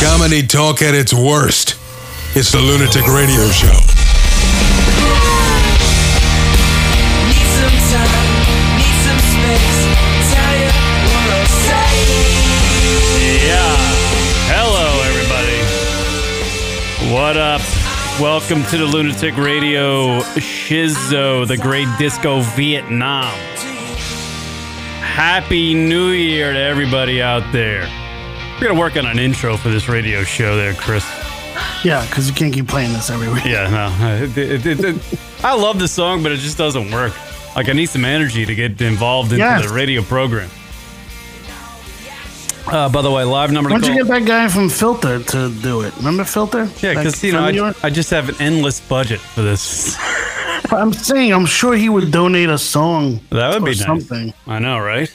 Comedy 0.00 0.46
talk 0.46 0.80
at 0.80 0.94
its 0.94 1.12
worst. 1.12 1.74
It's 2.36 2.52
the 2.52 2.60
Lunatic 2.60 3.04
Radio 3.08 3.50
Show. 3.50 3.66
Need 7.26 7.48
some 7.58 7.78
time, 7.90 8.78
need 8.78 8.94
some 9.02 9.18
space. 9.18 9.78
Tell 10.30 10.54
you 10.54 10.70
what 11.10 11.26
Yeah. 13.42 13.74
Hello, 14.46 14.86
everybody. 15.10 15.58
What 17.12 17.36
up? 17.36 17.62
Welcome 18.20 18.62
to 18.70 18.78
the 18.78 18.86
Lunatic 18.86 19.36
Radio 19.36 20.20
Shizzo, 20.38 21.44
the 21.44 21.56
great 21.56 21.88
disco 21.98 22.42
Vietnam. 22.54 23.36
Happy 25.00 25.74
New 25.74 26.10
Year 26.10 26.52
to 26.52 26.60
everybody 26.60 27.20
out 27.20 27.52
there. 27.52 27.88
We're 28.60 28.68
to 28.68 28.74
work 28.74 28.96
on 28.96 29.06
an 29.06 29.18
intro 29.20 29.56
for 29.56 29.68
this 29.68 29.88
radio 29.88 30.24
show 30.24 30.56
there, 30.56 30.74
Cris. 30.74 31.04
Yeah, 31.84 32.04
because 32.06 32.28
you 32.28 32.34
can't 32.34 32.52
keep 32.52 32.66
playing 32.66 32.92
this 32.92 33.08
every 33.08 33.28
week. 33.32 33.44
Yeah, 33.44 33.68
no. 33.70 34.24
It- 34.24 34.36
it- 34.66 34.80
it- 34.84 34.96
I 35.44 35.54
love 35.54 35.78
the 35.78 35.86
song, 35.86 36.22
but 36.24 36.32
it 36.32 36.38
just 36.38 36.58
doesn't 36.58 36.90
work. 36.90 37.12
Like, 37.54 37.68
I 37.68 37.72
need 37.72 37.88
some 37.88 38.04
energy 38.04 38.44
to 38.44 38.54
get 38.54 38.80
involved 38.80 39.32
into 39.32 39.44
Yes. 39.44 39.62
the 39.66 39.72
radio 39.72 40.02
program. 40.02 40.50
Uh, 42.66 42.88
by 42.88 43.00
the 43.00 43.10
way, 43.10 43.22
live 43.24 43.50
number 43.52 43.70
Why 43.70 43.78
don't 43.78 43.90
you 43.90 43.96
get 44.02 44.08
that 44.08 44.24
guy 44.26 44.48
from 44.48 44.68
Filter 44.68 45.20
to 45.22 45.48
do 45.62 45.82
it? 45.82 45.94
Remember 45.96 46.24
Filter? 46.24 46.68
Yeah, 46.82 46.94
because 46.94 47.22
you 47.24 47.32
know 47.32 47.44
I. 47.82 47.86
I 47.86 47.90
just 47.90 48.10
have 48.10 48.28
an 48.28 48.36
endless 48.40 48.78
budget 48.80 49.20
for 49.20 49.42
this. 49.42 49.96
I'm 50.72 50.92
saying 50.92 51.32
I'm 51.32 51.46
sure 51.46 51.74
he 51.76 51.88
would 51.88 52.10
donate 52.10 52.50
a 52.50 52.58
song. 52.58 53.20
That 53.30 53.54
would 53.54 53.64
be 53.64 53.70
nice. 53.70 53.84
something. 53.86 54.34
I 54.46 54.58
know, 54.58 54.78
right? 54.80 55.10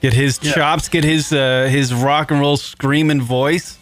Get 0.00 0.12
his 0.12 0.38
Yeah. 0.42 0.52
chops, 0.52 0.88
get 0.88 1.04
his 1.04 1.32
uh, 1.32 1.68
his 1.70 1.92
rock 1.94 2.30
and 2.30 2.40
roll 2.40 2.56
screaming 2.56 3.20
voice 3.22 3.78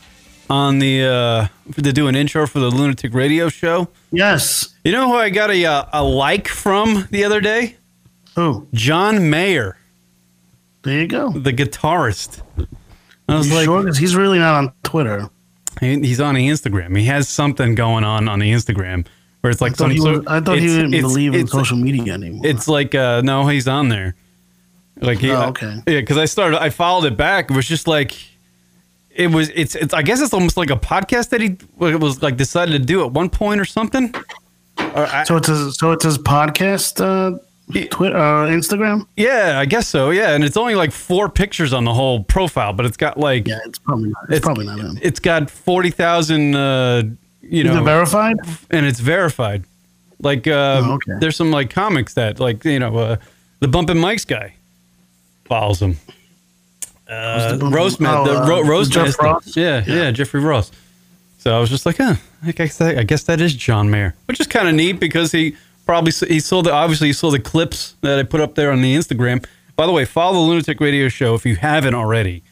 on 0.48 0.78
the 0.78 1.02
uh, 1.04 1.46
to 1.82 1.92
do 1.92 2.06
an 2.06 2.14
intro 2.14 2.46
for 2.46 2.60
the 2.60 2.70
Lunatic 2.70 3.12
Radio 3.14 3.48
Show. 3.48 3.88
Yes. 4.12 4.74
You 4.84 4.92
know 4.92 5.08
who 5.08 5.14
I 5.16 5.30
got 5.30 5.50
a 5.50 5.64
uh, 5.64 5.84
a 5.92 6.02
like 6.04 6.46
from 6.48 7.08
the 7.10 7.24
other 7.24 7.40
day? 7.40 7.76
Oh, 8.36 8.66
John 8.72 9.28
Mayer, 9.30 9.76
there 10.82 11.00
you 11.00 11.06
go. 11.08 11.30
the 11.30 11.52
guitarist. 11.52 12.42
I 13.28 13.36
was 13.36 13.48
You 13.48 13.54
like, 13.54 13.64
sure? 13.64 13.92
He's 13.94 14.14
really 14.16 14.38
not 14.38 14.54
on 14.54 14.72
Twitter. 14.82 15.28
he- 15.80 16.00
he's 16.00 16.20
on 16.20 16.34
the 16.34 16.48
Instagram. 16.48 16.96
He 16.98 17.04
has 17.06 17.28
something 17.28 17.74
going 17.74 18.04
on 18.04 18.28
on 18.28 18.38
the 18.38 18.50
Instagram 18.52 19.06
where 19.40 19.50
it's 19.50 19.60
like 19.60 19.72
I 19.72 19.74
thought 19.74 19.84
some 19.84 19.90
he, 19.92 20.00
was, 20.00 20.26
I 20.26 20.40
thought 20.40 20.58
he 20.58 20.66
didn't 20.66 20.94
it's- 20.94 21.02
believe 21.02 21.32
in 21.34 21.40
it's- 21.40 21.52
social 21.52 21.76
media 21.76 22.12
anymore. 22.14 22.42
It's 22.46 22.68
like 22.68 22.94
uh 22.94 23.22
no, 23.24 23.46
he's 23.46 23.66
on 23.68 23.88
there. 23.88 24.14
Like 25.00 25.18
he, 25.18 25.30
Oh, 25.30 25.48
okay. 25.48 25.74
yeah, 25.86 26.00
because 26.00 26.18
I 26.18 26.24
started, 26.24 26.62
I 26.62 26.70
followed 26.70 27.04
it 27.06 27.16
back. 27.16 27.50
It 27.50 27.54
was 27.56 27.66
just 27.66 27.86
like, 27.88 28.14
it 29.10 29.28
was, 29.30 29.50
it's, 29.54 29.74
it's. 29.74 29.92
I 29.94 30.02
guess 30.02 30.20
it's 30.20 30.32
almost 30.32 30.56
like 30.56 30.70
a 30.70 30.76
podcast 30.76 31.28
that 31.30 31.40
he 31.40 31.56
was 31.76 32.22
like 32.22 32.36
decided 32.36 32.72
to 32.72 32.78
do 32.78 33.04
at 33.04 33.12
one 33.12 33.28
point 33.30 33.60
or 33.60 33.64
something. 33.64 34.14
Or 34.78 35.06
I, 35.06 35.22
so 35.24 35.36
it's 35.36 35.48
his, 35.48 35.76
so 35.78 35.92
it's 35.92 36.04
his 36.04 36.18
podcast, 36.18 37.00
uh, 37.00 37.38
Twitter, 37.90 38.16
uh, 38.16 38.46
Instagram. 38.48 39.06
yeah, 39.16 39.58
I 39.58 39.64
guess 39.66 39.86
so. 39.88 40.10
Yeah, 40.10 40.34
and 40.34 40.42
it's 40.44 40.56
only 40.56 40.74
like 40.74 40.90
four 40.92 41.28
pictures 41.28 41.72
on 41.72 41.84
the 41.84 41.94
whole 41.94 42.22
profile, 42.24 42.72
but 42.72 42.86
it's 42.86 42.96
got 42.96 43.18
like, 43.18 43.46
Yeah, 43.48 43.58
it's 43.66 43.78
probably 43.78 44.10
not. 44.10 44.24
It's, 44.30 44.44
probably 44.44 44.66
not 44.66 44.78
him. 44.80 44.98
It's 45.00 45.20
got 45.20 45.48
forty 45.50 45.90
thousand, 45.90 46.54
uh, 46.56 47.04
you 47.40 47.62
know, 47.64 47.82
verified? 47.84 48.36
and 48.70 48.84
it's 48.86 49.00
verified. 49.00 49.64
Like, 50.20 50.46
uh, 50.46 50.82
Oh, 50.84 50.92
okay. 50.94 51.12
there's 51.20 51.36
some 51.36 51.50
like 51.52 51.70
comics 51.70 52.14
that 52.14 52.38
like 52.40 52.64
you 52.64 52.78
know, 52.80 52.96
uh, 52.96 53.16
the 53.60 53.68
Bumpin' 53.68 53.98
Mike's 53.98 54.24
guy 54.24 54.54
follows 55.44 55.80
him. 55.80 55.96
Uh, 57.08 57.56
the 57.56 57.66
Roast 57.66 58.00
oh, 58.00 58.24
the 58.24 58.42
uh, 58.42 58.62
ro- 58.64 58.84
Jeff 58.84 59.18
Ross? 59.18 59.56
Yeah, 59.56 59.84
yeah, 59.86 60.10
Jeffrey 60.10 60.40
Ross. 60.40 60.70
So 61.38 61.54
I 61.54 61.60
was 61.60 61.68
just 61.68 61.84
like, 61.84 61.98
huh, 61.98 62.14
I 62.42 62.52
guess 62.52 62.78
that, 62.78 62.96
I 62.96 63.02
guess 63.02 63.24
that 63.24 63.40
is 63.40 63.54
John 63.54 63.90
Mayer, 63.90 64.14
which 64.26 64.40
is 64.40 64.46
kind 64.46 64.66
of 64.66 64.74
neat 64.74 64.98
because 64.98 65.32
he 65.32 65.56
probably 65.84 66.12
he 66.28 66.40
saw 66.40 66.62
the 66.62 66.72
obviously 66.72 67.08
he 67.08 67.12
saw 67.12 67.30
the 67.30 67.38
clips 67.38 67.94
that 68.00 68.18
I 68.18 68.22
put 68.22 68.40
up 68.40 68.54
there 68.54 68.72
on 68.72 68.80
the 68.80 68.96
Instagram. 68.96 69.44
By 69.76 69.86
the 69.86 69.92
way, 69.92 70.04
follow 70.04 70.34
the 70.34 70.40
Lunatic 70.40 70.80
Radio 70.80 71.08
Show 71.08 71.34
if 71.34 71.44
you 71.44 71.56
haven't 71.56 71.94
already 71.94 72.42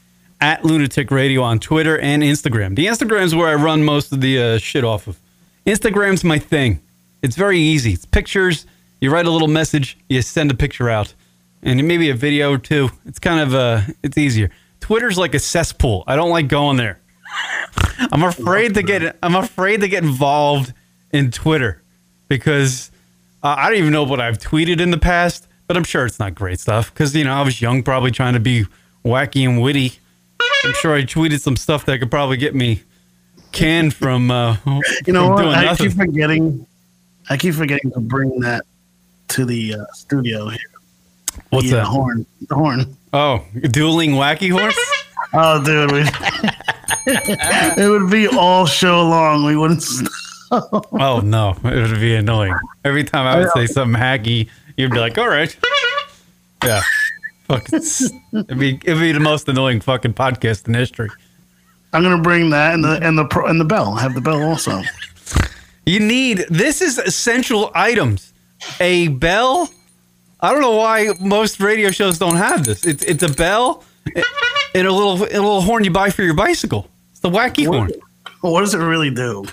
at 0.42 0.64
Lunatic 0.64 1.10
Radio 1.10 1.40
on 1.40 1.60
Twitter 1.60 1.98
and 1.98 2.22
Instagram. 2.22 2.74
The 2.74 2.86
Instagram's 2.86 3.34
where 3.34 3.48
I 3.48 3.54
run 3.54 3.84
most 3.84 4.12
of 4.12 4.20
the 4.20 4.42
uh, 4.42 4.58
shit 4.58 4.84
off 4.84 5.06
of. 5.06 5.18
Instagram's 5.64 6.24
my 6.24 6.38
thing. 6.38 6.80
It's 7.22 7.36
very 7.36 7.60
easy. 7.60 7.92
It's 7.92 8.04
pictures. 8.04 8.66
You 9.00 9.10
write 9.10 9.26
a 9.26 9.30
little 9.30 9.48
message, 9.48 9.96
you 10.08 10.20
send 10.20 10.50
a 10.50 10.54
picture 10.54 10.90
out, 10.90 11.14
and 11.62 11.86
maybe 11.86 12.10
a 12.10 12.14
video 12.14 12.52
or 12.52 12.58
two. 12.58 12.90
It's 13.06 13.18
kind 13.18 13.40
of 13.40 13.54
uh, 13.54 13.82
it's 14.02 14.18
easier. 14.18 14.50
Twitter's 14.80 15.18
like 15.18 15.34
a 15.34 15.38
cesspool. 15.38 16.04
I 16.06 16.16
don't 16.16 16.30
like 16.30 16.48
going 16.48 16.76
there. 16.76 17.00
I'm 18.12 18.22
afraid 18.24 18.74
to 18.74 18.82
get 18.82 19.16
I'm 19.22 19.36
afraid 19.36 19.80
to 19.80 19.88
get 19.88 20.02
involved 20.02 20.72
in 21.12 21.30
Twitter 21.30 21.80
because 22.28 22.90
uh, 23.42 23.54
I 23.58 23.68
don't 23.68 23.78
even 23.78 23.92
know 23.92 24.04
what 24.04 24.20
I've 24.20 24.38
tweeted 24.38 24.80
in 24.80 24.90
the 24.90 24.98
past, 24.98 25.46
but 25.66 25.76
I'm 25.76 25.84
sure 25.84 26.04
it's 26.06 26.18
not 26.18 26.34
great 26.34 26.60
stuff 26.60 26.92
because 26.92 27.14
you 27.14 27.24
know 27.24 27.32
I 27.34 27.42
was 27.42 27.60
young, 27.60 27.82
probably 27.82 28.10
trying 28.10 28.34
to 28.34 28.40
be 28.40 28.66
wacky 29.04 29.48
and 29.48 29.60
witty. 29.60 29.98
I'm 30.64 30.74
sure 30.74 30.94
I 30.94 31.02
tweeted 31.02 31.40
some 31.40 31.56
stuff 31.56 31.86
that 31.86 31.98
could 31.98 32.10
probably 32.10 32.36
get 32.36 32.54
me 32.54 32.82
canned 33.52 33.94
from 33.94 34.30
uh, 34.30 34.56
You 35.06 35.12
know 35.12 35.36
from 35.36 35.46
what? 35.46 35.54
I 35.58 35.64
nothing. 35.64 35.88
keep 35.88 35.96
forgetting. 35.96 36.66
I 37.30 37.36
keep 37.36 37.54
forgetting 37.54 37.90
to 37.92 38.00
bring 38.00 38.40
that 38.40 38.64
to 39.28 39.44
the 39.44 39.74
uh, 39.74 39.84
studio 39.92 40.48
here. 40.48 40.58
What's 41.52 41.70
uh, 41.70 41.76
that? 41.76 41.86
horn. 41.86 42.24
The 42.48 42.54
horn. 42.54 42.96
Oh, 43.12 43.44
dueling 43.70 44.12
wacky 44.12 44.50
horse. 44.50 44.78
Oh, 45.34 45.64
dude, 45.64 45.90
we, 45.92 46.00
it 47.06 47.88
would 47.88 48.10
be 48.10 48.28
all 48.28 48.66
show 48.66 49.00
long. 49.02 49.46
We 49.46 49.56
wouldn't. 49.56 49.82
Stop. 49.82 50.88
Oh 50.92 51.20
no, 51.24 51.56
it 51.64 51.90
would 51.90 52.00
be 52.00 52.14
annoying. 52.16 52.54
Every 52.84 53.02
time 53.02 53.26
I 53.26 53.38
would 53.38 53.48
say 53.52 53.66
something 53.66 53.98
hacky, 53.98 54.50
you'd 54.76 54.90
be 54.90 54.98
like, 54.98 55.16
"All 55.16 55.28
right, 55.28 55.56
yeah." 56.62 56.82
Fuck, 57.44 57.72
it'd 57.72 58.58
be 58.58 58.74
it'd 58.84 59.00
be 59.00 59.12
the 59.12 59.20
most 59.20 59.48
annoying 59.48 59.80
fucking 59.80 60.12
podcast 60.12 60.68
in 60.68 60.74
history. 60.74 61.08
I'm 61.94 62.02
gonna 62.02 62.20
bring 62.20 62.50
that 62.50 62.74
and 62.74 62.84
the 62.84 62.98
and 63.00 63.16
the 63.16 63.24
pro- 63.24 63.46
and 63.46 63.58
the 63.58 63.64
bell. 63.64 63.94
Have 63.94 64.14
the 64.14 64.20
bell 64.20 64.42
also. 64.42 64.82
You 65.86 66.00
need 66.00 66.44
this 66.50 66.82
is 66.82 66.98
essential 66.98 67.70
items. 67.74 68.34
A 68.80 69.08
bell. 69.08 69.70
I 70.42 70.52
don't 70.52 70.60
know 70.60 70.76
why 70.76 71.10
most 71.20 71.60
radio 71.60 71.90
shows 71.90 72.18
don't 72.18 72.36
have 72.36 72.64
this. 72.64 72.84
It's 72.84 73.04
it's 73.04 73.22
a 73.22 73.28
bell 73.28 73.84
and 74.74 74.86
a 74.86 74.92
little 74.92 75.22
a 75.22 75.38
little 75.40 75.60
horn 75.60 75.84
you 75.84 75.90
buy 75.90 76.10
for 76.10 76.22
your 76.22 76.34
bicycle. 76.34 76.88
It's 77.12 77.20
the 77.20 77.30
wacky 77.30 77.66
horn. 77.66 77.92
What 78.40 78.60
does 78.60 78.74
it 78.74 78.78
really 78.78 79.10
do? 79.10 79.44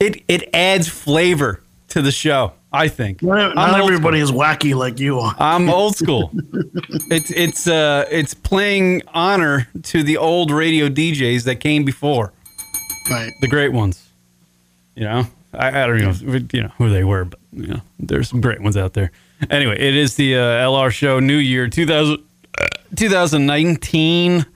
It 0.00 0.22
it 0.28 0.50
adds 0.54 0.86
flavor 0.88 1.60
to 1.88 2.02
the 2.02 2.12
show. 2.12 2.52
I 2.72 2.88
think. 2.88 3.22
Not, 3.22 3.54
not 3.54 3.78
everybody 3.80 4.20
school. 4.26 4.40
is 4.42 4.44
wacky 4.46 4.74
like 4.74 4.98
you 4.98 5.20
are. 5.20 5.34
I'm 5.38 5.70
old 5.70 5.96
school. 6.02 6.30
it's 7.10 7.30
it's 7.30 7.66
uh 7.68 8.04
it's 8.10 8.34
playing 8.34 9.02
honor 9.14 9.68
to 9.84 10.02
the 10.02 10.16
old 10.16 10.50
radio 10.50 10.88
DJs 10.88 11.44
that 11.44 11.56
came 11.60 11.84
before, 11.84 12.32
Right. 13.08 13.32
the 13.40 13.46
great 13.48 13.72
ones. 13.72 14.06
You 14.96 15.04
know, 15.04 15.26
I, 15.52 15.68
I 15.82 15.86
don't 15.86 15.98
know 15.98 16.10
if- 16.34 16.52
you 16.52 16.62
know 16.64 16.72
who 16.76 16.90
they 16.90 17.04
were, 17.04 17.24
but 17.24 17.38
you 17.52 17.68
know, 17.68 17.80
there's 18.00 18.28
some 18.28 18.40
great 18.40 18.60
ones 18.60 18.76
out 18.76 18.92
there. 18.94 19.12
Anyway, 19.50 19.76
it 19.78 19.94
is 19.94 20.16
the 20.16 20.36
uh, 20.36 20.40
LR 20.40 20.90
show, 20.90 21.20
New 21.20 21.36
Year 21.36 21.68
2000, 21.68 22.18
uh, 22.58 22.66
2019. 22.96 24.46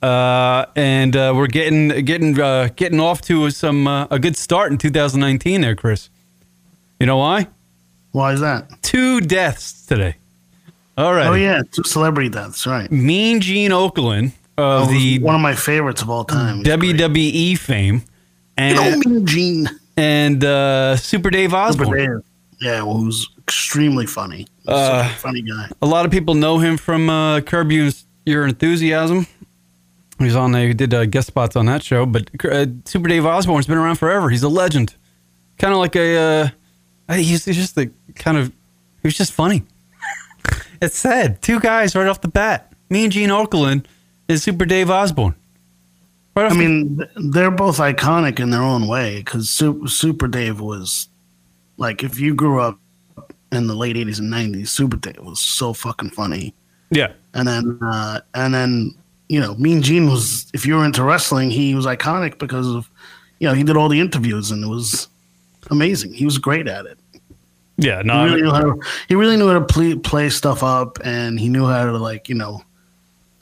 Uh, 0.00 0.64
and 0.76 1.16
uh, 1.16 1.32
we're 1.34 1.48
getting 1.48 1.88
getting 2.04 2.38
uh, 2.40 2.68
getting 2.76 3.00
off 3.00 3.20
to 3.22 3.50
some 3.50 3.88
uh, 3.88 4.06
a 4.12 4.18
good 4.18 4.36
start 4.36 4.70
in 4.70 4.78
2019 4.78 5.60
there, 5.60 5.74
Cris. 5.74 6.08
You 7.00 7.06
know 7.06 7.16
why? 7.16 7.48
Why 8.12 8.32
is 8.32 8.40
that? 8.40 8.80
Two 8.82 9.20
deaths 9.20 9.84
today. 9.86 10.14
All 10.96 11.12
right. 11.14 11.26
Oh 11.26 11.34
yeah, 11.34 11.62
two 11.72 11.82
celebrity 11.82 12.28
deaths. 12.30 12.64
Right. 12.66 12.90
Mean 12.92 13.40
Gene 13.40 13.72
Okerlund 13.72 14.32
Oh, 14.56 14.82
of 14.84 14.88
the 14.90 15.18
one 15.20 15.34
of 15.34 15.40
my 15.40 15.54
favorites 15.54 16.02
of 16.02 16.10
all 16.10 16.24
time. 16.24 16.58
He's 16.58 16.66
great. 16.76 16.96
WWE 16.96 17.58
fame 17.58 18.02
You 18.58 18.74
know 18.74 18.82
and 18.82 19.06
me, 19.06 19.24
Gene. 19.24 19.68
and 19.96 20.44
uh, 20.44 20.96
Super 20.96 21.30
Dave 21.30 21.50
Super 21.50 21.56
Osborne. 21.56 21.98
Dave. 21.98 22.24
Yeah, 22.60 22.82
well, 22.82 22.98
who's 22.98 23.28
extremely 23.38 24.06
funny. 24.06 24.46
Uh, 24.66 25.08
funny 25.14 25.42
guy. 25.42 25.68
A 25.80 25.86
lot 25.86 26.04
of 26.04 26.10
people 26.10 26.34
know 26.34 26.58
him 26.58 26.76
from 26.76 27.08
uh, 27.08 27.40
Curb 27.40 27.70
Your 27.72 28.46
Enthusiasm. 28.46 29.26
He's 30.18 30.34
on 30.34 30.52
there. 30.52 30.66
He 30.66 30.74
did 30.74 30.92
uh, 30.92 31.06
guest 31.06 31.28
spots 31.28 31.54
on 31.54 31.66
that 31.66 31.82
show. 31.82 32.04
But 32.04 32.30
uh, 32.44 32.66
Super 32.84 33.08
Dave 33.08 33.24
Osborne's 33.24 33.66
been 33.66 33.78
around 33.78 33.96
forever. 33.96 34.28
He's 34.30 34.42
a 34.42 34.48
legend. 34.48 34.94
Kind 35.58 35.72
of 35.72 35.78
like 35.78 35.94
a. 35.96 36.52
Uh, 37.08 37.14
he's, 37.14 37.44
he's 37.44 37.56
just 37.56 37.74
the 37.76 37.90
kind 38.16 38.36
of. 38.36 38.48
He 38.48 39.06
was 39.06 39.16
just 39.16 39.32
funny. 39.32 39.62
it's 40.82 40.98
sad. 40.98 41.40
Two 41.40 41.60
guys 41.60 41.94
right 41.94 42.08
off 42.08 42.20
the 42.20 42.28
bat. 42.28 42.72
Mean 42.90 43.10
Gene 43.10 43.28
Okerlund 43.28 43.84
and 44.28 44.40
Super 44.40 44.64
Dave 44.64 44.90
Osborne. 44.90 45.34
Right 46.34 46.50
I 46.50 46.54
mean, 46.54 46.98
th- 46.98 47.10
they're 47.16 47.50
both 47.50 47.78
iconic 47.78 48.38
in 48.38 48.50
their 48.50 48.62
own 48.62 48.86
way 48.86 49.18
because 49.18 49.50
Super 49.50 50.28
Dave 50.28 50.60
was 50.60 51.08
like, 51.78 52.02
if 52.04 52.20
you 52.20 52.34
grew 52.34 52.60
up 52.60 52.78
in 53.50 53.66
the 53.66 53.74
late 53.74 53.96
80s 53.96 54.18
and 54.18 54.30
90s, 54.32 54.68
Super 54.68 54.96
Dave 54.98 55.18
was 55.20 55.40
so 55.40 55.72
fucking 55.72 56.10
funny. 56.10 56.52
yeah. 56.90 57.12
And 57.34 57.48
then, 57.48 57.78
uh, 57.82 58.20
and 58.34 58.52
then 58.54 58.94
you 59.28 59.38
know, 59.40 59.54
Mean 59.56 59.82
Gene 59.82 60.08
was. 60.08 60.46
If 60.54 60.64
you 60.66 60.74
were 60.76 60.84
into 60.84 61.02
wrestling, 61.02 61.50
he 61.50 61.74
was 61.74 61.84
iconic 61.86 62.38
because 62.38 62.66
of, 62.66 62.88
you 63.40 63.46
know, 63.48 63.54
he 63.54 63.62
did 63.62 63.76
all 63.76 63.88
the 63.90 64.00
interviews 64.00 64.50
and 64.50 64.64
it 64.64 64.68
was 64.68 65.06
amazing. 65.70 66.14
He 66.14 66.24
was 66.24 66.38
great 66.38 66.66
at 66.66 66.86
it. 66.86 66.98
Yeah, 67.76 68.00
no, 68.02 68.14
He 68.14 68.18
I 68.18 68.24
really 68.24 68.36
mean- 68.36 68.44
knew 68.46 68.50
how 68.52 68.60
to, 68.60 68.80
he 69.08 69.14
really 69.14 69.36
knew 69.36 69.46
how 69.48 69.58
to 69.58 69.64
play, 69.64 69.94
play 69.96 70.30
stuff 70.30 70.62
up, 70.62 70.98
and 71.04 71.38
he 71.38 71.48
knew 71.50 71.66
how 71.66 71.84
to 71.84 71.98
like 71.98 72.28
you 72.30 72.34
know, 72.36 72.62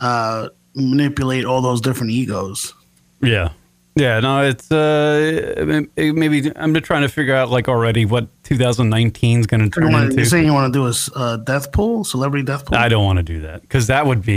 uh, 0.01 0.49
manipulate 0.75 1.45
all 1.45 1.63
those 1.63 1.81
different 1.81 2.11
egos. 2.13 2.75
Yeah. 3.23 3.51
Yeah, 3.99 4.21
no, 4.21 4.43
it's 4.43 4.71
uh 4.71 5.87
maybe 5.97 6.53
I'm 6.55 6.75
just 6.75 6.85
trying 6.85 7.01
to 7.03 7.09
figure 7.09 7.35
out 7.35 7.49
like 7.51 7.67
already 7.67 8.05
what 8.05 8.29
2019 8.45 9.41
is 9.41 9.47
going 9.47 9.61
to 9.61 9.65
You 9.67 9.71
turn 9.71 9.91
wanna- 9.93 10.05
into. 10.05 10.17
You're 10.17 10.25
saying 10.27 10.45
you 10.45 10.53
want 10.53 10.73
to 10.73 10.79
do 10.79 10.87
a 10.87 11.19
uh, 11.19 11.37
death 11.39 11.73
pool, 11.73 12.05
celebrity 12.05 12.45
death 12.45 12.67
pool? 12.67 12.77
I 12.77 12.89
don't 12.89 13.05
want 13.05 13.17
to 13.19 13.23
do 13.23 13.41
that 13.41 13.63
because 13.63 13.87
that 13.87 14.05
would 14.07 14.23
be 14.23 14.37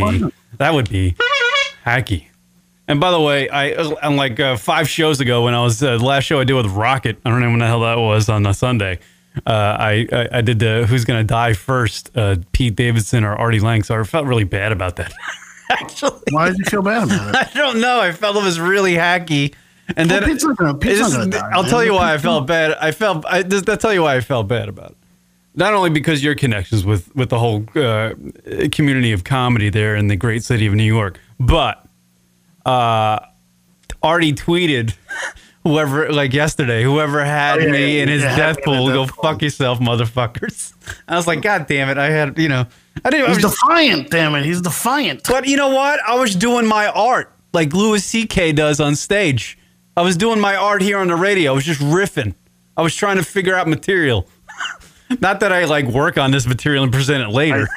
that 0.58 0.74
would 0.74 0.90
be 0.90 1.16
hacky. 1.86 2.28
And 2.88 3.00
by 3.02 3.12
the 3.12 3.20
way, 3.20 3.50
I 3.50 3.74
on 3.76 4.16
like 4.16 4.40
uh, 4.40 4.56
five 4.56 4.88
shows 4.90 5.20
ago 5.20 5.44
when 5.44 5.54
I 5.54 5.62
was 5.62 5.84
uh, 5.84 5.98
the 5.98 6.06
last 6.06 6.24
show 6.24 6.40
I 6.40 6.46
did 6.46 6.54
with 6.54 6.68
Rocket, 6.68 7.18
I 7.26 7.30
don't 7.30 7.42
know 7.42 7.50
when 7.50 7.60
the 7.60 7.68
hell 7.68 7.82
that 7.82 8.00
was 8.00 8.30
on 8.30 8.46
a 8.46 8.54
Sunday. 8.54 9.00
Uh, 9.46 9.52
I, 9.80 10.08
I 10.12 10.28
I 10.38 10.42
did 10.42 10.60
the 10.60 10.86
Who's 10.88 11.04
Gonna 11.06 11.24
Die 11.26 11.54
First, 11.54 12.12
uh, 12.18 12.38
Pete 12.54 12.76
Davidson 12.76 13.24
or 13.26 13.36
Artie 13.36 13.60
Lange. 13.60 13.84
So 13.84 14.00
I 14.00 14.04
felt 14.04 14.26
really 14.26 14.44
bad 14.46 14.72
about 14.72 14.96
that. 14.96 15.14
Actually, 15.82 16.20
Why 16.32 16.50
did 16.50 16.58
you 16.60 16.66
feel 16.66 16.82
bad 16.82 17.04
about 17.04 17.30
it? 17.30 17.36
I 17.56 17.58
don't 17.58 17.80
know. 17.80 18.00
I 18.02 18.12
felt 18.12 18.36
it 18.38 18.44
was 18.44 18.60
really 18.60 18.94
hacky. 18.94 19.54
And 19.96 20.10
Well, 20.10 20.20
then 20.22 20.30
Pete's 20.30 20.44
not 20.44 20.58
gonna- 20.58 20.74
Pete's 20.78 20.96
it's- 21.00 21.12
not 21.14 21.20
gonna 21.20 21.32
die, 21.32 21.50
I'll 21.54 21.64
man. 21.64 21.70
tell 21.72 21.84
you 21.84 21.94
why 21.94 22.14
I 22.14 22.18
felt 22.18 22.48
bad. 22.48 22.74
I 22.80 22.92
felt 22.92 23.26
I 23.26 23.44
just 23.44 23.70
I'll 23.70 23.78
tell 23.78 23.94
you 23.94 24.04
why 24.04 24.16
I 24.16 24.22
felt 24.22 24.48
bad 24.48 24.70
about 24.70 24.92
it. 24.92 24.98
Not 25.56 25.74
only 25.74 25.90
because 25.90 26.24
your 26.24 26.36
connections 26.36 26.86
with 26.86 27.14
with 27.16 27.30
the 27.30 27.40
whole 27.40 27.66
uh, 27.76 28.14
community 28.72 29.12
of 29.12 29.24
comedy 29.24 29.70
there 29.70 29.96
in 29.96 30.08
the 30.08 30.16
great 30.16 30.44
city 30.44 30.68
of 30.68 30.74
New 30.76 30.84
York, 30.84 31.20
but 31.40 31.84
uh, 32.66 33.20
Artie 34.04 34.34
tweeted 34.34 34.94
whoever 35.64 36.12
like 36.12 36.34
yesterday, 36.34 36.84
whoever 36.84 37.24
had 37.24 37.60
Oh, 37.60 37.64
yeah, 37.66 37.72
me 37.72 37.98
yeah, 37.98 38.04
in 38.04 38.10
his 38.10 38.24
yeah, 38.24 38.36
death 38.36 38.58
had 38.58 38.66
me 38.68 38.74
in 38.74 38.80
pool, 38.80 38.88
go 38.90 39.06
death 39.06 39.16
pool. 39.16 39.24
fuck 39.24 39.42
yourself, 39.42 39.80
motherfuckers. 39.80 40.74
I 41.08 41.16
was 41.16 41.28
like, 41.28 41.42
God 41.42 41.68
damn 41.68 41.90
it! 41.90 41.98
I 41.98 42.10
had 42.10 42.38
you 42.38 42.50
know, 42.50 42.66
I 43.04 43.10
didn't. 43.10 43.26
I 43.26 43.28
He's 43.30 43.38
was 43.38 43.44
just- 43.52 43.58
defiant, 43.62 44.10
damn 44.10 44.36
it. 44.36 44.46
He's 44.46 44.62
defiant. 44.62 45.24
but 45.28 45.48
you 45.48 45.58
know 45.58 45.70
what? 45.70 46.00
I 46.08 46.16
was 46.16 46.36
doing 46.36 46.66
my 46.68 46.88
art 46.88 47.32
like 47.54 47.74
Louis 47.74 48.04
C.K. 48.04 48.54
does 48.54 48.80
on 48.80 48.96
stage. 48.96 49.58
I 49.98 50.02
was 50.02 50.16
doing 50.16 50.40
my 50.40 50.56
art 50.56 50.82
here 50.82 50.98
on 51.00 51.08
the 51.08 51.16
radio. 51.16 51.52
I 51.52 51.56
was 51.56 51.66
just 51.66 51.82
riffing. 51.82 52.34
I 52.78 52.82
was 52.82 52.96
trying 52.96 53.18
to 53.18 53.24
figure 53.24 53.54
out 53.56 53.68
material. 53.68 54.28
Not 55.22 55.40
that 55.42 55.52
I 55.52 55.66
like 55.66 55.86
work 55.88 56.18
on 56.20 56.30
this 56.32 56.46
material 56.46 56.84
and 56.84 56.94
present 56.94 57.24
it 57.24 57.30
later. 57.30 57.68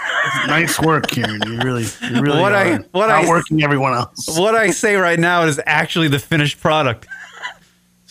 nice 0.46 0.78
work, 0.78 1.08
Kieran. 1.08 1.40
You 1.46 1.58
really, 1.62 1.84
you 2.02 2.20
really 2.20 2.38
What 2.40 2.52
I- 2.54 2.72
are 2.74 2.78
what 2.92 3.10
I, 3.10 3.26
working 3.26 3.62
everyone 3.62 3.94
else. 3.94 4.38
what 4.38 4.54
I 4.54 4.70
say 4.70 4.94
right 4.96 5.18
now 5.18 5.44
is 5.44 5.58
actually 5.66 6.08
the 6.08 6.18
finished 6.18 6.60
product. 6.60 7.06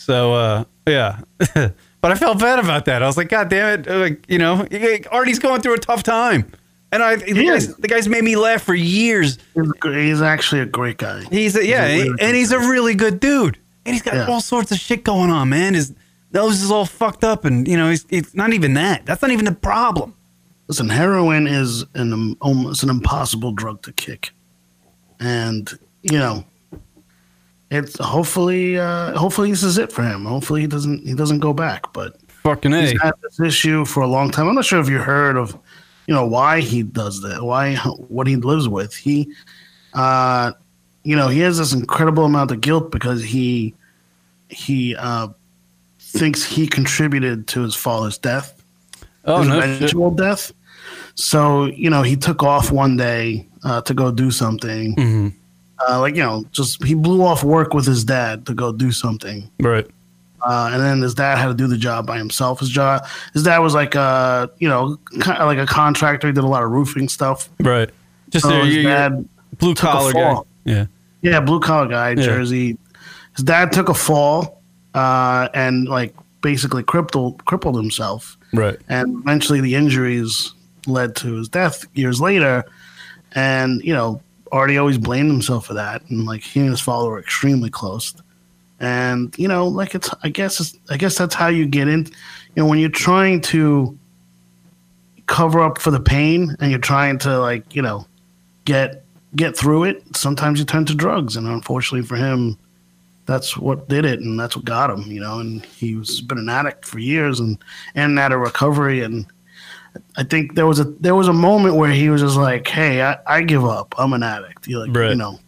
So 0.04 0.34
uh, 0.34 0.64
yeah, 0.86 1.20
but 1.54 2.10
I 2.10 2.14
felt 2.16 2.38
bad 2.40 2.58
about 2.58 2.84
that. 2.86 3.02
I 3.02 3.06
was 3.06 3.16
like, 3.16 3.28
God 3.28 3.48
damn 3.48 3.80
it! 3.80 3.86
Like 3.88 4.24
you 4.28 4.38
know, 4.38 4.66
Artie's 5.10 5.38
going 5.38 5.60
through 5.60 5.74
a 5.74 5.78
tough 5.78 6.02
time, 6.02 6.50
and 6.90 7.02
I 7.02 7.16
the, 7.16 7.32
guy's, 7.46 7.74
the 7.76 7.88
guy's 7.88 8.08
made 8.08 8.24
me 8.24 8.36
laugh 8.36 8.62
for 8.62 8.74
years. 8.74 9.38
He's, 9.54 9.72
he's 9.82 10.22
actually 10.22 10.60
a 10.62 10.66
great 10.66 10.98
guy. 10.98 11.22
He's 11.30 11.56
a, 11.56 11.64
yeah, 11.64 11.84
a 11.86 12.02
really 12.02 12.16
and 12.20 12.36
he's 12.36 12.52
a 12.52 12.58
really 12.58 12.94
good 12.94 13.20
dude, 13.20 13.58
and 13.86 13.94
he's 13.94 14.02
got 14.02 14.14
Yeah. 14.14 14.26
all 14.26 14.40
sorts 14.40 14.72
of 14.72 14.78
shit 14.78 15.04
going 15.04 15.30
on, 15.30 15.48
man. 15.48 15.74
His 15.74 15.94
nose 16.32 16.62
is 16.62 16.70
all 16.70 16.86
fucked 16.86 17.22
up, 17.24 17.44
and 17.44 17.68
you 17.68 17.76
know, 17.76 17.90
he's, 17.90 18.04
it's 18.10 18.34
not 18.34 18.52
even 18.52 18.74
that. 18.74 19.06
That's 19.06 19.22
not 19.22 19.30
even 19.30 19.44
the 19.44 19.52
problem. 19.52 20.14
Listen, 20.68 20.88
heroin 20.88 21.46
is 21.46 21.84
an 21.94 22.12
um, 22.12 22.36
almost 22.40 22.82
an 22.82 22.90
impossible 22.90 23.52
drug 23.52 23.82
to 23.82 23.92
kick, 23.92 24.30
and 25.20 25.70
you 26.02 26.18
know, 26.18 26.44
it's 27.72 27.98
hopefully 27.98 28.78
uh, 28.78 29.16
hopefully 29.16 29.50
this 29.50 29.62
is 29.62 29.78
it 29.78 29.90
for 29.92 30.02
him. 30.02 30.24
Hopefully 30.26 30.60
he 30.62 30.66
doesn't 30.66 31.06
he 31.06 31.14
doesn't 31.14 31.40
go 31.40 31.52
back. 31.52 31.92
But 31.92 32.16
Fucking 32.42 32.72
a. 32.72 32.80
he's 32.82 33.00
had 33.00 33.14
this 33.22 33.40
issue 33.40 33.84
for 33.84 34.00
a 34.02 34.06
long 34.06 34.30
time. 34.30 34.48
I'm 34.48 34.54
not 34.54 34.64
sure 34.64 34.80
if 34.80 34.88
you 34.88 34.98
heard 34.98 35.36
of, 35.36 35.56
you 36.06 36.14
know, 36.14 36.26
why 36.26 36.60
he 36.60 36.82
does 36.82 37.22
that, 37.22 37.42
why 37.42 37.76
what 38.08 38.26
he 38.26 38.36
lives 38.36 38.68
with. 38.68 38.94
He, 38.94 39.32
uh, 39.94 40.52
you 41.04 41.16
know, 41.16 41.28
he 41.28 41.40
has 41.40 41.58
this 41.58 41.72
incredible 41.72 42.24
amount 42.24 42.50
of 42.50 42.60
guilt 42.60 42.90
because 42.90 43.22
he 43.22 43.74
he 44.48 44.94
uh, 44.96 45.28
thinks 45.98 46.44
he 46.44 46.66
contributed 46.66 47.46
to 47.48 47.62
his 47.62 47.74
father's 47.74 48.18
death 48.18 48.62
Oh 49.24 49.38
his 49.38 49.48
no, 49.48 49.60
shit. 49.60 49.70
eventual 49.70 50.10
death. 50.10 50.52
So 51.14 51.66
you 51.66 51.88
know, 51.90 52.02
he 52.02 52.16
took 52.16 52.42
off 52.42 52.72
one 52.72 52.96
day 52.96 53.46
uh, 53.64 53.80
to 53.82 53.94
go 53.94 54.10
do 54.10 54.30
something. 54.30 54.96
Mm-hmm. 54.96 55.28
Uh, 55.88 56.00
like 56.00 56.14
you 56.14 56.22
know, 56.22 56.44
just 56.52 56.82
he 56.84 56.94
blew 56.94 57.22
off 57.22 57.42
work 57.44 57.74
with 57.74 57.86
his 57.86 58.04
dad 58.04 58.46
to 58.46 58.54
go 58.54 58.72
do 58.72 58.92
something, 58.92 59.48
right? 59.60 59.86
uh, 60.44 60.70
and 60.72 60.82
then 60.82 61.00
his 61.00 61.14
dad 61.14 61.38
had 61.38 61.46
to 61.46 61.54
do 61.54 61.66
the 61.68 61.76
job 61.76 62.06
by 62.06 62.18
himself. 62.18 62.60
His 62.60 62.68
job, 62.68 63.06
his 63.32 63.42
dad 63.44 63.58
was 63.58 63.74
like 63.74 63.94
a 63.94 64.50
you 64.58 64.68
know, 64.68 64.98
kind 65.20 65.38
of 65.38 65.46
like 65.46 65.58
a 65.58 65.66
contractor. 65.66 66.26
He 66.28 66.32
did 66.32 66.44
a 66.44 66.46
lot 66.46 66.62
of 66.62 66.70
roofing 66.70 67.08
stuff. 67.08 67.48
Right. 67.60 67.90
Just 68.30 68.44
So 68.46 68.60
a, 68.60 68.64
his 68.64 68.84
dad, 68.84 69.28
blue 69.58 69.74
collar 69.74 70.12
guy. 70.12 70.36
Yeah. 70.64 70.86
yeah, 71.20 71.40
blue 71.40 71.60
collar 71.60 71.86
guy, 71.88 72.10
Yeah. 72.10 72.22
Jersey. 72.22 72.78
His 73.36 73.44
dad 73.44 73.72
took 73.72 73.88
a 73.88 73.94
fall 73.94 74.60
uh, 74.94 75.48
and 75.54 75.88
like 75.88 76.14
basically 76.42 76.82
crippled 76.82 77.44
crippled 77.44 77.76
himself. 77.76 78.36
Right. 78.54 78.76
and 78.88 79.22
eventually 79.22 79.60
the 79.62 79.74
injuries 79.74 80.52
led 80.86 81.16
to 81.16 81.36
his 81.36 81.48
death 81.48 81.86
years 81.94 82.20
later. 82.20 82.64
And 83.34 83.80
you 83.82 83.94
know, 83.94 84.20
Artie 84.52 84.76
always 84.76 84.98
blamed 84.98 85.30
himself 85.30 85.66
for 85.66 85.74
that, 85.74 86.02
and 86.10 86.26
like 86.26 86.42
he 86.42 86.60
and 86.60 86.68
his 86.68 86.80
father 86.80 87.08
were 87.08 87.18
extremely 87.18 87.70
close. 87.70 88.14
And 88.78 89.34
you 89.38 89.48
know, 89.48 89.66
like 89.66 89.94
it's 89.94 90.10
I 90.22 90.28
guess 90.28 90.60
it's, 90.60 90.78
I 90.90 90.98
guess 90.98 91.16
that's 91.16 91.34
how 91.34 91.48
you 91.48 91.66
get 91.66 91.88
in. 91.88 92.04
You 92.54 92.62
know, 92.62 92.66
when 92.66 92.78
you're 92.78 92.90
trying 92.90 93.40
to 93.42 93.98
cover 95.26 95.60
up 95.60 95.78
for 95.78 95.90
the 95.90 96.00
pain 96.00 96.54
and 96.60 96.70
you're 96.70 96.80
trying 96.80 97.18
to 97.20 97.38
like 97.38 97.74
you 97.74 97.80
know 97.80 98.06
get 98.66 99.04
get 99.34 99.56
through 99.56 99.84
it, 99.84 100.02
sometimes 100.14 100.58
you 100.58 100.66
turn 100.66 100.84
to 100.84 100.94
drugs, 100.94 101.36
and 101.36 101.46
unfortunately 101.48 102.06
for 102.06 102.16
him. 102.16 102.58
That's 103.24 103.56
what 103.56 103.88
did 103.88 104.04
it, 104.04 104.18
and 104.18 104.38
that's 104.38 104.56
what 104.56 104.64
got 104.64 104.90
him, 104.90 105.02
you 105.02 105.20
know. 105.20 105.38
And 105.38 105.64
he 105.64 105.94
was 105.94 106.20
been 106.20 106.38
an 106.38 106.48
addict 106.48 106.84
for 106.84 106.98
years, 106.98 107.38
and 107.38 107.56
and 107.94 108.18
out 108.18 108.32
of 108.32 108.40
recovery, 108.40 109.00
and 109.00 109.24
I 110.16 110.24
think 110.24 110.54
there 110.54 110.66
was 110.66 110.78
a 110.80 110.84
there 110.84 111.14
was 111.14 111.28
a 111.28 111.32
moment 111.32 111.76
where 111.76 111.90
he 111.90 112.08
was 112.08 112.20
just 112.20 112.36
like, 112.36 112.66
"Hey, 112.68 113.02
I, 113.02 113.18
I 113.26 113.42
give 113.42 113.64
up. 113.64 113.94
I'm 113.98 114.12
an 114.12 114.22
addict." 114.22 114.66
You 114.66 114.80
like, 114.86 114.96
Right. 114.96 115.10
you 115.10 115.16
know, 115.16 115.38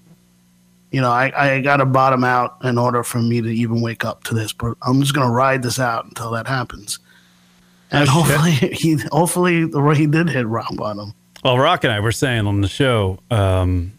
you 0.90 1.00
know, 1.00 1.10
I, 1.10 1.32
I 1.56 1.60
got 1.60 1.78
to 1.78 1.86
bottom 1.86 2.24
out 2.24 2.56
in 2.64 2.78
order 2.78 3.02
for 3.02 3.18
me 3.18 3.40
to 3.40 3.48
even 3.48 3.80
wake 3.80 4.04
up 4.04 4.24
to 4.24 4.34
this. 4.34 4.52
But 4.52 4.76
I'm 4.82 5.00
just 5.00 5.14
gonna 5.14 5.30
ride 5.32 5.62
this 5.62 5.78
out 5.78 6.04
until 6.04 6.30
that 6.32 6.46
happens. 6.46 6.98
And 7.90 8.08
Oh, 8.10 8.24
shit. 8.26 8.36
hopefully, 8.36 8.74
he 8.74 8.96
hopefully 9.12 9.64
the 9.66 9.80
way 9.80 9.96
he 9.96 10.06
did 10.06 10.28
hit 10.30 10.46
rock 10.46 10.74
bottom. 10.76 11.14
Well, 11.44 11.58
Rock 11.58 11.84
and 11.84 11.92
I 11.92 12.00
were 12.00 12.10
saying 12.12 12.46
on 12.46 12.62
the 12.62 12.68
show 12.68 13.18
um, 13.30 13.92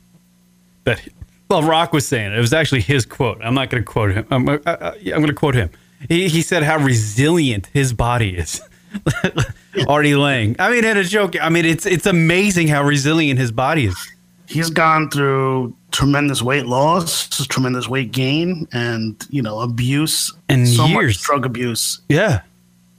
that, 0.85 0.99
well, 1.47 1.61
Rock 1.61 1.93
was 1.93 2.07
saying 2.07 2.31
it. 2.31 2.37
It 2.37 2.41
was 2.41 2.53
actually 2.53 2.81
his 2.81 3.05
quote. 3.05 3.39
I'm 3.43 3.53
not 3.53 3.69
going 3.69 3.83
to 3.83 3.85
quote 3.85 4.13
him. 4.13 4.25
I'm, 4.31 4.49
uh, 4.49 4.57
I'm 4.65 5.03
going 5.03 5.27
to 5.27 5.33
quote 5.33 5.53
him. 5.53 5.69
He, 6.09 6.27
he 6.27 6.41
said 6.41 6.63
how 6.63 6.79
resilient 6.79 7.67
his 7.71 7.93
body 7.93 8.35
is. 8.35 8.61
Artie 9.87 10.15
Lange. 10.15 10.55
I 10.59 10.69
mean, 10.71 10.83
in 10.85 10.97
a 10.97 11.03
joke. 11.03 11.35
I 11.41 11.49
mean, 11.49 11.65
it's 11.65 11.85
it's 11.85 12.05
amazing 12.05 12.67
how 12.67 12.83
resilient 12.83 13.39
his 13.39 13.51
body 13.51 13.85
is. 13.87 14.11
He's 14.47 14.69
gone 14.69 15.09
through 15.09 15.75
tremendous 15.91 16.41
weight 16.41 16.65
loss, 16.67 17.27
tremendous 17.47 17.87
weight 17.87 18.11
gain, 18.11 18.67
and 18.71 19.15
you 19.29 19.41
know 19.41 19.59
abuse 19.59 20.31
And 20.49 20.67
so 20.67 20.85
years. 20.85 21.17
much 21.17 21.21
drug 21.23 21.45
abuse 21.45 21.99
Yeah. 22.09 22.41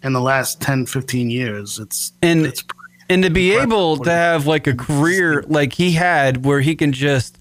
in 0.02 0.12
the 0.12 0.21
last 0.21 0.61
10, 0.61 0.87
15 0.87 1.30
years. 1.30 1.78
It's 1.78 2.12
And 2.23 2.47
it's 2.47 2.64
and 3.09 3.23
to 3.23 3.30
be 3.30 3.52
able 3.56 3.99
to 3.99 4.11
have 4.11 4.47
like 4.49 4.66
a 4.66 4.75
career 4.75 5.45
like 5.47 5.73
he 5.75 5.92
had 5.92 6.45
where 6.45 6.61
he 6.61 6.75
can 6.75 6.92
just 6.92 7.38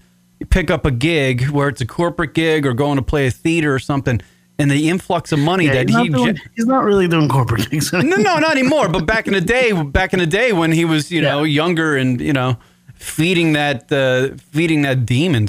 pick 0.50 0.70
up 0.70 0.86
a 0.86 0.90
gig 0.92 1.48
where 1.48 1.68
it's 1.68 1.80
a 1.80 1.86
corporate 1.86 2.34
gig 2.34 2.64
or 2.66 2.74
going 2.74 2.96
to 2.96 3.02
play 3.02 3.26
a 3.26 3.30
theater 3.32 3.74
or 3.74 3.78
something 3.80 4.20
and 4.58 4.70
the 4.70 4.88
influx 4.88 5.32
of 5.32 5.38
money 5.38 5.66
Yeah, 5.66 5.74
that 5.74 5.88
he's, 5.88 5.98
he 5.98 6.08
not 6.08 6.18
doing, 6.18 6.34
ge- 6.36 6.40
he's 6.56 6.66
not 6.66 6.84
really 6.84 7.06
doing 7.08 7.28
corporate 7.28 7.68
gigs 7.70 7.92
no 7.92 7.98
anymore. 8.00 8.18
no 8.18 8.38
not 8.38 8.52
anymore 8.52 8.88
but 8.88 9.04
back 9.06 9.26
in 9.26 9.32
the 9.34 9.40
day 9.40 9.72
back 9.72 10.12
in 10.12 10.18
the 10.18 10.26
day 10.26 10.52
when 10.52 10.72
he 10.72 10.84
was 10.84 11.10
you 11.12 11.20
know 11.20 11.42
younger 11.44 11.96
and 11.96 12.20
you 12.20 12.32
know 12.32 12.56
feeding 12.94 13.52
that 13.52 13.90
uh, 13.92 14.34
feeding 14.52 14.82
that 14.82 15.04
demon 15.06 15.48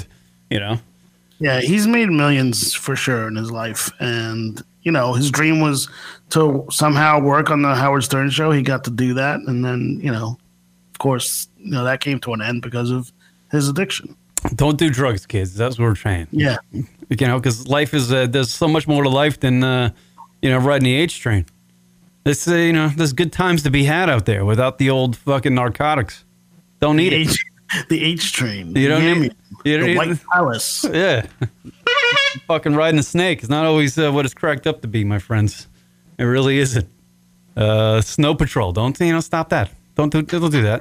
you 0.50 0.60
know 0.60 0.78
Yeah, 1.40 1.60
he's 1.60 1.86
made 1.86 2.08
millions 2.10 2.74
for 2.74 2.96
sure 2.96 3.28
in 3.28 3.36
his 3.36 3.50
life, 3.50 3.90
and 4.00 4.60
you 4.82 4.90
know 4.92 5.14
his 5.14 5.30
dream 5.30 5.60
was 5.60 5.88
to 6.30 6.66
somehow 6.70 7.20
work 7.20 7.48
on 7.50 7.62
the 7.62 7.74
Howard 7.76 8.02
Stern 8.02 8.28
show. 8.30 8.50
He 8.50 8.60
got 8.62 8.82
to 8.84 8.90
do 8.90 9.14
that, 9.14 9.38
and 9.46 9.64
then 9.64 10.00
you 10.02 10.10
know, 10.10 10.36
of 10.92 10.98
course, 10.98 11.46
you 11.58 11.70
know 11.70 11.84
that 11.84 12.00
came 12.00 12.18
to 12.20 12.32
an 12.34 12.42
end 12.42 12.60
because 12.62 12.90
of 12.90 13.12
his 13.52 13.68
addiction. 13.68 14.16
Don't 14.54 14.78
do 14.78 14.88
drugs 14.90 15.26
kids 15.26 15.54
that's 15.54 15.78
what 15.78 15.84
we're 15.86 15.94
saying 15.94 16.26
Yeah, 16.30 16.56
you 16.72 17.26
know 17.26 17.38
because 17.38 17.66
life 17.68 17.92
is 17.94 18.12
uh, 18.12 18.26
there's 18.26 18.50
so 18.50 18.68
much 18.68 18.86
more 18.86 19.02
to 19.02 19.08
life 19.08 19.40
than 19.40 19.62
uh, 19.64 19.90
you 20.42 20.50
know 20.50 20.58
riding 20.58 20.84
the 20.84 20.94
H 20.94 21.20
train 21.20 21.44
it's 22.24 22.46
uh, 22.48 22.54
you 22.54 22.72
know 22.72 22.88
there's 22.96 23.12
good 23.12 23.32
times 23.32 23.62
to 23.64 23.70
be 23.70 23.84
had 23.84 24.08
out 24.08 24.26
there 24.26 24.44
without 24.44 24.78
the 24.78 24.90
old 24.90 25.16
fucking 25.16 25.54
narcotics 25.54 26.24
don't 26.80 26.96
need 26.96 27.12
it 27.12 27.28
H, 27.28 27.44
the 27.88 28.02
H 28.04 28.32
train. 28.32 28.74
You 28.76 28.88
don't 28.88 29.02
need- 29.20 29.34
you 29.64 29.76
don't 29.76 29.86
the 29.88 29.96
White 29.96 30.18
Palace. 30.32 30.84
Yeah. 30.92 31.26
Fucking 32.46 32.74
riding 32.74 33.00
a 33.00 33.02
snake 33.02 33.42
is 33.42 33.48
not 33.50 33.66
always 33.66 33.98
uh, 33.98 34.10
what 34.12 34.24
it's 34.24 34.32
cracked 34.34 34.66
up 34.66 34.80
to 34.82 34.88
be, 34.88 35.02
my 35.04 35.18
friends. 35.18 35.66
It 36.18 36.24
really 36.24 36.58
isn't. 36.58 36.86
Uh, 37.56 38.00
Snow 38.00 38.34
Patrol. 38.34 38.72
Don't 38.72 38.98
you 39.00 39.12
know? 39.12 39.20
Stop 39.20 39.48
that. 39.48 39.70
Don't 39.96 40.10
do. 40.12 40.22
Don't 40.22 40.50
do 40.52 40.62
that. 40.62 40.80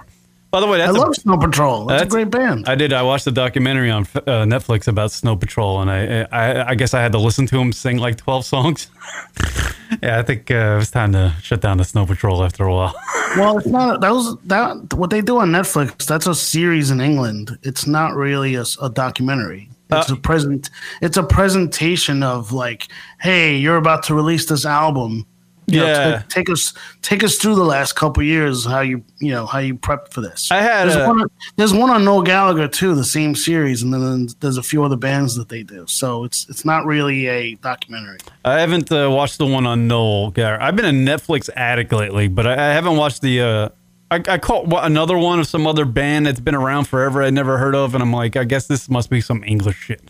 By 0.57 0.61
the 0.61 0.67
way, 0.67 0.81
I 0.81 0.85
a- 0.87 0.91
love 0.93 1.15
Snow 1.15 1.37
Patrol. 1.37 1.85
That's, 1.85 2.01
That's- 2.01 2.13
a 2.13 2.15
great 2.25 2.31
band. 2.31 2.67
I 2.67 2.73
did. 2.73 2.91
I 2.91 3.03
watched 3.03 3.25
the 3.25 3.31
documentary 3.31 3.91
on 3.91 4.01
uh, 4.15 4.43
Netflix 4.45 4.87
about 4.87 5.11
Snow 5.11 5.35
Patrol, 5.35 5.81
and 5.81 5.91
I, 5.91 6.25
I, 6.31 6.69
I 6.69 6.73
guess 6.75 6.95
I 6.95 7.01
had 7.03 7.11
to 7.11 7.19
listen 7.19 7.45
to 7.47 7.59
him 7.59 7.71
sing 7.71 7.97
like 7.99 8.17
twelve 8.17 8.43
songs. 8.43 8.89
yeah, 10.01 10.17
I 10.17 10.23
think 10.23 10.49
uh, 10.49 10.55
it 10.55 10.75
was 10.77 10.89
time 10.89 11.11
to 11.13 11.35
shut 11.43 11.61
down 11.61 11.77
the 11.77 11.83
Snow 11.85 12.07
Patrol 12.07 12.43
after 12.43 12.63
a 12.63 12.73
while. 12.73 12.95
well, 13.37 13.59
it's 13.59 13.67
not 13.67 14.01
that 14.01 14.09
was 14.11 14.35
that 14.45 14.93
what 14.95 15.11
they 15.11 15.21
do 15.21 15.37
on 15.37 15.51
Netflix. 15.51 16.07
That's 16.07 16.25
a 16.25 16.33
series 16.33 16.89
in 16.89 17.01
England. 17.01 17.55
It's 17.61 17.85
not 17.85 18.15
really 18.15 18.55
a 18.55 18.65
documentary. 18.91 19.69
It's 19.91 20.09
Uh, 20.09 20.15
a 20.15 20.17
present. 20.17 20.71
It's 21.03 21.17
a 21.17 21.23
presentation 21.23 22.23
of 22.23 22.51
like, 22.51 22.87
hey, 23.21 23.57
you're 23.57 23.77
about 23.77 24.01
to 24.05 24.15
release 24.15 24.47
this 24.47 24.65
album. 24.65 25.27
You 25.69 25.81
know, 25.81 25.85
Yeah. 25.87 26.11
ta- 26.19 26.23
take 26.29 26.49
us 26.49 26.73
take 27.01 27.23
us 27.25 27.35
through 27.35 27.55
the 27.55 27.65
last 27.65 27.93
couple 27.97 28.23
years. 28.23 28.65
How 28.65 28.79
you 28.79 29.03
you 29.19 29.31
know 29.31 29.45
how 29.45 29.59
you 29.59 29.75
prepped 29.75 30.13
for 30.13 30.21
this. 30.21 30.49
I 30.49 30.61
had 30.61 30.87
There's, 30.87 30.95
a- 30.95 31.07
one, 31.07 31.25
there's 31.57 31.73
one 31.73 31.89
on 31.89 32.05
Noel 32.05 32.21
Gallagher 32.21 32.69
too, 32.69 32.95
the 32.95 33.03
same 33.03 33.35
series, 33.35 33.81
and 33.83 33.93
then 33.93 34.29
there's 34.39 34.57
a 34.57 34.63
few 34.63 34.83
other 34.85 34.95
bands 34.95 35.35
that 35.35 35.49
they 35.49 35.63
do. 35.63 35.83
So 35.87 36.23
it's 36.23 36.47
it's 36.49 36.63
not 36.63 36.85
really 36.85 37.27
a 37.27 37.55
documentary. 37.55 38.19
I 38.45 38.59
haven't 38.61 38.89
uh, 38.91 39.09
watched 39.11 39.39
the 39.39 39.45
one 39.45 39.65
on 39.65 39.87
Noel 39.89 40.31
Gallagher. 40.31 40.61
I've 40.63 40.75
been 40.77 40.85
a 40.85 41.11
Netflix 41.11 41.49
addict 41.55 41.91
lately, 41.91 42.29
but 42.29 42.47
I, 42.47 42.53
I 42.53 42.73
haven't 42.73 42.95
watched 42.95 43.21
the. 43.21 43.41
Uh, 43.41 43.69
I, 44.09 44.23
I 44.25 44.37
caught 44.37 44.67
another 44.85 45.17
one 45.17 45.37
of 45.41 45.47
some 45.47 45.67
other 45.67 45.83
band 45.83 46.27
that's 46.27 46.39
been 46.39 46.55
around 46.55 46.85
forever 46.85 47.21
I'd 47.21 47.33
never 47.33 47.57
heard 47.57 47.75
of, 47.75 47.93
and 47.93 48.01
I'm 48.01 48.13
like, 48.13 48.37
I 48.37 48.45
guess 48.45 48.67
this 48.67 48.89
must 48.89 49.09
be 49.09 49.19
some 49.19 49.43
English 49.43 49.75
shit. 49.75 50.01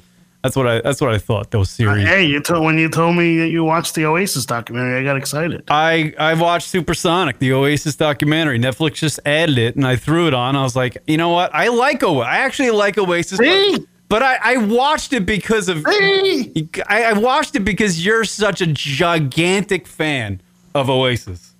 That's 0.44 0.56
what 0.56 0.68
I. 0.68 0.82
That's 0.82 1.02
what 1.02 1.14
I 1.14 1.18
thought. 1.18 1.52
Those 1.52 1.70
series. 1.70 2.08
Hey, 2.08 2.24
you 2.24 2.40
told 2.40 2.64
when 2.64 2.78
you 2.78 2.90
told 2.90 3.16
me 3.16 3.38
that 3.40 3.50
you 3.50 3.64
watched 3.64 3.96
the 3.96 4.06
Oasis 4.06 4.46
documentary, 4.46 5.00
I 5.00 5.04
got 5.04 5.18
excited. 5.18 5.64
I 5.68 6.14
I 6.18 6.36
watched 6.36 6.70
Supersonic, 6.70 7.40
the 7.40 7.54
Oasis 7.54 7.96
documentary. 7.96 8.60
Netflix 8.60 8.96
just 8.96 9.20
added 9.26 9.58
it, 9.58 9.76
and 9.76 9.86
I 9.86 9.96
threw 9.96 10.28
it 10.28 10.34
on. 10.34 10.56
I 10.56 10.64
was 10.64 10.76
like, 10.76 10.98
you 11.08 11.18
know 11.18 11.30
what? 11.30 11.54
I 11.56 11.70
like 11.70 12.04
Oasis. 12.04 12.28
I 12.28 12.38
actually 12.38 12.72
like 12.72 12.98
Oasis, 12.98 13.40
See? 13.40 13.78
but, 13.78 13.88
but 14.10 14.24
I, 14.24 14.54
I 14.54 14.58
watched 14.58 15.12
it 15.12 15.26
because 15.26 15.70
of. 15.70 15.84
Hey! 15.86 16.70
I, 16.88 17.06
I 17.06 17.14
watched 17.14 17.56
it 17.56 17.62
because 17.62 18.06
you're 18.06 18.24
such 18.24 18.62
a 18.62 18.68
gigantic 18.68 19.88
fan 19.88 20.40
of 20.76 20.90
Oasis, 20.90 21.56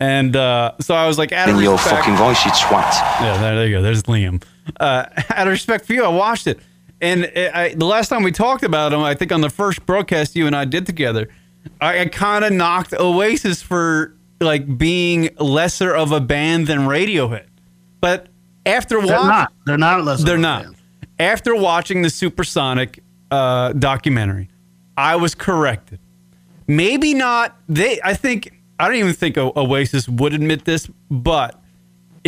and 0.00 0.34
uh, 0.34 0.72
so 0.80 0.94
I 0.94 1.06
was 1.06 1.18
like, 1.18 1.32
out 1.32 1.48
of 1.48 1.54
in 1.56 1.62
your 1.62 1.74
respect, 1.74 1.98
fucking 2.00 2.16
voice, 2.16 2.44
you 2.44 2.50
twat. 2.50 2.92
yeah, 3.20 3.38
there, 3.40 3.54
there 3.54 3.66
you 3.68 3.76
go. 3.76 3.82
There's 3.82 4.02
Liam. 4.02 4.42
Uh, 4.78 5.06
out 5.30 5.46
of 5.46 5.52
respect 5.52 5.86
for 5.86 5.92
you, 5.94 6.04
I 6.04 6.08
watched 6.08 6.48
it. 6.48 6.58
And 7.00 7.30
I, 7.36 7.74
the 7.74 7.84
last 7.84 8.08
time 8.08 8.22
we 8.22 8.32
talked 8.32 8.64
about 8.64 8.92
him, 8.92 9.00
I 9.00 9.14
think 9.14 9.30
on 9.32 9.40
the 9.40 9.50
first 9.50 9.86
broadcast 9.86 10.34
you 10.34 10.46
and 10.46 10.56
I 10.56 10.64
did 10.64 10.84
together, 10.86 11.28
I, 11.80 12.00
I 12.00 12.06
kind 12.06 12.44
of 12.44 12.52
knocked 12.52 12.92
Oasis 12.94 13.62
for 13.62 14.16
like 14.40 14.78
being 14.78 15.30
lesser 15.38 15.94
of 15.94 16.12
a 16.12 16.20
band 16.20 16.66
than 16.66 16.80
Radiohead. 16.80 17.46
But 18.00 18.28
after 18.66 18.96
They're 19.00 19.16
watching, 19.16 19.28
not. 19.28 19.52
They're 19.66 19.78
not 19.78 20.04
less. 20.04 20.22
they're 20.24 20.38
not. 20.38 20.64
band. 20.64 20.76
After 21.20 21.54
watching 21.54 22.02
the 22.02 22.10
Supersonic 22.10 23.00
uh, 23.30 23.72
documentary, 23.72 24.48
I 24.96 25.16
was 25.16 25.34
corrected. 25.34 25.98
Maybe 26.66 27.14
not. 27.14 27.56
They. 27.68 28.00
I 28.04 28.14
think. 28.14 28.54
I 28.80 28.86
don't 28.86 28.96
even 28.96 29.14
think 29.14 29.36
O- 29.36 29.52
Oasis 29.56 30.08
would 30.08 30.32
admit 30.34 30.64
this, 30.64 30.88
but 31.10 31.57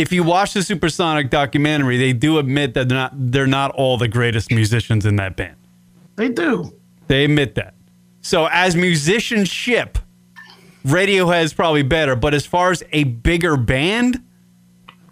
if 0.01 0.11
you 0.11 0.23
watch 0.23 0.53
the 0.53 0.63
Supersonic 0.63 1.29
documentary, 1.29 1.97
they 1.97 2.11
do 2.13 2.39
admit 2.39 2.73
that 2.73 2.89
they're 2.89 2.97
not. 2.97 3.11
They're 3.13 3.47
not 3.47 3.71
all 3.71 3.97
the 3.97 4.07
greatest 4.07 4.51
musicians 4.51 5.05
in 5.05 5.15
that 5.17 5.35
band. 5.35 5.55
They 6.15 6.29
do. 6.29 6.73
They 7.07 7.25
admit 7.25 7.55
that. 7.55 7.73
So 8.21 8.47
as 8.51 8.75
musicianship, 8.75 9.97
Radiohead 10.85 11.43
is 11.43 11.53
probably 11.53 11.83
better. 11.83 12.15
But 12.15 12.33
as 12.33 12.45
far 12.45 12.71
as 12.71 12.83
a 12.91 13.03
bigger 13.03 13.57
band, 13.57 14.21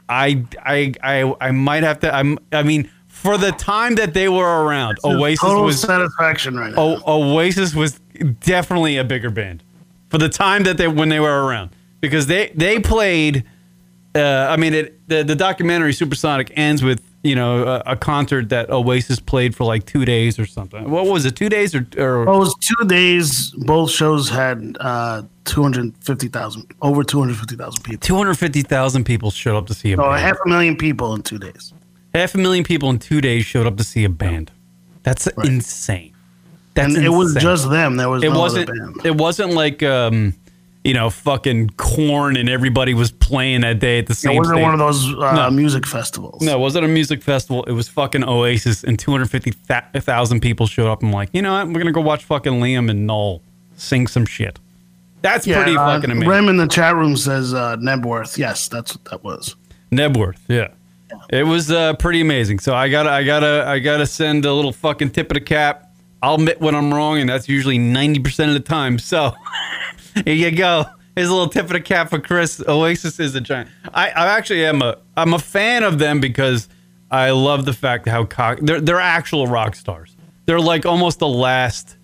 I 0.07 0.43
I 0.65 0.93
I 1.03 1.33
I 1.39 1.51
might 1.51 1.83
have 1.83 1.99
to. 1.99 2.13
I'm. 2.13 2.39
I 2.51 2.63
mean, 2.63 2.89
for 3.07 3.37
the 3.37 3.51
time 3.51 3.95
that 3.95 4.13
they 4.13 4.27
were 4.29 4.63
around, 4.65 4.97
Oasis 5.03 5.41
was 5.43 5.51
Total 5.51 5.63
was 5.63 5.81
satisfaction 5.81 6.57
right 6.57 6.73
now. 6.73 6.81
o- 7.05 7.33
Oasis 7.33 7.75
was 7.75 7.99
definitely 8.41 8.97
a 8.97 9.03
bigger 9.03 9.29
band 9.29 9.63
for 10.09 10.17
the 10.17 10.29
time 10.29 10.63
that 10.63 10.77
they 10.77 10.87
when 10.87 11.09
they 11.09 11.19
were 11.19 11.45
around 11.45 11.69
because 12.01 12.25
they 12.27 12.51
they 12.55 12.79
played. 12.79 13.43
Uh, 14.15 14.47
I 14.49 14.57
mean, 14.57 14.73
it, 14.73 15.07
the 15.07 15.23
the 15.23 15.35
documentary 15.35 15.93
Supersonic 15.93 16.51
ends 16.55 16.81
with 16.83 17.01
you 17.23 17.35
know 17.35 17.63
a, 17.67 17.91
a 17.91 17.95
concert 17.95 18.49
that 18.49 18.69
Oasis 18.71 19.19
played 19.19 19.55
for 19.55 19.65
like 19.65 19.85
two 19.85 20.03
days 20.05 20.39
or 20.39 20.45
something. 20.47 20.89
What 20.89 21.05
was 21.05 21.25
it? 21.25 21.35
Two 21.35 21.49
days 21.49 21.75
or, 21.75 21.85
or 21.97 22.25
Well, 22.25 22.37
it 22.37 22.39
was 22.39 22.55
two 22.55 22.87
days. 22.87 23.51
Both 23.51 23.91
shows 23.91 24.29
had 24.29 24.77
uh, 24.79 25.23
two 25.45 25.61
hundred 25.61 25.93
fifty 26.01 26.27
thousand, 26.27 26.65
over 26.81 27.03
two 27.03 27.19
hundred 27.19 27.37
fifty 27.37 27.55
thousand 27.55 27.83
people. 27.83 27.99
two 28.05 28.15
hundred 28.15 28.35
fifty 28.35 28.61
thousand 28.63 29.03
people 29.03 29.29
showed 29.31 29.57
up 29.57 29.67
to 29.67 29.73
see 29.75 29.93
a 29.93 29.97
So 29.97 30.03
band. 30.03 30.21
half 30.21 30.37
a 30.43 30.49
million 30.49 30.75
people 30.75 31.13
in 31.13 31.21
two 31.21 31.37
days. 31.37 31.71
Half 32.15 32.33
a 32.33 32.39
million 32.39 32.63
people 32.63 32.89
in 32.89 32.97
two 32.97 33.21
days 33.21 33.45
showed 33.45 33.67
up 33.67 33.77
to 33.77 33.83
see 33.83 34.03
a 34.05 34.09
band. 34.09 34.51
That's 35.03 35.27
insane. 35.43 36.13
That's 36.73 36.95
And 36.95 37.05
it 37.05 37.09
was 37.09 37.35
insane. 37.35 37.41
just 37.43 37.69
them. 37.69 37.97
There 37.97 38.09
was 38.09 38.23
it 38.23 38.29
no 38.31 38.39
wasn't 38.39 38.69
it 39.05 39.15
wasn't 39.15 39.53
like 39.53 39.83
um 39.83 40.33
you 40.89 40.95
know 40.95 41.11
fucking 41.11 41.69
Korn 41.77 42.35
and 42.35 42.49
everybody 42.49 42.95
was 42.95 43.11
playing 43.11 43.61
that 43.61 43.77
day 43.77 43.99
at 43.99 44.07
the 44.07 44.13
It 44.13 44.15
same 44.15 44.37
wasn't 44.37 44.55
stage. 44.57 44.63
one 44.63 44.73
of 44.73 44.79
those 44.79 45.13
uh, 45.15 45.35
No. 45.35 45.51
music 45.51 45.85
festivals. 45.85 46.41
no, 46.41 46.55
it 46.57 46.59
wasn't 46.59 46.83
a 46.85 46.87
music 46.87 47.21
festival. 47.21 47.63
It 47.65 47.73
was 47.73 47.87
fucking 47.87 48.23
Oasis, 48.23 48.83
and 48.83 48.97
250,000 48.97 50.39
people 50.41 50.65
showed 50.65 50.89
up. 50.91 51.03
I'm 51.03 51.11
like, 51.13 51.29
you 51.31 51.41
know 51.43 51.53
what? 51.53 51.67
We're 51.67 51.73
going 51.73 51.85
to 51.85 51.91
go 51.91 52.01
watch 52.01 52.23
fucking 52.25 52.53
Liam 52.53 52.89
and 52.89 53.05
Noel 53.05 53.41
sing 53.77 54.07
some 54.07 54.25
shit. 54.25 54.57
That's 55.21 55.45
Yeah, 55.45 55.61
pretty 55.61 55.77
uh, 55.77 55.85
fucking 55.85 56.09
amazing. 56.11 56.27
Rem 56.29 56.49
in 56.49 56.57
the 56.57 56.67
chat 56.67 56.95
room 56.95 57.15
says 57.17 57.53
uh, 57.53 57.75
Knebworth. 57.77 58.37
Yes, 58.37 58.67
that's 58.67 58.95
what 58.95 59.05
that 59.11 59.23
was. 59.23 59.55
Knebworth, 59.91 60.39
yeah. 60.47 60.69
It 61.29 61.43
was 61.45 61.69
uh, 61.71 61.93
pretty 61.95 62.21
amazing. 62.21 62.59
So 62.59 62.73
I 62.73 62.89
gotta, 62.89 63.09
I 63.11 63.23
gotta, 63.23 63.63
I 63.67 63.79
gotta 63.79 64.05
send 64.07 64.45
a 64.45 64.53
little 64.53 64.71
fucking 64.71 65.11
tip 65.11 65.29
of 65.29 65.35
the 65.35 65.41
cap. 65.41 65.85
I'll 66.21 66.35
admit 66.35 66.59
when 66.61 66.73
I'm 66.75 66.93
wrong, 66.93 67.17
and 67.19 67.29
that's 67.29 67.47
usually 67.47 67.77
ninety 67.77 68.19
percent 68.19 68.49
of 68.49 68.53
the 68.53 68.59
time. 68.67 68.99
So 68.99 69.33
here 70.25 70.33
you 70.33 70.51
go. 70.51 70.85
Here's 71.15 71.29
a 71.29 71.33
little 71.33 71.49
tip 71.49 71.65
of 71.65 71.71
the 71.71 71.81
cap 71.81 72.09
for 72.09 72.19
Cris. 72.19 72.63
Oasis 72.67 73.19
is 73.19 73.35
a 73.35 73.41
giant. 73.41 73.69
I, 73.93 74.09
I 74.09 74.27
actually 74.37 74.65
am 74.65 74.81
a, 74.81 74.97
I'm 75.17 75.33
a 75.33 75.39
fan 75.39 75.83
of 75.83 75.99
them 75.99 76.19
because 76.21 76.69
I 77.11 77.31
love 77.31 77.65
the 77.65 77.73
fact 77.73 78.07
how 78.07 78.23
cock. 78.25 78.59
They're 78.61 78.79
they're 78.79 78.99
actual 78.99 79.47
rock 79.47 79.75
stars. 79.75 80.15
They're 80.45 80.59
like 80.61 80.85
almost 80.85 81.19
the 81.19 81.27
last. 81.27 81.95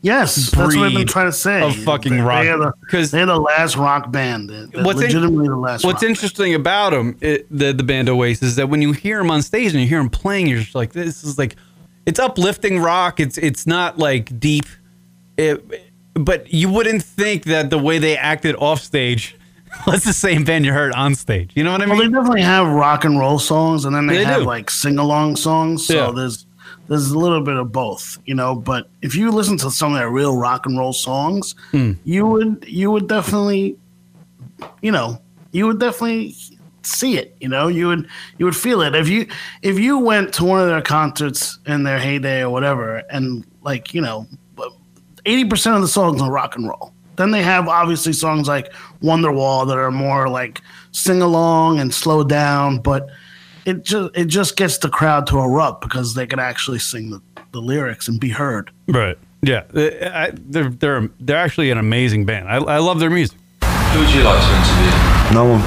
Yes, 0.00 0.50
that's 0.52 0.76
what 0.76 0.86
I've 0.86 0.92
been 0.94 1.06
trying 1.08 1.26
to 1.26 1.32
say. 1.32 1.60
of 1.60 1.74
fucking 1.74 2.16
They- 2.16 2.20
rock- 2.22 2.44
They 2.44 2.50
are 2.50 2.72
they're 3.06 3.26
the 3.26 3.36
last 3.38 3.74
rock 3.76 4.12
band. 4.12 4.48
They're, 4.48 4.66
they're 4.66 4.84
What's 4.84 5.02
in- 5.02 5.10
the 5.20 5.56
last. 5.56 5.84
What's 5.84 6.04
interesting 6.04 6.54
about 6.54 6.90
them, 6.90 7.16
it, 7.20 7.46
the 7.50 7.72
the 7.72 7.82
band 7.82 8.08
Oasis, 8.08 8.50
is 8.50 8.56
that 8.56 8.68
when 8.68 8.80
you 8.80 8.92
hear 8.92 9.18
them 9.18 9.30
on 9.30 9.42
stage 9.42 9.72
and 9.72 9.80
you 9.82 9.88
hear 9.88 9.98
them 9.98 10.08
playing, 10.10 10.46
you're 10.46 10.60
just 10.60 10.74
like, 10.76 10.92
this 10.92 11.24
is 11.24 11.36
like, 11.36 11.56
it's 12.06 12.20
uplifting 12.20 12.78
rock. 12.78 13.18
It's 13.18 13.38
it's 13.38 13.66
not 13.66 13.98
like 13.98 14.38
deep, 14.38 14.66
it, 15.36 15.87
but 16.14 16.52
you 16.52 16.68
wouldn't 16.70 17.02
think 17.02 17.44
that 17.44 17.70
the 17.70 17.78
way 17.78 17.98
they 17.98 18.16
acted 18.16 18.56
off 18.56 18.80
stage 18.80 19.36
was 19.86 20.04
the 20.04 20.12
same 20.12 20.44
band 20.44 20.64
you 20.64 20.72
heard 20.72 20.92
on 20.92 21.14
stage. 21.14 21.52
You 21.54 21.62
know 21.64 21.72
what 21.72 21.82
I 21.82 21.86
mean? 21.86 21.96
Well, 21.96 22.06
they 22.08 22.12
definitely 22.12 22.42
have 22.42 22.66
rock 22.68 23.04
and 23.04 23.18
roll 23.18 23.38
songs, 23.38 23.84
and 23.84 23.94
then 23.94 24.06
they, 24.06 24.18
They 24.18 24.24
have 24.24 24.40
do. 24.40 24.46
like 24.46 24.70
sing 24.70 24.98
along 24.98 25.36
songs. 25.36 25.86
So 25.86 25.94
Yeah. 26.06 26.10
there's 26.12 26.46
there's 26.88 27.10
a 27.10 27.18
little 27.18 27.42
bit 27.42 27.56
of 27.56 27.70
both, 27.70 28.18
you 28.24 28.34
know. 28.34 28.54
But 28.54 28.88
if 29.02 29.14
you 29.14 29.30
listen 29.30 29.58
to 29.58 29.70
some 29.70 29.92
of 29.92 29.98
their 29.98 30.10
real 30.10 30.36
rock 30.36 30.64
and 30.66 30.78
roll 30.78 30.92
songs, 30.94 31.54
Hmm. 31.70 31.92
you 32.04 32.26
would 32.26 32.64
you 32.66 32.90
would 32.90 33.08
definitely, 33.08 33.76
you 34.82 34.90
know, 34.90 35.20
you 35.52 35.66
would 35.66 35.78
definitely 35.78 36.34
see 36.82 37.18
it. 37.18 37.36
You 37.40 37.48
know, 37.48 37.68
you 37.68 37.88
would 37.88 38.08
you 38.38 38.46
would 38.46 38.56
feel 38.56 38.80
it 38.80 38.94
if 38.94 39.08
you 39.08 39.26
if 39.62 39.78
you 39.78 39.98
went 39.98 40.32
to 40.34 40.44
one 40.44 40.60
of 40.60 40.66
their 40.68 40.80
concerts 40.82 41.58
in 41.66 41.82
their 41.82 41.98
heyday 41.98 42.40
or 42.42 42.48
whatever, 42.50 43.02
and 43.10 43.44
like 43.62 43.92
you 43.92 44.00
know, 44.00 44.26
eighty 45.28 45.44
percent 45.44 45.76
of 45.76 45.82
the 45.82 45.88
songs 45.88 46.20
are 46.22 46.30
rock 46.30 46.56
and 46.56 46.66
roll. 46.68 46.92
Then 47.16 47.30
they 47.32 47.42
have 47.42 47.66
obviously 47.68 48.12
songs 48.12 48.46
like 48.48 48.72
Wonderwall 49.02 49.66
that 49.68 49.76
are 49.78 49.90
more 49.90 50.28
like 50.28 50.60
sing 50.92 51.20
along 51.22 51.80
and 51.80 51.92
slow 51.92 52.22
down, 52.24 52.78
but 52.78 53.08
it 53.66 53.84
just 53.84 54.16
it 54.16 54.26
just 54.26 54.56
gets 54.56 54.78
the 54.78 54.88
crowd 54.88 55.26
to 55.28 55.38
erupt 55.38 55.80
because 55.82 56.14
they 56.14 56.26
can 56.26 56.38
actually 56.38 56.78
sing 56.78 57.10
the, 57.10 57.20
the 57.52 57.60
lyrics 57.60 58.06
and 58.08 58.20
be 58.20 58.28
heard. 58.30 58.70
Right. 58.86 59.18
Yeah. 59.42 59.64
They- 59.70 60.00
I- 60.08 60.30
They're 60.34 60.70
they're 60.70 61.08
they're 61.20 61.36
actually 61.36 61.70
an 61.70 61.78
amazing 61.78 62.24
band. 62.24 62.48
I, 62.48 62.56
I 62.56 62.78
love 62.78 62.98
their 63.00 63.10
music. 63.10 63.36
Who 63.62 63.98
would 64.00 64.10
you 64.14 64.22
like 64.22 64.40
to 64.40 64.56
interview? 64.56 65.34
No 65.34 65.44
one. 65.58 65.62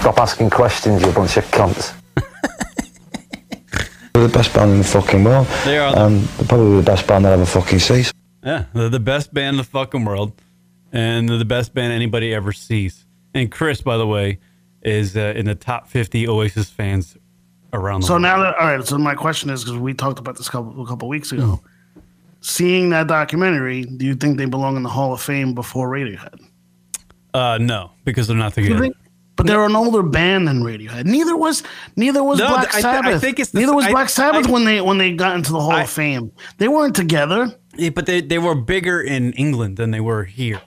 Stop 0.00 0.18
asking 0.18 0.50
questions, 0.50 1.02
you 1.02 1.10
bunch 1.12 1.36
of 1.36 1.44
cunts. 1.50 1.92
They're 4.12 4.26
the 4.28 4.32
best 4.32 4.54
band 4.54 4.70
in 4.72 4.78
the 4.78 4.84
fucking 4.84 5.24
world. 5.24 5.46
They 5.64 5.78
are 5.78 5.92
the- 5.92 6.00
Um, 6.00 6.28
they're 6.36 6.46
probably 6.48 6.76
the 6.76 6.82
best 6.82 7.06
band 7.06 7.26
I'll 7.26 7.34
ever 7.34 7.44
fucking 7.46 7.78
see. 7.80 8.04
Yeah, 8.46 8.66
they're 8.72 8.88
the 8.88 9.00
best 9.00 9.34
band 9.34 9.54
in 9.54 9.56
the 9.58 9.64
fucking 9.64 10.04
world, 10.04 10.32
and 10.92 11.28
they're 11.28 11.36
the 11.38 11.44
best 11.44 11.74
band 11.74 11.92
anybody 11.92 12.32
ever 12.32 12.52
sees. 12.52 13.04
And 13.34 13.50
Cris, 13.50 13.80
by 13.82 13.96
the 13.96 14.06
way, 14.06 14.38
is 14.82 15.16
uh, 15.16 15.34
in 15.36 15.46
the 15.46 15.54
top 15.56 15.88
50 15.88 16.28
Oasis 16.28 16.70
fans 16.70 17.16
around 17.72 18.00
the 18.02 18.06
So 18.06 18.12
world. 18.14 18.22
now 18.22 18.38
that 18.42 18.54
all 18.56 18.66
right, 18.76 18.86
so 18.86 18.96
my 18.98 19.14
question 19.16 19.50
is 19.50 19.64
because 19.64 19.78
we 19.78 19.92
talked 19.94 20.20
about 20.20 20.36
this 20.36 20.48
couple 20.48 20.80
a 20.82 20.86
couple 20.86 21.08
weeks 21.08 21.32
ago. 21.32 21.56
Hmm. 21.56 22.00
Seeing 22.40 22.90
that 22.90 23.08
documentary, 23.08 23.82
do 23.82 24.06
you 24.06 24.14
think 24.14 24.38
they 24.38 24.44
belong 24.44 24.76
in 24.76 24.84
the 24.84 24.88
Hall 24.88 25.12
of 25.12 25.20
Fame 25.20 25.52
before 25.54 25.88
Radiohead? 25.90 26.40
uh, 27.34 27.58
no, 27.60 27.90
because 28.04 28.28
they're 28.28 28.36
not 28.36 28.54
Do 28.54 28.62
you 28.62 28.68
together. 28.68 28.82
think? 28.84 28.96
But 29.34 29.46
they're 29.46 29.64
an 29.66 29.76
older 29.76 30.02
band 30.02 30.48
than 30.48 30.62
Radiohead. 30.62 31.04
Neither 31.04 31.36
was 31.36 31.62
neither 31.96 32.22
was 32.22 32.38
No, 32.38 32.48
Black 32.48 32.68
I 32.68 32.70
th- 32.70 32.74
I 32.76 32.80
Sabbath. 32.80 33.20
think 33.20 33.38
it's 33.40 33.50
the- 33.50 33.60
neither 33.60 33.74
was 33.74 33.84
I- 33.84 33.90
Black 33.90 34.08
Sabbath 34.08 34.46
I- 34.46 34.50
when 34.50 34.64
they 34.64 34.80
when 34.80 34.96
they 34.96 35.12
got 35.12 35.36
into 35.36 35.52
the 35.52 35.60
Hall 35.60 35.72
I- 35.72 35.82
of 35.82 35.90
Fame. 35.90 36.30
They 36.58 36.68
weren't 36.68 36.94
together. 36.96 37.52
Yeah, 37.78 37.90
but 37.90 38.06
they, 38.06 38.20
they 38.20 38.38
were 38.38 38.54
bigger 38.54 39.00
in 39.00 39.32
England 39.34 39.76
than 39.76 39.90
they 39.90 40.00
were 40.00 40.24
here. 40.24 40.60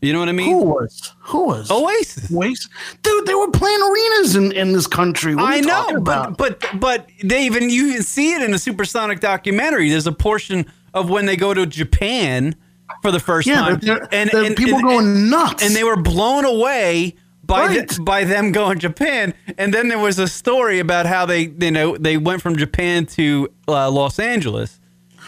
You 0.00 0.12
know 0.12 0.20
what 0.20 0.28
I 0.28 0.32
mean? 0.32 0.50
Who 0.52 0.62
was? 0.64 1.12
Who 1.22 1.46
was? 1.46 1.70
Oasis. 1.72 2.30
Oasis. 2.32 2.68
Dude, 3.02 3.26
they 3.26 3.34
were 3.34 3.50
playing 3.50 3.80
arenas 3.82 4.36
in, 4.36 4.52
in 4.52 4.72
this 4.72 4.86
country. 4.86 5.34
What 5.34 5.52
I 5.52 5.58
know, 5.60 5.96
about? 5.96 6.36
but 6.38 6.60
but 6.60 6.80
but 6.80 7.08
they 7.24 7.46
even 7.46 7.68
you 7.68 7.94
can 7.94 8.02
see 8.04 8.32
it 8.32 8.42
in 8.42 8.52
the 8.52 8.60
Supersonic 8.60 9.18
documentary. 9.18 9.90
There's 9.90 10.06
a 10.06 10.12
portion 10.12 10.66
of 10.94 11.10
when 11.10 11.26
they 11.26 11.36
go 11.36 11.52
to 11.52 11.66
Japan 11.66 12.54
for 13.02 13.10
the 13.10 13.18
first 13.18 13.48
yeah, 13.48 13.56
time, 13.56 13.78
they're, 13.80 14.08
they're- 14.10 14.54
people 14.54 14.80
going 14.80 15.28
nuts. 15.30 15.64
and 15.64 15.74
they 15.74 15.84
were 15.84 15.96
blown 15.96 16.44
away 16.44 17.16
by 17.44 17.66
Right. 17.66 17.88
the, 17.88 18.02
by 18.02 18.24
them 18.24 18.52
going 18.52 18.78
to 18.78 18.88
Japan. 18.88 19.34
And 19.58 19.74
then 19.74 19.88
there 19.88 19.98
was 19.98 20.18
a 20.18 20.28
story 20.28 20.78
about 20.78 21.06
how 21.06 21.26
they 21.26 21.52
you 21.60 21.70
know 21.72 21.96
they 21.96 22.16
went 22.16 22.40
from 22.40 22.56
Japan 22.56 23.04
to 23.06 23.48
uh, 23.66 23.90
Los 23.90 24.20
Angeles. 24.20 24.77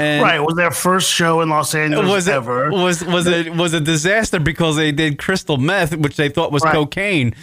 And 0.00 0.23
right. 0.23 0.37
It 0.37 0.42
was 0.42 0.54
their 0.57 0.71
first 0.71 1.11
show 1.12 1.42
in 1.42 1.50
Los 1.50 1.75
Angeles 1.75 2.09
was 2.09 2.26
it 2.26 2.33
ever. 2.35 2.71
was 2.71 3.04
was 3.04 3.26
it 3.26 3.54
was 3.54 3.75
a 3.75 3.80
disaster 3.80 4.40
because 4.40 4.76
they 4.76 4.92
did 4.92 5.19
crystal 5.19 5.59
meth, 5.59 5.95
which 5.95 6.16
they 6.16 6.28
thought 6.30 6.50
was 6.52 6.62
Right. 6.64 6.73
cocaine. 6.75 7.35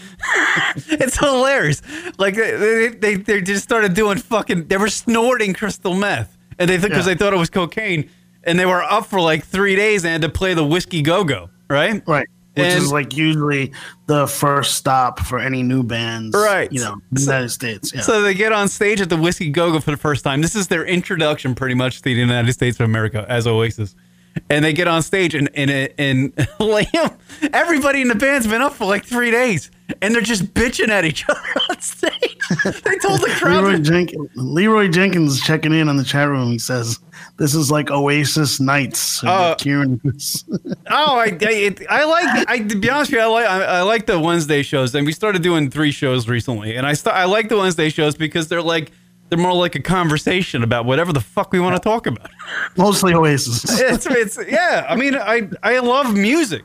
it's 0.76 1.18
hilarious. 1.20 1.82
Like 2.18 2.36
they, 2.36 2.90
they 2.90 3.16
they 3.16 3.42
just 3.42 3.64
started 3.64 3.94
doing 3.94 4.18
fucking. 4.18 4.68
They 4.68 4.78
were 4.78 4.90
snorting 4.90 5.54
crystal 5.54 5.94
meth, 5.94 6.36
and 6.58 6.70
they 6.70 6.78
because 6.78 7.06
Yeah. 7.08 7.14
they 7.14 7.16
thought 7.16 7.34
it 7.34 7.38
was 7.38 7.50
cocaine, 7.52 8.10
and 8.44 8.60
they 8.60 8.66
were 8.66 8.84
up 8.84 9.06
for 9.06 9.22
like 9.22 9.46
three 9.46 9.76
days 9.76 10.04
and 10.04 10.12
had 10.12 10.22
to 10.24 10.30
play 10.30 10.54
the 10.56 10.66
whiskey 10.66 11.02
go 11.02 11.24
go. 11.24 11.50
Right. 11.70 12.02
Right. 12.08 12.28
Which 12.58 12.66
And- 12.66 12.84
is 12.84 12.92
like 12.92 13.16
usually 13.16 13.72
the 14.08 14.28
first 14.28 14.76
stop 14.76 15.20
for 15.20 15.40
any 15.40 15.64
new 15.64 15.84
bands. 15.84 16.36
Right. 16.36 16.72
You 16.72 16.80
know, 16.82 17.02
the 17.12 17.22
United 17.22 17.50
States. 17.50 17.92
Yeah. 17.94 18.02
So 18.02 18.22
they 18.22 18.34
get 18.34 18.52
on 18.52 18.68
stage 18.68 19.00
at 19.02 19.10
the 19.10 19.18
Whiskey 19.18 19.50
Go 19.50 19.72
Go 19.72 19.80
for 19.80 19.92
the 19.92 19.98
first 19.98 20.24
time. 20.24 20.42
This 20.42 20.56
is 20.56 20.68
their 20.68 20.86
introduction, 20.86 21.56
pretty 21.56 21.76
much, 21.76 21.98
to 21.98 22.04
the 22.04 22.12
United 22.14 22.52
States 22.54 22.80
of 22.80 22.86
America 22.86 23.26
as 23.30 23.46
Oasis. 23.48 23.96
And 24.50 24.64
they 24.64 24.74
get 24.74 24.88
on 24.88 25.02
stage, 25.02 25.36
and 25.36 25.50
and 25.56 25.70
and 25.98 26.36
Liam, 26.60 27.16
everybody 27.54 28.02
in 28.02 28.08
the 28.08 28.16
band's 28.16 28.48
been 28.48 28.62
up 28.62 28.74
for 28.74 28.86
like 28.86 29.06
three 29.06 29.32
days, 29.32 29.72
and 30.02 30.14
they're 30.14 30.22
just 30.22 30.54
bitching 30.54 30.90
at 30.90 31.06
each 31.06 31.26
other 31.30 31.40
on 31.70 31.82
stage. 31.82 32.38
they 32.64 32.98
told 32.98 33.22
the 33.22 33.34
crowd, 33.40 33.64
Leroy, 33.64 33.80
Jenkins, 33.80 34.30
Leroy 34.36 34.88
Jenkins 34.90 35.42
checking 35.42 35.74
in 35.74 35.90
on 35.90 35.98
the 35.98 36.04
chat 36.04 36.28
room. 36.28 36.50
He 36.52 36.60
says, 36.60 37.00
"This 37.38 37.56
is 37.56 37.72
like 37.72 37.90
Oasis 37.92 38.60
nights." 38.60 39.24
Uh, 39.24 39.56
"Oh, 40.90 41.18
I, 41.18 41.26
I, 41.26 41.52
it, 41.52 41.82
I 41.90 42.04
like. 42.06 42.50
I 42.50 42.60
to 42.60 42.76
be 42.76 42.90
honest 42.90 43.12
with 43.12 43.20
you, 43.20 43.26
I 43.26 43.28
like 43.28 43.46
I, 43.46 43.64
I 43.64 43.82
like 43.82 44.06
the 44.06 44.20
Wednesday 44.20 44.62
shows, 44.64 44.94
and 44.96 45.06
we 45.06 45.14
started 45.14 45.42
doing 45.42 45.70
three 45.70 45.92
shows 45.92 46.28
recently, 46.28 46.76
and 46.76 46.86
I 46.86 46.94
st- 46.94 47.16
I 47.16 47.26
like 47.26 47.50
the 47.50 47.58
Wednesday 47.58 47.90
shows 47.90 48.16
because 48.16 48.48
they're 48.48 48.62
like 48.62 48.92
they're 49.30 49.40
more 49.40 49.54
like 49.54 49.76
a 49.76 49.82
conversation 49.82 50.64
about 50.64 50.86
whatever 50.86 51.12
the 51.14 51.22
fuck 51.22 51.52
we 51.52 51.60
want 51.60 51.76
to 51.76 51.82
talk 51.82 52.08
about. 52.08 52.30
mostly 52.78 53.14
Oasis. 53.14 53.80
It's, 53.82 54.06
it's 54.06 54.40
yeah. 54.48 54.86
I 54.88 54.96
mean, 54.96 55.16
I 55.16 55.50
I 55.64 55.80
love 55.80 56.16
music. 56.16 56.64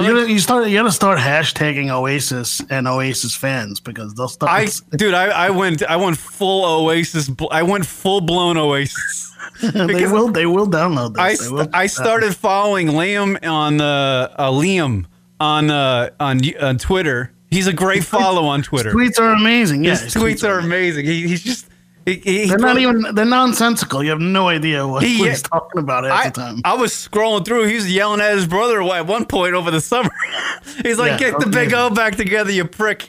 You 0.00 0.14
gotta, 0.14 0.30
you 0.30 0.38
start. 0.38 0.68
You 0.68 0.76
gotta 0.78 0.92
start 0.92 1.18
hashtagging 1.18 1.90
Oasis 1.90 2.62
and 2.70 2.86
Oasis 2.86 3.34
fans 3.34 3.80
because 3.80 4.14
they'll 4.14 4.28
start. 4.28 4.52
I 4.52 4.68
dude, 4.96 5.14
I, 5.14 5.26
I 5.26 5.50
went 5.50 5.82
I 5.82 5.96
went 5.96 6.16
full 6.16 6.64
Oasis. 6.64 7.30
I 7.50 7.62
went 7.64 7.84
full 7.84 8.20
blown 8.20 8.56
Oasis. 8.56 9.34
they 9.60 10.06
will. 10.06 10.28
They 10.28 10.46
will 10.46 10.68
download 10.68 11.14
this. 11.14 11.48
I 11.48 11.50
will 11.52 11.64
st- 11.64 11.74
I 11.74 11.86
started 11.88 12.36
following 12.36 12.88
Liam 12.88 13.44
on 13.48 13.78
the 13.78 14.30
uh, 14.38 14.50
Liam 14.50 15.06
on 15.40 15.70
uh, 15.70 16.10
on 16.20 16.40
on 16.60 16.78
Twitter. 16.78 17.32
He's 17.50 17.66
a 17.66 17.72
great 17.72 18.04
follow 18.04 18.44
on 18.44 18.62
Twitter. 18.62 18.92
tweets 18.92 19.18
are 19.18 19.32
amazing. 19.32 19.82
Yeah, 19.82 19.96
His 19.96 20.14
tweets 20.14 20.46
are 20.46 20.58
amazing. 20.58 21.06
He, 21.06 21.26
he's 21.26 21.42
just 21.42 21.66
he, 22.14 22.42
he, 22.42 22.46
They're 22.48 22.58
not 22.58 22.78
even. 22.78 23.14
They're 23.14 23.24
nonsensical. 23.24 24.02
You 24.02 24.10
have 24.10 24.20
no 24.20 24.48
idea 24.48 24.86
what, 24.86 25.02
He- 25.02 25.26
he's 25.28 25.42
talking 25.42 25.80
about 25.80 26.04
half 26.04 26.12
I, 26.26 26.28
the 26.28 26.34
time. 26.34 26.60
I 26.64 26.74
was 26.74 26.92
scrolling 26.92 27.44
through. 27.44 27.64
He 27.66 27.74
was 27.76 27.92
yelling 27.92 28.20
at 28.20 28.34
his 28.34 28.46
brother 28.46 28.82
why 28.82 28.98
at 28.98 29.06
one 29.06 29.26
point 29.26 29.54
over 29.54 29.70
the 29.70 29.80
summer. 29.80 30.10
He's 30.82 30.98
like, 30.98 31.20
Yeah, 31.20 31.30
"Get 31.30 31.40
the 31.40 31.46
big. 31.46 31.72
O 31.74 31.90
back 31.90 32.16
together, 32.16 32.50
you 32.52 32.64
prick." 32.64 33.08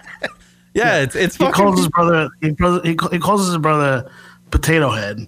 yeah, 0.74 0.98
it's 1.02 1.14
it's 1.16 1.36
he 1.36 1.44
fucking. 1.44 1.54
calls 1.64 1.78
his 1.78 1.88
brother. 1.94 2.28
He, 2.40 2.48
he, 2.84 2.96
he 3.10 3.18
calls 3.18 3.46
his 3.46 3.58
brother 3.58 4.10
Potato 4.50 4.90
Head, 4.90 5.18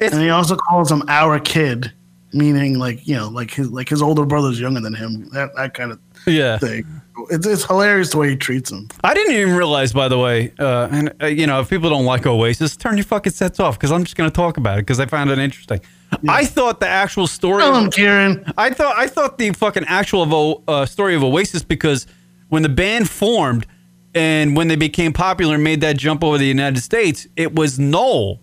and 0.00 0.14
he 0.20 0.28
also 0.30 0.56
calls 0.56 0.90
him 0.90 1.02
our 1.08 1.38
kid, 1.40 1.92
meaning 2.32 2.78
like 2.78 3.06
you 3.06 3.14
know, 3.16 3.28
like 3.28 3.50
his 3.52 3.70
like 3.70 3.88
his 3.88 4.02
older 4.02 4.24
brother's 4.26 4.60
younger 4.60 4.80
than 4.80 4.94
him. 4.94 5.28
That 5.30 5.50
that 5.56 5.74
kind 5.74 5.92
of 5.92 5.98
yeah. 6.26 6.58
thing. 6.58 6.84
It's 7.30 7.46
it's 7.46 7.64
hilarious 7.64 8.10
the 8.10 8.18
way 8.18 8.30
he 8.30 8.36
treats 8.36 8.70
them. 8.70 8.88
I 9.02 9.14
didn't 9.14 9.34
even 9.34 9.54
realize, 9.54 9.92
by 9.92 10.08
the 10.08 10.18
way, 10.18 10.52
uh, 10.58 10.88
and 10.90 11.14
uh, 11.22 11.26
you 11.26 11.46
know, 11.46 11.60
if 11.60 11.70
people 11.70 11.88
don't 11.88 12.04
like 12.04 12.26
Oasis, 12.26 12.76
turn 12.76 12.96
your 12.98 13.04
fucking 13.04 13.32
sets 13.32 13.58
off 13.58 13.78
because 13.78 13.90
I'm 13.90 14.04
just 14.04 14.16
going 14.16 14.30
to 14.30 14.34
talk 14.34 14.58
about 14.58 14.78
it 14.78 14.82
because 14.82 15.00
I 15.00 15.06
found 15.06 15.30
it 15.30 15.38
interesting. 15.38 15.80
I 16.28 16.44
thought 16.44 16.78
the 16.78 16.88
actual 16.88 17.26
story. 17.26 17.62
Tell 17.62 17.74
him, 17.74 17.90
Kieran. 17.90 18.52
I 18.58 18.70
thought 18.70 18.96
I 18.96 19.06
thought 19.06 19.38
the 19.38 19.50
fucking 19.52 19.84
actual 19.88 20.22
of 20.22 20.32
O- 20.32 20.62
uh, 20.68 20.86
story 20.86 21.14
of 21.14 21.24
Oasis 21.24 21.62
because 21.62 22.06
when 22.48 22.62
the 22.62 22.68
band 22.68 23.08
formed 23.08 23.66
and 24.14 24.56
when 24.56 24.68
they 24.68 24.76
became 24.76 25.12
popular 25.12 25.54
and 25.54 25.64
made 25.64 25.80
that 25.80 25.96
jump 25.96 26.22
over 26.22 26.38
the 26.38 26.46
United 26.46 26.80
States, 26.80 27.26
it 27.36 27.54
was 27.54 27.78
Noel, 27.78 28.40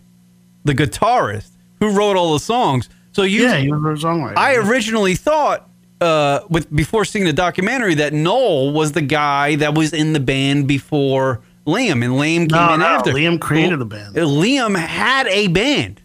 the 0.65 0.73
guitarist, 0.73 1.51
who 1.79 1.95
wrote 1.95 2.15
all 2.17 2.33
the 2.33 2.39
songs. 2.39 2.89
So 3.11 3.23
you, 3.23 3.43
Yeah, 3.43 3.57
he 3.57 3.71
was 3.71 4.03
a 4.03 4.05
songwriter. 4.07 4.37
I 4.37 4.55
originally 4.55 5.15
thought 5.15 5.69
uh, 6.03 6.45
with 6.49 6.73
before 6.75 7.05
seeing 7.05 7.25
the 7.25 7.33
documentary 7.33 7.95
that 7.95 8.13
Noel 8.13 8.71
was 8.73 8.91
the 8.91 9.01
guy 9.01 9.55
that 9.55 9.73
was 9.75 9.93
in 9.93 10.13
the 10.13 10.19
band 10.19 10.67
before 10.67 11.41
Liam, 11.65 12.03
and 12.03 12.13
Liam 12.13 12.49
came 12.49 12.59
No, 12.67 12.73
in 12.73 12.79
no, 12.81 12.85
after. 12.85 13.11
Liam 13.13 13.39
created 13.39 13.79
the 13.79 13.85
band. 13.85 14.17
Uh, 14.17 14.21
Liam 14.21 14.75
had 14.77 15.27
a 15.27 15.47
band, 15.47 16.01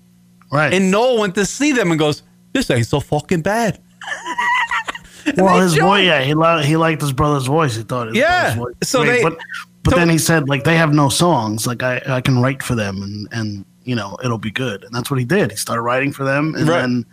right. 0.53 0.73
and 0.73 0.91
Noel 0.91 1.19
went 1.19 1.35
to 1.35 1.45
see 1.45 1.73
them 1.73 1.91
and 1.91 1.99
goes, 1.99 2.23
"This 2.53 2.71
ain't 2.71 2.87
so 2.87 3.01
fucking 3.01 3.43
bad." 3.43 3.81
well, 5.37 5.61
his 5.61 5.77
voice. 5.77 6.05
Yeah, 6.07 6.21
he 6.23 6.67
he 6.69 6.77
liked 6.77 7.01
his 7.01 7.13
brother's 7.13 7.47
voice. 7.47 7.77
He 7.77 7.83
thought 7.83 8.09
his 8.09 8.17
Yeah, 8.17 8.55
voice 8.57 8.75
was 8.79 8.89
so 8.89 9.05
great, 9.05 9.19
they- 9.19 9.23
but 9.23 9.39
but 9.83 9.91
so- 9.93 9.97
then 9.99 10.09
he 10.09 10.19
said 10.19 10.49
like 10.49 10.65
they 10.65 10.77
have 10.77 10.93
no 10.95 11.09
songs. 11.09 11.67
Like 11.67 11.83
I 11.83 12.01
I 12.07 12.21
can 12.21 12.41
write 12.41 12.63
for 12.63 12.75
them 12.75 13.03
and 13.03 13.29
and 13.33 13.65
you 13.85 13.95
know 13.95 14.17
it'll 14.23 14.39
be 14.39 14.51
good. 14.51 14.85
And 14.85 14.95
that's 14.95 15.11
what 15.11 15.19
he 15.19 15.25
did. 15.27 15.51
He 15.51 15.57
started 15.57 15.83
writing 15.83 16.13
for 16.13 16.25
them, 16.25 16.55
and 16.55 16.69
Right. 16.69 16.81
then 16.81 17.05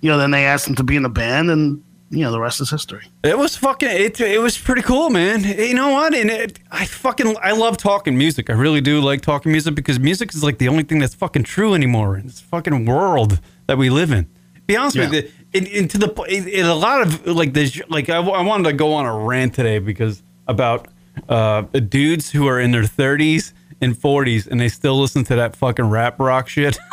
you 0.00 0.10
know 0.10 0.16
then 0.18 0.30
they 0.30 0.44
asked 0.46 0.66
him 0.68 0.74
to 0.76 0.84
be 0.84 0.96
in 0.96 1.02
the 1.02 1.08
band, 1.10 1.50
and 1.50 1.82
you 2.10 2.24
know 2.24 2.32
the 2.32 2.40
rest 2.40 2.60
is 2.60 2.70
history. 2.70 3.06
It 3.22 3.38
was 3.38 3.56
fucking. 3.56 3.88
It, 3.88 4.20
it 4.20 4.40
was 4.40 4.58
pretty 4.58 4.82
cool, 4.82 5.10
man. 5.10 5.44
You 5.44 5.74
know 5.74 5.90
what? 5.90 6.14
And 6.14 6.28
it, 6.30 6.58
I 6.70 6.84
fucking 6.84 7.36
I 7.42 7.52
love 7.52 7.76
talking 7.76 8.18
music. 8.18 8.50
I 8.50 8.54
really 8.54 8.80
do 8.80 9.00
like 9.00 9.20
talking 9.20 9.52
music 9.52 9.74
because 9.74 9.98
music 10.00 10.34
is 10.34 10.42
like 10.42 10.58
the 10.58 10.68
only 10.68 10.82
thing 10.82 10.98
that's 10.98 11.14
fucking 11.14 11.44
true 11.44 11.74
anymore 11.74 12.16
in 12.16 12.26
this 12.26 12.40
fucking 12.40 12.84
world 12.86 13.40
that 13.66 13.78
we 13.78 13.90
live 13.90 14.10
in. 14.10 14.28
Be 14.66 14.76
honest 14.76 14.96
with 14.98 15.12
Yeah. 15.12 15.20
you, 15.22 15.30
in, 15.52 15.66
into 15.66 15.98
the 15.98 16.12
in, 16.28 16.48
in 16.48 16.66
a 16.66 16.74
lot 16.74 17.02
of 17.02 17.26
like 17.26 17.52
this, 17.54 17.80
like 17.88 18.08
I, 18.08 18.16
I 18.18 18.42
wanted 18.42 18.64
to 18.64 18.72
go 18.72 18.92
on 18.94 19.06
a 19.06 19.16
rant 19.16 19.54
today 19.54 19.78
because 19.78 20.22
about 20.48 20.88
uh, 21.28 21.62
dudes 21.62 22.30
who 22.30 22.46
are 22.48 22.58
in 22.60 22.70
their 22.72 22.82
30s 22.82 23.52
and 23.80 23.94
40s 23.94 24.46
and 24.46 24.60
they 24.60 24.68
still 24.68 25.00
listen 25.00 25.22
to 25.24 25.36
that 25.36 25.54
fucking 25.56 25.88
rap 25.90 26.18
rock 26.20 26.48
shit. 26.48 26.76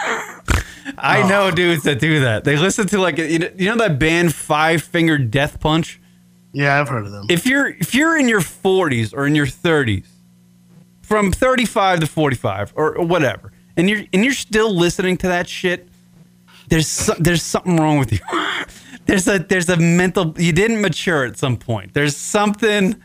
I 0.98 1.28
know 1.28 1.52
dudes 1.52 1.84
that 1.84 2.00
do 2.00 2.22
that. 2.22 2.44
They 2.44 2.58
listen 2.58 2.88
to 2.88 3.00
like 3.00 3.18
you 3.18 3.40
know, 3.40 3.50
you 3.56 3.66
know 3.70 3.78
that 3.78 4.00
band 4.00 4.34
Five 4.34 4.84
Finger 4.84 5.18
Death 5.18 5.60
Punch 5.60 6.00
Yeah, 6.54 6.80
I've 6.80 6.90
heard 6.90 7.06
of 7.06 7.12
them. 7.12 7.26
if 7.30 7.46
you're 7.46 7.68
if 7.68 7.94
you're 7.94 8.18
in 8.18 8.28
your 8.28 8.42
40s 8.42 9.14
or 9.14 9.26
in 9.28 9.36
your 9.36 9.46
30s 9.48 10.06
from 11.02 11.32
35 11.32 12.02
to 12.02 12.08
45 12.08 12.74
or, 12.76 12.98
or 12.98 13.06
whatever 13.06 13.52
and 13.76 13.90
you're 13.90 14.04
and 14.14 14.24
you're 14.26 14.34
still 14.34 14.76
listening 14.76 15.18
to 15.18 15.28
that 15.28 15.48
shit 15.48 15.88
there's 16.70 16.88
so, 16.88 17.14
there's 17.20 17.44
something 17.44 17.78
wrong 17.78 17.98
with 17.98 18.12
you 18.12 18.20
there's 19.06 19.28
a 19.28 19.40
there's 19.40 19.70
a 19.70 19.78
mental 19.78 20.34
you 20.38 20.52
didn't 20.52 20.82
mature 20.82 21.26
at 21.26 21.38
some 21.38 21.56
point 21.58 21.94
there's 21.94 22.16
something 22.18 22.96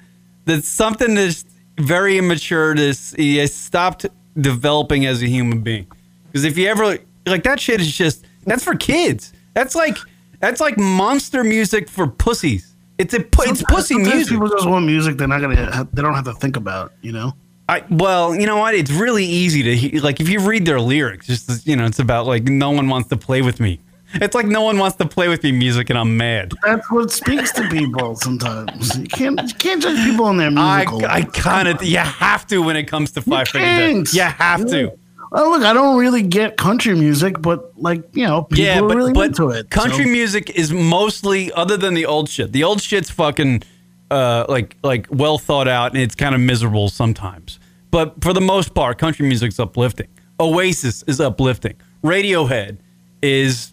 that 0.47 0.65
something 0.65 1.15
that's 1.15 1.45
very 1.79 2.19
immature 2.19 2.75
This 2.75 3.15
you 3.17 3.47
stopped 3.47 4.07
developing 4.41 5.07
as 5.07 5.23
a 5.23 5.27
human 5.27 5.61
being 5.63 5.87
because 6.27 6.45
if 6.45 6.59
you 6.59 6.67
ever 6.69 6.99
like 7.27 7.43
that 7.45 7.61
shit 7.61 7.81
is 7.81 7.93
just 7.93 8.27
that's 8.45 8.65
for 8.65 8.75
kids 8.75 9.33
that's 9.55 9.75
like 9.75 9.97
that's 10.41 10.61
like 10.61 10.77
monster 10.79 11.45
music 11.45 11.89
for 11.89 12.07
pussies 12.07 12.73
it's 12.99 13.15
a 13.15 13.25
it's 13.41 13.63
pussy 13.65 13.95
Sometimes 13.95 14.15
music 14.15 14.33
People 14.33 14.49
just 14.49 14.69
want 14.69 14.87
music 14.87 15.17
they're 15.17 15.27
not 15.29 15.41
gonna. 15.41 15.73
Have, 15.73 15.95
they 15.95 16.03
don't 16.03 16.15
have 16.15 16.25
to 16.27 16.35
think 16.35 16.57
about. 16.57 16.93
You 17.03 17.13
know. 17.13 17.33
I, 17.69 17.85
well, 17.91 18.35
you 18.35 18.47
know 18.47 18.57
what? 18.59 18.75
It's 18.75 18.91
really 18.91 19.25
easy 19.25 19.63
to 19.63 19.77
he- 19.77 20.01
like 20.01 20.21
if 20.21 20.29
you 20.29 20.41
read 20.41 20.67
their 20.67 20.81
lyrics. 20.81 21.27
Just 21.27 21.67
you 21.67 21.75
know, 21.75 21.87
it's 21.87 21.99
about 21.99 22.27
like 22.27 22.45
no 22.45 22.71
one 22.71 22.89
wants 22.89 23.09
to 23.09 23.17
play 23.17 23.43
with 23.43 23.61
me. 23.61 23.81
It's 24.15 24.35
like 24.35 24.47
no 24.47 24.61
one 24.63 24.79
wants 24.79 24.99
to 24.99 25.07
play 25.07 25.29
with 25.29 25.43
me 25.43 25.53
music, 25.53 25.89
and 25.89 25.99
I'm 25.99 26.17
mad. 26.17 26.53
That's 26.63 26.91
what 26.91 27.11
speaks 27.11 27.51
to 27.53 27.67
people 27.69 28.15
sometimes. 28.15 28.97
You 28.99 29.07
can't 29.07 29.41
you 29.41 29.55
can't 29.55 29.83
judge 29.83 29.97
people 30.05 30.27
on 30.27 30.37
their 30.37 30.51
music. 30.51 31.05
I. 31.09 31.19
I 31.19 31.23
kind 31.23 31.67
of 31.67 31.83
you 31.83 31.99
have 31.99 32.47
to 32.49 32.59
when 32.59 32.77
it 32.77 32.85
comes 32.85 33.11
to 33.13 33.23
five 33.23 33.49
finger 33.49 34.05
death. 34.05 34.15
You 34.15 34.23
have 34.23 34.67
to. 34.67 34.93
Well, 35.33 35.51
look, 35.51 35.63
I 35.63 35.73
don't 35.73 35.97
really 35.99 36.23
get 36.23 36.59
country 36.59 36.95
music, 36.95 37.41
but 37.41 37.73
like 37.81 38.05
you 38.15 38.27
know, 38.27 38.43
people 38.43 38.65
Yeah, 38.65 38.81
are 38.81 38.87
really 38.87 39.13
but 39.15 39.29
into 39.29 39.49
it. 39.49 39.71
country 39.71 40.05
so- 40.05 40.11
music 40.11 40.51
is 40.51 40.73
mostly 40.73 41.51
other 41.53 41.77
than 41.79 41.95
the 41.95 42.05
old 42.07 42.29
shit. 42.29 42.53
The 42.53 42.65
old 42.65 42.83
shit's 42.83 43.11
fucking 43.11 43.63
uh, 44.11 44.45
like 44.49 44.77
like 44.83 45.07
well 45.11 45.39
thought 45.39 45.69
out, 45.69 45.93
and 45.93 46.01
it's 46.03 46.15
kind 46.15 46.35
of 46.35 46.41
miserable 46.43 46.91
sometimes. 46.91 47.59
But 47.91 48.23
for 48.23 48.33
the 48.35 48.41
most 48.43 48.75
part, 48.75 48.99
country 48.99 49.27
music's 49.27 49.59
uplifting. 49.59 50.09
Oasis 50.39 51.03
is 51.05 51.19
uplifting. 51.21 51.77
Radiohead 52.05 52.79
is 53.23 53.73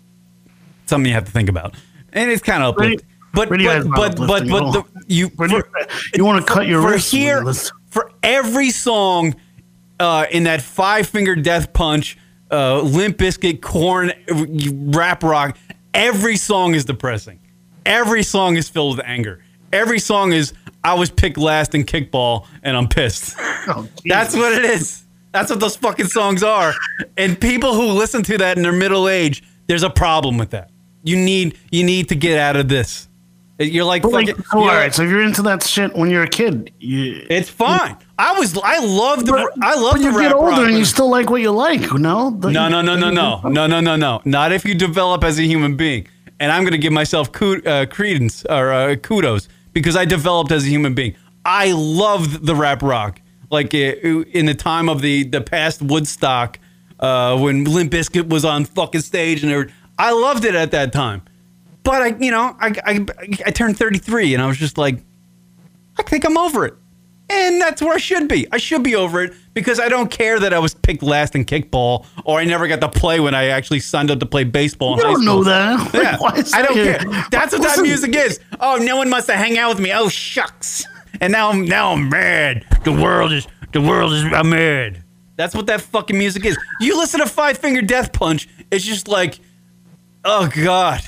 something 0.86 1.08
you 1.08 1.14
have 1.14 1.26
to 1.26 1.32
think 1.32 1.50
about, 1.50 1.76
and 2.14 2.32
it's 2.32 2.42
kind 2.42 2.64
of 2.64 2.70
uplifting. 2.76 3.06
But 3.34 3.50
Radiohead's 3.50 3.86
but 3.88 4.16
but 4.16 4.28
but 4.28 4.48
but 4.48 4.72
the, 4.72 4.84
you 5.08 5.30
for- 5.30 5.48
you 6.16 6.24
want 6.24 6.46
to 6.46 6.52
cut 6.54 6.68
your 6.68 6.82
for 6.82 6.98
here 6.98 7.44
for 7.90 8.12
every 8.24 8.72
song 8.72 9.36
uh, 10.00 10.26
in 10.32 10.44
that 10.44 10.62
five 10.62 11.08
finger 11.08 11.36
death 11.36 11.74
punch, 11.74 12.18
uh, 12.52 12.82
Limp 12.82 13.18
Bizkit, 13.18 13.62
Korn, 13.62 14.12
rap 14.92 15.24
rock. 15.24 15.58
Every 15.94 16.38
song 16.38 16.76
is 16.76 16.86
depressing. 16.86 17.40
Every 17.86 18.24
song 18.24 18.56
is 18.56 18.70
filled 18.70 18.98
with 18.98 19.06
anger. 19.06 19.44
Every 19.74 20.00
song 20.00 20.32
is 20.34 20.54
I 20.84 20.94
was 20.94 21.10
picked 21.10 21.38
last 21.38 21.76
in 21.76 21.84
kickball 21.84 22.48
and 22.64 22.76
I'm 22.78 22.88
pissed. 22.88 23.36
Oh, 23.68 23.88
That's 24.06 24.34
what 24.36 24.54
it 24.54 24.66
is. 24.66 25.04
That's 25.32 25.52
what 25.52 25.60
those 25.60 25.76
fucking 25.76 26.08
songs 26.08 26.42
are. 26.42 26.74
And 27.18 27.40
people 27.40 27.76
who 27.76 27.92
listen 27.92 28.24
to 28.24 28.38
that 28.40 28.58
in 28.58 28.64
their 28.64 28.72
middle 28.72 29.08
age, 29.08 29.44
there's 29.68 29.84
a 29.84 29.90
problem 29.92 30.40
with 30.40 30.52
that. 30.52 30.72
You 31.04 31.18
need 31.18 31.56
you 31.70 31.84
need 31.84 32.10
to 32.10 32.16
get 32.16 32.40
out 32.40 32.56
of 32.56 32.68
this. 32.68 33.09
You're 33.60 33.84
like, 33.84 34.04
But, 34.04 34.12
like, 34.14 34.28
fucking, 34.30 34.44
so, 34.52 34.60
all 34.60 34.68
right. 34.68 34.84
like- 34.84 34.94
So 34.94 35.04
if 35.04 35.10
you're 35.10 35.22
into 35.22 35.42
that 35.44 35.64
shit 35.64 35.94
when 35.96 36.10
you're 36.10 36.24
a 36.24 36.30
kid, 36.30 36.72
you 36.80 37.26
it's 37.30 37.50
fine. 37.50 37.98
I 38.18 38.38
was 38.40 38.58
I 38.64 38.80
love 38.80 39.26
the 39.26 39.34
but, 39.34 39.52
I 39.62 39.76
love 39.76 39.94
but 39.94 39.98
the 40.02 40.04
you 40.06 40.20
get 40.20 40.34
older 40.34 40.52
rock 40.52 40.60
and 40.68 40.78
you 40.78 40.86
still 40.86 41.10
like 41.10 41.30
what 41.30 41.42
you 41.42 41.52
like. 41.52 41.92
No, 41.94 42.30
No, 42.30 42.70
no, 42.70 42.82
no, 42.82 42.96
no, 42.96 43.10
no, 43.10 43.42
no, 43.44 43.68
no, 43.68 43.80
no, 43.82 43.96
no. 43.98 44.22
Not 44.24 44.52
if 44.54 44.64
you 44.66 44.74
develop 44.76 45.24
as 45.24 45.38
a 45.40 45.44
human 45.44 45.76
being. 45.76 46.08
And 46.40 46.54
I'm 46.54 46.62
going 46.64 46.72
to 46.72 46.78
give 46.78 46.94
myself 46.94 47.34
ku- 47.34 47.62
uh, 47.66 47.86
credence 47.88 48.46
or 48.50 48.72
uh, 48.72 48.96
kudos 48.96 49.50
because 49.74 49.98
I 49.98 50.06
developed 50.06 50.54
as 50.54 50.64
a 50.64 50.70
human 50.70 50.94
being. 50.94 51.16
I 51.44 51.74
loved 51.74 52.46
the 52.46 52.56
rap 52.56 52.82
rock, 52.82 53.20
like 53.52 53.74
uh, 53.74 53.78
in 54.32 54.46
the 54.46 54.54
time 54.56 54.88
of 54.88 55.02
the 55.02 55.24
the 55.26 55.42
past 55.42 55.82
Woodstock 55.82 56.58
uh, 57.02 57.38
when 57.38 57.66
Limp 57.66 57.92
Bizkit 57.92 58.30
was 58.30 58.46
on 58.46 58.64
fucking 58.64 59.02
stage, 59.02 59.44
and 59.44 59.52
every- 59.52 59.72
I 59.98 60.12
loved 60.14 60.46
it 60.46 60.56
at 60.56 60.72
that 60.72 60.94
time. 60.94 61.24
But 61.84 62.02
I, 62.02 62.08
you 62.20 62.32
know, 62.32 62.56
I, 62.60 62.74
I 62.86 63.06
I 63.46 63.52
turned 63.52 63.78
33, 63.78 64.34
and 64.34 64.44
I 64.44 64.48
was 64.48 64.58
just 64.58 64.78
like, 64.78 65.04
I 65.98 66.04
think 66.04 66.26
I'm 66.26 66.38
over 66.38 66.66
it. 66.66 66.76
And 67.32 67.62
that's 67.62 67.82
where 67.82 67.94
I 67.94 67.98
should 67.98 68.28
be. 68.28 68.48
I 68.52 68.58
should 68.58 68.82
be 68.82 68.96
over 68.96 69.24
it 69.24 69.34
because 69.54 69.80
I 69.80 69.88
don't 69.88 70.10
care 70.10 70.40
that 70.40 70.52
I 70.52 70.58
was 70.58 70.74
picked 70.74 71.04
last 71.04 71.36
in 71.36 71.46
kickball 71.46 72.08
or 72.26 72.40
I 72.40 72.46
never 72.46 72.68
got 72.68 72.82
to 72.82 72.90
play 72.90 73.20
when 73.20 73.36
I 73.36 73.48
actually 73.48 73.82
signed 73.82 74.10
up 74.10 74.20
to 74.20 74.26
play 74.26 74.46
baseball 74.46 74.96
You 74.98 75.04
don't 75.04 75.26
know 75.26 75.44
that. 75.44 75.94
Yeah, 75.94 76.18
is 76.40 76.54
I 76.56 76.64
don't 76.64 76.74
care. 76.74 77.00
That's 77.30 77.54
what 77.54 77.62
that 77.62 77.80
music 77.84 78.16
is. 78.16 78.40
Oh, 78.60 78.78
no 78.78 78.98
one 78.98 79.12
wants 79.12 79.28
to 79.28 79.34
hang 79.36 79.60
out 79.60 79.70
with 79.70 79.80
me. 79.80 79.94
Oh, 79.94 80.10
shucks. 80.10 80.84
And 81.22 81.32
now 81.32 81.50
I'm 81.52 81.66
now 81.66 81.92
I'm 81.92 82.10
mad. 82.10 82.66
The 82.84 82.94
world 82.94 83.32
is 83.32 83.48
the 83.74 83.82
world 83.82 84.14
is 84.14 84.24
I'm 84.24 84.50
mad. 84.50 85.04
That's 85.36 85.54
what 85.54 85.68
that 85.68 85.82
fucking 85.82 86.18
music 86.18 86.46
is. 86.46 86.58
You 86.82 86.98
listen 86.98 87.20
to 87.20 87.28
Five 87.28 87.60
Finger 87.60 87.82
Death 87.82 88.12
Punch, 88.12 88.50
it's 88.72 88.84
just 88.84 89.08
like 89.08 89.40
Oh 90.26 90.50
God! 90.54 91.02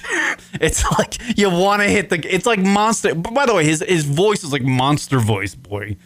It's 0.61 0.83
like 0.97 1.37
you 1.37 1.49
want 1.49 1.81
to 1.81 1.87
hit 1.89 2.09
the. 2.09 2.33
It's 2.33 2.45
like 2.45 2.59
monster. 2.59 3.13
But 3.13 3.33
by 3.33 3.45
the 3.45 3.53
way, 3.53 3.65
his 3.65 3.83
his 3.87 4.05
voice 4.05 4.43
is 4.43 4.51
like 4.53 4.61
monster 4.63 5.19
voice, 5.19 5.53
boy, 5.53 5.97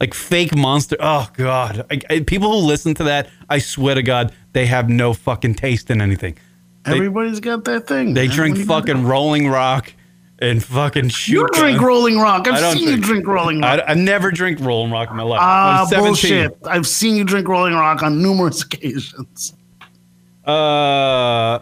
like 0.00 0.14
fake 0.14 0.56
monster. 0.56 0.96
Oh 1.00 1.28
God! 1.34 1.84
I, 1.90 2.00
I- 2.08 2.20
people 2.20 2.50
who 2.52 2.66
listen 2.66 2.94
to 2.94 3.04
that, 3.04 3.28
I 3.50 3.58
swear 3.58 3.94
to 3.94 4.02
God, 4.02 4.32
they 4.52 4.66
have 4.66 4.88
no 4.88 5.12
fucking 5.12 5.54
taste 5.56 5.90
in 5.90 6.00
anything. 6.00 6.36
They, 6.84 6.92
Everybody's 6.92 7.40
got 7.40 7.64
their 7.64 7.80
thing. 7.80 8.14
they 8.14 8.28
man. 8.28 8.36
drink 8.36 8.52
What 8.54 8.58
are 8.58 8.60
you 8.62 8.66
gonna 8.66 8.82
do? 8.86 8.92
fucking 8.92 9.06
Rolling 9.06 9.48
Rock 9.48 9.92
and 10.38 10.62
fucking 10.64 11.08
shoot. 11.10 11.32
You 11.32 11.48
drink. 11.52 11.80
Rolling 11.80 12.18
Rock. 12.18 12.46
I've 12.48 12.72
seen 12.76 12.88
you 12.88 12.96
drink 12.98 13.26
Rolling 13.26 13.60
Rock. 13.60 13.80
I, 13.86 13.92
I 13.92 13.94
never 13.94 14.30
drink 14.30 14.60
Rolling 14.60 14.90
Rock 14.92 15.10
in 15.10 15.16
my 15.16 15.22
life. 15.22 15.40
Ah, 15.42 15.86
17. 15.88 16.06
bullshit. 16.06 16.58
I've 16.66 16.86
seen 16.86 17.16
you 17.16 17.24
drink 17.24 17.46
Rolling 17.48 17.74
Rock 17.74 18.02
on 18.02 18.20
numerous 18.22 18.62
occasions. 18.66 19.54
Uh, 20.44 21.60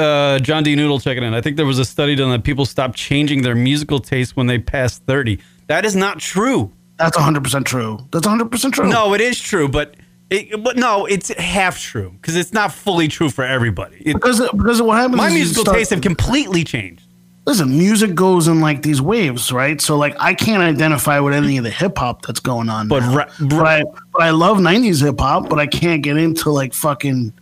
uh, 0.00 0.38
John 0.40 0.62
D. 0.62 0.74
Noodle 0.74 0.98
checking 1.00 1.22
in. 1.22 1.34
I 1.34 1.40
think 1.40 1.56
there 1.56 1.66
was 1.66 1.78
a 1.78 1.84
study 1.84 2.14
done 2.16 2.30
that 2.30 2.42
people 2.44 2.66
stop 2.66 2.94
changing 2.94 3.42
their 3.42 3.54
musical 3.54 4.00
taste 4.00 4.36
when 4.36 4.46
they 4.46 4.58
pass 4.58 4.98
30. 4.98 5.38
That 5.68 5.84
is 5.84 5.94
not 5.94 6.18
true. 6.18 6.72
That's 6.96 7.16
100% 7.16 7.64
true. 7.64 7.98
That's 8.10 8.26
100% 8.26 8.72
true. 8.72 8.88
No, 8.88 9.14
it 9.14 9.20
is 9.20 9.38
true, 9.40 9.68
but 9.68 9.94
it, 10.30 10.62
but 10.62 10.76
no, 10.76 11.06
it's 11.06 11.28
half 11.38 11.78
true 11.80 12.10
because 12.20 12.36
it's 12.36 12.52
not 12.52 12.72
fully 12.72 13.08
true 13.08 13.30
for 13.30 13.44
everybody. 13.44 13.96
It, 14.04 14.14
Because, 14.14 14.40
because 14.52 14.82
what 14.82 14.96
happens 14.96 15.16
my 15.16 15.30
musical 15.30 15.62
start- 15.64 15.76
tastes 15.78 15.92
have 15.92 16.02
completely 16.02 16.62
changed. 16.64 17.02
listen, 17.46 17.70
music 17.76 18.14
goes 18.14 18.46
in 18.48 18.60
like 18.60 18.82
these 18.82 19.00
waves, 19.02 19.50
right? 19.50 19.80
So 19.80 19.96
like 19.96 20.14
I 20.20 20.34
can't 20.34 20.62
identify 20.62 21.18
with 21.20 21.34
any 21.34 21.56
of 21.56 21.64
the 21.64 21.70
hip 21.70 21.96
hop 21.98 22.22
that's 22.26 22.38
going 22.40 22.68
on. 22.68 22.86
But 22.88 23.02
ra- 23.14 23.30
but 23.40 23.66
I 23.66 23.82
but 24.12 24.22
I 24.22 24.30
love 24.30 24.58
'90s 24.58 25.02
hip 25.02 25.18
hop, 25.18 25.48
but 25.48 25.58
I 25.58 25.66
can't 25.66 26.02
get 26.02 26.16
into 26.16 26.50
like 26.50 26.74
fucking. 26.74 27.32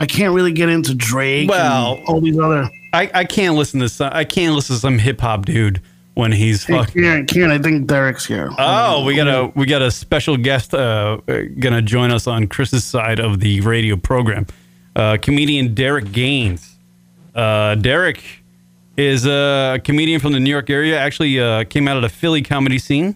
I 0.00 0.06
can't 0.06 0.34
really 0.34 0.52
get 0.52 0.68
into 0.68 0.94
Drake. 0.94 1.48
Well- 1.50 1.96
and 1.96 2.06
all 2.06 2.20
these 2.20 2.38
other. 2.38 2.70
I, 2.92 3.10
I 3.12 3.24
can't 3.24 3.54
listen 3.56 3.80
to 3.80 3.88
some, 3.88 4.10
I 4.14 4.24
can't 4.24 4.54
listen 4.54 4.76
to 4.76 4.80
some 4.80 4.98
hip 4.98 5.20
hop 5.20 5.44
dude 5.44 5.82
when 6.14 6.32
he's 6.32 6.64
Hey, 6.64 6.72
fucking. 6.78 7.26
Kieran, 7.26 7.50
I 7.50 7.58
think 7.58 7.86
Derek's 7.86 8.24
here. 8.24 8.50
Oh, 8.58 9.04
we 9.04 9.14
got 9.14 9.28
a 9.28 9.52
we 9.54 9.66
got 9.66 9.82
a 9.82 9.90
special 9.90 10.36
guest 10.38 10.72
uh, 10.72 11.18
uh, 11.28 11.42
gonna 11.58 11.82
join 11.82 12.10
us 12.10 12.26
on 12.26 12.46
Cris's 12.46 12.84
side 12.84 13.20
of 13.20 13.40
the 13.40 13.60
radio 13.60 13.96
program. 13.96 14.46
Uh, 14.96 15.18
comedian 15.20 15.74
Derek 15.74 16.10
Gaines. 16.12 16.76
Uh, 17.34 17.74
Derek 17.76 18.22
is 18.96 19.26
a 19.26 19.78
comedian 19.84 20.18
from 20.18 20.32
the 20.32 20.40
New 20.40 20.50
York 20.50 20.70
area. 20.70 20.98
Actually, 20.98 21.38
uh, 21.38 21.64
came 21.64 21.86
out 21.86 21.96
of 21.96 22.02
the 22.02 22.08
Philly 22.08 22.42
comedy 22.42 22.78
scene, 22.78 23.14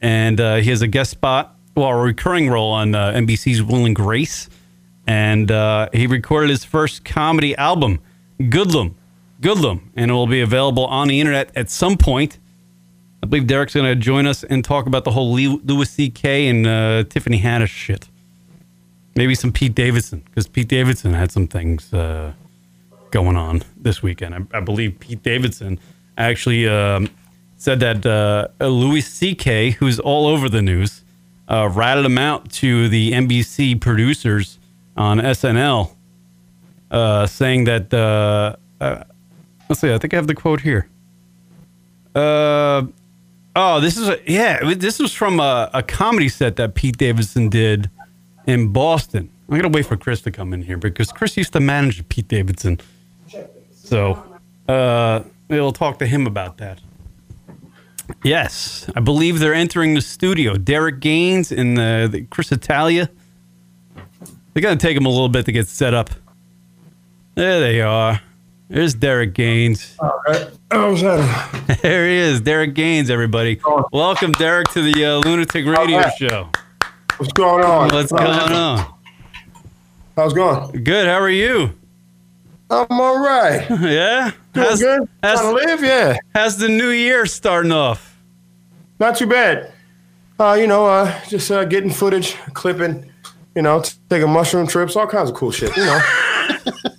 and 0.00 0.40
uh, 0.40 0.56
he 0.56 0.70
has 0.70 0.80
a 0.82 0.88
guest 0.88 1.10
spot, 1.10 1.54
well, 1.76 1.88
a 1.90 1.96
recurring 1.96 2.48
role 2.48 2.72
on 2.72 2.94
uh, 2.94 3.12
NBC's 3.12 3.62
Will 3.62 3.84
and 3.84 3.94
Grace. 3.94 4.48
And 5.06 5.50
uh, 5.50 5.88
he 5.92 6.06
recorded 6.06 6.50
his 6.50 6.64
first 6.64 7.04
comedy 7.04 7.56
album, 7.56 8.00
Goodlum, 8.40 8.94
Goodlum, 9.40 9.80
and 9.96 10.10
it 10.10 10.14
will 10.14 10.26
be 10.26 10.40
available 10.40 10.86
on 10.86 11.08
the 11.08 11.20
internet 11.20 11.50
at 11.56 11.70
some 11.70 11.96
point. 11.96 12.38
I 13.22 13.26
believe 13.26 13.46
Derek's 13.46 13.74
going 13.74 13.86
to 13.86 13.96
join 13.96 14.26
us 14.26 14.44
and 14.44 14.64
talk 14.64 14.86
about 14.86 15.04
the 15.04 15.12
whole 15.12 15.32
Louis 15.32 15.90
C.K. 15.90 16.48
and 16.48 16.66
uh, 16.66 17.04
Tiffany 17.04 17.40
Haddish 17.40 17.68
shit. 17.68 18.08
Maybe 19.14 19.34
some 19.34 19.52
Pete 19.52 19.74
Davidson, 19.74 20.22
because 20.26 20.48
Pete 20.48 20.68
Davidson 20.68 21.12
had 21.14 21.30
some 21.30 21.46
things 21.46 21.92
uh, 21.92 22.32
going 23.10 23.36
on 23.36 23.62
this 23.76 24.02
weekend. 24.02 24.34
I, 24.34 24.58
I 24.58 24.60
believe 24.60 24.98
Pete 24.98 25.22
Davidson 25.22 25.78
actually 26.16 26.68
um, 26.68 27.08
said 27.56 27.80
that 27.80 28.06
uh, 28.06 28.48
Louis 28.64 29.02
C.K., 29.02 29.72
who's 29.72 30.00
all 30.00 30.26
over 30.26 30.48
the 30.48 30.62
news, 30.62 31.04
uh, 31.48 31.68
ratted 31.72 32.04
him 32.04 32.18
out 32.18 32.50
to 32.50 32.88
the 32.88 33.12
NBC 33.12 33.80
producers 33.80 34.58
on 34.96 35.18
SNL, 35.18 35.92
uh, 36.90 37.26
saying 37.26 37.64
that, 37.64 37.92
uh, 37.92 38.56
uh, 38.80 39.04
let's 39.68 39.80
see, 39.80 39.92
I 39.92 39.98
think 39.98 40.14
I 40.14 40.16
have 40.16 40.26
the 40.26 40.34
quote 40.34 40.60
here. 40.60 40.88
Uh, 42.14 42.84
oh, 43.56 43.80
this 43.80 43.96
is 43.96 44.08
a, 44.08 44.18
yeah. 44.26 44.74
This 44.74 44.98
was 44.98 45.12
from 45.12 45.40
a, 45.40 45.70
a 45.72 45.82
comedy 45.82 46.28
set 46.28 46.56
that 46.56 46.74
Pete 46.74 46.98
Davidson 46.98 47.48
did 47.48 47.90
in 48.46 48.72
Boston. 48.72 49.30
I'm 49.48 49.56
gonna 49.56 49.68
wait 49.68 49.86
for 49.86 49.96
Cris 49.96 50.20
to 50.22 50.30
come 50.30 50.52
in 50.52 50.62
here 50.62 50.76
because 50.76 51.10
Cris 51.12 51.36
used 51.36 51.52
to 51.54 51.60
manage 51.60 52.06
Pete 52.08 52.28
Davidson, 52.28 52.80
so 53.72 54.38
uh, 54.68 55.22
we'll 55.48 55.72
talk 55.72 55.98
to 56.00 56.06
him 56.06 56.26
about 56.26 56.58
that. 56.58 56.80
Yes, 58.22 58.90
I 58.94 59.00
believe 59.00 59.38
they're 59.38 59.54
entering 59.54 59.94
the 59.94 60.00
studio. 60.02 60.56
Derek 60.56 61.00
Gaines 61.00 61.50
and 61.50 61.76
the, 61.76 62.08
the 62.10 62.22
Chris 62.24 62.52
Italia. 62.52 63.10
They're 64.52 64.62
gonna 64.62 64.76
take 64.76 64.96
him 64.96 65.06
a 65.06 65.08
little 65.08 65.28
bit 65.28 65.46
to 65.46 65.52
get 65.52 65.68
set 65.68 65.94
up. 65.94 66.10
There 67.34 67.60
they 67.60 67.80
are. 67.80 68.20
There's 68.68 68.94
Derek 68.94 69.34
Gaines. 69.34 69.96
Oh, 70.00 70.92
is 70.92 71.02
that? 71.02 71.78
There 71.82 72.08
he 72.08 72.16
is, 72.16 72.40
Derek 72.40 72.74
Gaines, 72.74 73.10
everybody. 73.10 73.60
Welcome, 73.92 74.32
Derek, 74.32 74.68
to 74.68 74.82
the 74.82 75.04
uh, 75.04 75.18
Lunatic 75.18 75.66
Radio 75.66 75.98
right. 75.98 76.12
Show. 76.16 76.50
What's 77.16 77.32
going 77.32 77.64
on? 77.64 77.88
What's 77.90 78.12
going 78.12 78.30
on? 78.30 78.94
How's 80.16 80.32
it 80.32 80.36
going? 80.36 80.84
Good. 80.84 81.06
How 81.06 81.18
are 81.20 81.30
you? 81.30 81.70
I'm 82.70 82.86
all 83.00 83.18
right. 83.18 83.68
Yeah. 83.80 84.32
Doing 84.52 84.66
How's, 84.66 84.80
good. 84.80 85.08
how's, 85.22 85.40
Trying 85.40 85.56
to 85.56 85.66
live, 85.66 85.82
yeah. 85.82 86.16
how's 86.34 86.58
the 86.58 86.68
new 86.68 86.90
year 86.90 87.24
starting 87.24 87.72
off? 87.72 88.18
Not 89.00 89.16
too 89.16 89.26
bad. 89.26 89.72
Uh, 90.38 90.56
you 90.60 90.66
know, 90.66 90.86
uh, 90.86 91.18
just 91.28 91.50
uh, 91.50 91.64
getting 91.64 91.90
footage, 91.90 92.34
clipping, 92.52 93.11
you 93.54 93.62
know, 93.62 93.80
t- 93.82 93.92
taking 94.08 94.30
mushroom 94.30 94.66
trips, 94.66 94.96
all 94.96 95.06
kinds 95.06 95.30
of 95.30 95.36
cool 95.36 95.50
shit. 95.50 95.76
You 95.76 95.84
know, 95.84 96.00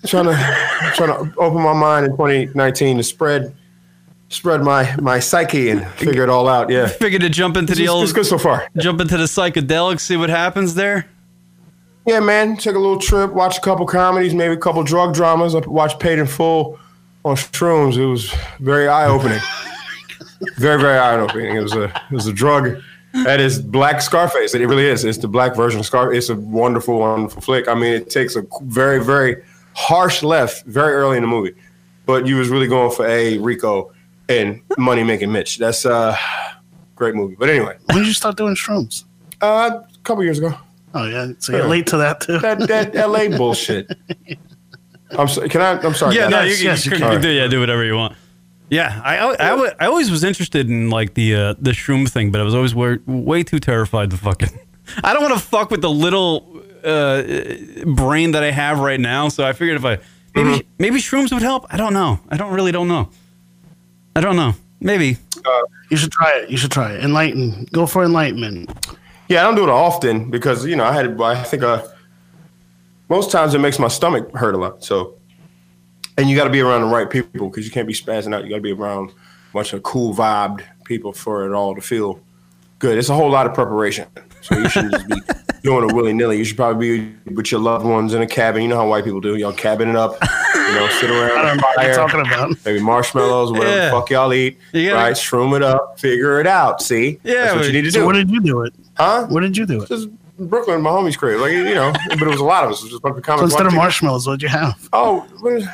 trying 0.05 0.25
to 0.25 0.91
trying 0.95 1.09
to 1.09 1.33
open 1.37 1.61
my 1.61 1.73
mind 1.73 2.05
in 2.05 2.11
2019 2.11 2.97
to 2.97 3.03
spread 3.03 3.55
spread 4.29 4.61
my 4.61 4.95
my 4.97 5.19
psyche 5.19 5.69
and 5.69 5.85
figure 5.91 6.23
it 6.23 6.29
all 6.29 6.47
out. 6.47 6.69
Yeah, 6.69 6.87
Figured 6.87 7.21
to 7.21 7.29
jump 7.29 7.57
into 7.57 7.75
the 7.75 7.83
it's, 7.83 7.91
old 7.91 8.03
it's 8.03 8.13
good 8.13 8.25
so 8.25 8.37
far. 8.37 8.67
jump 8.77 9.01
into 9.01 9.17
the 9.17 9.25
psychedelics, 9.25 10.01
see 10.01 10.17
what 10.17 10.29
happens 10.29 10.75
there. 10.75 11.07
Yeah, 12.05 12.19
man. 12.19 12.57
Take 12.57 12.75
a 12.75 12.79
little 12.79 12.99
trip, 12.99 13.31
watch 13.31 13.57
a 13.57 13.61
couple 13.61 13.85
comedies, 13.85 14.33
maybe 14.33 14.53
a 14.53 14.57
couple 14.57 14.83
drug 14.83 15.13
dramas. 15.13 15.55
I 15.55 15.59
watched 15.59 15.99
Paid 16.01 16.19
in 16.19 16.27
Full 16.27 16.77
on 17.23 17.35
shrooms. 17.37 17.95
It 17.95 18.05
was 18.05 18.33
very 18.59 18.89
eye 18.89 19.05
opening. 19.07 19.39
very, 20.57 20.81
very 20.81 20.97
eye 20.97 21.15
opening. 21.17 21.55
It 21.55 21.61
was 21.61 21.73
a 21.73 21.85
it 21.85 22.11
was 22.11 22.27
a 22.27 22.33
drug 22.33 22.81
that 23.13 23.39
is 23.39 23.61
black 23.61 24.01
Scarface. 24.01 24.53
It 24.55 24.65
really 24.65 24.85
is. 24.87 25.05
It's 25.05 25.17
the 25.19 25.27
black 25.27 25.55
version 25.55 25.79
of 25.79 25.85
Scar. 25.85 26.13
It's 26.13 26.29
a 26.29 26.35
wonderful, 26.35 26.99
wonderful 26.99 27.41
flick. 27.41 27.67
I 27.67 27.73
mean, 27.75 27.93
it 27.93 28.09
takes 28.09 28.35
a 28.35 28.43
very, 28.63 29.03
very 29.03 29.43
harsh 29.75 30.23
left 30.23 30.65
very 30.65 30.93
early 30.93 31.17
in 31.17 31.23
the 31.23 31.27
movie, 31.27 31.53
but 32.05 32.25
you 32.27 32.37
was 32.37 32.49
really 32.49 32.67
going 32.67 32.91
for 32.91 33.05
a 33.07 33.37
Rico 33.37 33.91
and 34.29 34.61
money 34.77 35.03
making 35.03 35.31
Mitch. 35.31 35.57
That's 35.59 35.85
a 35.85 36.17
great 36.95 37.13
movie. 37.15 37.35
But 37.37 37.49
anyway, 37.49 37.77
When 37.85 37.99
did 37.99 38.07
you 38.07 38.13
start 38.13 38.35
doing 38.37 38.55
shrooms? 38.55 39.03
uh, 39.41 39.81
a 39.83 39.97
couple 40.03 40.23
years 40.23 40.39
ago. 40.39 40.53
Oh 40.95 41.05
yeah, 41.07 41.31
so 41.39 41.55
you're 41.57 41.67
late 41.67 41.87
to 41.87 41.97
that 41.97 42.21
too. 42.21 42.37
that 42.39 42.59
that 42.67 42.93
LA 42.95 43.35
bullshit. 43.35 43.91
I'm 45.11 45.27
sorry. 45.27 45.49
Can 45.49 45.61
I? 45.61 45.79
I'm 45.81 45.93
sorry. 45.93 46.15
Yeah, 46.15 46.29
guys. 46.29 46.31
no, 46.31 46.41
Yes, 46.43 46.59
you, 46.61 46.65
yes, 46.69 46.85
you, 46.85 46.91
you 46.93 46.97
can 46.99 47.11
can. 47.13 47.21
do, 47.21 47.29
yeah, 47.29 47.47
do 47.47 47.59
whatever 47.59 47.83
you 47.83 47.95
want. 47.95 48.15
Yeah, 48.73 49.01
I, 49.03 49.17
I, 49.17 49.51
I, 49.51 49.71
I 49.81 49.85
always 49.85 50.09
was 50.09 50.23
interested 50.23 50.67
in 50.69 50.89
like 50.89 51.13
the 51.13 51.35
uh, 51.35 51.53
the 51.59 51.71
shroom 51.71 52.09
thing, 52.09 52.31
but 52.31 52.41
I 52.41 52.43
was 52.43 52.55
always 52.55 52.73
way, 52.73 52.97
way 53.05 53.43
too 53.43 53.59
terrified 53.59 54.09
to 54.11 54.17
fucking. 54.17 54.49
I 55.03 55.13
don't 55.13 55.21
want 55.21 55.35
to 55.35 55.39
fuck 55.39 55.69
with 55.69 55.81
the 55.81 55.89
little 55.91 56.61
uh, 56.83 57.21
brain 57.85 58.31
that 58.31 58.43
I 58.43 58.51
have 58.51 58.79
right 58.79 58.99
now, 58.99 59.29
so 59.29 59.45
I 59.45 59.53
figured 59.53 59.77
if 59.77 59.85
I 59.85 59.99
maybe 60.35 60.49
Mm-hmm. 60.49 60.67
maybe 60.79 60.97
shrooms 60.97 61.31
would 61.31 61.43
help. 61.43 61.67
I 61.69 61.77
don't 61.77 61.93
know. 61.93 62.19
I 62.29 62.37
don't 62.37 62.51
really 62.53 62.71
don't 62.71 62.87
know. 62.87 63.09
I 64.15 64.21
don't 64.21 64.35
know. 64.35 64.53
Maybe. 64.79 65.17
You 65.91 65.97
should 65.97 66.11
try 66.11 66.31
it. 66.39 66.49
You 66.49 66.57
should 66.57 66.71
try 66.71 66.93
it. 66.93 67.03
Enlighten. 67.03 67.67
Go 67.71 67.85
for 67.85 68.03
enlightenment. 68.03 68.71
Yeah, 69.29 69.41
I 69.41 69.43
don't 69.43 69.55
do 69.55 69.63
it 69.63 69.69
often 69.69 70.31
because 70.31 70.65
you 70.65 70.75
know 70.75 70.83
I 70.85 70.93
had. 70.93 71.21
I 71.21 71.43
think 71.43 71.61
uh, 71.63 71.83
most 73.09 73.29
times 73.31 73.53
it 73.53 73.59
makes 73.59 73.77
my 73.77 73.87
stomach 73.89 74.33
hurt 74.35 74.55
a 74.55 74.57
lot. 74.57 74.83
So, 74.83 75.13
and 76.17 76.29
you 76.29 76.35
got 76.35 76.45
to 76.45 76.49
be 76.49 76.61
around 76.61 76.81
the 76.81 76.87
right 76.87 77.09
people 77.09 77.49
because 77.49 77.65
you 77.65 77.71
can't 77.71 77.87
be 77.87 77.93
spazzing 77.93 78.33
out. 78.33 78.43
You 78.43 78.49
got 78.49 78.57
to 78.57 78.61
be 78.61 78.71
around 78.73 79.09
a 79.11 79.53
bunch 79.53 79.73
of 79.73 79.83
cool 79.83 80.13
vibed 80.13 80.63
people 80.85 81.13
for 81.13 81.45
it 81.45 81.53
all 81.53 81.73
to 81.75 81.81
feel 81.81 82.19
good. 82.79 82.97
It's 82.97 83.09
a 83.09 83.13
whole 83.15 83.29
lot 83.29 83.45
of 83.47 83.53
preparation. 83.53 84.07
So 84.41 84.57
you 84.57 84.67
shouldn't 84.69 84.93
just 84.93 85.07
be 85.07 85.15
doing 85.63 85.89
it 85.89 85.93
willy 85.95 86.11
nilly. 86.13 86.37
You 86.37 86.43
should 86.43 86.57
probably 86.57 86.99
be 87.25 87.31
with 87.33 87.51
your 87.51 87.61
loved 87.61 87.85
ones 87.85 88.13
in 88.13 88.21
a 88.21 88.27
cabin. 88.27 88.61
You 88.61 88.67
know 88.67 88.75
how 88.77 88.87
white 88.89 89.05
people 89.05 89.21
do. 89.21 89.35
Y'all 89.37 89.53
cabin 89.53 89.87
it 89.89 89.95
up. 89.95 90.17
You 90.21 90.73
know, 90.75 90.87
sit 90.99 91.09
around. 91.09 91.31
I 91.31 91.43
don't 91.47 91.57
know 91.57 91.63
what 91.75 91.85
you're 91.85 91.95
talking 91.95 92.19
about. 92.21 92.57
Maybe 92.65 92.81
marshmallows, 92.81 93.51
whatever 93.51 93.69
Yeah. 93.75 93.85
the 93.85 93.91
fuck 93.91 94.09
y'all 94.09 94.33
eat. 94.33 94.57
Right? 94.73 95.13
Shroom 95.15 95.55
it 95.55 95.63
up. 95.63 95.97
Figure 95.99 96.39
it 96.41 96.47
out. 96.47 96.81
See? 96.81 97.19
Yeah, 97.23 97.45
That's 97.45 97.55
what 97.55 97.65
you 97.67 97.71
need 97.73 97.83
to 97.83 97.91
So 97.91 97.99
do. 98.01 98.05
where 98.07 98.15
did 98.15 98.29
you 98.29 98.41
do 98.41 98.63
it? 98.63 98.73
huh? 98.97 99.27
Where 99.27 99.41
did 99.41 99.55
you 99.55 99.65
do 99.65 99.81
it? 99.83 99.87
Just 99.89 100.09
Brooklyn, 100.37 100.81
my 100.81 100.89
homie's 100.89 101.15
crib. 101.15 101.39
Like 101.39 101.51
you 101.51 101.75
know, 101.75 101.93
but 102.09 102.21
it 102.23 102.27
was 102.27 102.39
a 102.39 102.43
lot 102.43 102.63
of 102.65 102.71
us. 102.71 102.79
It 102.79 102.85
was 102.85 102.91
just 102.93 103.03
a 103.05 103.09
bunch 103.13 103.25
of 103.25 103.39
So 103.39 103.43
instead 103.45 103.65
of 103.67 103.73
marshmallows, 103.73 104.25
what'd 104.27 104.41
you 104.41 104.49
have? 104.49 104.89
Oh, 104.91 105.21
what 105.39 105.53
is- 105.53 105.67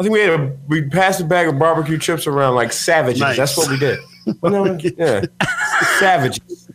I 0.00 0.02
think 0.02 0.14
we 0.14 0.20
had 0.20 0.40
a 0.40 0.56
we 0.66 0.88
passed 0.88 1.20
a 1.20 1.24
bag 1.24 1.46
of 1.46 1.58
barbecue 1.58 1.98
chips 1.98 2.26
around 2.26 2.54
like 2.54 2.72
savages. 2.72 3.20
Nice. 3.20 3.36
That's 3.36 3.54
what 3.54 3.68
we 3.68 3.78
did. 3.78 3.98
Well, 4.40 4.64
no, 4.64 4.78
yeah, 4.96 5.26
savages. 5.98 6.70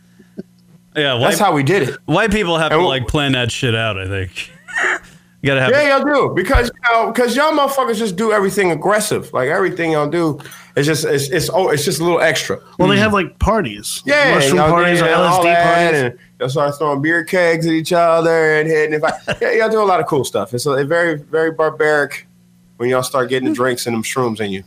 Yeah, 0.94 1.14
white, 1.14 1.30
That's 1.30 1.38
how 1.40 1.52
we 1.52 1.64
did 1.64 1.88
it. 1.88 1.98
white 2.06 2.30
people 2.30 2.56
have 2.56 2.70
to 2.70 2.76
And 2.76 2.84
wh- 2.84 2.88
like 2.88 3.08
plan 3.08 3.32
that 3.32 3.50
shit 3.50 3.74
out. 3.74 3.98
I 3.98 4.06
think. 4.06 4.50
you 5.42 5.48
gotta 5.48 5.60
have. 5.60 5.70
Yeah, 5.70 5.96
y'all 5.96 6.04
do 6.04 6.34
because 6.36 6.70
you 6.72 6.80
know 6.90 7.10
because 7.10 7.34
y'all 7.34 7.50
motherfuckers 7.50 7.96
just 7.96 8.14
do 8.14 8.30
everything 8.30 8.70
aggressive. 8.70 9.32
Like 9.32 9.48
everything 9.48 9.90
y'all 9.90 10.08
do 10.08 10.38
is 10.76 10.86
just 10.86 11.04
it's 11.04 11.28
it's 11.28 11.50
oh 11.52 11.70
it's 11.70 11.84
just 11.84 11.98
a 11.98 12.04
little 12.04 12.20
extra. 12.20 12.60
Well, 12.78 12.88
they 12.88 12.94
mm. 12.94 13.00
have 13.00 13.12
like 13.12 13.40
parties. 13.40 14.02
Yeah, 14.06 14.36
mushroom 14.36 14.56
y'all 14.58 14.70
parties 14.70 15.02
or 15.02 15.06
did 15.06 15.14
all 15.14 15.40
LSD 15.40 15.42
that, 15.42 15.74
parties. 15.74 16.00
and 16.00 16.18
y'all 16.38 16.48
start 16.48 16.78
throwing 16.78 17.02
beer 17.02 17.24
kegs 17.24 17.66
at 17.66 17.72
each 17.72 17.92
other 17.92 18.60
and 18.60 18.68
hitting. 18.68 18.94
If 18.94 19.02
I, 19.02 19.36
yeah, 19.40 19.50
y'all 19.52 19.70
do 19.70 19.82
a 19.82 19.84
lot 19.84 19.98
of 19.98 20.06
cool 20.06 20.24
stuff. 20.24 20.54
It's 20.54 20.66
a, 20.66 20.84
very 20.84 21.18
very 21.18 21.50
barbaric 21.50 22.25
when 22.76 22.88
y'all 22.88 23.02
start 23.02 23.28
getting 23.28 23.48
the 23.48 23.54
drinks 23.54 23.86
and 23.86 23.94
them 23.94 24.02
shrooms 24.02 24.40
in 24.40 24.50
you. 24.50 24.64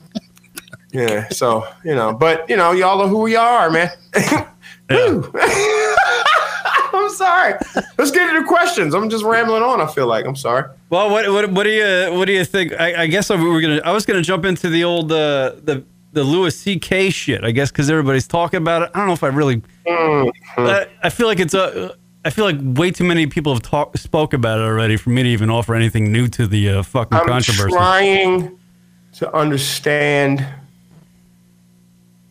Yeah, 0.92 1.30
so 1.30 1.68
you 1.84 1.94
know, 1.94 2.14
but 2.14 2.50
you 2.50 2.58
know, 2.58 2.72
y'all 2.72 3.02
are 3.02 3.08
who 3.08 3.28
y'all 3.28 3.42
are, 3.42 3.70
man. 3.70 3.90
I'm 6.92 7.10
sorry. 7.12 7.54
Let's 7.98 8.12
get 8.12 8.36
into 8.36 8.48
questions. 8.48 8.96
I'm 8.96 9.10
just 9.10 9.24
rambling 9.24 9.62
on. 9.62 9.82
I 9.82 9.88
feel 9.88 10.08
like 10.08 10.26
I'm 10.26 10.36
sorry. 10.36 10.70
Well, 10.90 11.10
what 11.12 11.30
what 11.32 11.52
what 11.52 11.64
do 11.64 11.70
you 11.70 12.18
what 12.18 12.26
do 12.26 12.34
you 12.34 12.44
think? 12.44 12.74
I, 12.80 13.04
I 13.04 13.08
guess 13.08 13.30
we 13.30 13.38
were 13.38 13.62
gonna. 13.62 13.82
I 13.86 13.92
was 13.92 14.06
gonna 14.06 14.22
jump 14.22 14.46
into 14.46 14.70
the 14.70 14.84
old 14.84 15.12
uh, 15.12 15.56
the 15.64 15.84
the 16.12 16.24
Louis 16.24 16.58
C.K. 16.58 17.12
shit. 17.12 17.44
I 17.44 17.52
guess 17.52 17.72
because 17.72 17.90
everybody's 17.90 18.28
talking 18.28 18.58
about 18.58 18.82
it. 18.84 18.92
I 18.94 18.98
don't 19.00 19.08
know 19.08 19.14
if 19.14 19.24
I 19.24 19.28
really. 19.28 19.62
I, 19.88 20.88
I 21.04 21.10
feel 21.10 21.28
like 21.28 21.40
it's 21.40 21.54
a. 21.54 21.96
I 22.30 22.32
feel 22.32 22.46
like 22.46 22.58
way 22.62 22.92
too 22.92 23.06
many 23.06 23.26
people 23.26 23.52
have 23.56 23.64
talked 23.64 23.98
spoke 23.98 24.34
about 24.36 24.60
it 24.60 24.62
already 24.62 24.98
for 24.98 25.10
me 25.10 25.24
to 25.24 25.30
even 25.30 25.50
offer 25.50 25.74
anything 25.74 26.12
new 26.12 26.28
to 26.28 26.46
the 26.46 26.70
uh, 26.70 26.84
fucking 26.84 27.18
controversy. 27.26 27.76
I'm 27.76 28.40
trying 28.40 28.60
to 29.14 29.36
understand. 29.36 30.46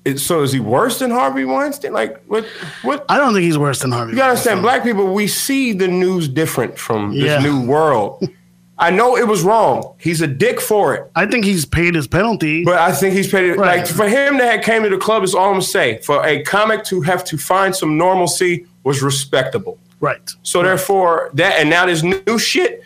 It, 0.05 0.19
so 0.21 0.43
is 0.43 0.53
he 0.53 0.61
worse 0.61 1.01
than 1.01 1.11
Harvey 1.11 1.45
Weinstein? 1.45 1.93
Like 1.93 2.23
what? 2.27 2.45
What? 2.83 3.05
I 3.09 3.19
don't 3.19 3.33
think 3.35 3.43
he's 3.43 3.59
worse 3.59 3.81
than 3.81 3.91
Harvey. 3.91 4.13
You 4.13 4.19
gotta 4.19 4.31
understand, 4.31 4.63
black 4.63 4.85
people, 4.85 5.13
we 5.13 5.27
see 5.27 5.73
the 5.73 5.89
news 5.89 6.29
different 6.29 6.79
from 6.79 7.13
this 7.15 7.25
Yeah. 7.25 7.41
new 7.41 7.67
world. 7.67 8.23
I 8.81 8.93
know 8.93 9.17
it 9.17 9.27
was 9.27 9.43
wrong. 9.43 9.97
He's 9.99 10.21
a 10.21 10.29
dick 10.29 10.61
for 10.61 10.95
it, 10.95 11.11
I 11.17 11.27
think 11.27 11.45
he's 11.45 11.65
paid 11.65 11.97
his 11.97 12.07
penalty. 12.07 12.65
but 12.65 12.79
I 12.79 12.93
think 12.93 13.17
he's 13.17 13.29
paid 13.29 13.51
it. 13.51 13.57
Right. 13.59 13.79
Like 13.79 13.89
for 13.89 14.09
him 14.09 14.39
to 14.39 14.47
have 14.47 14.63
came 14.63 14.85
to 14.85 14.89
the 14.91 14.99
club 14.99 15.25
is 15.25 15.35
all 15.35 15.47
I'm 15.47 15.55
gonna 15.55 15.63
say. 15.63 15.99
For 16.03 16.25
a 16.25 16.45
comic 16.45 16.85
to 16.85 17.01
have 17.01 17.25
to 17.25 17.37
find 17.37 17.75
some 17.75 17.99
normalcy 17.99 18.65
was 18.85 19.03
respectable. 19.03 19.79
right. 20.01 20.31
So 20.43 20.63
therefore, 20.63 21.31
that 21.35 21.59
and 21.59 21.69
now 21.71 21.87
this 21.87 22.03
new 22.03 22.39
shit, 22.39 22.83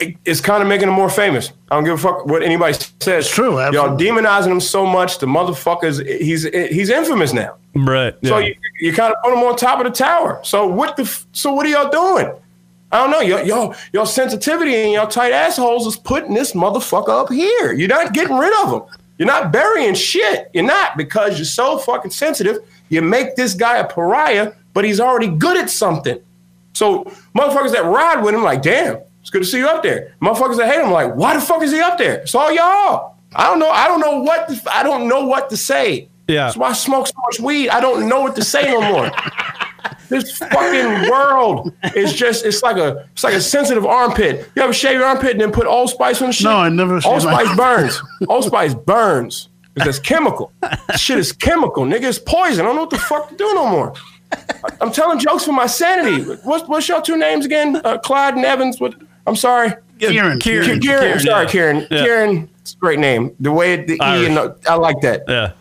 it- 0.00 0.16
it's 0.24 0.40
kind 0.40 0.62
of 0.62 0.68
making 0.68 0.88
him 0.88 0.94
more 0.94 1.10
famous. 1.10 1.52
I 1.70 1.74
don't 1.76 1.84
give 1.84 1.94
a 1.94 1.98
fuck 1.98 2.26
what 2.26 2.42
anybody 2.42 2.76
says. 3.00 3.28
true, 3.28 3.60
Y'all 3.72 3.96
demonizing 3.98 4.50
him 4.50 4.60
so 4.60 4.86
much. 4.86 5.18
The 5.18 5.26
motherfuckers, 5.26 6.04
he's 6.20 6.44
he's 6.44 6.88
infamous 6.90 7.32
now. 7.32 7.54
Right. 7.74 8.14
So 8.24 8.38
yeah. 8.38 8.46
you, 8.48 8.54
you 8.80 8.92
kind 8.92 9.14
of 9.14 9.22
put 9.22 9.32
him 9.32 9.40
on 9.44 9.56
top 9.56 9.78
of 9.78 9.84
the 9.84 9.92
tower. 9.92 10.40
So 10.42 10.66
what 10.66 10.96
the? 10.96 11.04
So 11.32 11.52
what 11.52 11.66
are 11.66 11.68
y'all 11.68 11.90
doing? 11.90 12.32
I 12.92 12.98
don't 12.98 13.10
know. 13.12 13.20
Y'all, 13.20 13.46
y'all, 13.46 13.74
y'all 13.92 14.06
sensitivity 14.06 14.74
and 14.74 14.92
y'all 14.92 15.06
tight 15.06 15.30
assholes 15.32 15.86
is 15.86 15.96
putting 15.96 16.34
this 16.34 16.52
motherfucker 16.54 17.10
up 17.10 17.30
here. 17.30 17.72
You're 17.72 17.86
not 17.88 18.12
getting 18.12 18.36
rid 18.36 18.52
of 18.64 18.72
him. 18.72 18.82
You're 19.18 19.28
not 19.28 19.52
burying 19.52 19.94
shit. 19.94 20.50
You're 20.54 20.64
not 20.64 20.96
because 20.96 21.38
you're 21.38 21.44
so 21.44 21.78
fucking 21.78 22.10
sensitive. 22.10 22.58
You 22.88 23.02
make 23.02 23.36
this 23.36 23.54
guy 23.54 23.76
a 23.76 23.86
pariah, 23.86 24.52
but 24.72 24.84
he's 24.84 25.00
already 25.00 25.28
good 25.28 25.56
at 25.56 25.70
something. 25.70 26.18
So 26.72 27.04
motherfuckers 27.36 27.72
that 27.72 27.84
ride 27.84 28.22
with 28.22 28.34
him, 28.34 28.42
like, 28.42 28.62
damn, 28.62 28.98
it's 29.20 29.30
good 29.30 29.42
to 29.42 29.48
see 29.48 29.58
you 29.58 29.68
up 29.68 29.82
there. 29.82 30.14
Motherfuckers 30.22 30.56
that 30.58 30.72
hate 30.72 30.82
him, 30.82 30.90
like, 30.90 31.14
why 31.14 31.34
the 31.34 31.40
fuck 31.40 31.62
is 31.62 31.72
he 31.72 31.80
up 31.80 31.98
there? 31.98 32.20
It's 32.20 32.34
all 32.34 32.52
y'all. 32.52 33.16
I 33.34 33.44
don't 33.44 33.58
know. 33.58 33.70
I 33.70 33.86
don't 33.86 34.00
know 34.00 34.20
what. 34.20 34.48
To, 34.48 34.74
I 34.74 34.82
don't 34.82 35.08
know 35.08 35.26
what 35.26 35.50
to 35.50 35.56
say. 35.56 36.08
Yeah. 36.26 36.46
That's 36.46 36.56
why 36.56 36.70
I 36.70 36.72
smoke 36.72 37.06
so 37.06 37.14
much 37.26 37.40
weed. 37.40 37.68
I 37.70 37.80
don't 37.80 38.08
know 38.08 38.20
what 38.20 38.36
to 38.36 38.44
say 38.44 38.70
no 38.70 38.80
more. 38.80 39.10
this 40.08 40.36
fucking 40.38 41.10
world 41.10 41.72
is 41.94 42.12
just 42.12 42.44
it's 42.44 42.62
like 42.62 42.76
a 42.76 43.08
it's 43.12 43.24
like 43.24 43.34
a 43.34 43.40
sensitive 43.40 43.86
armpit. 43.86 44.50
You 44.54 44.62
ever 44.62 44.72
shave 44.72 44.94
your 44.94 45.04
armpit 45.04 45.32
and 45.32 45.40
then 45.40 45.52
put 45.52 45.66
Old 45.66 45.90
Spice 45.90 46.20
on 46.22 46.28
the 46.28 46.32
shit? 46.32 46.44
No, 46.44 46.56
I 46.56 46.68
never 46.68 47.00
shaved 47.00 47.24
my- 47.24 47.32
Allspice 47.42 47.56
burns. 47.56 48.02
Old 48.28 48.44
Spice 48.44 48.74
burns. 48.74 49.48
Because 49.74 49.96
that's 49.96 50.08
chemical. 50.08 50.52
shit 50.96 51.18
is 51.18 51.32
chemical, 51.32 51.84
nigga. 51.84 52.04
It's 52.04 52.18
poison. 52.18 52.64
I 52.64 52.68
don't 52.68 52.74
know 52.74 52.82
what 52.82 52.90
the 52.90 52.98
fuck 52.98 53.28
to 53.28 53.36
do 53.36 53.54
no 53.54 53.68
more. 53.68 53.94
I- 54.32 54.70
I'm 54.80 54.92
telling 54.92 55.18
jokes 55.18 55.44
for 55.44 55.52
my 55.52 55.66
sanity. 55.66 56.22
What's 56.44 56.68
what's 56.68 56.88
your 56.88 57.00
two 57.02 57.16
names 57.16 57.44
again? 57.46 57.80
Uh, 57.84 57.98
Clyde 57.98 58.34
and 58.34 58.44
Evans. 58.44 58.80
What? 58.80 58.94
I'm 59.26 59.36
sorry. 59.36 59.72
Kieran. 59.98 60.38
Kieran. 60.40 60.80
Kieran. 60.80 61.12
I'm 61.12 61.20
sorry, 61.20 61.44
yeah. 61.44 61.50
Kieran. 61.50 61.86
Yeah. 61.90 62.02
Kieran. 62.04 62.48
It's 62.62 62.72
a 62.74 62.76
great 62.76 62.98
name. 62.98 63.34
The 63.40 63.52
way 63.52 63.84
the 63.84 64.00
Irish. 64.00 64.22
E 64.22 64.26
and 64.26 64.36
the, 64.36 64.56
I 64.70 64.74
like 64.76 65.00
that. 65.02 65.24
Yeah. 65.28 65.52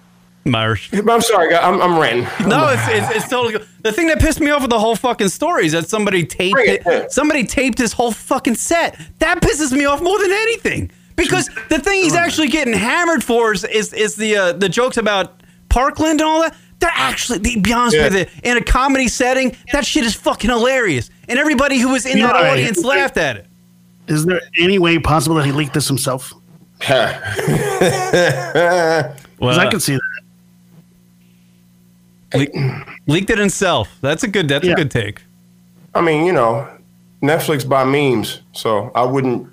I'm 0.45 0.55
Irish. 0.55 0.89
I'm 0.93 1.21
sorry. 1.21 1.53
I'm, 1.53 1.81
I'm 1.81 1.99
ranting. 1.99 2.23
No, 2.47 2.69
it's, 2.69 2.81
it's 2.87 3.15
it's 3.17 3.29
totally 3.29 3.53
good. 3.57 3.67
The 3.83 3.91
thing 3.91 4.07
that 4.07 4.19
pissed 4.19 4.39
me 4.39 4.49
off 4.51 4.61
with 4.61 4.71
the 4.71 4.79
whole 4.79 4.95
fucking 4.95 5.27
story 5.29 5.65
is 5.65 5.73
that 5.73 5.89
somebody 5.89 6.25
taped 6.25 6.57
it. 6.59 6.81
it. 6.85 7.11
Somebody 7.11 7.43
taped 7.45 7.77
his 7.77 7.91
whole 7.93 8.11
fucking 8.11 8.55
set. 8.55 8.97
That 9.19 9.41
pisses 9.41 9.71
me 9.73 9.85
off 9.85 10.01
more 10.01 10.17
than 10.19 10.31
anything. 10.31 10.91
Because 11.17 11.49
the 11.67 11.77
thing 11.79 12.01
he's 12.03 12.15
actually 12.15 12.47
getting 12.47 12.73
hammered 12.73 13.23
for 13.23 13.51
is 13.51 13.65
is, 13.65 13.91
is 13.93 14.15
the 14.15 14.37
uh, 14.37 14.51
the 14.53 14.69
jokes 14.69 14.95
about 14.95 15.41
Parkland 15.67 16.21
and 16.21 16.29
all 16.29 16.41
that. 16.41 16.55
They're 16.79 16.91
actually, 16.93 17.39
to 17.39 17.59
be 17.61 17.73
honest 17.73 17.95
Yeah. 17.97 18.03
with 18.09 18.15
you, 18.15 18.25
in 18.51 18.57
a 18.57 18.61
comedy 18.63 19.07
setting, 19.09 19.55
that 19.73 19.85
shit 19.85 20.05
is 20.05 20.15
fucking 20.15 20.49
hilarious. 20.49 21.09
And 21.27 21.37
everybody 21.37 21.77
who 21.79 21.89
was 21.89 22.05
in 22.05 22.17
You're 22.17 22.27
that 22.27 22.33
right. 22.35 22.51
audience 22.53 22.83
laughed 22.83 23.17
at 23.17 23.35
it. 23.37 23.45
Is 24.07 24.25
there 24.25 24.41
any 24.57 24.79
way 24.79 24.97
possible 24.97 25.35
that 25.35 25.45
he 25.45 25.51
leaked 25.51 25.73
this 25.73 25.87
himself? 25.87 26.33
Well, 29.41 29.57
I 29.57 29.67
can 29.69 29.79
see 29.79 29.97
that. 32.33 32.49
le- 32.53 32.85
leaked 33.07 33.29
it 33.29 33.37
himself. 33.37 33.87
That's 34.01 34.23
a 34.23 34.27
good. 34.27 34.49
That's 34.49 34.65
Yeah. 34.65 34.73
a 34.73 34.75
good 34.75 34.91
take. 34.91 35.21
I 35.95 36.01
mean, 36.01 36.25
you 36.25 36.33
know, 36.33 36.67
Netflix 37.23 37.67
buy 37.67 37.85
memes, 37.85 38.41
so 38.53 38.91
I 38.95 39.03
wouldn't. 39.03 39.47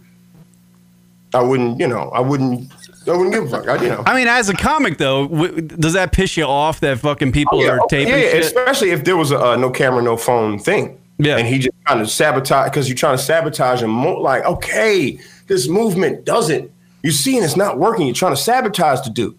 I 1.35 1.41
wouldn't, 1.41 1.79
you 1.79 1.87
know, 1.87 2.11
I 2.15 2.21
wouldn't. 2.21 2.71
I 3.09 3.17
wouldn't 3.17 3.35
give 3.35 3.45
a 3.45 3.49
fuck. 3.49 3.69
I, 3.69 3.83
you 3.83 3.89
know. 3.89 4.03
I 4.07 4.15
mean, 4.15 4.29
as 4.29 4.49
a 4.49 4.55
comic 4.55 4.99
though, 4.99 5.29
w- 5.29 5.61
does 5.61 5.93
that 5.93 6.13
piss 6.13 6.37
you 6.37 6.45
off 6.45 6.81
that 6.81 6.99
fucking 6.99 7.33
people 7.33 7.63
yeah, 7.63 7.71
are 7.71 7.81
oh, 7.81 7.87
taping 7.89 8.13
yeah, 8.13 8.21
yeah, 8.21 8.31
shit? 8.31 8.45
especially 8.45 8.91
if 8.91 9.05
there 9.05 9.17
was 9.17 9.31
a 9.31 9.39
uh, 9.39 9.57
no 9.57 9.71
camera, 9.71 10.03
no 10.03 10.17
phone 10.17 10.59
thing. 10.59 11.01
Yeah. 11.19 11.39
and 11.39 11.47
he 11.49 11.59
just 11.59 11.77
kind 11.87 12.01
of 12.01 12.11
sabotage 12.11 12.69
because 12.69 12.89
you're 12.89 12.97
trying 12.97 13.17
to 13.17 13.23
sabotage 13.23 13.83
him. 13.83 13.91
Mo- 13.91 14.19
like, 14.19 14.45
okay, 14.45 15.19
this 15.47 15.69
movement 15.69 16.25
doesn't. 16.25 16.71
You're 17.03 17.13
seeing 17.13 17.43
it's 17.43 17.57
not 17.57 17.79
working. 17.79 18.07
You're 18.07 18.15
trying 18.15 18.35
to 18.35 18.41
sabotage 18.41 19.01
the 19.03 19.11
dude. 19.11 19.39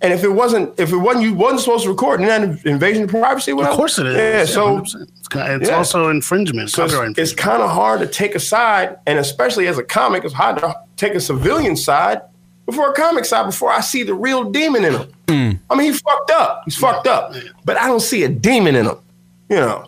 And 0.00 0.12
if 0.12 0.24
it 0.24 0.30
wasn't, 0.30 0.78
if 0.80 0.90
it 0.90 0.96
wasn't, 0.96 1.24
you 1.24 1.34
wasn't 1.34 1.60
supposed 1.60 1.84
to 1.84 1.90
record, 1.90 2.20
and 2.20 2.28
then 2.28 2.60
invasion 2.64 3.04
of 3.04 3.10
privacy. 3.10 3.52
Of 3.52 3.68
course 3.68 4.00
it 4.00 4.06
is. 4.06 4.16
Yeah, 4.16 4.44
so 4.46 4.78
100%. 4.78 4.82
it's, 4.84 5.28
it's 5.32 5.68
yeah. 5.68 5.76
also 5.76 6.08
infringement. 6.08 6.70
so 6.70 6.86
copyright 6.86 7.10
it's, 7.10 7.18
it's 7.20 7.32
kind 7.34 7.62
of 7.62 7.70
hard 7.70 8.00
to 8.00 8.08
take 8.08 8.34
a 8.34 8.40
side, 8.40 8.98
and 9.06 9.20
especially 9.20 9.68
as 9.68 9.78
a 9.78 9.84
comic, 9.84 10.24
it's 10.24 10.34
hard 10.34 10.58
to 10.58 10.74
take 10.96 11.14
a 11.14 11.20
civilian 11.20 11.76
side 11.76 12.22
before 12.66 12.90
a 12.90 12.94
comic 12.94 13.24
side 13.24 13.44
before 13.46 13.70
I 13.70 13.80
see 13.80 14.02
the 14.02 14.14
real 14.14 14.50
demon 14.50 14.84
in 14.84 14.92
him. 14.94 15.12
Mm. 15.26 15.58
I 15.70 15.74
mean, 15.76 15.92
he 15.92 15.98
fucked 15.98 16.30
up. 16.30 16.62
He's 16.64 16.76
fucked 16.76 17.06
up, 17.06 17.34
but 17.64 17.76
I 17.76 17.86
don't 17.88 18.00
see 18.00 18.24
a 18.24 18.28
demon 18.28 18.76
in 18.76 18.86
him. 18.86 18.96
You 19.48 19.56
know, 19.56 19.86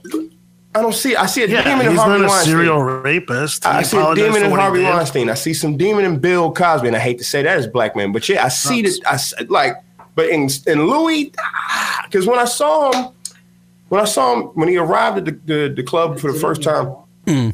I 0.74 0.82
don't 0.82 0.92
see. 0.94 1.14
I 1.16 1.26
see 1.26 1.42
a 1.44 1.46
yeah, 1.46 1.62
demon 1.62 1.86
in 1.86 1.96
Harvey 1.96 2.22
Weinstein. 2.24 2.26
he's 2.26 2.26
Harvey 2.26 2.26
not 2.26 2.26
a 2.26 2.28
Weinstein. 2.28 2.50
serial 2.52 2.82
rapist. 2.82 3.66
I 3.66 3.82
see 3.82 3.96
a 3.98 4.14
demon 4.14 4.42
in 4.44 4.50
Harvey. 4.50 4.82
Weinstein. 4.82 5.30
I 5.30 5.34
see 5.34 5.54
some 5.54 5.76
demon 5.76 6.04
in 6.04 6.18
Bill 6.18 6.52
Cosby, 6.52 6.88
and 6.88 6.96
I 6.96 7.00
hate 7.00 7.18
to 7.18 7.24
say 7.24 7.42
that 7.42 7.56
as 7.58 7.66
black 7.66 7.94
man, 7.96 8.12
but 8.12 8.28
yeah, 8.28 8.44
I 8.44 8.48
see 8.48 8.84
Sucks. 8.86 8.98
that. 9.00 9.08
I 9.10 9.14
s- 9.14 9.48
like, 9.48 9.74
but 10.14 10.28
in 10.30 10.48
in 10.66 10.86
Louis, 10.86 11.32
ah, 11.38 12.02
because 12.06 12.26
when 12.26 12.38
I 12.38 12.44
saw 12.44 12.90
him, 12.92 13.12
when 13.88 14.00
I 14.00 14.04
saw 14.04 14.34
him 14.34 14.42
when 14.54 14.68
he 14.68 14.76
arrived 14.76 15.18
at 15.18 15.24
the, 15.26 15.32
the, 15.68 15.74
the 15.76 15.82
club 15.82 16.18
for 16.18 16.32
the 16.32 16.38
first 16.38 16.62
time. 16.62 16.94
He 17.26 17.52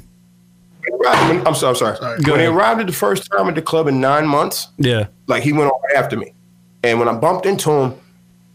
arrived- 1.01 1.29
when- 1.29 1.47
I'm 1.47 1.55
sorry, 1.55 1.71
I'm 1.71 1.77
sorry. 1.97 2.21
Go 2.23 2.33
When 2.33 2.40
he 2.40 2.47
arrived 2.47 2.81
at 2.81 2.87
the 2.87 2.93
first 2.93 3.29
time 3.31 3.49
at 3.49 3.55
the 3.55 3.62
club 3.62 3.87
in 3.88 4.01
nine 4.01 4.27
months, 4.27 4.69
yeah. 4.79 5.07
like 5.27 5.43
he 5.43 5.53
went 5.53 5.71
on 5.71 5.81
after 5.97 6.16
me. 6.16 6.33
And 6.83 6.99
when 6.99 7.09
I 7.09 7.12
bumped 7.14 7.47
into 7.47 7.71
him, 7.71 7.95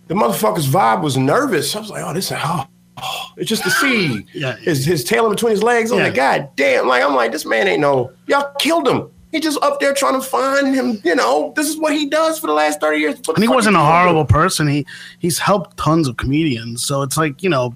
the 0.07 0.15
motherfucker's 0.15 0.67
vibe 0.67 1.01
was 1.01 1.17
nervous. 1.17 1.75
I 1.75 1.79
was 1.79 1.89
like, 1.89 2.03
oh, 2.05 2.13
this 2.13 2.31
is 2.31 2.37
oh, 2.41 2.65
oh. 2.97 3.25
it's 3.37 3.49
just 3.49 3.63
the 3.63 3.69
see 3.71 4.25
Yeah. 4.33 4.55
his 4.57 4.85
his 4.85 5.03
tail 5.03 5.25
in 5.25 5.31
between 5.31 5.51
his 5.51 5.63
legs. 5.63 5.91
I'm 5.91 5.97
Yeah. 5.99 6.05
like, 6.05 6.15
God 6.15 6.49
damn. 6.55 6.87
Like, 6.87 7.03
I'm 7.03 7.15
like, 7.15 7.31
this 7.31 7.45
man 7.45 7.67
ain't 7.67 7.81
no, 7.81 8.11
y'all 8.27 8.51
killed 8.59 8.87
him. 8.87 9.09
He 9.31 9.41
just 9.41 9.61
up 9.61 9.81
there 9.81 9.93
trying 9.93 10.13
to 10.13 10.25
find 10.25 10.73
him, 10.73 11.01
you 11.03 11.13
know, 11.13 11.51
this 11.57 11.67
is 11.67 11.77
what 11.77 11.91
he 11.91 12.07
does 12.07 12.39
for 12.39 12.47
the 12.47 12.53
last 12.53 12.79
30 12.79 12.99
years. 12.99 13.15
And 13.27 13.39
he 13.39 13.49
wasn't 13.49 13.75
a 13.75 13.79
doing? 13.79 13.91
horrible 13.91 14.23
person. 14.25 14.65
He 14.67 14.85
he's 15.19 15.37
helped 15.39 15.75
tons 15.77 16.07
of 16.07 16.15
comedians. 16.17 16.85
So 16.85 17.01
it's 17.01 17.17
like 17.17 17.43
you 17.43 17.49
know, 17.49 17.75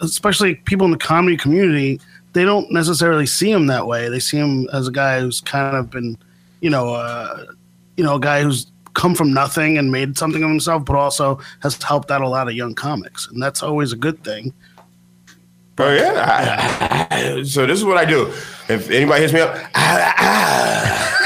especially 0.00 0.54
people 0.54 0.84
in 0.84 0.92
the 0.92 0.98
comedy 0.98 1.36
community, 1.36 2.00
they 2.34 2.44
don't 2.44 2.70
necessarily 2.70 3.26
see 3.26 3.50
him 3.50 3.66
that 3.68 3.86
way. 3.86 4.08
They 4.08 4.20
see 4.20 4.36
him 4.36 4.68
as 4.72 4.86
a 4.88 4.92
guy 4.92 5.20
who's 5.20 5.40
kind 5.40 5.76
of 5.76 5.88
been, 5.90 6.18
you 6.60 6.68
know, 6.68 6.92
uh, 6.94 7.46
you 7.96 8.04
know, 8.04 8.16
a 8.16 8.20
guy 8.20 8.42
who's 8.42 8.66
come 8.94 9.14
from 9.14 9.32
nothing 9.32 9.78
and 9.78 9.90
made 9.90 10.18
something 10.18 10.42
of 10.42 10.50
himself, 10.50 10.84
but 10.84 10.96
also 10.96 11.40
has 11.62 11.80
helped 11.82 12.10
out 12.10 12.20
a 12.20 12.28
lot 12.28 12.48
of 12.48 12.54
young 12.54 12.74
comics, 12.74 13.28
and 13.28 13.42
that's 13.42 13.62
always 13.62 13.92
a 13.92 13.96
good 13.96 14.22
thing. 14.22 14.52
Oh, 15.78 15.92
yeah. 15.92 17.06
I- 17.10 17.16
I- 17.38 17.42
so 17.42 17.66
this 17.66 17.78
is 17.78 17.84
what 17.84 17.96
I 17.96 18.04
do. 18.04 18.26
If 18.68 18.90
anybody 18.90 19.22
hits 19.22 19.32
me 19.32 19.40
up, 19.40 19.56
ah, 19.74 20.14
ah. 20.18 21.20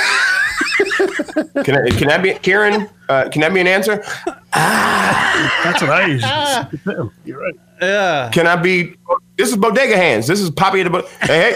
can, 1.64 1.76
I, 1.76 1.90
can 1.90 2.08
that 2.08 2.22
be, 2.22 2.34
Kieran, 2.34 2.88
uh, 3.08 3.28
can 3.30 3.42
that 3.42 3.52
be 3.54 3.60
an 3.60 3.66
answer? 3.66 3.96
That's 4.52 5.80
what 5.82 5.90
I 5.90 6.06
usually 6.06 6.78
do. 6.84 7.12
You're 7.24 7.40
right. 7.40 7.54
Yeah. 7.80 8.30
Can 8.32 8.46
I 8.46 8.56
be? 8.56 8.94
This 9.38 9.50
is 9.50 9.56
bodega 9.56 9.96
hands. 9.96 10.26
This 10.26 10.40
is 10.40 10.50
Poppy 10.50 10.80
at 10.80 10.84
the. 10.84 10.90
Bo- 10.90 11.06
hey, 11.20 11.54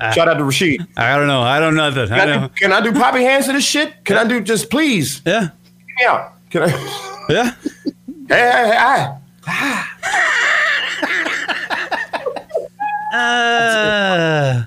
hey. 0.00 0.12
Shout 0.12 0.28
out 0.28 0.34
to 0.34 0.44
Rashid. 0.44 0.84
I 0.96 1.16
don't 1.16 1.28
know. 1.28 1.40
I 1.40 1.60
don't 1.60 1.76
know 1.76 1.90
that. 1.90 2.08
Can 2.08 2.28
I, 2.28 2.46
do, 2.48 2.54
can 2.54 2.72
I 2.72 2.80
do 2.82 2.92
Poppy 2.92 3.22
hands 3.22 3.46
to 3.46 3.52
this 3.52 3.64
shit? 3.64 4.04
Can 4.04 4.18
I 4.18 4.24
do 4.24 4.40
just 4.40 4.68
please? 4.68 5.22
Yeah. 5.24 5.50
Yeah. 6.00 6.32
Can 6.50 6.64
I? 6.64 7.26
Yeah. 7.30 7.54
Hey, 8.28 8.50
hey, 8.50 9.12
hey, 9.46 9.52
hey. 9.52 9.82
Uh, 13.14 14.64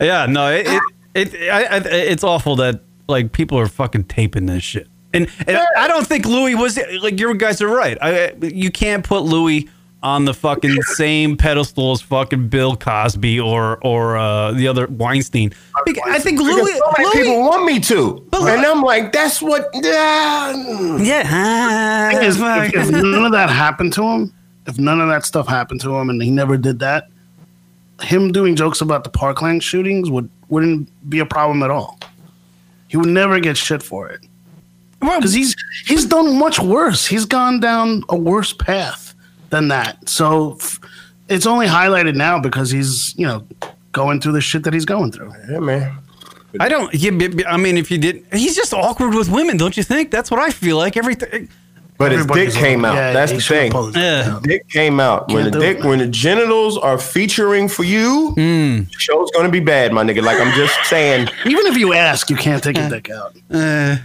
yeah, 0.00 0.26
no, 0.26 0.48
it, 0.48 0.66
it, 1.14 1.34
it 1.34 1.50
I, 1.50 1.76
I, 1.76 1.76
it's 1.86 2.24
awful 2.24 2.56
that 2.56 2.80
like 3.06 3.30
people 3.30 3.56
are 3.60 3.68
fucking 3.68 4.04
taping 4.04 4.46
this 4.46 4.64
shit, 4.64 4.88
and, 5.14 5.28
and 5.46 5.56
I 5.76 5.86
don't 5.86 6.04
think 6.04 6.24
Louis 6.26 6.56
was 6.56 6.80
like 7.00 7.20
you 7.20 7.32
guys 7.36 7.62
are 7.62 7.68
right. 7.68 7.96
I, 8.02 8.32
you 8.42 8.72
can't 8.72 9.04
put 9.04 9.22
Louis 9.22 9.68
on 10.02 10.24
the 10.24 10.34
fucking 10.34 10.82
same 10.82 11.36
pedestal 11.36 11.92
as 11.92 12.00
fucking 12.02 12.48
Bill 12.48 12.76
Cosby 12.76 13.38
or 13.38 13.78
or 13.82 14.16
uh, 14.16 14.52
the 14.52 14.66
other 14.68 14.86
Weinstein. 14.88 15.52
Bec- 15.86 15.96
I 16.06 16.18
think 16.18 16.38
Because 16.38 16.54
Louis, 16.56 16.72
so 16.78 16.92
many 16.98 17.04
Louis 17.04 17.22
people 17.24 17.40
want 17.40 17.64
me 17.64 17.80
to, 17.80 18.26
But- 18.30 18.42
and 18.48 18.66
I'm 18.66 18.82
like, 18.82 19.12
that's 19.12 19.40
what. 19.40 19.68
Yeah. 19.74 20.56
yeah, 20.98 22.20
is, 22.20 22.36
if, 22.40 22.74
if 22.74 22.90
none 22.90 23.24
of 23.24 23.32
that 23.32 23.50
happened 23.50 23.92
to 23.94 24.02
him, 24.02 24.34
if 24.66 24.78
none 24.78 25.00
of 25.00 25.08
that 25.08 25.24
stuff 25.24 25.46
happened 25.46 25.80
to 25.82 25.94
him, 25.96 26.10
and 26.10 26.22
he 26.22 26.30
never 26.30 26.56
did 26.56 26.78
that, 26.80 27.08
him 28.02 28.32
doing 28.32 28.56
jokes 28.56 28.80
about 28.80 29.04
the 29.04 29.10
Parkland 29.10 29.62
shootings 29.62 30.10
would 30.10 30.28
wouldn't 30.48 30.88
be 31.08 31.18
a 31.20 31.26
problem 31.26 31.62
at 31.62 31.70
all. 31.70 31.98
He 32.88 32.96
would 32.96 33.08
never 33.08 33.40
get 33.40 33.56
shit 33.56 33.82
for 33.82 34.08
it 34.10 34.20
because 35.00 35.32
he's 35.32 35.56
he's 35.86 36.04
done 36.04 36.38
much 36.38 36.58
worse. 36.58 37.06
He's 37.06 37.24
gone 37.24 37.60
down 37.60 38.02
a 38.08 38.16
worse 38.16 38.52
path 38.52 39.11
than 39.52 39.68
that. 39.68 40.08
So 40.08 40.56
f- 40.60 40.80
it's 41.28 41.46
only 41.46 41.68
highlighted 41.68 42.16
now 42.16 42.40
because 42.40 42.72
he's 42.72 43.14
you 43.16 43.26
know 43.26 43.46
going 43.92 44.20
through 44.20 44.32
the 44.32 44.40
shit 44.40 44.64
that 44.64 44.72
he's 44.74 44.84
going 44.84 45.12
through. 45.12 45.32
Yeah, 45.48 45.60
man. 45.60 45.98
I 46.60 46.68
don't. 46.68 46.92
Yeah, 46.92 47.12
b- 47.12 47.28
b- 47.28 47.44
I 47.46 47.56
mean, 47.56 47.78
if 47.78 47.90
you 47.90 47.98
did, 47.98 48.26
he's 48.32 48.56
just 48.56 48.74
awkward 48.74 49.14
with 49.14 49.28
women, 49.30 49.56
don't 49.56 49.76
you 49.76 49.82
think? 49.84 50.10
That's 50.10 50.30
what 50.30 50.40
I 50.40 50.50
feel 50.50 50.76
like. 50.76 50.96
Everything. 50.96 51.48
But 51.98 52.10
his 52.10 52.26
dick 52.26 52.50
came 52.52 52.84
out. 52.84 52.94
yeah, 52.96 53.12
That's 53.12 53.30
he 53.30 53.36
the 53.38 53.42
thing. 53.44 53.70
dick 53.70 53.96
Yeah. 53.96 54.32
out. 54.34 54.42
Dick 54.42 54.68
came 54.70 54.98
out 54.98 55.28
when 55.28 55.44
the 55.44 55.50
Can't 55.50 55.52
do 55.52 55.58
it, 55.60 55.62
dick 55.66 55.78
man. 55.80 55.88
when 55.88 55.98
the 56.00 56.06
genitals 56.08 56.76
are 56.76 56.98
featuring 56.98 57.68
for 57.68 57.84
you. 57.84 58.30
Hmm. 58.32 58.80
Show's 58.98 59.30
gonna 59.30 59.50
be 59.50 59.60
bad, 59.60 59.92
my 59.92 60.02
nigga. 60.02 60.20
Like 60.22 60.40
I'm 60.40 60.52
just 60.56 60.74
saying. 60.86 61.28
Even 61.46 61.66
if 61.66 61.76
you 61.76 61.92
ask, 61.92 62.28
you 62.28 62.36
can't 62.36 62.62
take 62.62 62.76
a 62.76 62.88
dick 62.88 63.08
out. 63.10 63.36
Uh, 63.50 63.96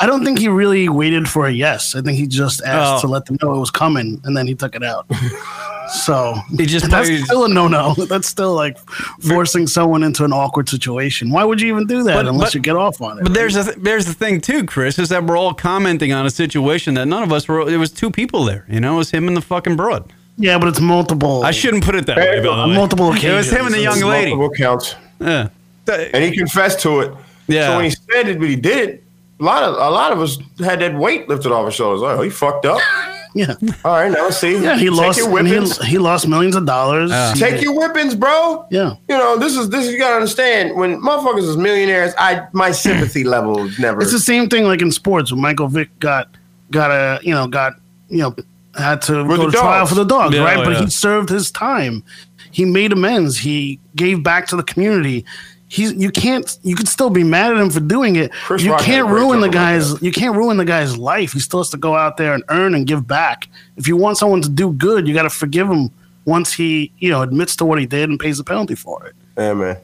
I 0.00 0.06
don't 0.06 0.24
think 0.24 0.38
he 0.38 0.48
really 0.48 0.88
waited 0.88 1.28
for 1.28 1.46
a 1.46 1.52
yes. 1.52 1.94
I 1.94 2.00
think 2.02 2.18
he 2.18 2.26
just 2.26 2.62
asked 2.62 3.04
Oh. 3.04 3.06
to 3.06 3.12
let 3.12 3.26
them 3.26 3.36
know 3.42 3.54
it 3.54 3.58
was 3.58 3.70
coming, 3.70 4.20
and 4.24 4.36
then 4.36 4.46
he 4.46 4.54
took 4.54 4.74
it 4.74 4.82
out. 4.82 5.06
so 6.04 6.34
He 6.56 6.66
just 6.66 6.88
that's 6.90 7.08
probably- 7.08 7.22
still 7.22 7.44
a 7.44 7.48
no 7.48 7.68
no. 7.68 7.94
That's 8.08 8.28
still 8.28 8.54
like 8.54 8.78
forcing 9.20 9.66
someone 9.66 10.02
into 10.02 10.24
an 10.24 10.32
awkward 10.32 10.68
situation. 10.68 11.30
Why 11.30 11.44
would 11.44 11.60
you 11.60 11.68
even 11.68 11.86
do 11.86 12.02
that 12.04 12.14
But- 12.14 12.26
unless 12.28 12.48
but- 12.50 12.54
you 12.54 12.60
get 12.60 12.76
off 12.76 13.00
on 13.02 13.18
it? 13.18 13.22
But 13.24 13.34
there's 13.34 13.56
a 13.56 13.64
th- 13.64 13.76
there's 13.78 14.06
the 14.06 14.14
thing 14.14 14.40
too, 14.40 14.64
Chris, 14.64 14.98
is 14.98 15.08
that 15.10 15.24
we're 15.24 15.36
all 15.36 15.54
commenting 15.54 16.12
on 16.12 16.24
a 16.26 16.30
situation 16.30 16.94
that 16.94 17.06
none 17.06 17.22
of 17.22 17.32
us 17.32 17.46
were. 17.48 17.64
There 17.64 17.78
was 17.78 17.90
two 17.90 18.10
people 18.10 18.44
there. 18.44 18.64
You 18.68 18.80
know, 18.80 18.94
it 18.94 18.98
was 18.98 19.10
him 19.10 19.28
and 19.28 19.36
the 19.36 19.42
fucking 19.42 19.76
broad. 19.76 20.12
yeah, 20.38 20.58
but 20.58 20.68
it's 20.68 20.80
multiple. 20.80 21.42
I 21.44 21.50
shouldn't 21.50 21.84
put 21.84 21.94
it 21.94 22.06
that 22.06 22.16
way. 22.16 22.36
By 22.38 22.42
the 22.42 22.50
on 22.50 22.70
way. 22.70 22.76
multiple 22.76 23.12
It 23.12 23.32
was 23.32 23.50
him 23.50 23.66
and 23.66 23.74
the 23.74 23.80
young 23.82 24.00
lady. 24.00 24.34
Multiple 24.34 24.56
counts. 24.56 24.94
Yeah. 25.20 25.48
and 25.88 26.24
he 26.24 26.36
confessed 26.36 26.80
to 26.80 27.00
it. 27.00 27.12
Yeah. 27.48 27.68
So 27.68 27.76
when 27.76 27.84
he 27.84 27.90
said 27.90 28.28
it, 28.28 28.38
but 28.38 28.48
he 28.48 28.56
did 28.56 28.88
it. 28.88 29.04
A 29.40 29.44
lot 29.44 29.62
of 29.62 29.74
a 29.74 29.90
lot 29.90 30.12
of 30.12 30.20
us 30.20 30.38
had 30.60 30.80
that 30.80 30.94
weight 30.94 31.28
lifted 31.28 31.50
off 31.52 31.64
our 31.64 31.70
shoulders. 31.70 32.02
Oh, 32.02 32.22
he 32.22 32.30
fucked 32.30 32.66
up. 32.66 32.80
Yeah, 33.34 33.54
All 33.82 33.92
right, 33.94 34.12
now 34.12 34.24
let's 34.24 34.36
see. 34.36 34.62
yeah. 34.62 34.76
He 34.76 34.90
Take 34.90 34.94
lost. 34.94 35.16
your 35.18 35.42
he, 35.42 35.86
he 35.86 35.96
lost 35.96 36.28
millions 36.28 36.54
of 36.54 36.66
dollars. 36.66 37.10
He 37.32 37.40
Take 37.40 37.62
your 37.62 37.72
whippings, 37.72 38.14
bro. 38.14 38.66
Yeah. 38.70 38.96
You 39.08 39.16
know 39.16 39.38
this 39.38 39.56
is 39.56 39.70
this. 39.70 39.86
is- 39.86 39.92
You 39.94 39.98
gotta 39.98 40.16
understand 40.16 40.76
when 40.76 41.00
motherfuckers 41.00 41.48
is 41.48 41.56
millionaires. 41.56 42.12
I 42.18 42.46
my 42.52 42.70
sympathy 42.84 43.24
level 43.24 43.64
is 43.64 43.78
never. 43.78 44.02
It's 44.02 44.12
the 44.12 44.18
same 44.18 44.50
thing 44.50 44.64
like 44.64 44.82
in 44.82 44.92
sports 44.92 45.32
when 45.32 45.40
Michael 45.40 45.68
Vick 45.68 45.98
got 45.98 46.28
got 46.70 46.90
a 46.90 47.20
you 47.24 47.32
know 47.32 47.46
got 47.46 47.72
you 48.10 48.18
know 48.18 48.36
had 48.76 49.00
to 49.02 49.24
With 49.24 49.38
go 49.38 49.46
the 49.46 49.52
to 49.52 49.56
trial 49.56 49.86
for 49.86 49.94
the 49.94 50.04
dogs, 50.04 50.34
Yeah, 50.34 50.44
right? 50.44 50.58
oh, 50.58 50.64
but 50.64 50.74
yeah. 50.74 50.80
he 50.84 50.90
served 50.90 51.30
his 51.30 51.50
time. 51.50 52.04
He 52.50 52.66
made 52.66 52.92
amends. 52.92 53.38
He 53.38 53.80
gave 53.96 54.22
back 54.22 54.46
to 54.48 54.56
the 54.56 54.62
community. 54.62 55.24
He's 55.72 55.94
you 55.94 56.10
can't 56.10 56.58
you 56.62 56.76
can 56.76 56.84
still 56.84 57.08
be 57.08 57.24
mad 57.24 57.50
at 57.50 57.56
him 57.58 57.70
for 57.70 57.80
doing 57.80 58.16
it. 58.16 58.30
Chris 58.30 58.62
you 58.62 58.72
Rock 58.72 58.82
can't 58.82 59.08
ruin 59.08 59.40
the 59.40 59.48
guy's 59.48 59.94
that. 59.94 60.02
you 60.02 60.12
can't 60.12 60.36
ruin 60.36 60.58
the 60.58 60.66
guy's 60.66 60.98
life. 60.98 61.32
He 61.32 61.40
still 61.40 61.60
has 61.60 61.70
to 61.70 61.78
go 61.78 61.96
out 61.96 62.18
there 62.18 62.34
and 62.34 62.44
earn 62.50 62.74
and 62.74 62.86
give 62.86 63.06
back. 63.06 63.48
If 63.78 63.88
you 63.88 63.96
want 63.96 64.18
someone 64.18 64.42
to 64.42 64.50
do 64.50 64.74
good, 64.74 65.08
you 65.08 65.14
got 65.14 65.22
to 65.22 65.30
forgive 65.30 65.70
him 65.70 65.90
once 66.26 66.52
he 66.52 66.92
you 66.98 67.08
know 67.08 67.22
admits 67.22 67.56
to 67.56 67.64
what 67.64 67.78
he 67.78 67.86
did 67.86 68.10
and 68.10 68.20
pays 68.20 68.36
the 68.36 68.44
penalty 68.44 68.74
for 68.74 69.06
it. 69.06 69.14
yeah, 69.38 69.54
man. 69.54 69.78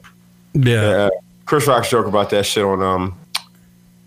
Yeah. 0.53 0.81
Uh, 0.81 1.09
Chris 1.45 1.65
Rock's 1.65 1.89
joke 1.89 2.05
about 2.05 2.29
that 2.29 2.45
shit 2.45 2.63
on 2.63 2.83
um, 2.83 3.17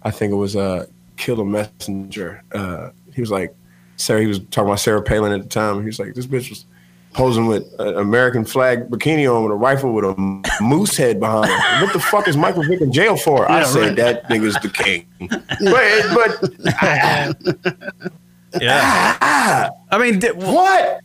I 0.02 0.12
think 0.12 0.30
it 0.32 0.36
was 0.36 0.54
uh, 0.54 0.86
Kill 1.16 1.40
a 1.40 1.44
Messenger. 1.44 2.44
Uh, 2.52 2.90
he 3.12 3.20
was 3.20 3.32
like, 3.32 3.52
Sarah. 3.96 4.20
He 4.20 4.28
was 4.28 4.38
talking 4.38 4.68
about 4.68 4.78
Sarah 4.78 5.02
Palin 5.02 5.32
at 5.32 5.42
the 5.42 5.48
time. 5.48 5.80
He 5.80 5.86
was 5.86 5.98
like, 5.98 6.14
this 6.14 6.26
bitch 6.26 6.48
was 6.48 6.64
posing 7.12 7.46
with 7.46 7.64
an 7.78 7.96
American 7.96 8.44
flag 8.44 8.88
bikini 8.88 9.26
on 9.32 9.42
with 9.44 9.52
a 9.52 9.56
rifle 9.56 9.92
with 9.92 10.04
a 10.04 10.42
moose 10.60 10.96
head 10.96 11.20
behind 11.20 11.50
her. 11.50 11.84
What 11.84 11.92
the 11.92 12.00
fuck 12.00 12.26
is 12.28 12.36
Michael 12.36 12.62
Vick 12.64 12.80
in 12.80 12.92
jail 12.92 13.16
for? 13.16 13.50
I 13.50 13.58
Yeah, 13.60 13.64
said 13.64 13.80
right. 13.88 13.96
that 13.96 14.24
nigga's 14.28 14.54
the 14.62 14.68
king. 14.68 15.06
but 15.60 16.40
but 17.70 17.92
Yeah. 18.60 19.70
I 19.90 19.98
mean, 19.98 20.18
di- 20.18 20.32
what? 20.32 21.00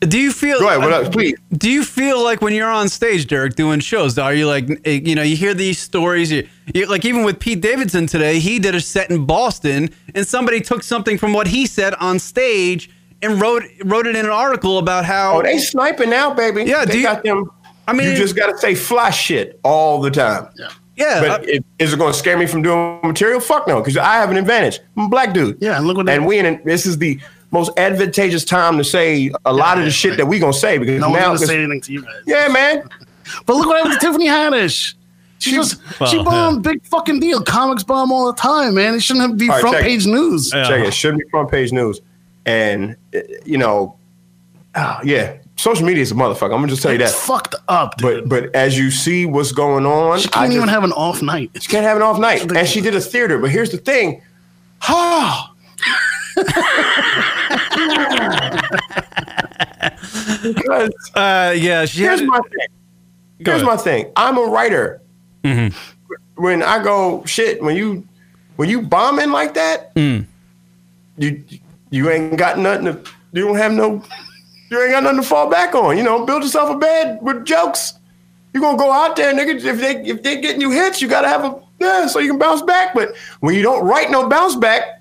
Do 0.00 0.18
you 0.18 0.32
feel? 0.32 0.58
Go 0.60 0.68
ahead. 0.68 0.80
What 0.80 0.92
else? 0.92 1.08
Please. 1.10 1.34
Do 1.52 1.70
you 1.70 1.84
feel 1.84 2.22
like 2.24 2.40
when 2.40 2.54
you're 2.54 2.70
on 2.70 2.88
stage, 2.88 3.26
Derek, 3.26 3.54
doing 3.54 3.80
shows, 3.80 4.16
are 4.18 4.32
you 4.32 4.46
like, 4.46 4.80
eh, 4.86 5.00
you 5.04 5.14
know, 5.14 5.22
you 5.22 5.36
hear 5.36 5.52
these 5.52 5.78
stories, 5.78 6.32
you, 6.32 6.48
you 6.74 6.86
like 6.86 7.04
even 7.04 7.22
with 7.22 7.38
Pete 7.38 7.60
Davidson 7.60 8.06
today, 8.06 8.38
he 8.38 8.58
did 8.58 8.74
a 8.74 8.80
set 8.80 9.10
in 9.10 9.26
Boston, 9.26 9.90
and 10.14 10.26
somebody 10.26 10.60
took 10.62 10.82
something 10.82 11.18
from 11.18 11.34
what 11.34 11.48
he 11.48 11.66
said 11.66 11.94
on 11.96 12.18
stage 12.18 12.88
and 13.22 13.40
wrote 13.40 13.62
wrote 13.84 14.06
it 14.06 14.16
in 14.16 14.24
an 14.24 14.30
article 14.30 14.78
about 14.78 15.04
how 15.04 15.38
Oh, 15.38 15.42
they 15.42 15.58
sniping 15.58 16.10
now, 16.10 16.32
baby. 16.34 16.64
Yeah, 16.64 16.84
they 16.84 16.92
do 16.92 16.98
you- 16.98 17.04
got 17.04 17.22
them. 17.22 17.50
I 17.88 17.92
mean- 17.92 18.08
you 18.10 18.14
just 18.16 18.36
got 18.36 18.46
to 18.50 18.58
say 18.58 18.74
fly 18.74 19.10
shit 19.10 19.58
all 19.64 20.00
the 20.00 20.10
time. 20.10 20.48
yeah, 20.56 20.68
Yeah, 20.96 21.20
But 21.20 21.30
uh, 21.30 21.44
it, 21.48 21.64
is 21.78 21.92
it 21.92 21.98
going 21.98 22.12
to 22.12 22.18
scare 22.18 22.36
me 22.38 22.46
from 22.46 22.62
doing 22.62 23.00
material? 23.02 23.40
Fuck 23.40 23.66
no, 23.66 23.80
because 23.80 23.96
I 23.96 24.14
have 24.14 24.30
an 24.30 24.36
advantage. 24.36 24.80
I'm 24.96 25.06
a 25.06 25.08
black 25.08 25.32
dude. 25.32 25.58
Yeah, 25.60 25.76
and 25.76 25.86
look 25.86 25.96
what 25.96 26.08
and 26.08 26.24
we 26.26 26.38
in 26.38 26.60
this 26.64 26.86
is 26.86 26.98
the 26.98 27.18
most 27.50 27.72
advantageous 27.78 28.44
time 28.44 28.78
to 28.78 28.84
say 28.84 29.32
a 29.44 29.52
lot 29.52 29.76
of 29.78 29.84
the 29.84 29.90
shit 29.90 30.16
that 30.18 30.26
we 30.26 30.38
gonna 30.38 30.52
say 30.52 30.78
because 30.78 31.00
No 31.00 31.08
one's 31.10 31.18
now, 31.20 31.26
gonna 31.26 31.38
'cause- 31.38 31.48
say 31.48 31.56
anything 31.58 31.80
to 31.80 31.92
you 31.92 32.02
guys. 32.02 32.22
yeah, 32.26 32.48
man. 32.48 32.82
But 33.46 33.54
look 33.56 33.66
what 33.68 33.76
happened 33.76 33.94
to 34.00 34.06
Tiffany 34.06 34.26
Haddish. 34.26 34.94
She 35.38 35.52
just 35.52 35.80
she 36.08 36.16
Well, 36.18 36.24
bombed 36.24 36.62
big 36.64 36.84
fucking 36.84 37.20
deal. 37.20 37.40
Comics 37.42 37.82
bomb 37.84 38.10
all 38.12 38.26
the 38.26 38.38
time, 38.38 38.74
man. 38.74 38.94
It 38.94 39.02
shouldn't 39.04 39.38
be 39.38 39.48
All 39.48 39.54
right, 39.54 39.60
front 39.60 39.76
check 39.76 39.84
it. 39.84 39.88
page 39.88 40.06
news. 40.06 40.50
Yeah. 40.52 40.64
Check 40.68 40.84
it. 40.86 40.92
Shouldn't 40.92 41.22
be 41.24 41.28
front 41.30 41.48
page 41.50 41.72
news. 41.72 42.00
And 42.44 42.96
you 43.44 43.58
know, 43.58 43.96
ah, 44.74 45.00
yeah, 45.04 45.36
social 45.56 45.84
media 45.86 46.02
is 46.02 46.10
a 46.12 46.14
motherfucker. 46.14 46.44
I'm 46.54 46.60
gonna 46.60 46.68
just 46.68 46.82
tell 46.82 46.92
you 46.92 47.00
It's 47.00 47.12
that. 47.12 47.18
fucked 47.26 47.54
up, 47.68 47.96
dude. 47.98 48.28
But 48.28 48.42
but 48.44 48.54
as 48.54 48.76
you 48.78 48.90
see 48.90 49.26
what's 49.26 49.52
going 49.52 49.86
on, 49.86 50.18
she 50.20 50.28
I 50.28 50.32
can't 50.32 50.52
even 50.52 50.62
just- 50.62 50.72
have 50.74 50.84
an 50.84 50.92
off 50.92 51.22
night. 51.22 51.50
She 51.60 51.68
can't 51.68 51.84
have 51.84 51.96
an 51.96 52.02
off 52.02 52.18
night. 52.18 52.50
And 52.50 52.68
she 52.68 52.80
did 52.80 52.94
a 52.94 53.00
theater. 53.00 53.38
But 53.38 53.50
here's 53.50 53.70
the 53.70 53.78
thing. 53.78 54.22
Ah. 54.82 55.52
because 60.42 60.90
uh, 61.14 61.54
yeah, 61.56 61.84
she 61.84 62.00
here's 62.02 62.20
had, 62.20 62.28
my 62.28 62.38
thing. 62.40 62.66
Here's 63.38 63.62
ahead. 63.62 63.66
my 63.66 63.76
thing. 63.76 64.12
I'm 64.16 64.38
a 64.38 64.42
writer. 64.42 65.00
When 66.36 66.62
I 66.62 66.82
go 66.82 67.24
shit, 67.26 67.62
when 67.62 67.76
you 67.76 68.06
when 68.56 68.68
you 68.68 68.82
bombing 68.82 69.30
like 69.30 69.54
that, 69.54 69.94
Mm. 69.94 70.26
you 71.18 71.44
you 71.90 72.10
ain't 72.10 72.36
got 72.36 72.58
nothing 72.58 72.86
to 72.86 73.10
you 73.32 73.46
don't 73.46 73.56
have 73.56 73.72
no 73.72 74.02
you 74.70 74.80
ain't 74.80 74.92
got 74.92 75.02
nothing 75.02 75.20
to 75.20 75.26
fall 75.26 75.50
back 75.50 75.74
on. 75.74 75.96
You 75.96 76.04
know, 76.04 76.24
build 76.24 76.44
yourself 76.44 76.70
a 76.70 76.78
bed 76.78 77.18
with 77.20 77.44
jokes. 77.44 77.94
You're 78.52 78.62
gonna 78.62 78.78
go 78.78 78.92
out 78.92 79.16
there, 79.16 79.34
nigga. 79.34 79.62
If 79.64 79.80
they 79.80 80.04
if 80.04 80.22
they 80.22 80.40
getting 80.40 80.60
you 80.60 80.70
hits, 80.70 81.02
you 81.02 81.08
gotta 81.08 81.28
have 81.28 81.44
a 81.44 81.60
yeah, 81.80 82.06
so 82.06 82.18
you 82.18 82.30
can 82.30 82.38
bounce 82.38 82.62
back. 82.62 82.94
But 82.94 83.14
when 83.40 83.54
you 83.54 83.62
don't 83.62 83.84
write 83.84 84.10
no 84.10 84.28
bounce 84.28 84.54
back, 84.54 84.99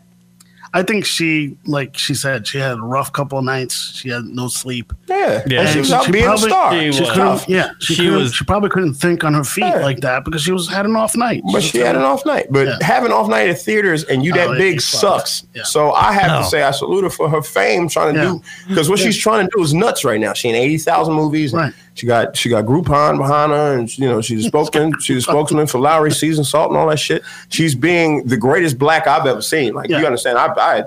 I 0.74 0.84
think 0.84 1.06
she, 1.06 1.58
like 1.66 1.98
she 1.98 2.14
said, 2.14 2.46
she 2.46 2.60
had 2.60 2.78
a 2.78 2.82
rough 2.82 3.12
couple 3.12 3.40
of 3.40 3.44
nights. 3.46 3.94
She 3.96 4.10
had 4.10 4.26
no 4.26 4.48
sleep. 4.48 4.94
yeah, 5.08 5.44
Yeah. 5.48 5.62
and 5.62 5.70
she 5.70 5.80
was 5.80 5.90
And 5.92 6.00
out 6.00 6.06
she 6.06 6.12
being 6.12 6.26
probably- 6.26 6.48
a 6.48 6.50
star. 6.52 6.72
She 6.74 6.92
She 6.92 7.00
was. 7.02 7.10
couldn't, 7.12 7.50
yeah, 7.50 7.72
she, 7.80 7.94
She 7.96 8.10
was- 8.10 8.34
She 8.34 8.46
probably 8.46 8.70
couldn't 8.70 8.94
think 8.94 9.24
on 9.24 9.34
her 9.34 9.44
feet 9.44 9.62
Yeah. 9.66 9.80
like 9.82 10.02
that 10.02 10.24
because 10.26 10.42
she 10.44 10.52
was 10.52 10.70
had 10.70 10.86
an 10.86 10.96
off 10.96 11.16
night. 11.16 11.42
But 11.52 11.64
she 11.64 11.80
had 11.80 11.96
an 11.96 12.04
off 12.04 12.26
night. 12.26 12.48
But 12.52 12.68
Yeah. 12.68 12.78
having 12.82 13.12
off 13.12 13.28
night 13.28 13.50
at 13.50 13.60
theaters 13.62 14.04
and 14.04 14.24
you 14.24 14.32
oh, 14.34 14.38
that 14.38 14.48
Oh, 14.50 14.58
big 14.58 14.80
sucks. 14.82 15.02
sucks. 15.40 15.44
Yeah. 15.56 15.64
So 15.64 15.92
I 15.94 16.14
have 16.14 16.28
No. 16.32 16.38
to 16.42 16.46
say 16.46 16.62
I 16.64 16.72
salute 16.72 17.04
her 17.04 17.10
for 17.10 17.30
her 17.30 17.42
fame 17.42 17.88
trying 17.90 18.14
to 18.14 18.20
Yeah. 18.22 18.26
do 18.28 18.42
because 18.68 18.90
what 18.90 19.00
she's 19.00 19.18
trying 19.18 19.48
to 19.48 19.52
do 19.56 19.64
is 19.64 19.74
nuts 19.74 20.04
right 20.06 20.20
now. 20.20 20.34
She 20.34 20.50
in 20.50 20.56
eighty 20.56 20.78
thousand 20.78 21.16
movies. 21.16 21.52
and 21.54 21.62
Right. 21.64 21.74
She 22.00 22.08
got 22.08 22.38
she 22.38 22.48
got 22.50 22.64
Groupon 22.66 23.18
behind 23.18 23.52
her, 23.52 23.78
and 23.78 23.98
you 23.98 24.08
know 24.08 24.22
she's 24.22 24.46
a 24.46 24.48
spokesman. 24.48 24.94
she's 25.02 25.18
a 25.18 25.22
spokesman 25.22 25.68
for 25.68 25.80
Lawry 25.80 26.12
Season 26.12 26.44
Salt 26.46 26.70
and 26.70 26.78
all 26.78 26.88
that 26.88 26.98
shit. 27.00 27.24
She's 27.50 27.76
being 27.76 28.26
the 28.26 28.38
greatest 28.38 28.78
black 28.80 29.06
I've 29.06 29.26
ever 29.28 29.42
seen. 29.42 29.74
Like 29.74 29.90
Yeah. 29.90 30.00
you 30.00 30.06
understand? 30.06 30.38
I, 30.38 30.48
I 30.58 30.84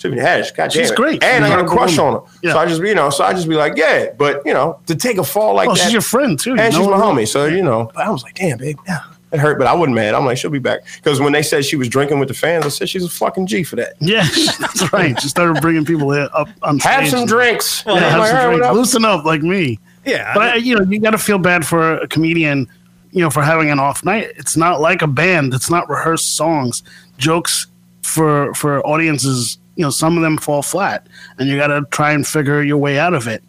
Tiffany 0.00 0.20
Haddish, 0.20 0.52
God 0.56 0.70
damn 0.70 0.82
She's 0.82 0.90
great. 0.90 1.22
and 1.22 1.44
I 1.44 1.48
got 1.48 1.64
a 1.64 1.68
crush 1.68 1.96
woman. 1.96 2.14
on 2.16 2.20
her. 2.26 2.32
Yeah. 2.42 2.52
So 2.54 2.58
I 2.58 2.66
just 2.66 2.82
you 2.82 2.94
know, 2.96 3.08
so 3.10 3.22
I 3.22 3.32
just 3.32 3.48
be 3.48 3.54
like, 3.54 3.76
yeah, 3.76 4.06
but 4.18 4.42
you 4.44 4.52
know, 4.52 4.80
to 4.86 4.96
take 4.96 5.18
a 5.18 5.22
fall 5.24 5.54
like 5.54 5.68
Oh, 5.68 5.74
that. 5.74 5.80
she's 5.80 5.92
your 5.92 6.02
friend 6.02 6.36
too. 6.38 6.50
You 6.54 6.58
And 6.60 6.74
she's 6.74 6.88
my 6.88 6.96
homie. 6.96 7.28
So, 7.28 7.44
you 7.46 7.62
know, 7.62 7.88
But 7.94 8.04
I 8.06 8.10
was 8.10 8.24
like, 8.24 8.34
damn, 8.34 8.58
babe, 8.58 8.78
yeah. 8.86 8.98
It 9.30 9.38
hurt, 9.40 9.56
but 9.56 9.66
I 9.66 9.72
wasn't 9.72 9.94
mad. 9.94 10.12
I'm 10.14 10.26
like, 10.26 10.36
she'll 10.36 10.50
be 10.50 10.58
back. 10.58 10.80
Because 10.96 11.18
when 11.18 11.32
they 11.32 11.42
said 11.42 11.64
she 11.64 11.76
was 11.76 11.88
drinking 11.88 12.18
with 12.18 12.28
the 12.28 12.34
fans, 12.34 12.66
I 12.66 12.68
said 12.68 12.90
she's 12.90 13.02
a 13.04 13.08
fucking 13.08 13.46
G 13.46 13.62
for 13.62 13.76
that. 13.76 13.94
Yeah, 13.98 14.26
that's 14.60 14.92
right. 14.92 15.18
She 15.22 15.28
started 15.28 15.62
bringing 15.62 15.86
people 15.86 16.12
in, 16.12 16.28
up 16.34 16.48
on 16.62 16.78
stage. 16.78 16.92
Have 16.92 17.08
some 17.08 17.24
drinks. 17.24 17.82
Yeah, 17.86 17.94
have 17.94 18.10
some 18.10 18.20
"All 18.20 18.26
right, 18.26 18.44
drinks. 18.48 18.60
what 18.60 18.68
up?" 18.70 18.74
Loosen 18.74 19.04
up 19.06 19.24
like 19.24 19.40
me. 19.42 19.78
Yeah, 20.04 20.32
But 20.34 20.42
I, 20.42 20.54
you 20.56 20.76
know, 20.76 20.84
you 20.84 21.00
got 21.00 21.12
to 21.12 21.18
feel 21.18 21.38
bad 21.38 21.66
for 21.66 21.94
a 21.94 22.08
comedian, 22.08 22.68
you 23.12 23.20
know, 23.20 23.30
for 23.30 23.42
having 23.42 23.70
an 23.70 23.78
off 23.78 24.04
night. 24.04 24.32
It's 24.36 24.56
not 24.56 24.80
like 24.80 25.02
a 25.02 25.06
band. 25.06 25.54
It's 25.54 25.70
not 25.70 25.88
rehearsed 25.88 26.36
songs. 26.36 26.82
Jokes 27.18 27.66
for 28.02 28.52
for 28.54 28.84
audiences, 28.86 29.58
you 29.76 29.82
know, 29.82 29.90
some 29.90 30.16
of 30.16 30.22
them 30.22 30.38
fall 30.38 30.62
flat, 30.62 31.06
and 31.38 31.48
you 31.48 31.56
got 31.56 31.68
to 31.68 31.82
try 31.90 32.12
and 32.12 32.26
figure 32.26 32.62
your 32.62 32.78
way 32.78 32.98
out 32.98 33.14
of 33.14 33.28
it. 33.28 33.42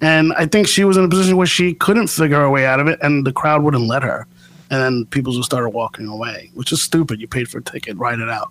And 0.00 0.32
I 0.34 0.46
think 0.46 0.68
she 0.68 0.84
was 0.84 0.96
in 0.96 1.04
a 1.04 1.08
position 1.08 1.36
where 1.36 1.46
she 1.46 1.74
couldn't 1.74 2.08
figure 2.08 2.36
her 2.36 2.50
way 2.50 2.66
out 2.66 2.80
of 2.80 2.86
it, 2.86 2.98
and 3.02 3.26
the 3.26 3.32
crowd 3.32 3.62
wouldn't 3.62 3.86
let 3.86 4.02
her. 4.02 4.26
And 4.70 4.82
then 4.82 5.06
people 5.06 5.32
just 5.32 5.46
started 5.46 5.70
walking 5.70 6.08
away, 6.08 6.50
which 6.54 6.72
is 6.72 6.82
stupid. 6.82 7.20
You 7.20 7.28
paid 7.28 7.48
for 7.48 7.58
a 7.58 7.62
ticket, 7.62 7.96
write 7.98 8.18
it 8.18 8.28
out. 8.28 8.50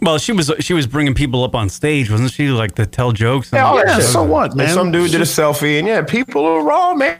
well, 0.00 0.16
she 0.18 0.32
was 0.32 0.50
she 0.60 0.72
was 0.72 0.86
bringing 0.86 1.12
people 1.14 1.44
up 1.44 1.54
on 1.54 1.68
stage, 1.68 2.10
wasn't 2.10 2.32
she? 2.32 2.48
Like 2.48 2.74
to 2.76 2.86
tell 2.86 3.12
jokes. 3.12 3.52
And 3.52 3.58
Yeah, 3.58 3.66
all 3.66 3.76
Yeah, 3.78 3.96
shit. 3.96 4.04
so 4.06 4.22
what, 4.22 4.50
And 4.52 4.56
man? 4.58 4.68
some 4.74 4.90
dude 4.90 5.10
did 5.10 5.20
a 5.20 5.24
selfie, 5.24 5.78
and 5.78 5.86
yeah, 5.86 6.00
people 6.02 6.46
are 6.46 6.62
raw, 6.62 6.94
man. 6.94 7.18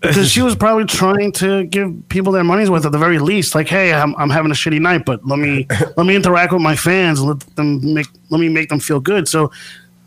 because 0.00 0.30
she 0.30 0.42
was 0.42 0.54
probably 0.56 0.84
trying 0.84 1.32
to 1.32 1.64
give 1.64 1.92
people 2.08 2.32
their 2.32 2.44
money's 2.44 2.70
worth 2.70 2.86
at 2.86 2.92
the 2.92 2.98
very 2.98 3.18
least. 3.18 3.54
Like, 3.54 3.68
hey, 3.68 3.92
I'm, 3.92 4.14
I'm 4.16 4.30
having 4.30 4.50
a 4.50 4.54
shitty 4.54 4.80
night, 4.80 5.04
but 5.04 5.24
let 5.26 5.38
me 5.38 5.66
let 5.96 6.06
me 6.06 6.16
interact 6.16 6.52
with 6.52 6.62
my 6.62 6.74
fans. 6.76 7.22
Let 7.22 7.40
them 7.56 7.94
make 7.94 8.06
let 8.30 8.40
me 8.40 8.48
make 8.48 8.68
them 8.68 8.80
feel 8.80 9.00
good. 9.00 9.28
So, 9.28 9.50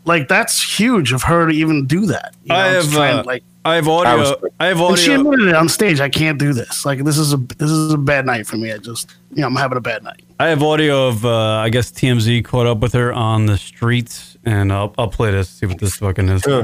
like, 0.05 0.27
that's 0.27 0.61
huge 0.79 1.13
of 1.13 1.23
her 1.23 1.47
to 1.47 1.53
even 1.53 1.85
do 1.87 2.05
that. 2.07 2.35
You 2.43 2.55
I 2.55 2.57
know, 2.57 2.73
to 2.79 2.81
have 2.85 2.93
try 2.93 3.07
and, 3.09 3.19
uh, 3.19 3.23
like, 3.25 3.43
I 3.63 3.75
have 3.75 3.87
I 3.87 3.91
audio. 3.91 4.49
I 4.59 4.65
have 4.67 4.79
and 4.79 4.97
she 4.97 5.13
admitted 5.13 5.49
it 5.49 5.55
on 5.55 5.69
stage. 5.69 5.99
I 5.99 6.09
can't 6.09 6.39
do 6.39 6.51
this. 6.51 6.83
Like, 6.83 7.03
this 7.03 7.17
is 7.17 7.33
a 7.33 7.37
this 7.37 7.69
is 7.69 7.93
a 7.93 7.97
bad 7.97 8.25
night 8.25 8.47
for 8.47 8.57
me. 8.57 8.71
I 8.71 8.77
just 8.77 9.15
you 9.33 9.41
know 9.41 9.47
I'm 9.47 9.55
having 9.55 9.77
a 9.77 9.81
bad 9.81 10.03
night. 10.03 10.23
I 10.39 10.47
have 10.47 10.63
audio 10.63 11.07
of 11.07 11.23
uh, 11.23 11.57
I 11.57 11.69
guess 11.69 11.91
TMZ 11.91 12.43
caught 12.43 12.65
up 12.65 12.79
with 12.79 12.93
her 12.93 13.13
on 13.13 13.45
the 13.45 13.57
streets, 13.57 14.35
and 14.45 14.73
I'll 14.73 14.95
I'll 14.97 15.09
play 15.09 15.29
this. 15.31 15.49
See 15.49 15.67
what 15.67 15.77
this 15.77 15.97
fucking 15.97 16.27
is. 16.29 16.43
Yeah. 16.47 16.63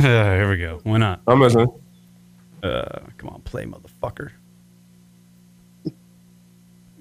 Yeah, 0.00 0.34
here 0.36 0.50
we 0.50 0.56
go. 0.56 0.80
Why 0.82 0.98
not? 0.98 1.20
I'm 1.28 1.40
listening. 1.40 1.68
Uh, 2.62 2.98
come 3.16 3.30
on, 3.30 3.40
play, 3.42 3.64
motherfucker. 3.64 4.32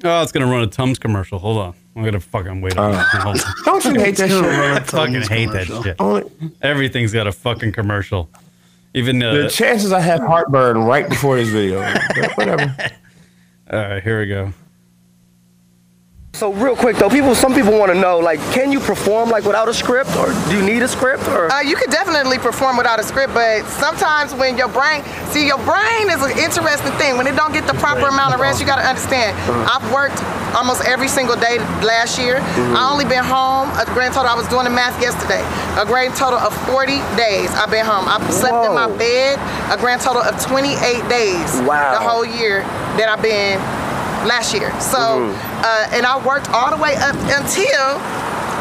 Oh, 0.03 0.21
it's 0.21 0.31
gonna 0.31 0.45
run 0.45 0.61
a 0.61 0.67
Tums 0.67 0.99
commercial. 0.99 1.39
Hold 1.39 1.57
on, 1.57 1.73
I'm 1.95 2.03
gonna 2.03 2.19
fucking 2.19 2.61
wait. 2.61 2.77
on 2.77 2.93
Hold 2.93 3.37
on. 3.39 3.53
Don't 3.65 3.85
you 3.85 3.95
hate 3.95 4.17
that 4.17 4.29
shit? 4.29 4.41
run 4.41 4.71
a 4.71 4.75
I 4.75 4.79
fucking 4.81 5.13
Tums 5.15 5.27
hate 5.27 5.51
that 5.51 5.65
shit. 5.65 6.51
Everything's 6.61 7.11
got 7.11 7.25
a 7.25 7.31
fucking 7.31 7.71
commercial. 7.71 8.29
Even 8.93 9.19
The 9.19 9.45
uh, 9.45 9.49
chances 9.49 9.91
I 9.91 9.99
have 9.99 10.21
heartburn 10.21 10.79
right 10.79 11.07
before 11.07 11.37
this 11.37 11.49
video. 11.49 11.81
But 12.15 12.31
whatever. 12.37 12.75
all 13.71 13.79
right, 13.79 14.03
here 14.03 14.19
we 14.19 14.27
go. 14.27 14.53
So 16.33 16.53
real 16.53 16.75
quick 16.75 16.95
though, 16.95 17.09
people, 17.09 17.35
some 17.35 17.53
people 17.53 17.77
want 17.77 17.91
to 17.91 17.99
know, 17.99 18.19
like, 18.19 18.39
can 18.53 18.71
you 18.71 18.79
perform 18.79 19.29
like 19.29 19.43
without 19.43 19.67
a 19.67 19.73
script, 19.73 20.15
or 20.15 20.31
do 20.47 20.55
you 20.55 20.63
need 20.63 20.81
a 20.83 20.87
script, 20.87 21.27
or? 21.27 21.51
Uh, 21.51 21.59
you 21.59 21.75
could 21.75 21.89
definitely 21.89 22.37
perform 22.37 22.77
without 22.77 22.97
a 22.97 23.03
script, 23.03 23.33
but 23.33 23.65
sometimes 23.65 24.33
when 24.33 24.57
your 24.57 24.69
brain, 24.69 25.03
see, 25.35 25.45
your 25.47 25.57
brain 25.67 26.07
is 26.07 26.23
an 26.23 26.31
interesting 26.39 26.93
thing. 26.95 27.17
When 27.17 27.27
it 27.27 27.35
don't 27.35 27.51
get 27.51 27.67
the 27.67 27.73
proper 27.73 28.07
amount 28.07 28.33
of 28.33 28.39
rest, 28.39 28.61
you 28.61 28.65
got 28.65 28.77
to 28.77 28.87
understand. 28.87 29.35
I've 29.67 29.83
worked 29.91 30.15
almost 30.55 30.85
every 30.87 31.09
single 31.09 31.35
day 31.35 31.59
last 31.83 32.17
year. 32.17 32.39
I 32.71 32.87
only 32.89 33.03
been 33.03 33.23
home 33.25 33.67
a 33.75 33.83
grand 33.91 34.13
total. 34.13 34.31
I 34.31 34.35
was 34.35 34.47
doing 34.47 34.63
the 34.63 34.71
math 34.71 34.95
yesterday. 35.01 35.43
A 35.75 35.83
grand 35.85 36.15
total 36.15 36.39
of 36.39 36.55
40 36.71 37.03
days 37.19 37.51
I've 37.51 37.69
been 37.69 37.85
home. 37.85 38.07
I've 38.07 38.23
slept 38.31 38.63
in 38.65 38.73
my 38.73 38.87
bed 38.95 39.35
a 39.67 39.77
grand 39.77 39.99
total 39.99 40.21
of 40.21 40.39
28 40.39 40.77
days. 41.09 41.59
Wow. 41.67 41.91
The 41.91 41.99
whole 41.99 42.23
year 42.23 42.61
that 42.95 43.09
I've 43.11 43.21
been 43.21 43.59
last 44.27 44.53
year. 44.53 44.69
So, 44.81 44.97
uh, 45.63 45.89
and 45.95 46.05
I 46.05 46.17
worked 46.25 46.49
all 46.49 46.69
the 46.75 46.81
way 46.81 46.95
up 46.97 47.15
until. 47.37 47.99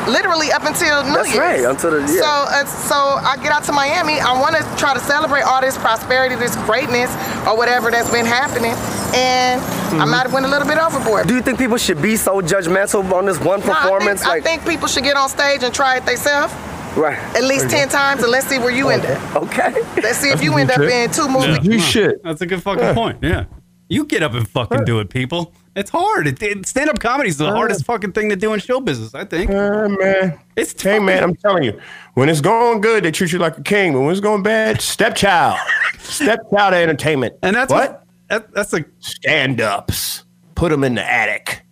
Literally 0.09 0.51
up 0.53 0.65
until 0.65 1.05
New 1.05 1.13
That's 1.13 1.29
Year's. 1.35 1.39
right, 1.39 1.65
until 1.69 1.91
the- 1.91 2.01
yeah. 2.01 2.07
So 2.07 2.25
uh, 2.25 2.65
so 2.65 2.95
I 2.97 3.37
get 3.43 3.53
out 3.53 3.65
to 3.65 3.73
Miami. 3.73 4.19
I 4.19 4.33
want 4.41 4.57
to 4.57 4.63
try 4.79 4.95
to 4.95 5.01
celebrate 5.01 5.43
all 5.43 5.61
this 5.61 5.77
prosperity, 5.77 6.35
this 6.35 6.57
greatness, 6.65 7.11
or 7.47 7.59
whatever 7.59 7.91
that's 7.91 8.11
been 8.11 8.25
happening. 8.25 8.73
And 9.15 9.61
I 10.01 10.07
might 10.07 10.23
have 10.23 10.33
went 10.33 10.47
a 10.47 10.49
little 10.49 10.67
bit 10.67 10.79
overboard. 10.79 11.27
do 11.29 11.35
you 11.35 11.43
think 11.43 11.59
people 11.59 11.77
should 11.77 12.01
be 12.01 12.17
so 12.17 12.41
judgmental 12.41 13.05
on 13.13 13.27
this 13.27 13.39
one 13.39 13.61
No, 13.61 13.73
I 13.73 13.75
performance? 13.83 14.23
think, 14.23 14.33
I 14.33 14.41
think 14.41 14.65
people 14.67 14.89
should 14.89 15.05
get 15.05 15.17
on 15.19 15.29
stage 15.29 15.63
and 15.63 15.75
try 15.75 15.99
it 15.99 16.07
themselves 16.07 16.55
right? 16.97 17.19
at 17.37 17.45
least 17.45 17.69
ten 17.69 17.91
times, 17.91 18.23
and 18.23 18.33
let's 18.33 18.47
see 18.47 18.59
where 18.59 18.71
you 18.71 18.89
end 18.89 19.05
up. 19.05 19.37
Okay. 19.37 19.75
Let's 20.03 20.17
see 20.19 20.31
if 20.31 20.43
you 20.43 20.57
end 20.57 20.71
up 20.71 20.81
in 20.81 21.11
two 21.11 21.29
movies. 21.29 21.59
You 21.67 21.79
shit. 21.79 22.23
That's 22.25 22.41
a 22.41 22.47
good 22.47 22.63
fucking 22.63 22.95
point. 22.95 23.19
Yeah, 23.21 23.45
you 23.89 24.05
get 24.05 24.23
up 24.23 24.35
and 24.35 24.49
fucking 24.49 24.85
do 24.85 24.99
it, 25.01 25.11
people. 25.11 25.53
It's 25.75 25.91
hard. 25.91 26.27
It, 26.27 26.43
it, 26.43 26.67
stand 26.67 26.91
up 26.91 26.99
comedy 26.99 27.29
is 27.29 27.37
the 27.39 27.51
hardest 27.51 27.85
fucking 27.85 28.13
thing 28.13 28.29
to 28.31 28.37
do 28.37 28.53
in 28.53 28.61
show 28.61 28.81
business. 28.81 29.15
I 29.15 29.25
think 29.25 29.51
Uh, 29.51 29.89
man. 29.89 30.39
it's 30.57 30.81
Hey 30.81 30.99
man, 30.99 31.23
I'm 31.23 31.37
telling 31.37 31.63
you, 31.63 31.81
when 32.15 32.29
it's 32.29 32.41
going 32.41 32.81
good, 32.81 33.05
they 33.05 33.13
treat 33.13 33.33
you 33.33 33.39
like 33.39 33.57
a 33.59 33.63
king. 33.63 33.93
But 33.93 34.01
when 34.01 34.11
it's 34.11 34.21
going 34.21 34.43
bad, 34.43 34.81
stepchild, 34.81 35.57
stepchild 35.99 36.75
of 36.75 36.81
entertainment. 36.81 37.37
and 37.43 37.55
that's 37.55 37.73
what 37.73 38.05
that, 38.29 38.53
that's 38.53 38.73
a 38.75 38.85
stand 38.99 39.61
ups. 39.61 40.25
Put 40.57 40.71
them 40.71 40.83
in 40.83 40.97
the 40.97 41.05
attic 41.05 41.63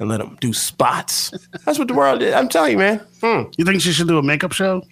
and 0.00 0.08
let 0.08 0.18
them 0.18 0.36
do 0.40 0.52
spots. 0.52 1.30
That's 1.64 1.78
what 1.78 1.86
the 1.88 1.94
world 1.94 2.20
is. 2.22 2.34
I'm 2.34 2.48
telling 2.48 2.72
you, 2.72 2.78
man. 2.78 2.98
Hmm. 3.22 3.42
You 3.56 3.64
think 3.64 3.80
she 3.80 3.92
should 3.92 4.08
do 4.08 4.18
a 4.18 4.22
makeup 4.22 4.52
show? 4.52 4.82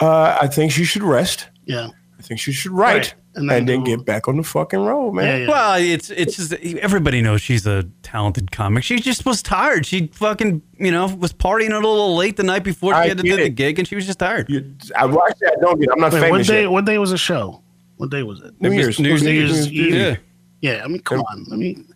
Uh, 0.00 0.36
I 0.40 0.46
think 0.46 0.72
she 0.72 0.84
should 0.84 1.02
rest. 1.02 1.48
Yeah. 1.64 1.88
I 2.18 2.22
think 2.22 2.38
she 2.38 2.52
should 2.52 2.72
write 2.72 2.94
Right. 2.94 3.14
And 3.40 3.50
And 3.50 3.66
then, 3.66 3.66
then 3.66 3.84
get 3.84 4.04
back 4.04 4.28
on 4.28 4.36
the 4.36 4.42
fucking 4.42 4.80
road, 4.80 5.12
man. 5.12 5.46
Well, 5.48 5.74
it's 5.80 6.10
it's 6.10 6.36
just 6.36 6.52
everybody 6.52 7.22
knows 7.22 7.40
she's 7.40 7.66
a 7.66 7.84
talented 8.02 8.50
comic. 8.50 8.84
She 8.84 8.98
just 9.00 9.24
was 9.26 9.42
tired. 9.42 9.86
She 9.86 10.08
fucking 10.08 10.62
you 10.78 10.90
know 10.90 11.06
was 11.06 11.32
partying 11.32 11.70
a 11.70 11.74
little 11.74 12.16
late 12.16 12.36
the 12.36 12.42
night 12.42 12.64
before 12.64 12.92
she 12.94 12.98
I 12.98 13.08
had 13.08 13.16
to 13.18 13.22
do 13.22 13.36
the 13.36 13.48
gig, 13.48 13.78
and 13.78 13.88
she 13.88 13.94
was 13.94 14.06
just 14.06 14.18
tired. 14.18 14.48
I 14.96 15.06
watched 15.06 15.40
that. 15.40 15.58
Don't 15.60 15.80
get. 15.80 15.90
I'm 15.92 16.00
not 16.00 16.12
Wait, 16.12 16.20
what 16.20 16.30
famous 16.30 16.46
day? 16.46 16.62
yet. 16.62 16.70
What 16.70 16.84
day 16.84 16.98
was 16.98 17.10
the 17.10 17.18
show? 17.18 17.62
What 17.96 18.10
day 18.10 18.22
was 18.22 18.40
it? 18.42 18.54
New 18.60 18.70
Year's. 18.72 18.98
New 19.00 19.10
It 19.10 19.12
was 19.12 19.22
New 19.22 19.30
Year's 19.30 19.70
Year's 19.70 19.72
Eve. 19.72 19.94
Eve. 19.94 20.18
Yeah. 20.62 20.72
Yeah, 20.76 20.84
I 20.84 20.88
mean, 20.88 21.00
come 21.00 21.20
on. 21.20 21.46
I 21.52 21.56
mean, 21.56 21.88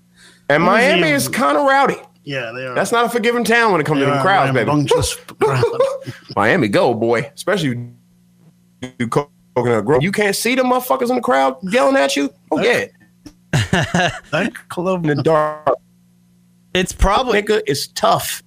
And 0.48 0.62
Miami 0.62 1.08
is 1.10 1.28
kind 1.28 1.56
of 1.56 1.64
rowdy. 1.66 1.96
yeah, 2.24 2.52
they 2.54 2.64
are. 2.66 2.74
That's 2.74 2.92
not 2.92 3.04
a 3.04 3.08
forgiving 3.08 3.42
town 3.44 3.72
when 3.72 3.80
it 3.80 3.84
comes 3.84 3.98
to 4.00 4.04
they 4.04 4.10
them 4.10 4.18
are 4.18 4.22
crowds, 4.22 4.52
baby. 4.52 4.66
rambunctious 4.68 5.14
crowd. 5.40 5.64
Miami, 6.36 6.68
go 6.68 6.94
boy. 6.94 7.30
Especially 7.34 7.90
you 8.98 9.08
co- 9.54 9.62
coconut 9.62 9.84
grove. 9.84 10.02
You 10.02 10.12
can't 10.12 10.36
see 10.36 10.54
the 10.54 10.62
motherfuckers 10.62 11.10
in 11.10 11.16
the 11.16 11.22
crowd 11.22 11.56
yelling 11.62 11.96
at 11.96 12.16
you. 12.16 12.32
Oh 12.50 12.60
yeah, 12.62 12.86
That 13.52 14.52
club. 14.68 15.06
in 15.06 15.16
the 15.16 15.22
dark. 15.22 15.76
It's 16.74 16.92
probably 16.92 17.42
Nigga, 17.42 17.62
it's 17.66 17.86
tough. 17.88 18.42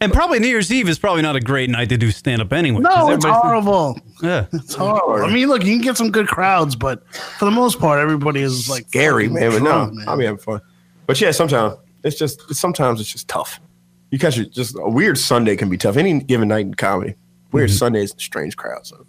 and 0.00 0.12
probably 0.12 0.38
New 0.38 0.46
Year's 0.48 0.72
Eve 0.72 0.88
is 0.88 0.98
probably 0.98 1.22
not 1.22 1.34
a 1.34 1.40
great 1.40 1.68
night 1.68 1.88
to 1.88 1.96
do 1.96 2.10
stand 2.12 2.40
up 2.40 2.52
anyway. 2.52 2.80
No, 2.80 3.10
it's 3.10 3.24
horrible. 3.24 3.98
Yeah, 4.22 4.46
It's 4.52 4.74
horrible. 4.74 5.24
I 5.24 5.32
mean, 5.32 5.48
look, 5.48 5.64
you 5.64 5.74
can 5.74 5.80
get 5.82 5.96
some 5.96 6.10
good 6.10 6.28
crowds, 6.28 6.76
but 6.76 7.06
for 7.12 7.44
the 7.44 7.50
most 7.50 7.80
part, 7.80 7.98
everybody 7.98 8.40
is 8.40 8.68
like 8.68 8.86
Scary, 8.88 9.28
man. 9.28 9.50
But 9.50 9.62
no, 9.62 9.70
drunk, 9.70 9.94
man. 9.94 10.08
I'll 10.08 10.16
be 10.16 10.24
having 10.26 10.38
fun. 10.38 10.60
But 11.06 11.20
yeah, 11.20 11.32
sometimes 11.32 11.74
it's 12.04 12.16
just 12.16 12.54
sometimes 12.54 13.00
it's 13.00 13.10
just 13.10 13.26
tough. 13.26 13.58
You 14.10 14.18
catch 14.18 14.38
it. 14.38 14.52
Just 14.52 14.76
a 14.78 14.88
weird 14.88 15.18
Sunday 15.18 15.56
can 15.56 15.68
be 15.68 15.76
tough. 15.76 15.96
Any 15.96 16.20
given 16.20 16.48
night 16.48 16.66
in 16.66 16.74
comedy, 16.74 17.14
weird 17.52 17.70
mm-hmm. 17.70 17.76
Sundays, 17.76 18.14
strange 18.18 18.56
crowds. 18.56 18.90
So 18.90 19.06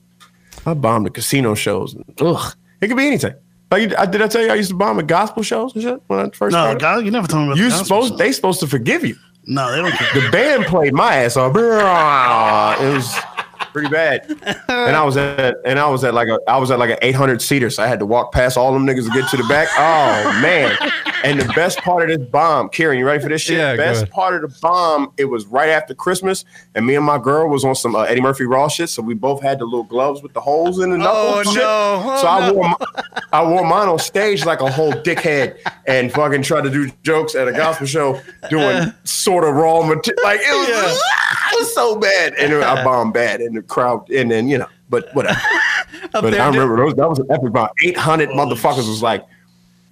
I 0.65 0.73
bombed 0.73 1.05
the 1.05 1.09
casino 1.09 1.55
shows. 1.55 1.95
Ugh, 2.19 2.55
it 2.81 2.87
could 2.87 2.97
be 2.97 3.07
anything. 3.07 3.33
Like 3.71 3.95
I 3.97 4.05
did, 4.05 4.21
I 4.21 4.27
tell 4.27 4.41
you 4.41 4.51
I 4.51 4.55
used 4.55 4.69
to 4.69 4.75
bomb 4.75 4.99
at 4.99 5.07
gospel 5.07 5.43
shows 5.43 5.73
and 5.73 5.83
shit 5.83 6.01
when 6.07 6.19
I 6.19 6.23
first 6.31 6.53
no, 6.53 6.59
started. 6.59 6.81
God, 6.81 7.05
you 7.05 7.11
never 7.11 7.27
told 7.27 7.43
me 7.43 7.47
about 7.47 7.57
you 7.57 7.65
the 7.65 7.69
gospel 7.69 7.85
supposed 7.85 8.09
song. 8.09 8.17
they 8.17 8.31
supposed 8.33 8.59
to 8.59 8.67
forgive 8.67 9.05
you. 9.05 9.15
No, 9.45 9.71
they 9.71 9.77
don't 9.77 9.91
care. 9.91 10.21
The 10.21 10.29
band 10.29 10.65
played 10.65 10.93
my 10.93 11.15
ass 11.15 11.37
off. 11.37 11.55
It 11.55 12.93
was 12.93 13.15
pretty 13.71 13.89
bad. 13.89 14.27
And 14.71 14.95
I 14.95 15.03
was 15.03 15.15
at 15.17 15.57
and 15.65 15.77
I 15.77 15.87
was 15.89 16.03
at 16.03 16.13
like 16.13 16.27
a 16.27 16.39
I 16.47 16.57
was 16.57 16.71
at 16.71 16.79
like 16.79 16.89
an 16.89 16.97
800 17.01 17.41
seater, 17.41 17.69
so 17.69 17.83
I 17.83 17.87
had 17.87 17.99
to 17.99 18.05
walk 18.05 18.31
past 18.31 18.57
all 18.57 18.73
them 18.73 18.85
niggas 18.85 19.05
to 19.05 19.11
get 19.11 19.29
to 19.29 19.37
the 19.37 19.43
back. 19.43 19.67
Oh 19.77 20.41
man! 20.41 20.77
And 21.23 21.39
the 21.39 21.51
best 21.53 21.79
part 21.79 22.09
of 22.09 22.17
this 22.17 22.29
bomb, 22.29 22.69
Kieran, 22.69 22.97
you 22.97 23.05
ready 23.05 23.21
for 23.21 23.29
this 23.29 23.41
shit? 23.41 23.57
Yeah, 23.57 23.75
go 23.75 23.83
best 23.83 24.09
part 24.09 24.35
of 24.35 24.41
the 24.41 24.59
bomb, 24.59 25.11
it 25.17 25.25
was 25.25 25.45
right 25.45 25.69
after 25.69 25.93
Christmas, 25.93 26.45
and 26.75 26.85
me 26.85 26.95
and 26.95 27.05
my 27.05 27.17
girl 27.17 27.47
was 27.47 27.63
on 27.63 27.75
some 27.75 27.95
uh, 27.95 28.03
Eddie 28.03 28.21
Murphy 28.21 28.45
Raw 28.45 28.67
shit, 28.67 28.89
so 28.89 29.01
we 29.01 29.13
both 29.13 29.41
had 29.41 29.59
the 29.59 29.65
little 29.65 29.83
gloves 29.83 30.21
with 30.21 30.33
the 30.33 30.41
holes 30.41 30.79
in 30.79 30.89
the 30.89 30.97
knuckles. 30.97 31.35
Oh, 31.35 31.39
and 31.39 31.47
shit. 31.49 31.57
no. 31.57 32.01
Oh, 32.03 32.21
so 32.21 32.27
I 32.27 32.47
no. 32.47 32.53
wore 32.53 32.69
my, 32.69 32.75
I 33.33 33.43
wore 33.43 33.65
mine 33.65 33.87
on 33.87 33.99
stage 33.99 34.45
like 34.45 34.61
a 34.61 34.69
whole 34.69 34.91
dickhead 34.91 35.57
and 35.87 36.11
fucking 36.11 36.41
tried 36.41 36.63
to 36.63 36.69
do 36.69 36.91
jokes 37.03 37.35
at 37.35 37.47
a 37.47 37.51
gospel 37.51 37.87
show 37.87 38.21
doing 38.49 38.93
sort 39.03 39.43
of 39.43 39.55
raw 39.55 39.81
material. 39.81 40.23
Like 40.23 40.39
it 40.41 40.53
was, 40.53 41.01
it 41.53 41.59
was 41.59 41.73
so 41.73 41.97
bad. 41.97 42.33
And 42.35 42.53
I 42.63 42.83
bombed 42.83 43.13
bad 43.13 43.41
in 43.41 43.60
the 43.61 43.67
crowd. 43.67 44.09
And 44.09 44.29
then, 44.31 44.47
you 44.47 44.57
know, 44.57 44.67
but 44.89 45.13
whatever. 45.13 45.39
but 46.11 46.33
I 46.33 46.47
remember 46.47 46.77
those, 46.77 46.95
that 46.95 47.09
was 47.09 47.19
an 47.19 47.27
epic 47.29 47.51
bomb. 47.51 47.69
800 47.83 48.29
motherfuckers 48.29 48.87
was 48.87 49.01
like, 49.01 49.25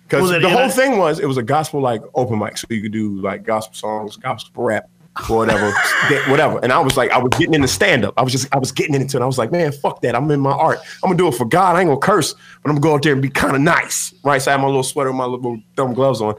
because 0.03 0.30
the 0.30 0.49
whole 0.49 0.65
800? 0.65 0.72
thing 0.72 0.97
was, 0.97 1.20
it 1.20 1.28
was 1.28 1.38
a 1.38 1.43
gospel 1.43 1.82
like 1.82 2.01
open 2.15 2.39
mic. 2.39 2.57
So 2.57 2.65
you 2.70 2.82
could 2.82 2.91
do 2.91 3.22
like 3.22 3.43
gospel 3.43 3.76
songs, 3.76 4.17
gospel 4.17 4.63
rap, 4.63 4.89
or 5.30 5.38
whatever, 5.38 5.72
whatever. 6.32 6.59
And 6.63 6.74
I 6.74 6.80
was 6.80 6.97
like, 6.97 7.11
I 7.11 7.20
was 7.20 7.30
getting 7.38 7.53
into 7.53 7.67
stand 7.67 8.05
up. 8.05 8.15
I 8.17 8.24
was 8.24 8.32
just, 8.32 8.47
I 8.53 8.57
was 8.57 8.72
getting 8.72 8.95
into 8.95 9.17
it. 9.17 9.22
I 9.22 9.28
was 9.28 9.38
like, 9.38 9.51
man, 9.51 9.72
fuck 9.72 10.01
that. 10.01 10.15
I'm 10.15 10.30
in 10.32 10.39
my 10.39 10.51
art. 10.51 10.80
I'm 11.03 11.09
gonna 11.09 11.17
do 11.17 11.28
it 11.28 11.36
for 11.36 11.45
God. 11.45 11.76
I 11.76 11.82
ain't 11.82 11.89
gonna 11.89 11.99
curse, 11.99 12.34
but 12.34 12.70
I'm 12.70 12.76
gonna 12.76 12.80
go 12.80 12.93
out 12.95 13.03
there 13.03 13.13
and 13.13 13.22
be 13.22 13.30
kind 13.30 13.55
of 13.55 13.61
nice. 13.61 14.13
Right. 14.24 14.41
So 14.41 14.51
I 14.51 14.55
had 14.55 14.61
my 14.61 14.67
little 14.67 14.84
sweater, 14.84 15.13
my 15.13 15.26
little 15.26 15.61
dumb 15.76 15.93
gloves 15.93 16.22
on. 16.22 16.36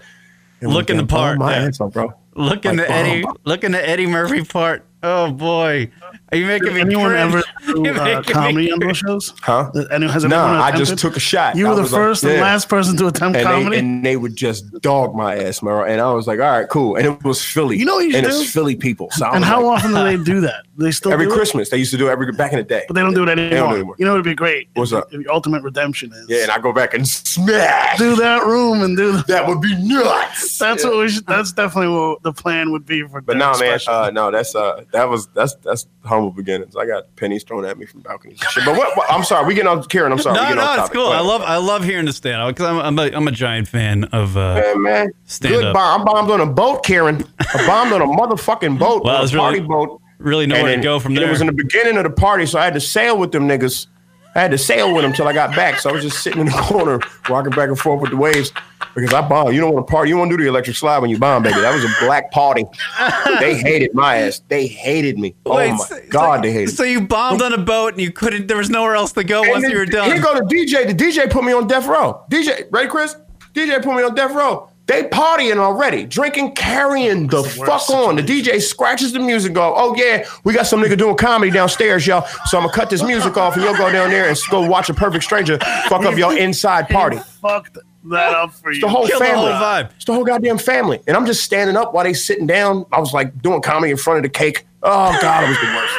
Looking 0.62 0.96
the 0.96 1.06
part, 1.06 1.38
My 1.38 1.52
yeah. 1.52 1.68
ass 1.68 1.80
off, 1.80 1.92
bro. 1.92 2.12
looking 2.34 2.76
Like, 2.76 2.88
the 2.88 2.92
Eddie, 2.92 3.24
looking 3.44 3.70
the 3.70 3.88
Eddie 3.88 4.06
Murphy 4.06 4.44
part. 4.44 4.84
Oh 5.02 5.32
boy, 5.32 5.90
are 6.30 6.36
you 6.36 6.44
making 6.46 6.66
Did 6.66 6.74
me? 6.74 6.80
anyone 6.82 7.10
cringe? 7.12 7.34
ever 7.34 7.42
do 7.84 7.90
uh, 7.90 8.04
making 8.04 8.16
me 8.18 8.22
comedy 8.32 8.72
on 8.72 8.78
those 8.80 8.96
shows? 8.98 9.34
Huh? 9.40 9.70
Did 9.72 9.90
anyone- 9.90 10.12
has 10.12 10.24
No, 10.24 10.44
anyone 10.44 10.60
I 10.60 10.76
just 10.76 10.98
took 10.98 11.16
a 11.16 11.20
shot. 11.20 11.56
You 11.56 11.66
I 11.66 11.70
were 11.70 11.76
the 11.76 11.82
was 11.82 11.92
like, 11.92 12.00
first 12.00 12.22
and 12.24 12.34
yeah. 12.34 12.42
last 12.42 12.68
person 12.68 12.96
to 12.98 13.06
attempt 13.06 13.38
and 13.38 13.46
comedy. 13.46 13.76
they, 13.76 13.78
and 13.78 14.04
they 14.04 14.16
would 14.18 14.36
just 14.36 14.70
dog 14.82 15.14
my 15.14 15.36
ass, 15.36 15.60
bro. 15.60 15.84
And 15.84 16.02
I 16.02 16.12
was 16.12 16.26
like, 16.26 16.38
all 16.38 16.50
right, 16.50 16.68
cool. 16.68 16.96
And 16.96 17.06
it 17.06 17.24
was 17.24 17.42
Philly. 17.42 17.78
You 17.78 17.86
know 17.86 17.94
what 17.94 18.08
you 18.08 18.14
and 18.16 18.26
should 18.26 18.42
it's? 18.42 18.52
Philly 18.52 18.76
people. 18.76 19.10
So 19.12 19.30
and 19.30 19.42
how 19.42 19.64
like, 19.66 19.78
often 19.78 19.94
do 19.94 20.04
they 20.04 20.22
do 20.22 20.40
that? 20.42 20.64
Do 20.80 20.86
they 20.86 20.92
still 20.92 21.12
Every 21.12 21.26
do 21.26 21.32
it? 21.32 21.36
Christmas. 21.36 21.68
They 21.68 21.76
used 21.76 21.90
to 21.90 21.98
do 21.98 22.08
it 22.08 22.10
every 22.10 22.32
back 22.32 22.52
in 22.52 22.58
the 22.58 22.64
day. 22.64 22.84
But 22.88 22.94
they 22.94 23.02
don't 23.02 23.12
do 23.12 23.22
it 23.22 23.28
anymore. 23.28 23.50
don't 23.50 23.68
do 23.68 23.74
it 23.74 23.78
anymore. 23.80 23.96
You 23.98 24.06
know, 24.06 24.12
it'd 24.14 24.24
be 24.24 24.34
great. 24.34 24.70
What's 24.74 24.92
if, 24.92 24.98
up? 24.98 25.12
If 25.12 25.20
your 25.20 25.30
ultimate 25.32 25.62
redemption 25.62 26.10
is 26.14 26.24
Yeah, 26.26 26.44
and 26.44 26.50
I 26.50 26.58
go 26.58 26.72
back 26.72 26.94
and 26.94 27.06
smash. 27.06 27.98
do 27.98 28.16
that 28.16 28.44
room 28.46 28.82
and 28.82 28.96
do. 28.96 29.18
That 29.28 29.46
would 29.46 29.60
be 29.60 29.76
nuts. 29.86 30.56
That's 30.58 30.82
Yeah. 30.82 30.88
what 30.90 30.98
we 31.00 31.08
should. 31.10 31.26
That's 31.26 31.52
definitely 31.52 31.94
what 31.94 32.22
the 32.22 32.32
plan 32.32 32.72
would 32.72 32.86
be 32.86 33.02
for. 33.02 33.20
But 33.20 33.38
that 33.38 33.38
no, 33.38 33.58
man, 33.60 33.78
uh, 33.86 34.10
no, 34.10 34.30
that's 34.30 34.54
uh, 34.54 34.84
that 34.92 35.08
was 35.08 35.26
that's 35.28 35.54
that's 35.56 35.86
humble 36.04 36.30
beginnings. 36.30 36.74
I 36.76 36.86
got 36.86 37.14
pennies 37.16 37.44
thrown 37.44 37.66
at 37.66 37.76
me 37.76 37.84
from 37.84 38.00
balconies. 38.00 38.38
and 38.40 38.50
shit. 38.50 38.64
But 38.64 38.76
what, 38.76 38.96
what- 38.96 39.12
I'm 39.12 39.22
sorry, 39.24 39.46
we 39.46 39.52
getting 39.54 39.68
on 39.68 39.84
Kieran. 39.84 40.12
I'm 40.12 40.18
sorry. 40.18 40.34
we 40.34 40.38
No, 40.40 40.48
getting 40.48 40.64
no, 40.64 40.82
it's 40.84 40.88
cool. 40.94 41.08
I 41.08 41.20
love, 41.20 41.42
I 41.42 41.58
love 41.58 41.84
hearing 41.84 42.06
the 42.06 42.12
stand 42.14 42.40
up 42.40 42.48
because 42.54 42.64
I'm, 42.66 42.78
I'm 42.78 42.98
a, 42.98 43.14
I'm 43.14 43.28
a 43.28 43.32
giant 43.32 43.68
fan 43.68 44.04
of. 44.04 44.36
Uh, 44.38 44.62
Yeah, 44.64 44.74
man. 44.76 45.10
Stand 45.26 45.54
Good 45.56 45.64
up. 45.66 45.74
bomb. 45.74 46.00
I 46.00 46.04
bombed 46.04 46.30
on 46.30 46.40
a 46.40 46.46
boat, 46.46 46.84
Kieran. 46.84 47.22
I 47.40 47.66
bombed 47.66 47.92
on 47.92 48.00
a 48.00 48.06
motherfucking 48.06 48.78
boat, 48.78 49.04
Well, 49.04 49.16
on 49.22 49.28
a 49.28 49.36
party 49.36 49.58
really- 49.58 49.68
boat. 49.68 49.99
Really 50.20 50.46
know 50.46 50.56
And 50.56 50.64
where 50.64 50.76
to 50.76 50.82
go 50.82 51.00
from 51.00 51.14
there. 51.14 51.26
It 51.26 51.30
was 51.30 51.40
in 51.40 51.46
the 51.46 51.52
beginning 51.52 51.96
of 51.96 52.04
the 52.04 52.10
party, 52.10 52.46
so 52.46 52.58
I 52.58 52.64
had 52.64 52.74
to 52.74 52.80
sail 52.80 53.18
with 53.18 53.32
them 53.32 53.48
niggas. 53.48 53.86
I 54.34 54.40
had 54.40 54.52
to 54.52 54.58
sail 54.58 54.94
with 54.94 55.02
them 55.02 55.12
till 55.12 55.26
I 55.26 55.32
got 55.32 55.56
back. 55.56 55.80
So 55.80 55.90
I 55.90 55.92
was 55.92 56.04
just 56.04 56.22
sitting 56.22 56.40
in 56.40 56.46
the 56.46 56.52
corner, 56.62 57.00
rocking 57.28 57.50
back 57.50 57.68
and 57.68 57.78
forth 57.78 58.00
with 58.00 58.10
the 58.10 58.16
waves 58.16 58.52
because 58.94 59.12
I 59.12 59.26
bomb. 59.26 59.52
You 59.52 59.60
don't 59.60 59.74
want 59.74 59.86
to 59.86 59.90
party. 59.90 60.10
You 60.10 60.16
want 60.16 60.30
to 60.30 60.36
do 60.36 60.42
the 60.44 60.48
electric 60.48 60.76
slide 60.76 60.98
when 60.98 61.10
you 61.10 61.18
bomb, 61.18 61.42
baby. 61.42 61.60
That 61.60 61.74
was 61.74 61.84
a 61.84 62.04
black 62.04 62.30
party. 62.30 62.64
they 63.40 63.56
hated 63.56 63.92
my 63.92 64.18
ass. 64.18 64.40
They 64.48 64.68
hated 64.68 65.18
me. 65.18 65.34
Oh 65.46 65.56
Wait, 65.56 65.72
my 65.72 65.76
so- 65.78 66.00
god, 66.10 66.36
so, 66.36 66.42
they 66.42 66.52
hated. 66.52 66.76
So 66.76 66.84
you 66.84 67.00
bombed 67.00 67.42
on 67.42 67.52
a 67.52 67.58
boat 67.58 67.94
and 67.94 68.02
you 68.02 68.12
couldn't. 68.12 68.46
There 68.46 68.56
was 68.56 68.70
nowhere 68.70 68.94
else 68.94 69.12
to 69.14 69.24
go 69.24 69.42
And 69.42 69.50
once 69.50 69.62
then 69.62 69.72
you 69.72 69.78
were 69.78 69.86
done. 69.86 70.12
Here 70.12 70.22
go 70.22 70.34
to 70.38 70.44
the 70.44 70.54
DJ. 70.54 70.86
The 70.86 70.94
DJ 70.94 71.28
put 71.30 71.42
me 71.42 71.52
on 71.52 71.66
death 71.66 71.86
row. 71.86 72.24
DJ, 72.30 72.66
ready, 72.70 72.88
Chris? 72.88 73.16
DJ 73.52 73.82
put 73.82 73.96
me 73.96 74.02
on 74.02 74.14
death 74.14 74.32
row. 74.32 74.69
They 74.86 75.04
partying 75.04 75.58
already, 75.58 76.04
drinking, 76.04 76.56
carrying 76.56 77.28
the 77.28 77.44
fuck 77.44 77.88
on. 77.90 78.16
The 78.16 78.22
DJ 78.22 78.60
scratches 78.60 79.12
the 79.12 79.20
music 79.20 79.56
off. 79.56 79.74
Oh 79.76 79.94
yeah, 79.94 80.26
we 80.42 80.52
got 80.52 80.66
some 80.66 80.82
nigga 80.82 80.98
doing 80.98 81.16
comedy 81.16 81.52
downstairs, 81.52 82.04
y'all. 82.06 82.26
So 82.46 82.58
I'm 82.58 82.64
gonna 82.64 82.72
cut 82.74 82.90
this 82.90 83.02
music 83.02 83.36
off, 83.36 83.54
and 83.54 83.62
you'll 83.62 83.76
go 83.76 83.92
down 83.92 84.10
there 84.10 84.28
and 84.28 84.36
go 84.50 84.66
watch 84.66 84.90
a 84.90 84.94
perfect 84.94 85.22
stranger 85.22 85.58
fuck 85.88 86.04
up 86.04 86.16
your 86.18 86.36
inside 86.46 86.88
party. 86.88 87.18
fucked 87.40 87.78
that 88.06 88.34
up 88.34 88.52
for 88.54 88.72
you. 88.72 88.80
The 88.80 88.88
whole 88.88 89.06
Kill 89.06 89.18
the 89.20 89.24
family. 89.26 89.52
whole 89.52 89.62
vibe. 89.62 89.90
It's 89.94 90.06
the 90.06 90.14
whole 90.14 90.24
goddamn 90.24 90.58
family. 90.58 91.00
And 91.06 91.16
I'm 91.16 91.26
just 91.26 91.44
standing 91.44 91.76
up 91.76 91.92
while 91.94 92.02
they 92.04 92.14
sitting 92.14 92.46
down. 92.48 92.84
I 92.90 92.98
was 92.98 93.12
like 93.12 93.40
doing 93.42 93.60
comedy 93.62 93.92
in 93.92 93.96
front 93.98 94.16
of 94.16 94.22
the 94.24 94.28
cake. 94.30 94.66
Oh 94.82 95.16
god, 95.22 95.44
it 95.44 95.48
was 95.50 95.58
the 95.60 95.66
worst. 95.66 95.94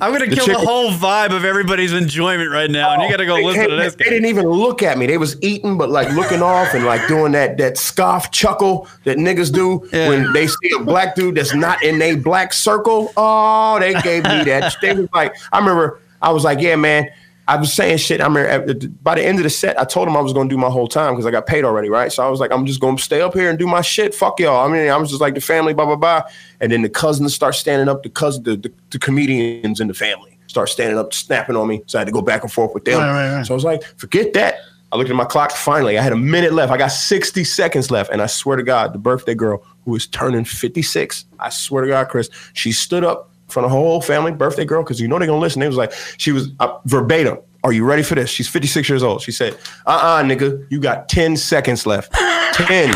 I'm 0.00 0.12
gonna 0.12 0.26
The 0.26 0.36
kill 0.36 0.46
chick- 0.46 0.54
the 0.58 0.60
whole 0.64 0.90
vibe 0.90 1.32
of 1.36 1.44
everybody's 1.44 1.92
enjoyment 1.92 2.50
right 2.50 2.70
now, 2.70 2.92
and 2.92 3.02
you 3.02 3.10
gotta 3.10 3.26
go 3.26 3.36
They- 3.36 3.44
listen 3.44 3.68
to 3.70 3.76
this 3.76 3.94
They 3.94 4.04
guy. 4.04 4.10
didn't 4.10 4.28
even 4.28 4.46
look 4.46 4.82
at 4.82 4.96
me. 4.98 5.06
They 5.06 5.18
was 5.18 5.36
eating, 5.42 5.76
but 5.76 5.90
like 5.90 6.10
looking 6.12 6.42
off 6.42 6.74
and 6.74 6.84
like 6.84 7.06
doing 7.08 7.32
that 7.32 7.58
that 7.58 7.76
scoff 7.78 8.30
chuckle 8.30 8.88
that 9.04 9.18
niggas 9.18 9.52
do 9.52 9.82
Yeah. 9.92 10.08
when 10.08 10.32
they 10.32 10.46
see 10.46 10.70
a 10.74 10.82
black 10.82 11.14
dude 11.14 11.34
that's 11.34 11.54
not 11.54 11.82
in 11.82 12.00
a 12.02 12.14
black 12.16 12.52
circle. 12.52 13.12
Oh, 13.16 13.78
they 13.78 13.94
gave 14.02 14.24
me 14.24 14.44
that. 14.44 14.74
They 14.80 14.94
was 14.94 15.08
like, 15.14 15.34
I 15.52 15.58
remember 15.58 15.98
I 16.20 16.30
was 16.30 16.44
like, 16.44 16.60
yeah, 16.60 16.76
man. 16.76 17.08
I 17.48 17.56
was 17.56 17.72
saying 17.72 17.98
shit. 17.98 18.20
I 18.20 18.40
at 18.42 19.02
by 19.02 19.16
the 19.16 19.24
end 19.24 19.38
of 19.38 19.44
the 19.44 19.50
set, 19.50 19.78
I 19.78 19.84
told 19.84 20.08
him 20.08 20.16
I 20.16 20.20
was 20.20 20.32
going 20.32 20.48
to 20.48 20.54
do 20.54 20.58
my 20.58 20.70
whole 20.70 20.86
time 20.86 21.14
because 21.14 21.26
I 21.26 21.30
got 21.30 21.46
paid 21.46 21.64
already, 21.64 21.88
right? 21.88 22.12
So 22.12 22.24
I 22.24 22.28
was 22.28 22.38
like, 22.38 22.52
I'm 22.52 22.66
just 22.66 22.80
going 22.80 22.96
to 22.96 23.02
stay 23.02 23.20
up 23.20 23.34
here 23.34 23.50
and 23.50 23.58
do 23.58 23.66
my 23.66 23.80
shit. 23.80 24.14
Fuck 24.14 24.38
y'all. 24.40 24.64
I 24.64 24.72
mean, 24.72 24.88
I 24.88 24.96
was 24.96 25.10
just 25.10 25.20
like 25.20 25.34
the 25.34 25.40
family, 25.40 25.74
blah 25.74 25.86
blah 25.86 25.96
blah. 25.96 26.22
And 26.60 26.70
then 26.70 26.82
the 26.82 26.88
cousins 26.88 27.34
start 27.34 27.54
standing 27.56 27.88
up. 27.88 28.04
The 28.04 28.10
cousin, 28.10 28.44
the, 28.44 28.56
the, 28.56 28.72
the 28.90 28.98
comedians 28.98 29.80
in 29.80 29.88
the 29.88 29.94
family 29.94 30.38
start 30.46 30.68
standing 30.68 30.98
up, 30.98 31.12
snapping 31.12 31.56
on 31.56 31.66
me. 31.66 31.82
So 31.86 31.98
I 31.98 32.00
had 32.00 32.06
to 32.06 32.12
go 32.12 32.22
back 32.22 32.42
and 32.42 32.52
forth 32.52 32.74
with 32.74 32.84
them. 32.84 33.00
Right, 33.00 33.10
right, 33.10 33.36
right. 33.36 33.46
So 33.46 33.54
I 33.54 33.56
was 33.56 33.64
like, 33.64 33.82
forget 33.96 34.34
that. 34.34 34.56
I 34.92 34.96
looked 34.96 35.08
at 35.08 35.16
my 35.16 35.24
clock. 35.24 35.52
Finally, 35.52 35.98
I 35.98 36.02
had 36.02 36.12
a 36.12 36.16
minute 36.16 36.52
left. 36.52 36.70
I 36.70 36.76
got 36.76 36.88
60 36.88 37.44
seconds 37.44 37.90
left. 37.90 38.12
And 38.12 38.20
I 38.20 38.26
swear 38.26 38.58
to 38.58 38.62
God, 38.62 38.92
the 38.92 38.98
birthday 38.98 39.34
girl 39.34 39.64
who 39.86 39.96
is 39.96 40.06
turning 40.06 40.44
56, 40.44 41.24
I 41.40 41.48
swear 41.48 41.82
to 41.82 41.88
God, 41.88 42.08
Chris, 42.10 42.28
she 42.52 42.72
stood 42.72 43.02
up 43.02 43.31
front 43.52 43.66
of 43.66 43.72
her 43.72 43.76
whole 43.78 44.00
family, 44.00 44.32
birthday 44.32 44.64
girl, 44.64 44.82
because 44.82 45.00
you 45.00 45.06
know 45.08 45.18
they're 45.18 45.26
going 45.26 45.38
to 45.38 45.42
listen. 45.42 45.60
They 45.60 45.68
was 45.68 45.76
like, 45.76 45.92
she 46.18 46.32
was 46.32 46.50
uh, 46.60 46.78
verbatim. 46.86 47.38
Are 47.64 47.72
you 47.72 47.84
ready 47.84 48.02
for 48.02 48.16
this? 48.16 48.28
She's 48.28 48.48
56 48.48 48.88
years 48.88 49.02
old. 49.04 49.22
She 49.22 49.30
said, 49.30 49.54
uh 49.86 49.90
uh 49.90 50.22
nigga, 50.24 50.66
you 50.68 50.80
got 50.80 51.08
10 51.08 51.36
seconds 51.36 51.86
left. 51.86 52.12
10, 52.54 52.92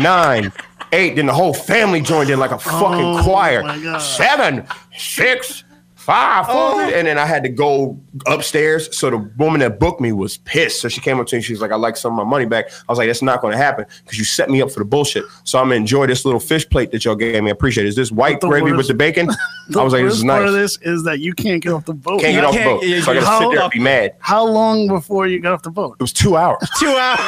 9, 0.00 0.52
8. 0.92 1.14
Then 1.16 1.26
the 1.26 1.34
whole 1.34 1.52
family 1.52 2.00
joined 2.00 2.30
in 2.30 2.38
like 2.38 2.50
a 2.52 2.58
fucking 2.58 3.04
Oh, 3.04 3.20
choir. 3.22 3.62
my 3.62 3.78
God. 3.78 3.98
Seven, 3.98 4.66
six, 4.96 5.64
five, 6.08 6.46
four, 6.46 6.54
oh. 6.54 6.90
and 6.94 7.06
then 7.06 7.18
I 7.18 7.26
had 7.26 7.42
to 7.42 7.50
go 7.50 8.00
upstairs. 8.24 8.96
So 8.96 9.10
the 9.10 9.18
woman 9.36 9.60
that 9.60 9.78
booked 9.78 10.00
me 10.00 10.12
was 10.12 10.38
pissed. 10.38 10.80
So 10.80 10.88
she 10.88 11.02
came 11.02 11.20
up 11.20 11.26
to 11.26 11.36
me. 11.36 11.42
She 11.42 11.52
was 11.52 11.60
like, 11.60 11.70
"I'd 11.70 11.76
like 11.76 11.98
some 11.98 12.18
of 12.18 12.24
my 12.24 12.28
money 12.28 12.46
back." 12.46 12.70
I 12.70 12.90
was 12.90 12.98
like, 12.98 13.08
"That's 13.08 13.20
not 13.20 13.42
going 13.42 13.52
to 13.52 13.58
happen 13.58 13.84
because 14.04 14.18
you 14.18 14.24
set 14.24 14.48
me 14.48 14.62
up 14.62 14.70
for 14.70 14.78
the 14.78 14.86
bullshit." 14.86 15.24
So 15.44 15.58
I'm 15.58 15.66
gonna 15.66 15.74
enjoy 15.74 16.06
this 16.06 16.24
little 16.24 16.40
fish 16.40 16.66
plate 16.68 16.92
that 16.92 17.04
y'all 17.04 17.14
gave 17.14 17.42
me. 17.42 17.50
I 17.50 17.52
appreciate 17.52 17.84
it. 17.84 17.88
Is 17.88 17.96
this 17.96 18.10
white 18.10 18.40
gravy 18.40 18.72
worst- 18.72 18.76
with 18.78 18.88
the 18.88 18.94
bacon? 18.94 19.26
The 19.68 19.78
I 19.80 19.84
was 19.84 19.92
like, 19.92 20.04
"This 20.04 20.16
is 20.16 20.24
part 20.24 20.46
of 20.46 20.54
this 20.54 20.78
is 20.80 21.04
that 21.04 21.20
you 21.20 21.34
can't 21.34 21.62
get 21.62 21.72
off 21.72 21.84
the 21.84 21.92
boat. 21.92 22.22
Can't 22.22 22.34
get 22.34 22.44
off 22.44 22.54
the 22.54 22.64
boat, 22.64 22.80
so 22.80 22.86
I 22.86 23.14
you- 23.14 23.20
gotta 23.20 23.44
sit 23.44 23.50
there 23.50 23.62
and 23.62 23.70
be 23.70 23.78
mad. 23.78 24.14
How 24.20 24.46
long 24.46 24.88
before 24.88 25.26
you 25.26 25.40
got 25.40 25.52
off 25.52 25.62
the 25.62 25.70
boat? 25.70 25.96
It 26.00 26.02
was 26.02 26.14
two 26.14 26.36
hours. 26.36 26.66
Two 26.78 26.88
hours. 26.88 27.20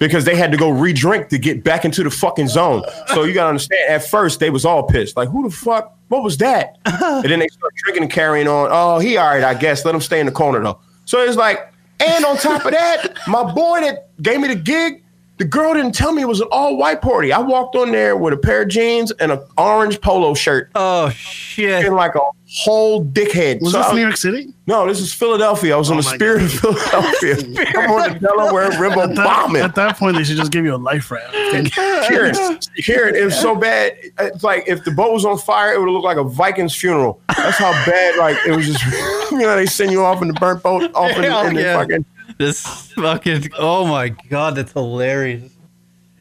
because 0.00 0.24
they 0.24 0.34
had 0.34 0.50
to 0.50 0.56
go 0.56 0.70
re-drink 0.70 1.28
to 1.28 1.38
get 1.38 1.62
back 1.62 1.84
into 1.84 2.02
the 2.02 2.10
fucking 2.10 2.48
zone. 2.48 2.82
So 3.14 3.22
you 3.22 3.32
gotta 3.32 3.50
understand. 3.50 3.88
At 3.88 4.04
first, 4.04 4.40
they 4.40 4.50
was 4.50 4.64
all 4.64 4.82
pissed, 4.82 5.16
like, 5.16 5.28
"Who 5.28 5.48
the 5.48 5.54
fuck? 5.54 5.96
What 6.08 6.24
was 6.24 6.36
that?" 6.38 6.78
and 6.86 7.24
then 7.24 7.38
they 7.38 7.46
start 7.46 7.72
drinking 7.76 8.02
and 8.02 8.12
carrying 8.12 8.48
on. 8.48 8.68
Oh, 8.72 8.98
he 8.98 9.16
all 9.16 9.28
right, 9.28 9.44
I 9.44 9.54
guess. 9.54 9.84
Let 9.84 9.94
him 9.94 10.00
stay 10.00 10.18
in 10.18 10.26
the 10.26 10.32
corner 10.32 10.60
though. 10.60 10.80
So 11.04 11.20
it's 11.20 11.36
like, 11.36 11.72
and 12.00 12.24
on 12.24 12.36
top 12.38 12.64
of 12.64 12.72
that, 12.72 13.16
my 13.28 13.52
boy 13.52 13.82
that 13.82 14.10
gave 14.22 14.40
me 14.40 14.48
the 14.48 14.56
gig, 14.56 15.04
the 15.40 15.46
girl 15.46 15.72
didn't 15.72 15.92
tell 15.92 16.12
me 16.12 16.20
it 16.20 16.28
was 16.28 16.42
an 16.42 16.48
all-white 16.52 17.00
party. 17.00 17.32
I 17.32 17.38
walked 17.38 17.74
on 17.74 17.90
there 17.92 18.14
with 18.14 18.34
a 18.34 18.36
pair 18.36 18.60
of 18.60 18.68
jeans 18.68 19.10
and 19.12 19.32
an 19.32 19.40
orange 19.56 19.98
polo 20.02 20.34
shirt, 20.34 20.70
Oh 20.74 21.08
shit. 21.08 21.86
and 21.86 21.96
like 21.96 22.14
a 22.14 22.20
whole 22.62 23.02
dickhead. 23.02 23.62
Was 23.62 23.72
So 23.72 23.78
this 23.78 23.86
I- 23.88 23.94
New 23.94 24.00
York 24.02 24.18
City? 24.18 24.52
no, 24.66 24.86
this 24.86 25.00
is 25.00 25.14
Philadelphia. 25.14 25.74
I 25.74 25.78
was 25.78 25.90
on 25.90 25.96
Oh 25.96 26.02
the 26.02 26.08
my 26.10 26.14
Spirit 26.14 26.42
of 26.42 26.52
Philadelphia. 26.52 27.36
I'm 27.78 27.90
on 27.90 28.12
the 28.12 28.18
Delaware 28.20 28.70
River 28.78 29.00
At 29.00 29.14
that, 29.14 29.24
bombing. 29.24 29.62
at 29.62 29.74
that 29.76 29.96
point, 29.96 30.16
they 30.18 30.24
should 30.24 30.36
just 30.36 30.52
give 30.52 30.64
you 30.66 30.74
a 30.74 30.76
life 30.76 31.10
raft. 31.10 31.32
Kieran, 32.08 32.34
Kieran, 32.76 33.14
it 33.16 33.24
was 33.24 33.40
so 33.40 33.56
bad. 33.56 33.96
It's 34.18 34.44
like 34.44 34.64
if 34.68 34.84
the 34.84 34.90
boat 34.90 35.12
was 35.14 35.24
on 35.24 35.38
fire, 35.38 35.72
it 35.72 35.80
would 35.80 35.88
look 35.88 36.04
like 36.04 36.18
a 36.18 36.24
Viking's 36.24 36.74
funeral. 36.74 37.18
That's 37.34 37.56
how 37.56 37.72
bad. 37.86 38.18
Like 38.18 38.36
it 38.46 38.54
was 38.54 38.66
just, 38.66 38.84
you 39.32 39.38
know, 39.38 39.56
they 39.56 39.64
send 39.64 39.90
you 39.90 40.04
off 40.04 40.20
in 40.20 40.28
the 40.28 40.34
burnt 40.34 40.62
boat, 40.62 40.90
off 40.94 41.12
in, 41.16 41.24
in 41.24 41.54
the 41.54 41.62
yeah. 41.62 41.78
fucking 41.78 42.04
This 42.40 42.62
fucking. 42.94 43.50
Oh 43.58 43.84
my 43.86 44.08
god, 44.08 44.54
that's 44.54 44.72
hilarious. 44.72 45.52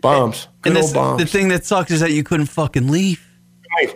bombs. 0.01 0.49
Good 0.61 0.71
And 0.71 0.77
this, 0.83 0.91
bombs. 0.91 1.17
the 1.21 1.25
thing 1.25 1.47
that 1.47 1.63
sucks 1.63 1.91
is 1.91 2.01
that 2.01 2.11
you 2.11 2.25
couldn't 2.25 2.47
fucking 2.47 2.89
leave. 2.89 3.25
Hey, 3.77 3.93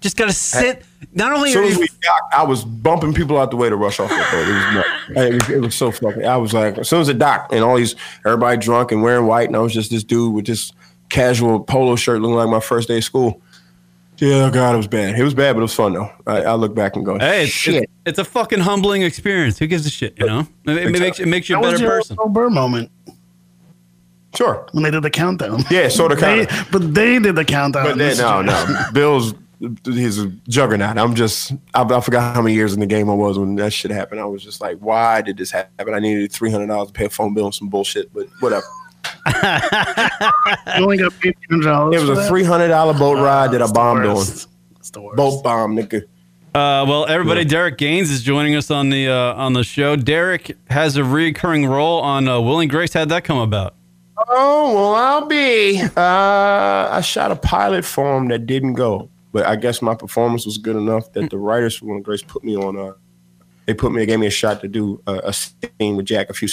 Just 0.00 0.16
gotta 0.16 0.32
sit. 0.32 0.82
Not 1.14 1.32
only 1.32 1.50
as 1.50 1.56
are 1.56 1.62
soon 1.62 1.72
as 1.72 1.78
we 1.78 1.86
docked, 2.02 2.34
I 2.34 2.42
was 2.42 2.64
bumping 2.64 3.14
people 3.14 3.38
out 3.38 3.52
the 3.52 3.56
way 3.56 3.68
to 3.68 3.76
rush 3.76 4.00
off 4.00 4.08
the 4.10 4.16
boat. 4.16 4.48
It 4.48 4.52
was, 4.52 5.36
nuts. 5.38 5.48
it 5.50 5.60
was, 5.60 5.74
so 5.76 5.92
fucking. 5.92 6.24
I 6.26 6.36
was 6.38 6.52
like, 6.52 6.76
as 6.78 6.88
soon 6.88 7.02
as 7.02 7.08
it 7.08 7.18
docked, 7.20 7.52
and 7.52 7.62
all 7.62 7.76
these 7.76 7.94
everybody 8.26 8.56
drunk 8.56 8.90
and 8.90 9.00
wearing 9.00 9.26
white, 9.26 9.46
and 9.46 9.54
I 9.54 9.60
was 9.60 9.72
just 9.72 9.92
this 9.92 10.02
dude 10.02 10.34
with 10.34 10.46
this 10.46 10.72
casual 11.08 11.60
polo 11.60 11.94
shirt, 11.94 12.20
looking 12.20 12.34
like 12.34 12.48
my 12.48 12.58
first 12.58 12.88
day 12.88 12.96
of 12.98 13.04
school. 13.04 13.40
Yeah, 14.20 14.50
God, 14.50 14.74
it 14.74 14.76
was 14.76 14.86
bad. 14.86 15.18
It 15.18 15.22
was 15.24 15.32
bad, 15.34 15.54
but 15.54 15.60
it 15.60 15.62
was 15.62 15.74
fun 15.74 15.94
though. 15.94 16.10
I, 16.26 16.42
I 16.42 16.54
look 16.54 16.74
back 16.74 16.94
and 16.96 17.04
go, 17.04 17.18
Hey, 17.18 17.44
it's, 17.44 17.52
shit. 17.52 17.84
it's, 17.84 17.92
it's 18.06 18.18
a 18.18 18.24
fucking 18.24 18.60
humbling 18.60 19.02
experience. 19.02 19.58
Who 19.58 19.66
gives 19.66 19.86
a 19.86 19.90
shit? 19.90 20.18
You 20.18 20.26
know, 20.26 20.46
it, 20.66 20.76
it 20.76 20.98
makes 21.00 21.18
it 21.20 21.26
makes 21.26 21.48
you 21.48 21.56
a 21.58 21.62
That 21.62 21.72
was 21.72 21.80
better 21.80 21.84
your 21.84 21.98
person. 21.98 22.16
Bill 22.16 22.28
Burr 22.28 22.50
moment 22.50 22.90
sure. 24.36 24.66
when 24.72 24.84
they 24.84 24.90
did 24.90 25.02
the 25.02 25.10
countdown. 25.10 25.64
Yeah, 25.70 25.88
sort 25.88 26.12
of 26.12 26.20
They, 26.20 26.44
kind 26.46 26.60
of. 26.60 26.68
but 26.70 26.94
they 26.94 27.18
did 27.18 27.34
the 27.34 27.44
countdown. 27.44 27.84
But 27.84 27.98
then, 27.98 28.08
This 28.10 28.18
no, 28.18 28.42
no. 28.42 28.84
Bill's 28.92 29.34
he's 29.84 30.18
a 30.18 30.28
juggernaut. 30.48 30.96
I'm 30.98 31.14
just 31.14 31.52
I, 31.74 31.82
I 31.82 32.00
forgot 32.00 32.34
how 32.34 32.42
many 32.42 32.54
years 32.54 32.72
in 32.72 32.80
the 32.80 32.86
game 32.86 33.10
I 33.10 33.14
was 33.14 33.38
when 33.38 33.54
that 33.56 33.72
shit 33.72 33.90
happened. 33.90 34.20
I 34.20 34.24
was 34.24 34.42
just 34.42 34.60
like, 34.60 34.78
why 34.78 35.20
did 35.22 35.36
this 35.36 35.50
happen? 35.50 35.94
I 35.94 35.98
needed 35.98 36.32
three 36.32 36.50
hundred 36.50 36.68
dollars 36.68 36.88
to 36.88 36.92
pay 36.92 37.06
a 37.06 37.10
phone 37.10 37.34
bill 37.34 37.46
and 37.46 37.54
some 37.54 37.68
bullshit, 37.68 38.12
but 38.12 38.26
whatever. 38.40 38.64
You 40.76 40.82
only 40.82 40.98
got 40.98 41.18
paid 41.20 41.36
hundred 41.48 41.64
dollars. 41.64 42.02
It 42.02 42.08
was 42.08 42.18
a 42.18 42.28
three 42.28 42.44
hundred 42.44 42.68
dollar 42.68 42.94
boat 42.94 43.22
ride 43.22 43.52
that 43.52 43.62
I 43.62 43.70
bombed 43.70 44.06
on. 44.06 44.16
It's 44.16 44.90
the 44.90 45.00
worst. 45.00 45.16
Boat 45.16 45.42
bomb, 45.42 45.76
nigga. 45.76 46.02
Uh, 46.52 46.84
well, 46.88 47.06
everybody, 47.06 47.44
Derek 47.44 47.78
Gaines 47.78 48.10
is 48.10 48.22
joining 48.22 48.56
us 48.56 48.72
on 48.72 48.90
the 48.90 49.08
uh, 49.08 49.34
on 49.34 49.52
the 49.52 49.62
show. 49.62 49.94
Derek 49.94 50.56
has 50.68 50.96
a 50.96 51.04
recurring 51.04 51.66
role 51.66 52.00
on 52.00 52.26
uh, 52.26 52.40
Will 52.40 52.58
and 52.58 52.68
Grace. 52.68 52.92
How'd 52.92 53.08
that 53.10 53.22
come 53.22 53.38
about? 53.38 53.76
Oh 54.28 54.74
well, 54.74 54.94
I'll 54.94 55.26
be. 55.26 55.80
Uh, 55.80 56.88
I 56.90 57.00
shot 57.02 57.30
a 57.30 57.36
pilot 57.36 57.84
for 57.84 58.16
him 58.16 58.28
that 58.28 58.46
didn't 58.46 58.74
go, 58.74 59.08
but 59.32 59.46
I 59.46 59.54
guess 59.56 59.80
my 59.80 59.94
performance 59.94 60.44
was 60.44 60.58
good 60.58 60.76
enough 60.76 61.12
that 61.12 61.30
the 61.30 61.38
writers 61.38 61.76
for 61.76 61.86
Will 61.86 61.96
and 61.96 62.04
Grace 62.04 62.22
put 62.22 62.42
me 62.42 62.56
on. 62.56 62.76
Uh, 62.76 62.94
they 63.66 63.74
put 63.74 63.92
me. 63.92 64.00
They 64.00 64.06
gave 64.06 64.18
me 64.18 64.26
a 64.26 64.30
shot 64.30 64.60
to 64.62 64.68
do 64.68 65.00
a, 65.06 65.20
a 65.24 65.32
scene 65.32 65.96
with 65.96 66.06
Jack, 66.06 66.30
a 66.30 66.34
few 66.34 66.48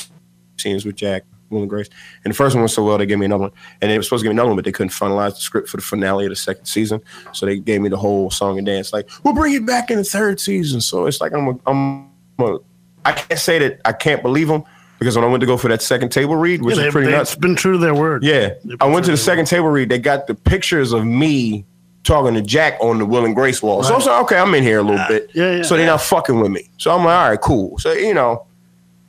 scenes 0.58 0.86
with 0.86 0.95
Jack, 0.95 1.24
Will 1.50 1.62
and 1.62 1.70
Grace. 1.70 1.89
And 2.24 2.34
the 2.34 2.36
first 2.36 2.56
one 2.56 2.62
went 2.62 2.72
so 2.72 2.84
well, 2.84 2.98
they 2.98 3.06
gave 3.06 3.18
me 3.20 3.26
another 3.26 3.43
one. 3.43 3.52
And 3.82 3.91
they 3.91 3.98
were 3.98 4.04
supposed 4.04 4.22
to 4.22 4.26
give 4.26 4.32
me 4.32 4.36
another 4.36 4.50
one, 4.50 4.56
but 4.58 4.66
they 4.66 4.72
couldn't 4.72 4.91
finalize 4.91 5.36
the 5.36 5.41
script 5.41 5.70
for 5.70 5.78
the 5.78 5.84
finale 5.84 6.26
of 6.26 6.30
the 6.30 6.36
second 6.36 6.66
season. 6.66 7.02
So 7.34 7.45
they 7.45 7.58
gave 7.58 7.82
me 7.82 7.89
the 7.89 7.98
whole 7.98 8.30
song 8.32 8.58
and 8.58 8.66
dance. 8.66 8.93
Like, 8.93 9.10
we'll 9.24 9.34
bring 9.34 9.54
it 9.54 9.66
back 9.66 9.89
in 9.91 9.98
the 9.98 10.04
third 10.04 10.39
season. 10.39 10.82
So 10.82 11.06
it's 11.06 11.22
like 11.22 11.34
I'm. 11.34 11.48
A, 11.48 11.60
I'm. 11.68 12.10
A, 12.39 12.58
I 13.06 13.14
can't 13.14 13.39
say 13.39 13.58
that 13.60 13.80
I 13.86 13.93
can't 13.93 14.22
believe 14.22 14.48
them 14.50 14.64
because 15.00 15.16
when 15.16 15.24
I 15.24 15.28
went 15.28 15.39
to 15.41 15.48
go 15.48 15.56
for 15.58 15.70
that 15.70 15.82
second 15.82 16.10
table 16.10 16.36
read, 16.36 16.62
which 16.62 16.76
Yeah, 16.76 16.82
is 16.84 16.88
they, 16.88 16.91
pretty 16.91 17.08
they've 17.08 17.18
nuts. 17.18 17.36
been 17.36 17.56
true 17.56 17.74
to 17.74 17.78
their 17.78 17.95
word. 17.95 18.24
Yeah, 18.24 18.54
I 18.82 18.86
went 18.86 19.06
to 19.06 19.12
the 19.12 19.18
second 19.18 19.45
table 19.45 19.70
read. 19.70 19.89
They 19.89 20.00
got 20.00 20.28
the 20.28 20.36
pictures 20.36 20.91
of 20.91 21.06
me 21.06 21.66
talking 22.04 22.34
to 22.34 22.41
Jack 22.41 22.78
on 22.82 23.00
the 23.00 23.06
Will 23.06 23.26
and 23.26 23.36
Grace 23.36 23.62
wall. 23.62 23.84
So 23.84 23.93
I 23.93 23.95
was 23.98 24.06
like, 24.06 24.24
okay, 24.24 24.38
I'm 24.38 24.54
in 24.56 24.64
here 24.64 24.80
a 24.80 24.84
little 24.84 25.06
bit. 25.08 25.30
yeah, 25.34 25.58
yeah, 25.58 25.62
so 25.64 25.78
they're 25.78 25.86
not 25.86 26.02
fucking 26.02 26.39
with 26.39 26.52
me. 26.52 26.70
So 26.78 26.91
I'm 26.91 27.06
like, 27.06 27.18
all 27.18 27.30
right, 27.30 27.41
cool. 27.41 27.78
So 27.80 27.91
you 27.93 28.14
know, 28.14 28.45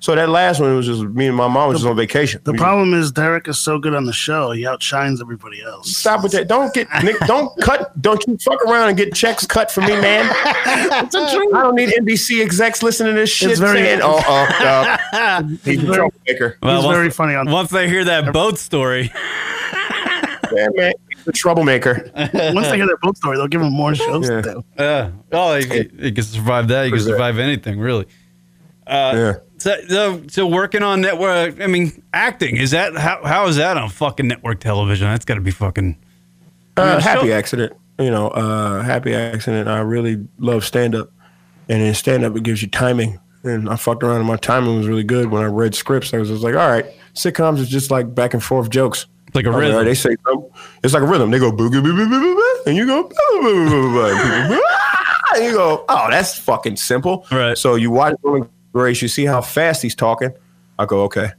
so 0.01 0.15
that 0.15 0.29
last 0.29 0.61
one 0.61 0.77
was 0.77 0.87
just 0.87 1.03
me 1.03 1.27
and 1.27 1.37
my 1.37 1.49
mom 1.49 1.69
was 1.71 1.79
just 1.79 1.89
on 1.89 1.97
vacation. 1.97 2.41
The 2.45 2.53
We- 2.53 2.59
problem 2.59 2.95
is 2.95 3.11
Derek 3.11 3.49
is 3.49 3.59
so 3.59 3.79
good 3.81 3.95
on 3.95 4.05
the 4.05 4.13
show, 4.13 4.53
he 4.53 4.67
outshines 4.67 5.21
everybody 5.21 5.61
else. 5.63 5.97
Stop 5.97 6.23
with 6.23 6.33
that. 6.33 6.47
Don't 6.49 6.73
get 6.73 6.87
Nick. 7.03 7.19
Don't 7.21 7.51
cut. 7.61 8.01
Don't 8.01 8.25
you 8.27 8.37
fuck 8.39 8.63
around 8.65 8.89
and 8.91 8.97
get 8.97 9.13
checks 9.15 9.45
cut 9.47 9.71
for 9.73 9.81
me, 9.81 9.89
man. 10.01 10.31
it's 11.05 11.15
a 11.17 11.35
dream. 11.35 11.55
I 11.55 11.63
don't 11.63 11.75
need 11.75 11.89
NBC 11.91 12.43
execs 12.43 12.83
listening 12.83 13.15
to 13.15 13.21
this 13.21 13.31
shit. 13.31 13.51
It's 13.51 13.59
very- 13.61 13.79
saying, 13.81 14.01
oh, 14.03 14.19
uh, 14.19 14.97
uh, 15.13 15.43
he's 15.65 15.83
a 15.83 15.87
troublemaker. 15.87 16.59
Well, 16.63 16.77
He's 16.77 16.85
once, 16.87 16.97
very 16.97 17.11
funny 17.11 17.35
on. 17.35 17.51
once 17.51 17.71
they 17.71 17.89
hear 17.89 18.05
that 18.05 18.33
boat 18.33 18.59
story, 18.59 19.13
Yeah, 20.51 20.69
man, 20.75 20.93
he's 21.15 21.27
a 21.29 21.33
troublemaker. 21.33 22.11
Once 22.15 22.69
they 22.69 22.77
hear 22.77 22.87
their 22.87 22.97
boat 22.99 23.17
story, 23.19 23.37
they'll 23.37 23.49
give 23.49 23.61
him 23.61 23.73
more 23.73 23.95
shows 23.95 24.29
Yeah. 24.29 24.41
to 24.41 24.63
do. 24.79 24.83
uh, 24.83 25.11
oh, 25.33 25.55
you, 25.57 25.91
you 25.99 26.13
can 26.13 26.25
survive 26.25 26.69
that. 26.69 26.85
You 26.85 26.93
can 26.93 27.01
survive 27.03 27.39
anything, 27.39 27.79
really. 27.79 28.07
Uh, 28.89 29.13
Yeah. 29.15 29.33
So, 29.59 29.75
so, 29.89 30.23
so 30.29 30.47
working 30.47 30.85
on 30.85 31.01
network. 31.01 31.61
I 31.61 31.67
mean, 31.67 32.01
acting 32.15 32.57
is 32.59 32.71
that 32.71 32.95
how 32.97 33.25
how 33.25 33.47
is 33.49 33.57
that 33.57 33.77
on 33.77 33.89
fucking 33.89 34.29
network 34.29 34.61
television? 34.61 35.09
That's 35.09 35.25
got 35.25 35.35
to 35.35 35.41
be 35.41 35.51
fucking. 35.51 35.97
Uh, 36.77 36.95
the 36.97 37.01
happy 37.03 37.27
show- 37.29 37.33
accident. 37.35 37.73
You 37.99 38.11
know, 38.13 38.29
uh, 38.29 38.83
happy 38.83 39.13
accident. 39.15 39.69
I 39.69 39.81
really 39.81 40.25
love 40.39 40.65
stand 40.65 40.95
up, 40.95 41.11
and 41.69 41.83
in 41.83 41.93
stand 41.95 42.25
up 42.25 42.37
it 42.37 42.45
gives 42.45 42.63
you 42.63 42.69
timing. 42.69 43.19
And 43.43 43.69
I 43.69 43.75
fucked 43.75 44.05
around, 44.05 44.19
and 44.19 44.27
my 44.27 44.37
timing 44.37 44.77
was 44.79 44.87
really 44.87 45.03
good. 45.03 45.33
When 45.33 45.43
I 45.43 45.47
read 45.47 45.75
scripts, 45.75 46.15
I 46.15 46.19
was 46.19 46.29
just 46.29 46.45
like, 46.45 46.55
all 46.55 46.69
right, 46.69 46.87
sitcoms 47.15 47.59
is 47.59 47.69
just 47.69 47.91
like 47.91 48.15
back 48.15 48.35
and 48.35 48.43
forth 48.45 48.71
jokes. 48.71 49.07
It's 49.27 49.35
like 49.35 49.47
a 49.47 49.49
I 49.49 49.57
was 49.57 49.57
like, 49.57 49.69
rhythm. 49.73 49.85
they 49.87 49.95
say. 49.95 50.17
It's 50.85 50.95
like 50.95 51.03
a 51.03 51.07
rhythm. 51.07 51.33
They 51.33 51.41
go 51.41 51.51
boogie, 51.51 51.83
boo, 51.83 51.95
boo, 51.95 52.09
boo, 52.09 52.09
boo, 52.09 52.35
boo, 52.37 52.63
and 52.67 52.77
you 52.77 52.87
go, 52.87 53.03
boo, 53.03 53.15
boo, 53.33 53.43
boo, 53.43 53.69
boo, 53.71 53.93
boo, 53.93 54.05
and 54.07 54.49
people, 54.51 54.65
"Ah," 54.71 55.33
and 55.35 55.45
you 55.45 55.53
go, 55.55 55.85
oh, 55.89 56.07
that's 56.11 56.39
fucking 56.39 56.77
simple. 56.77 57.27
Right. 57.33 57.59
So 57.59 57.75
you 57.75 57.91
watch 57.91 58.15
and 58.23 58.49
Grace, 58.79 59.03
you 59.03 59.09
see 59.09 59.25
how 59.25 59.41
fast 59.41 59.83
he's 59.83 59.97
talking. 59.97 60.31
I 60.79 60.87
go, 60.87 61.03
okay. 61.05 61.33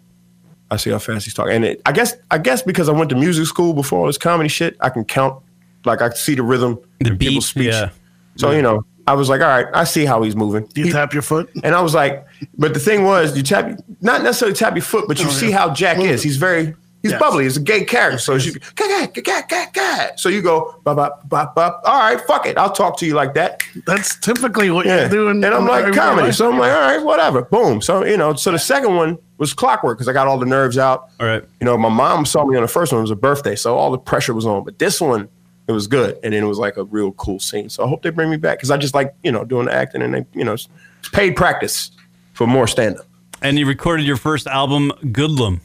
I 0.69 0.75
see 0.75 0.89
how 0.89 0.99
fast 0.99 1.23
he's 1.25 1.33
talking, 1.33 1.53
and 1.55 1.63
it, 1.65 1.81
I 1.85 1.93
guess, 1.93 2.15
I 2.29 2.37
guess 2.37 2.61
because 2.61 2.89
I 2.89 2.91
went 2.91 3.09
to 3.11 3.15
music 3.15 3.45
school 3.47 3.73
before 3.73 3.99
all 4.01 4.07
this 4.07 4.17
comedy 4.17 4.49
shit, 4.49 4.75
I 4.81 4.89
can 4.89 5.05
count. 5.05 5.41
Like 5.85 6.01
I 6.01 6.09
see 6.09 6.35
the 6.35 6.43
rhythm, 6.43 6.77
The 6.99 7.11
beat, 7.11 7.29
people's 7.29 7.45
speech. 7.47 7.73
yeah. 7.73 7.91
So 8.35 8.51
you 8.51 8.61
know, 8.61 8.83
I 9.07 9.13
was 9.13 9.29
like, 9.29 9.39
all 9.41 9.47
right, 9.47 9.65
I 9.73 9.85
see 9.85 10.03
how 10.03 10.21
he's 10.21 10.35
moving. 10.35 10.65
Do 10.73 10.81
you 10.81 10.91
tap 10.91 11.13
your 11.13 11.21
foot? 11.23 11.49
And 11.63 11.73
I 11.73 11.81
was 11.81 11.93
like, 11.95 12.27
but 12.57 12.73
the 12.73 12.79
thing 12.81 13.05
was, 13.05 13.35
you 13.37 13.41
tap 13.43 13.79
not 14.01 14.21
necessarily 14.21 14.53
tap 14.55 14.75
your 14.75 14.83
foot, 14.83 15.07
but 15.07 15.17
you 15.19 15.27
Oh, 15.27 15.29
see 15.31 15.49
yeah. 15.49 15.57
how 15.57 15.73
Jack 15.73 15.99
is. 15.99 16.21
He's 16.21 16.35
very 16.37 16.75
he's 17.01 17.11
Yes. 17.11 17.19
bubbly. 17.21 17.43
He's 17.45 17.57
a 17.57 17.61
gay 17.61 17.83
character. 17.83 18.17
So 18.19 18.35
you 18.35 18.53
"Gah, 18.75 18.87
gah, 18.87 19.21
gah, 19.21 19.41
gah, 19.47 19.65
gah." 19.73 20.07
so 20.15 20.29
you 20.29 20.41
go 20.41 20.75
bop 20.83 20.97
bop 20.97 21.29
bop 21.29 21.55
bop. 21.55 21.81
All 21.85 21.99
right, 21.99 22.19
fuck 22.21 22.45
it. 22.45 22.57
I'll 22.57 22.71
talk 22.71 22.97
to 22.99 23.05
you 23.05 23.13
like 23.13 23.33
that. 23.35 23.61
That's 23.85 24.17
typically 24.19 24.69
what 24.71 24.85
Yeah. 24.85 25.01
you're 25.01 25.09
doing. 25.09 25.43
and 25.43 25.53
I'm 25.53 25.67
like 25.67 25.93
comedy. 25.93 26.27
life. 26.27 26.35
So 26.35 26.51
I'm 26.51 26.57
like, 26.59 26.71
all 26.71 26.79
right, 26.79 27.01
whatever. 27.03 27.41
Boom. 27.43 27.81
So 27.81 28.05
you 28.05 28.17
know, 28.17 28.33
so 28.33 28.51
the 28.51 28.59
second 28.59 28.95
one 28.95 29.17
was 29.37 29.53
clockwork 29.53 29.97
because 29.97 30.07
I 30.07 30.13
got 30.13 30.27
all 30.27 30.37
the 30.37 30.45
nerves 30.45 30.77
out. 30.77 31.09
All 31.19 31.25
right. 31.27 31.43
You 31.61 31.65
know, 31.65 31.77
my 31.77 31.89
mom 31.89 32.25
saw 32.25 32.45
me 32.45 32.55
on 32.55 32.61
the 32.61 32.67
first 32.67 32.91
one. 32.91 32.99
It 32.99 33.03
was 33.03 33.11
a 33.11 33.15
birthday, 33.15 33.55
so 33.55 33.77
all 33.77 33.91
the 33.91 33.97
pressure 33.97 34.33
was 34.33 34.45
on. 34.45 34.63
But 34.65 34.79
this 34.79 34.99
one, 34.99 35.29
it 35.67 35.71
was 35.71 35.87
good, 35.87 36.17
and 36.23 36.33
then 36.33 36.43
it 36.43 36.47
was 36.47 36.57
like 36.57 36.77
a 36.77 36.83
real 36.83 37.11
cool 37.13 37.39
scene. 37.39 37.69
So 37.69 37.83
I 37.85 37.87
hope 37.87 38.01
they 38.01 38.09
bring 38.09 38.29
me 38.29 38.37
back 38.37 38.57
because 38.57 38.71
I 38.71 38.77
just 38.77 38.93
like 38.93 39.13
you 39.23 39.31
know 39.31 39.45
doing 39.45 39.65
the 39.67 39.73
acting, 39.73 40.01
and 40.01 40.13
they 40.13 40.25
you 40.33 40.43
know 40.43 40.53
it's 40.53 40.67
paid 41.13 41.35
practice 41.35 41.91
for 42.33 42.45
more 42.47 42.67
stand 42.67 42.97
up. 42.97 43.05
And 43.41 43.57
you 43.57 43.65
recorded 43.65 44.05
your 44.05 44.17
first 44.17 44.47
album, 44.47 44.91
Goodlum. 45.05 45.61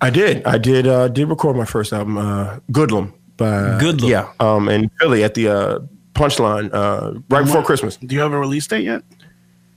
I 0.00 0.10
did. 0.10 0.44
I 0.44 0.58
did. 0.58 0.86
Uh, 0.86 1.08
did 1.08 1.28
record 1.28 1.56
my 1.56 1.64
first 1.64 1.92
album, 1.92 2.18
uh, 2.18 2.58
Goodlum. 2.72 3.12
By, 3.36 3.78
Goodlum. 3.78 4.08
Yeah. 4.08 4.32
Um, 4.40 4.68
in 4.68 4.90
Philly 5.00 5.24
at 5.24 5.34
the 5.34 5.48
uh, 5.48 5.78
Punchline 6.14 6.70
uh, 6.72 7.20
right 7.28 7.44
before 7.44 7.62
Christmas. 7.62 7.96
Do 7.96 8.14
you 8.14 8.20
have 8.20 8.32
a 8.32 8.38
release 8.38 8.66
date 8.66 8.84
yet? 8.84 9.02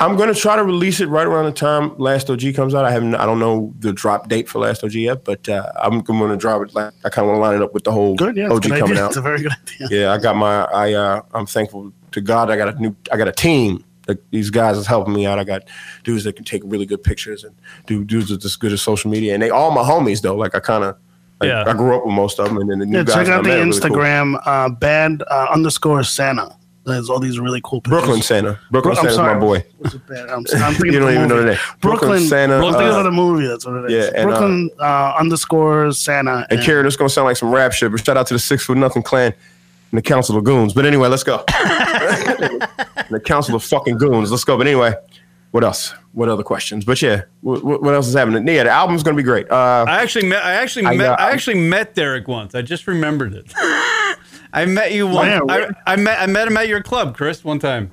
I'm 0.02 0.16
gonna 0.16 0.34
try 0.34 0.56
to 0.56 0.64
release 0.64 1.02
it 1.02 1.08
right 1.08 1.28
around 1.28 1.46
the 1.46 1.52
time 1.52 1.98
Last 1.98 2.30
OG 2.30 2.54
comes 2.56 2.74
out. 2.74 2.86
I 2.86 2.92
haven't, 2.92 3.16
I 3.16 3.26
don't 3.26 3.40
know 3.40 3.74
the 3.80 3.92
drop 3.92 4.30
date 4.30 4.48
for 4.48 4.60
Last 4.60 4.82
OG 4.82 4.94
yet, 4.94 5.26
but 5.26 5.50
uh, 5.50 5.70
I'm 5.76 6.00
gonna 6.00 6.38
drop 6.38 6.62
it. 6.62 6.74
Like 6.74 6.94
I 7.04 7.10
kind 7.10 7.26
of 7.26 7.32
want 7.32 7.38
to 7.38 7.42
line 7.42 7.56
it 7.56 7.62
up 7.62 7.74
with 7.74 7.84
the 7.84 7.92
whole 7.92 8.16
Good, 8.16 8.38
yeah, 8.38 8.50
OG 8.50 8.62
good 8.62 8.72
coming 8.80 8.92
idea. 8.92 9.04
out. 9.04 9.08
It's 9.10 9.18
a 9.18 9.22
very 9.22 9.42
good 9.42 9.52
idea. 9.52 9.88
Yeah, 9.92 10.14
I 10.14 10.18
got 10.18 10.38
my. 10.38 10.64
I 10.64 10.94
uh, 10.94 11.22
I'm 11.34 11.46
thankful 11.46 11.92
to 12.12 12.22
God. 12.22 12.50
I 12.50 12.56
got 12.56 12.76
a 12.76 12.80
new. 12.80 12.96
I 13.12 13.18
got 13.18 13.28
a 13.28 13.34
team. 13.34 13.84
Like 14.10 14.20
these 14.32 14.50
guys 14.50 14.78
is 14.78 14.86
helping 14.88 15.14
me 15.14 15.26
out. 15.26 15.40
I 15.40 15.46
got 15.46 15.64
dudes 16.04 16.26
that 16.26 16.36
can 16.36 16.44
take 16.44 16.62
really 16.66 16.86
good 16.86 17.02
pictures 17.04 17.46
and 17.46 17.56
do 17.86 18.04
dudes 18.04 18.30
that's 18.30 18.44
as 18.44 18.58
good 18.58 18.74
as 18.74 18.82
social 18.82 19.10
media. 19.10 19.34
And 19.34 19.42
they 19.42 19.50
all 19.50 19.72
my 19.72 19.84
homies 19.84 20.22
though. 20.22 20.36
Like 20.36 20.54
I 20.56 20.60
kind 20.60 20.84
of. 20.84 20.98
Like, 21.42 21.48
Yeah. 21.48 21.64
I 21.66 21.72
grew 21.74 21.96
up 21.96 22.06
with 22.06 22.14
most 22.14 22.38
of 22.38 22.50
them, 22.50 22.58
and 22.58 22.70
then 22.70 22.80
the 22.80 22.86
new 22.86 22.98
Yeah, 22.98 23.04
guys 23.06 23.16
check 23.16 23.26
that 23.28 23.32
I 23.34 23.38
out 23.38 23.44
the 23.44 23.50
met 23.50 23.60
are 23.60 23.64
really 23.64 23.80
cool. 23.80 23.90
Instagram 23.92 24.42
uh, 24.46 24.68
band 24.72 25.24
uh, 25.32 25.48
underscore 25.54 26.04
Santa. 26.04 26.54
There's 26.86 27.10
all 27.10 27.20
these 27.20 27.40
really 27.40 27.62
cool 27.64 27.80
pictures. 27.80 28.00
Brooklyn 28.02 28.22
Santa. 28.22 28.60
Brooklyn 28.72 28.96
Bro- 28.96 29.04
I'm 29.04 29.10
Santa's 29.10 29.18
my 29.36 29.40
boy. 29.40 29.64
What's 29.78 29.94
it 29.96 30.06
band? 30.08 30.30
I'm, 30.32 30.40
I'm 30.40 30.44
thinking 30.74 30.94
You 30.94 31.00
don't 31.00 31.08
the 31.08 31.14
even 31.16 31.30
know 31.30 31.38
the 31.42 31.46
name. 31.52 31.58
Brooklyn 31.80 32.10
Brooklyn 32.10 32.28
Santa, 32.28 32.56
I'm 32.56 32.62
thinking 32.74 32.82
uh, 32.90 32.98
of 32.98 33.04
the 33.06 33.12
movie. 33.12 33.48
That's 33.48 33.66
what 33.66 33.76
it 33.86 33.92
is. 33.92 34.06
yeah, 34.06 34.12
and, 34.16 34.18
uh, 34.18 34.24
Brooklyn 34.34 34.70
uh, 34.82 35.14
underscore 35.18 35.92
Santa. 35.94 36.46
And 36.50 36.60
Kieran, 36.62 36.84
this 36.84 36.98
gonna 36.98 37.10
sound 37.10 37.26
like 37.26 37.38
some 37.38 37.54
rap 37.54 37.72
shit, 37.72 37.90
but 37.92 38.04
shout 38.04 38.18
out 38.18 38.28
to 38.28 38.34
the 38.34 38.40
Six 38.40 38.66
Foot 38.66 38.78
Nothing 38.78 39.04
Clan 39.04 39.34
and 39.92 39.98
the 39.98 40.02
Council 40.02 40.38
of 40.38 40.44
Goons. 40.44 40.74
But 40.74 40.86
anyway, 40.86 41.08
let's 41.10 41.24
go. 41.24 41.44
the 41.48 43.22
Council 43.24 43.56
of 43.56 43.64
fucking 43.64 43.98
Goons. 43.98 44.32
Let's 44.32 44.44
go. 44.44 44.58
But 44.58 44.68
anyway, 44.68 44.94
what 45.52 45.64
else? 45.64 45.94
What 46.14 46.30
other 46.30 46.44
questions? 46.44 46.86
But 46.86 47.02
yeah, 47.02 47.24
what, 47.42 47.64
what 47.64 47.94
else 47.94 48.08
is 48.08 48.16
happening? 48.16 48.48
Yeah, 48.48 48.64
the 48.64 48.70
album's 48.72 49.04
gonna 49.04 49.18
be 49.18 49.24
great. 49.24 49.50
Uh, 49.50 49.86
I 49.88 50.02
actually 50.02 50.28
met. 50.28 50.44
I 50.44 50.54
actually 50.54 50.86
I, 50.86 50.96
met. 50.96 51.10
uh, 51.12 51.16
I 51.20 51.32
actually 51.32 51.60
met 51.60 51.96
Derek 51.96 52.28
once. 52.28 52.56
I 52.56 52.62
just 52.62 52.88
remembered 52.88 53.34
it. 53.34 53.52
I 54.52 54.66
met 54.66 54.92
you 54.94 55.06
once. 55.08 55.42
Where? 55.46 55.76
I, 55.86 55.94
I 55.94 55.96
met. 55.96 56.20
I 56.20 56.26
met 56.26 56.48
him 56.48 56.58
at 56.58 56.68
your 56.68 56.82
club, 56.82 57.16
Chris, 57.16 57.44
one 57.44 57.60
time. 57.60 57.90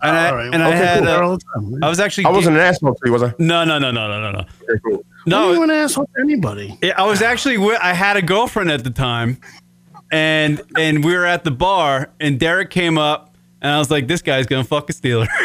And 0.00 0.16
I 0.16 0.28
All 0.30 0.36
right. 0.36 0.54
and 0.54 0.62
I 0.62 0.68
Okay, 0.68 0.76
had. 0.76 0.98
cool. 1.00 1.08
uh, 1.08 1.20
All 1.20 1.30
the 1.36 1.42
time. 1.54 1.84
I 1.84 1.88
was 1.88 2.00
actually. 2.00 2.24
I 2.26 2.30
wasn't 2.30 2.56
an 2.56 2.62
asshole 2.62 2.94
to 2.94 3.00
you, 3.04 3.12
was 3.12 3.22
I? 3.22 3.34
No, 3.38 3.64
no, 3.64 3.78
no, 3.78 3.90
no, 3.90 4.06
no, 4.08 4.20
no, 4.20 4.30
no. 4.30 4.38
Okay, 4.38 4.80
cool. 4.84 5.04
No, 5.26 5.50
you 5.50 5.56
No, 5.56 5.62
an 5.64 5.70
asshole 5.70 6.06
to 6.06 6.20
anybody. 6.22 6.78
I 6.96 7.04
was 7.06 7.20
actually. 7.20 7.56
wi- 7.56 7.78
I 7.82 7.92
had 7.92 8.16
a 8.16 8.22
girlfriend 8.22 8.70
at 8.70 8.84
the 8.84 8.90
time, 8.90 9.38
and 10.10 10.60
and 10.76 11.04
we 11.04 11.14
were 11.16 11.26
at 11.26 11.44
the 11.44 11.50
bar, 11.50 12.10
and 12.20 12.38
Derek 12.38 12.70
came 12.70 12.98
up, 12.98 13.36
and 13.62 13.70
I 13.72 13.78
was 13.78 13.90
like, 13.90 14.08
"This 14.08 14.22
guy's 14.22 14.46
gonna 14.46 14.64
fuck 14.64 14.88
a 14.90 14.92
Steeler." 14.92 15.26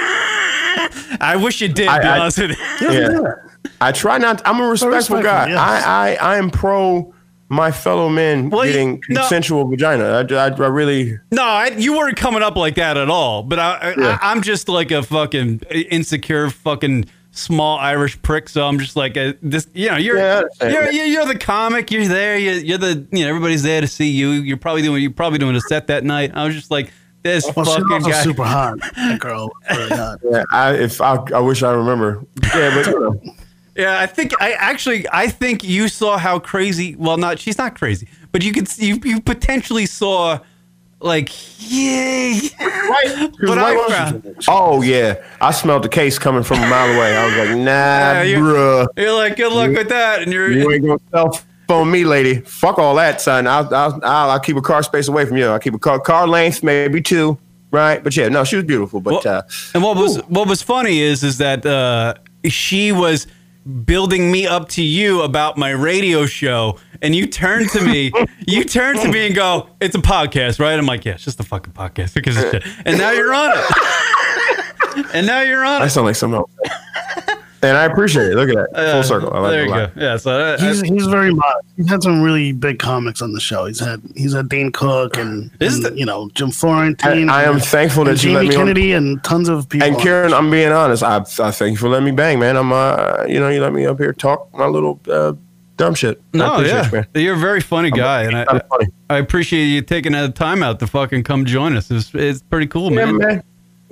I 1.20 1.36
wish 1.41 1.61
you 1.61 1.68
did. 1.70 1.88
I- 1.88 1.99
be 1.99 2.05
I- 2.07 2.20
honest 2.20 2.38
with 2.39 2.51
you. 2.82 2.91
Yeah. 2.91 3.34
I 3.82 3.91
try 3.91 4.18
not. 4.18 4.41
I'm 4.45 4.59
a 4.59 4.68
respectful 4.68 5.18
respectful, 5.18 5.24
guy. 5.24 5.49
yes. 5.49 5.57
I, 5.57 6.11
I 6.11 6.34
I 6.34 6.38
am 6.38 6.49
pro 6.49 7.14
my 7.49 7.72
fellow 7.72 8.09
men 8.09 8.49
Well, 8.49 8.64
getting 8.66 9.01
no. 9.09 9.22
consensual 9.22 9.68
vagina. 9.68 10.05
I, 10.05 10.22
I, 10.34 10.47
I 10.47 10.68
really. 10.68 11.20
No, 11.32 11.43
I, 11.43 11.68
you 11.78 11.95
weren't 11.97 12.18
coming 12.18 12.41
up 12.41 12.55
like 12.55 12.76
that 12.76 12.97
at 12.97 13.09
all. 13.09 13.43
But 13.43 13.59
I, 13.59 13.72
I, 13.76 13.89
Yeah. 13.97 14.18
I, 14.22 14.32
I'm 14.32 14.41
just 14.41 14.68
like 14.70 14.91
a 14.91 15.03
fucking 15.03 15.59
insecure 15.91 16.49
fucking 16.49 17.05
small 17.34 17.78
Irish 17.80 18.22
prick. 18.22 18.48
So 18.48 18.66
I'm 18.66 18.80
just 18.80 18.96
like 18.96 19.18
a, 19.18 19.36
this. 19.42 19.68
You 19.74 19.90
know, 19.92 19.98
you're 19.98 20.18
Yeah, 20.18 20.44
you're, 20.62 20.92
you're 20.92 21.06
you're 21.06 21.26
the 21.26 21.38
comic. 21.38 21.92
You're 21.92 22.08
there. 22.08 22.38
You're, 22.38 22.54
you're 22.56 22.78
the 22.78 23.06
you 23.12 23.24
know 23.24 23.30
everybody's 23.30 23.64
there 23.64 23.82
to 23.82 23.88
see 23.88 24.10
you. 24.10 24.30
You're 24.30 24.58
probably 24.58 24.82
doing 24.82 25.02
you're 25.02 25.12
probably 25.12 25.40
doing 25.40 25.56
a 25.56 25.62
set 25.62 25.88
that 25.88 26.04
night. 26.04 26.32
I 26.34 26.46
was 26.46 26.56
just 26.56 26.72
like 26.72 26.92
this 27.24 27.46
Well, 27.56 27.66
fucking 27.66 28.10
guy. 28.10 28.24
super 28.24 28.44
hot. 28.44 28.80
That 28.96 29.20
girl, 29.20 29.52
really 29.72 29.90
hot. 29.90 30.20
Yeah, 30.24 30.44
I 30.52 30.74
if 30.76 31.02
I, 31.02 31.16
I 31.34 31.40
wish 31.40 31.64
I 31.64 31.72
remember. 31.72 32.24
Yeah, 32.56 32.74
but 32.76 32.86
you 32.88 33.00
know. 33.00 33.22
Yeah, 33.76 34.00
I 34.00 34.06
think 34.06 34.40
I 34.40 34.52
actually 34.52 35.08
I 35.12 35.28
think 35.30 35.64
you 35.64 35.88
saw 35.88 36.18
how 36.18 36.38
crazy. 36.38 36.96
Well, 36.96 37.18
not 37.18 37.40
she's 37.40 37.58
not 37.58 37.76
crazy, 37.78 38.08
but 38.32 38.44
you 38.44 38.54
could 38.54 38.68
see 38.68 38.88
you, 38.88 39.00
you 39.04 39.20
potentially 39.20 39.86
saw 39.88 40.40
like 41.04 41.30
yeah. 41.60 42.39
What 43.39 43.58
I 43.58 43.88
found. 43.89 44.36
Oh 44.47 44.82
yeah, 44.82 45.24
I 45.41 45.51
smelled 45.51 45.84
the 45.84 45.89
case 45.89 46.18
coming 46.18 46.43
from 46.43 46.58
a 46.58 46.68
mile 46.68 46.95
away. 46.95 47.16
I 47.18 47.26
was 47.26 47.36
like, 47.47 47.58
nah, 47.58 47.64
Yeah, 47.64 48.24
you- 48.24 48.38
bruh, 48.38 48.88
You're 48.97 49.14
like 49.14 49.36
good 49.36 49.51
luck 49.51 49.72
with 49.72 49.89
that, 49.89 50.22
and 50.22 50.32
you're 50.32 50.51
you 50.51 50.72
ain't 50.72 50.86
gonna 50.86 50.99
cell 51.12 51.39
phone 51.68 51.91
me, 51.91 52.04
lady. 52.06 52.39
Fuck 52.41 52.78
all 52.80 52.95
that, 52.95 53.22
son. 53.22 53.47
I'll 53.47 53.66
I'll, 53.74 53.99
I'll, 54.04 54.30
I'll 54.32 54.39
keep 54.39 54.58
a 54.58 54.62
car 54.62 54.84
space 54.84 55.08
away 55.08 55.26
from 55.26 55.38
you. 55.38 55.47
I'll 55.47 55.60
keep 55.60 55.74
a 55.74 55.80
car 55.80 55.99
car 55.99 56.28
length, 56.28 56.64
maybe 56.64 57.01
two, 57.01 57.38
right? 57.72 58.04
But 58.04 58.16
yeah, 58.16 58.30
no, 58.30 58.43
she 58.43 58.56
was 58.56 58.66
beautiful. 58.66 59.01
But 59.01 59.26
Well, 59.26 59.38
uh, 59.38 59.41
and 59.74 59.84
what 59.84 59.97
was 59.97 60.18
what 60.28 60.47
was 60.47 60.62
funny 60.62 60.99
is 60.99 61.24
is 61.24 61.38
that 61.39 61.66
uh, 61.66 62.16
she 62.47 62.91
was 62.91 63.28
building 63.86 64.32
me 64.32 64.45
up 64.45 64.70
to 64.70 64.84
you 64.84 65.22
about 65.22 65.57
my 65.57 65.70
radio 65.70 66.26
show, 66.26 66.80
and 67.01 67.16
you 67.16 67.28
turn 67.28 67.68
to 67.70 67.82
me, 67.82 68.11
you 68.47 68.64
turn 68.64 68.97
to 68.97 69.09
me 69.09 69.28
and 69.28 69.36
go, 69.36 69.70
"It's 69.80 69.95
a 69.95 69.99
podcast, 69.99 70.59
right?" 70.59 70.78
I'm 70.78 70.86
like, 70.86 71.05
"Yeah, 71.05 71.14
it's 71.14 71.24
just 71.24 71.39
a 71.39 71.43
fucking 71.43 71.74
podcast 71.74 72.14
because 72.16 72.38
it's 72.38 72.51
shit." 72.51 72.64
And 72.86 72.97
now 72.97 73.11
you're 73.11 73.34
on 73.34 73.51
it. 73.55 75.05
and 75.14 75.26
now 75.28 75.41
you're 75.41 75.64
on 75.64 75.82
I 75.82 75.84
it. 75.84 75.86
I 75.86 75.88
sound 75.88 76.07
like 76.07 76.16
something 76.16 76.38
else. 76.38 76.51
And 77.64 77.78
I 77.78 77.86
appreciate 77.86 78.32
it. 78.32 78.36
Look 78.36 78.49
at 78.49 78.55
that, 78.55 78.76
Uh, 78.78 78.91
full 78.93 79.03
circle. 79.03 79.34
I 79.34 79.39
like 79.39 79.51
there 79.51 79.61
it 79.61 79.64
a 79.64 79.66
you 79.66 79.72
lot. 79.72 79.95
go. 79.95 80.01
Yeah, 80.01 80.18
so 80.18 80.32
uh, 80.32 80.57
I, 80.59 80.66
He's 80.68 80.82
he's 80.82 81.05
very 81.07 81.34
modest. 81.34 81.66
He's 81.78 81.89
had 81.89 82.03
some 82.03 82.22
really 82.22 82.51
big 82.51 82.78
comics 82.80 83.22
on 83.22 83.32
the 83.34 83.39
show. 83.39 83.66
He's 83.66 83.80
had 83.80 84.01
he's 84.16 84.34
had 84.34 84.49
Dane 84.49 84.72
Cook 84.72 85.18
and, 85.18 85.49
Is 85.59 85.76
and, 85.76 85.86
the- 85.86 85.97
you 85.97 86.05
know 86.05 86.30
Jim 86.36 86.51
Florentine. 86.51 87.30
I- 87.30 87.41
I 87.41 87.43
am 87.43 87.53
and- 87.55 87.64
thankful 87.64 88.03
that 88.05 88.11
and 88.11 88.24
you 88.24 88.34
let 88.34 88.41
Jamie 88.41 88.49
me 88.49 88.55
on- 88.55 88.61
Kennedy 88.61 88.91
and 88.91 89.24
tons 89.24 89.47
of 89.49 89.70
people. 89.70 89.88
And 89.88 89.97
Kieran, 89.97 90.34
I'm 90.34 90.51
being 90.51 90.72
honest. 90.72 91.03
I, 91.03 91.18
I 91.39 91.51
thank 91.51 91.72
you 91.72 91.78
for 91.78 91.88
letting 91.89 92.05
me 92.05 92.11
bang, 92.11 92.38
man. 92.39 92.57
I'm, 92.57 92.72
uh, 92.74 93.24
you 93.28 93.39
know, 93.39 93.49
you 93.49 93.61
let 93.61 93.74
me 93.74 93.86
up 93.86 93.97
here 93.97 94.14
talk 94.14 94.53
my 94.53 94.66
little 94.68 94.99
uh, 95.09 95.34
dumb 95.78 95.95
shit. 95.95 96.22
No, 96.34 96.55
appreciate 96.55 96.74
yeah, 96.76 96.86
you, 96.86 96.91
man. 96.91 97.07
you're 97.16 97.36
a 97.36 97.39
very 97.39 97.61
funny 97.61 97.91
guy, 97.91 98.24
and 98.24 98.36
I, 98.36 98.59
funny. 98.70 98.88
I 99.09 99.18
appreciate 99.18 99.66
you 99.68 99.82
taking 99.82 100.11
that 100.11 100.36
time 100.36 100.61
out 100.64 100.80
to 100.80 100.88
fucking 100.88 101.24
come 101.24 101.45
join 101.45 101.76
us. 101.78 101.89
It's, 101.89 102.11
it's 102.14 102.41
pretty 102.43 102.68
cool, 102.68 102.91
Yeah, 102.91 103.05
man. 103.05 103.18
man. 103.18 103.43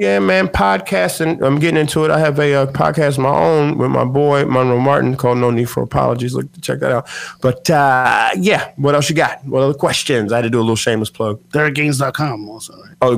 Yeah, 0.02 0.18
man. 0.18 0.47
Podcasting. 0.47 1.43
I'm 1.43 1.60
getting 1.60 1.80
into 1.80 2.04
it. 2.06 2.10
I 2.10 2.18
have 2.18 2.39
a 2.39 2.56
uh, 2.56 2.66
podcast 2.66 3.10
of 3.10 3.20
my 3.20 3.30
own 3.30 3.78
with 3.78 3.91
my 3.91 4.04
boy 4.04 4.45
Monroe 4.45 4.80
Martin 4.80 5.16
called 5.16 5.38
No 5.38 5.52
Need 5.52 5.70
for 5.70 5.84
Apologies. 5.84 6.34
Look, 6.34 6.47
check 6.60 6.80
that 6.80 6.91
out. 6.91 7.08
But 7.39 7.70
uh, 7.70 8.32
yeah, 8.36 8.72
what 8.78 8.95
else 8.95 9.10
you 9.12 9.16
got? 9.16 9.45
What 9.45 9.62
other 9.62 9.76
questions? 9.76 10.34
I 10.34 10.38
had 10.38 10.41
to 10.41 10.49
do 10.49 10.58
a 10.58 10.62
little 10.62 10.76
shameless 10.76 11.12
plug. 11.12 11.39
DerekGaines.com 11.49 12.49
also. 12.49 12.74
Right? 12.82 12.95
Oh. 13.04 13.16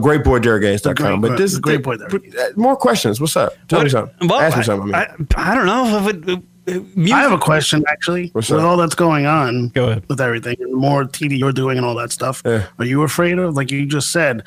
Great 1.22 1.22
But 1.22 1.30
boy- 1.30 1.38
this 1.38 1.54
the 1.54 1.62
great 1.62 1.84
boy 1.84 1.96
Derek 1.96 2.38
uh, 2.38 2.50
more 2.58 2.76
questions. 2.76 3.22
What's 3.22 3.38
up? 3.38 3.54
Tell 3.70 3.82
me 3.82 3.88
something. 3.90 4.28
Well, 4.28 4.42
Ask 4.42 4.58
me 4.58 4.62
I- 4.64 4.66
something. 4.66 4.94
I. 4.94 5.04
I, 5.38 5.52
I 5.52 5.56
don't 5.56 5.66
know. 5.66 6.06
If 6.10 6.28
it, 6.28 6.44
music- 6.96 7.14
I 7.16 7.22
have 7.22 7.32
a 7.32 7.38
question 7.38 7.84
actually. 7.88 8.30
What's 8.34 8.50
with 8.50 8.60
up? 8.60 8.66
all 8.66 8.78
that's 8.78 8.96
going 8.96 9.26
on, 9.26 9.70
Go 9.70 9.90
ahead. 9.90 10.04
with 10.08 10.22
everything, 10.22 10.56
and 10.60 10.72
the 10.74 10.78
more 10.78 11.04
TV 11.06 11.38
you're 11.38 11.52
doing 11.52 11.78
and 11.78 11.86
all 11.86 11.96
that 11.96 12.12
stuff, 12.12 12.42
Yeah. 12.46 12.66
are 12.80 12.86
you 12.86 13.04
afraid 13.04 13.38
of? 13.40 13.56
Like 13.56 13.72
you 13.72 13.86
just 13.86 14.12
said, 14.12 14.44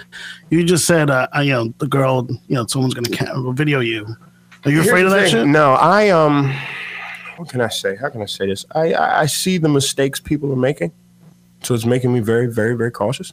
you 0.50 0.64
just 0.64 0.86
said, 0.86 1.10
uh, 1.10 1.28
uh, 1.36 1.40
you 1.40 1.52
know, 1.52 1.74
the 1.78 1.86
girl, 1.86 2.26
you 2.48 2.54
know, 2.54 2.66
someone's 2.66 2.94
gonna 2.94 3.10
ca- 3.14 3.50
video 3.52 3.80
you. 3.80 4.06
Are 4.64 4.70
you 4.70 4.76
Here's 4.76 4.86
afraid 4.88 5.04
of 5.04 5.10
that 5.12 5.28
shit? 5.28 5.46
No, 5.46 5.74
I 5.74 6.08
um, 6.10 6.52
what 7.36 7.48
can 7.48 7.60
I 7.60 7.68
say? 7.68 7.96
How 7.96 8.08
can 8.08 8.22
I 8.22 8.26
say 8.26 8.46
this? 8.46 8.64
I, 8.74 8.92
I 8.94 9.20
I 9.22 9.26
see 9.26 9.58
the 9.58 9.68
mistakes 9.68 10.18
people 10.20 10.50
are 10.52 10.56
making, 10.56 10.92
so 11.62 11.74
it's 11.74 11.84
making 11.84 12.12
me 12.12 12.20
very, 12.20 12.46
very, 12.46 12.76
very 12.76 12.90
cautious. 12.90 13.32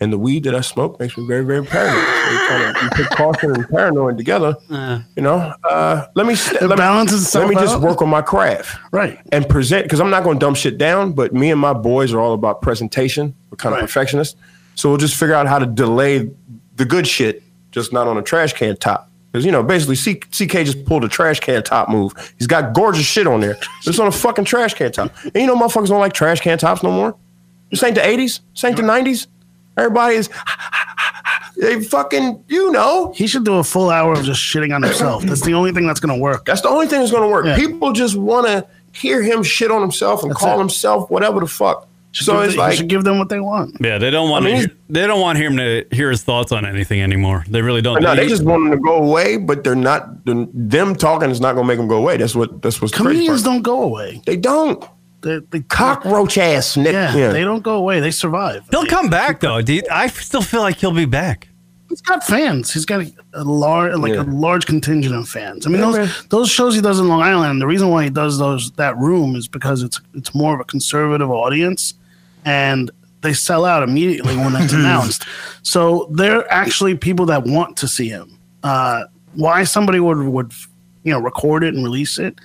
And 0.00 0.12
the 0.12 0.18
weed 0.18 0.44
that 0.44 0.54
I 0.56 0.60
smoke 0.60 0.98
makes 0.98 1.16
me 1.16 1.24
very, 1.26 1.44
very 1.44 1.64
paranoid. 1.64 2.04
So 2.04 2.30
you, 2.32 2.48
kind 2.48 2.76
of, 2.76 2.82
you 2.82 2.88
put 2.90 3.10
caution 3.16 3.54
and 3.54 3.68
paranoid 3.68 4.18
together. 4.18 4.56
you 4.68 5.22
know, 5.22 5.54
uh, 5.70 6.06
let 6.14 6.26
me 6.26 6.34
st- 6.34 6.60
It 6.62 6.66
let 6.66 6.78
me, 6.78 6.84
let 6.84 7.12
itself 7.12 7.48
me 7.48 7.54
just 7.54 7.80
work 7.80 8.02
on 8.02 8.08
my 8.08 8.20
craft 8.20 8.76
Right. 8.90 9.18
and 9.30 9.48
present 9.48 9.84
because 9.84 10.00
I'm 10.00 10.10
not 10.10 10.24
going 10.24 10.38
to 10.38 10.44
dumb 10.44 10.54
shit 10.56 10.78
down. 10.78 11.12
But 11.12 11.32
me 11.32 11.50
and 11.52 11.60
my 11.60 11.72
boys 11.72 12.12
are 12.12 12.18
all 12.18 12.34
about 12.34 12.60
presentation. 12.60 13.34
We're 13.50 13.56
kind 13.56 13.72
of 13.72 13.80
Right. 13.80 13.88
perfectionists, 13.88 14.36
so 14.74 14.88
we'll 14.88 14.98
just 14.98 15.16
figure 15.16 15.34
out 15.36 15.46
how 15.46 15.60
to 15.60 15.66
delay 15.66 16.28
the 16.76 16.84
good 16.84 17.06
shit, 17.06 17.42
just 17.70 17.92
not 17.92 18.08
on 18.08 18.18
a 18.18 18.22
trash 18.22 18.52
can 18.52 18.76
top. 18.76 19.08
Because 19.30 19.46
you 19.46 19.52
know, 19.52 19.62
basically, 19.62 19.94
C- 19.96 20.14
CK 20.16 20.64
just 20.64 20.84
pulled 20.86 21.04
a 21.04 21.08
trash 21.08 21.38
can 21.38 21.62
top 21.62 21.88
move. 21.88 22.12
He's 22.38 22.48
got 22.48 22.72
gorgeous 22.74 23.06
shit 23.06 23.28
on 23.28 23.40
there. 23.40 23.56
It's 23.86 23.98
on 24.00 24.08
a 24.08 24.12
fucking 24.12 24.44
trash 24.44 24.74
can 24.74 24.90
top. 24.90 25.12
And 25.24 25.36
you 25.36 25.46
know, 25.46 25.56
motherfuckers 25.56 25.88
don't 25.88 26.00
like 26.00 26.12
trash 26.12 26.40
can 26.40 26.58
tops 26.58 26.82
no 26.82 26.90
more. 26.90 27.16
This 27.70 27.82
ain't 27.82 27.94
the 27.94 28.00
'80s. 28.00 28.40
This 28.54 28.64
ain't 28.64 28.76
the 28.76 28.82
'90s. 28.82 29.26
Everybody 29.76 30.16
is. 30.16 30.28
They 31.56 31.80
fucking, 31.84 32.44
you 32.48 32.72
know. 32.72 33.12
He 33.14 33.28
should 33.28 33.44
do 33.44 33.54
a 33.54 33.64
full 33.64 33.88
hour 33.88 34.12
of 34.14 34.24
just 34.24 34.40
shitting 34.42 34.74
on 34.74 34.82
himself. 34.82 35.22
That's 35.22 35.42
the 35.42 35.54
only 35.54 35.70
thing 35.70 35.86
that's 35.86 36.00
gonna 36.00 36.18
work. 36.18 36.44
That's 36.46 36.62
the 36.62 36.68
only 36.68 36.88
thing 36.88 36.98
that's 36.98 37.12
going 37.12 37.22
to 37.22 37.28
work. 37.28 37.46
Yeah. 37.46 37.56
People 37.56 37.92
just 37.92 38.16
want 38.16 38.48
to 38.48 38.66
hear 38.92 39.22
him 39.22 39.44
shit 39.44 39.70
on 39.70 39.80
himself 39.80 40.22
and 40.22 40.32
That's 40.32 40.40
call 40.40 40.56
it. 40.56 40.58
himself 40.58 41.10
whatever 41.10 41.38
the 41.38 41.46
fuck. 41.46 41.86
So 42.12 42.40
it's 42.40 42.52
the- 42.52 42.54
you 42.54 42.58
like, 42.58 42.76
should 42.76 42.88
give 42.88 43.02
them 43.04 43.18
what 43.18 43.28
they 43.28 43.40
want. 43.40 43.76
Yeah, 43.80 43.98
they 43.98 44.10
don't 44.10 44.30
want 44.30 44.46
I 44.46 44.52
mean, 44.52 44.62
to. 44.68 44.76
They 44.88 45.06
don't 45.06 45.20
want 45.20 45.38
him 45.38 45.56
to 45.56 45.84
hear 45.90 46.10
his 46.10 46.22
thoughts 46.22 46.52
on 46.52 46.64
anything 46.64 47.00
anymore. 47.02 47.44
They 47.48 47.60
really 47.62 47.82
don't. 47.82 48.00
no, 48.02 48.14
they 48.14 48.28
just 48.28 48.44
want 48.44 48.66
him 48.66 48.70
to 48.72 48.76
go 48.76 48.96
away, 48.96 49.36
but 49.36 49.64
they're 49.64 49.74
not. 49.74 50.24
Them 50.24 50.94
talking 50.94 51.30
is 51.30 51.40
not 51.40 51.54
going 51.54 51.64
to 51.64 51.68
make 51.68 51.78
them 51.78 51.88
go 51.88 51.96
away. 51.96 52.16
That's 52.16 52.36
what. 52.36 52.62
That's 52.62 52.80
what's 52.80 52.94
crazy. 52.94 53.04
Comedians 53.10 53.42
part. 53.42 53.54
don't 53.54 53.62
go 53.62 53.82
away. 53.82 54.22
They 54.26 54.36
don't. 54.36 54.84
They, 55.24 55.38
they 55.50 55.60
Cockroach 55.60 56.38
ass 56.38 56.76
Nick. 56.76 56.92
Yeah, 56.92 57.16
Yeah, 57.16 57.32
they 57.32 57.42
don't 57.42 57.62
go 57.62 57.76
away. 57.76 57.98
They 58.00 58.10
survive. 58.10 58.64
He'll 58.70 58.86
come 58.86 59.08
back 59.10 59.40
though. 59.40 59.60
Dude. 59.62 59.88
I 59.88 60.06
still 60.08 60.42
feel 60.42 60.60
like 60.60 60.76
he'll 60.76 60.92
be 60.92 61.06
back. 61.06 61.48
He's 61.88 62.00
got 62.00 62.24
fans. 62.24 62.72
He's 62.72 62.84
got 62.84 63.02
a, 63.02 63.12
a 63.34 63.44
large, 63.44 63.94
like 63.96 64.14
Yeah. 64.14 64.22
a 64.22 64.24
large 64.24 64.66
contingent 64.66 65.14
of 65.14 65.28
fans. 65.28 65.66
I 65.66 65.70
mean, 65.70 65.80
Yeah, 65.80 65.86
those 65.86 65.96
man. 65.96 66.08
those 66.30 66.50
shows 66.50 66.74
he 66.74 66.80
does 66.80 66.98
in 67.00 67.08
Long 67.08 67.22
Island. 67.22 67.60
The 67.60 67.66
reason 67.66 67.88
why 67.88 68.04
he 68.04 68.10
does 68.10 68.38
those 68.38 68.70
that 68.72 68.96
room 68.98 69.34
is 69.36 69.48
because 69.48 69.82
it's 69.82 70.00
it's 70.14 70.34
more 70.34 70.54
of 70.54 70.60
a 70.60 70.64
conservative 70.64 71.30
audience, 71.30 71.94
and 72.44 72.90
they 73.22 73.32
sell 73.32 73.64
out 73.64 73.82
immediately 73.82 74.36
when 74.36 74.54
it's 74.56 74.72
announced. 74.80 75.24
So 75.62 76.08
they're 76.12 76.50
actually 76.52 76.96
people 76.96 77.26
that 77.26 77.44
want 77.44 77.76
to 77.78 77.88
see 77.88 78.08
him. 78.08 78.38
Uh, 78.62 79.04
why 79.34 79.64
somebody 79.64 80.00
would 80.00 80.18
would 80.18 80.52
you 81.04 81.12
know 81.12 81.20
record 81.20 81.64
it 81.64 81.74
and 81.74 81.84
release 81.84 82.18
it. 82.18 82.38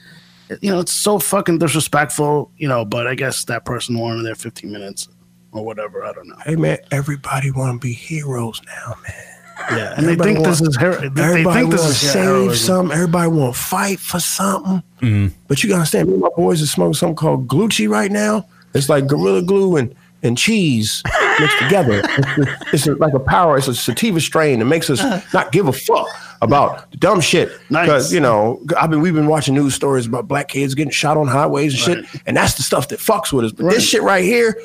You 0.62 0.72
know, 0.72 0.80
it's 0.80 0.94
so 0.94 1.20
fucking 1.20 1.60
disrespectful. 1.60 2.52
You 2.58 2.68
know, 2.68 2.86
but 2.86 3.08
I 3.08 3.16
guess 3.16 3.46
that 3.46 3.66
person 3.66 3.98
wanted 3.98 4.24
their 4.24 4.36
15 4.36 4.72
minutes 4.72 5.08
or 5.52 5.64
whatever. 5.66 6.04
I 6.04 6.12
don't 6.14 6.28
know. 6.28 6.38
Hey 6.46 6.56
man, 6.56 6.78
everybody 6.92 7.52
want 7.52 7.82
to 7.82 7.86
be 7.88 7.94
heroes 7.94 8.62
now, 8.66 8.96
man. 9.08 9.26
Yeah, 9.72 9.94
and 9.98 10.08
they 10.08 10.14
Everybody 10.14 10.34
think 10.36 10.46
this 10.46 10.62
is 10.62 10.78
her. 10.78 11.02
They, 11.02 11.10
they 11.10 11.22
Everybody 11.22 11.60
think 11.60 11.72
this 11.72 11.82
want 11.82 11.92
is 11.92 12.00
save 12.00 12.24
heroism. 12.24 12.56
something. 12.56 12.96
Everybody 12.96 13.28
want 13.30 13.56
to 13.56 13.62
fight 13.62 14.00
for 14.00 14.20
something. 14.20 14.84
Mm-hmm. 15.02 15.28
But 15.48 15.62
you 15.62 15.70
gotta 15.70 15.80
understand, 15.80 16.08
me 16.08 16.14
and 16.14 16.22
my 16.22 16.30
boys 16.36 16.62
are 16.62 16.66
smoking 16.66 16.94
something 16.94 17.16
called 17.16 17.48
Glucci 17.48 17.90
right 17.90 18.12
now. 18.12 18.48
It's 18.74 18.88
like 18.90 19.08
Gorilla 19.08 19.42
Glue 19.42 19.76
and, 19.78 19.94
and 20.24 20.38
cheese 20.38 21.02
mixed 21.40 21.58
together. 21.60 22.02
It's, 22.04 22.64
it's 22.74 22.88
a- 22.88 22.96
like 22.96 23.14
a 23.14 23.20
power. 23.20 23.58
It's 23.58 23.68
a 23.68 23.74
sativa 23.76 24.20
strain 24.20 24.60
that 24.60 24.66
makes 24.66 24.90
us 24.90 25.02
not 25.34 25.52
give 25.52 25.68
a 25.68 25.74
fuck 25.74 26.08
about 26.42 26.90
the 26.92 26.98
dumb 26.98 27.20
shit. 27.22 27.50
Nice. 27.70 27.86
Because 27.86 28.14
you 28.14 28.20
know, 28.20 28.62
I've 28.78 28.90
been 28.90 29.02
we've 29.02 29.14
been 29.14 29.28
watching 29.28 29.54
news 29.56 29.76
stories 29.76 30.06
about 30.06 30.28
black 30.28 30.48
kids 30.48 30.74
getting 30.76 30.92
shot 30.92 31.18
on 31.18 31.28
highways 31.28 31.74
and 31.74 31.82
shit, 32.06 32.22
and 32.26 32.36
that's 32.38 32.56
the 32.56 32.64
stuff 32.64 32.88
that 32.90 33.00
fucks 33.00 33.32
with 33.34 33.46
us. 33.46 33.52
But 33.52 33.66
Right. 33.66 33.76
this 33.76 33.88
shit 33.88 34.02
right 34.04 34.24
here, 34.24 34.58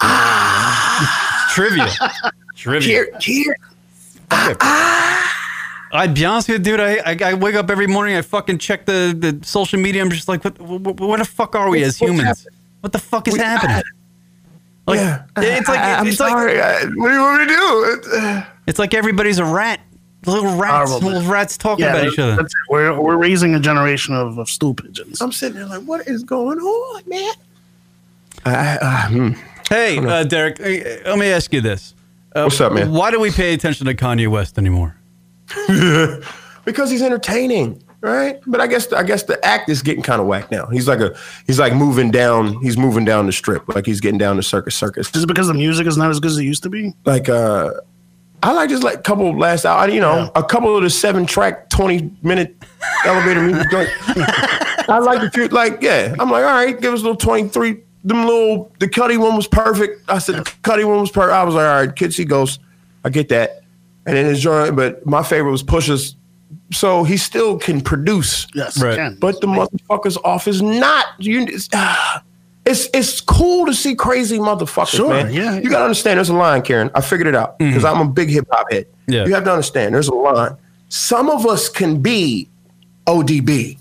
ah, 0.00 1.50
Trivia. 1.54 1.88
Trivia. 2.56 2.88
here, 2.88 3.08
here, 3.20 3.56
I'd 5.94 6.14
be 6.14 6.24
honest 6.24 6.48
with 6.48 6.66
you, 6.66 6.76
dude. 6.76 6.80
I, 6.80 6.96
I 7.04 7.18
I 7.32 7.34
wake 7.34 7.54
up 7.54 7.70
every 7.70 7.86
morning. 7.86 8.16
I 8.16 8.22
fucking 8.22 8.58
check 8.58 8.86
the, 8.86 9.14
the 9.16 9.46
social 9.46 9.78
media. 9.78 10.00
I'm 10.02 10.10
just 10.10 10.26
like, 10.28 10.42
what, 10.44 10.58
what, 10.60 10.98
what 11.00 11.18
the 11.18 11.24
fuck 11.26 11.54
are 11.54 11.68
we 11.68 11.82
as 11.82 11.98
humans? 11.98 12.46
What 12.80 12.92
the 12.92 12.98
fuck 12.98 13.28
is 13.28 13.36
happening? 13.36 13.82
Like, 14.86 14.98
yeah. 14.98 15.24
it's 15.36 15.68
like 15.68 15.78
I, 15.78 15.90
am 16.00 16.06
it's 16.06 16.18
like 16.20 16.30
sorry. 16.30 16.60
I- 16.60 16.84
what 16.84 17.08
do 17.08 17.14
you 17.14 17.20
want 17.20 17.40
me 17.40 17.46
to 17.46 17.54
do? 17.54 18.16
Uh, 18.16 18.44
it's 18.66 18.78
like 18.78 18.94
everybody's 18.94 19.38
a 19.38 19.44
rat. 19.44 19.80
Little 20.24 20.56
rats, 20.56 20.90
Horrible. 20.90 21.08
little 21.08 21.30
rats 21.30 21.56
talking 21.56 21.84
Yeah, 21.84 21.96
about 21.96 22.12
each 22.12 22.18
other. 22.18 22.46
We're 22.68 23.00
we're 23.00 23.16
raising 23.16 23.56
a 23.56 23.60
generation 23.60 24.14
of, 24.14 24.38
of 24.38 24.48
stupids. 24.48 25.00
I'm 25.20 25.32
sitting 25.32 25.56
there 25.56 25.66
like, 25.66 25.82
what 25.82 26.06
is 26.06 26.22
going 26.22 26.58
on, 26.58 27.02
man? 27.08 27.34
I, 28.44 28.78
I, 28.80 29.08
hmm. 29.08 29.30
Hey, 29.68 29.98
uh, 29.98 30.22
Derek, 30.24 30.60
uh, 30.60 31.08
let 31.10 31.18
me 31.18 31.26
ask 31.26 31.52
you 31.52 31.60
this. 31.60 31.94
Uh, 32.34 32.42
What's 32.42 32.60
up, 32.60 32.72
man? 32.72 32.92
Why 32.92 33.10
do 33.10 33.18
we 33.18 33.30
pay 33.30 33.52
attention 33.52 33.86
to 33.86 33.94
Kanye 33.94 34.28
West 34.28 34.58
anymore? 34.58 34.96
because 36.64 36.90
he's 36.90 37.02
entertaining, 37.02 37.82
right? 38.02 38.40
But 38.46 38.60
I 38.60 38.66
guess 38.66 38.92
I 38.92 39.02
guess 39.02 39.22
the 39.22 39.42
act 39.44 39.68
is 39.70 39.80
getting 39.80 40.02
kind 40.02 40.20
of 40.20 40.26
whack 40.26 40.50
now. 40.50 40.66
He's 40.66 40.86
like 40.86 41.00
a 41.00 41.16
he's 41.46 41.58
like 41.58 41.74
moving 41.74 42.10
down. 42.10 42.60
He's 42.60 42.76
moving 42.76 43.04
down 43.04 43.26
the 43.26 43.32
strip, 43.32 43.66
like 43.74 43.86
he's 43.86 44.00
getting 44.00 44.18
down 44.18 44.36
the 44.36 44.42
circus 44.42 44.74
circus. 44.74 45.14
Is 45.14 45.22
it 45.22 45.26
because 45.26 45.46
the 45.46 45.54
music 45.54 45.86
is 45.86 45.96
not 45.96 46.10
as 46.10 46.20
good 46.20 46.32
as 46.32 46.38
it 46.38 46.44
used 46.44 46.62
to 46.64 46.68
be? 46.68 46.92
Like 47.04 47.28
uh, 47.28 47.72
I 48.42 48.52
like 48.52 48.68
just 48.68 48.82
like 48.82 48.96
a 48.96 49.02
couple 49.02 49.30
of 49.30 49.36
last 49.36 49.64
hour, 49.64 49.88
you 49.88 50.00
know, 50.00 50.30
a 50.34 50.42
couple 50.42 50.76
of 50.76 50.82
the 50.82 50.90
seven 50.90 51.24
track, 51.24 51.70
twenty 51.70 52.10
minute 52.22 52.56
elevator 53.06 53.40
music. 53.40 53.66
I 53.72 54.98
like 54.98 55.20
the 55.20 55.30
few, 55.32 55.48
like 55.48 55.80
yeah. 55.80 56.14
I'm 56.18 56.30
like 56.30 56.44
all 56.44 56.52
right, 56.52 56.78
give 56.78 56.92
us 56.92 57.00
a 57.00 57.04
little 57.04 57.16
twenty 57.16 57.48
three. 57.48 57.78
Them 58.04 58.26
little 58.26 58.72
the 58.80 58.88
Cudi 58.88 59.16
one 59.16 59.36
was 59.36 59.46
perfect. 59.46 60.10
I 60.10 60.18
said 60.18 60.34
the 60.34 60.42
Cudi 60.42 60.84
one 60.84 61.00
was 61.00 61.10
perfect. 61.10 61.34
I 61.34 61.44
was 61.44 61.54
like 61.54 61.66
all 61.66 61.86
right, 61.86 61.96
Kids 61.96 62.16
See 62.16 62.24
Ghosts. 62.24 62.58
I 63.04 63.10
get 63.10 63.28
that. 63.28 63.62
And 64.04 64.16
then 64.16 64.26
his 64.26 64.42
joint, 64.42 64.74
but 64.74 65.06
my 65.06 65.22
favorite 65.22 65.52
was 65.52 65.62
Pusha's. 65.62 66.16
So 66.72 67.04
he 67.04 67.16
still 67.16 67.58
can 67.58 67.80
produce. 67.80 68.46
Yes, 68.54 68.80
Right. 68.82 68.96
can. 68.96 69.16
But 69.20 69.40
the 69.40 69.46
motherfuckers 69.46 70.16
off 70.24 70.46
is 70.48 70.62
not. 70.62 71.06
You, 71.18 71.42
it's, 71.42 71.68
ah, 71.74 72.22
it's 72.66 72.88
it's 72.94 73.20
cool 73.20 73.66
to 73.66 73.74
see 73.74 73.94
crazy 73.94 74.38
motherfuckers, 74.38 74.96
Sure, 74.96 75.08
man. 75.10 75.32
yeah, 75.32 75.56
You 75.56 75.68
gotta 75.70 75.84
understand. 75.84 76.18
There's 76.18 76.28
a 76.28 76.34
line, 76.34 76.62
Kieran. 76.62 76.90
I 76.94 77.00
figured 77.00 77.26
it 77.28 77.34
out 77.34 77.58
because 77.58 77.84
I'm 77.84 78.00
a 78.00 78.08
big 78.10 78.28
hip 78.28 78.46
hop 78.50 78.70
head. 78.70 78.86
Yeah. 79.06 79.26
You 79.26 79.34
have 79.34 79.44
to 79.44 79.50
understand. 79.52 79.94
There's 79.94 80.08
a 80.08 80.14
line. 80.14 80.56
Some 80.88 81.28
of 81.30 81.46
us 81.46 81.68
can 81.68 82.00
be 82.02 82.48
ODB, 83.06 83.78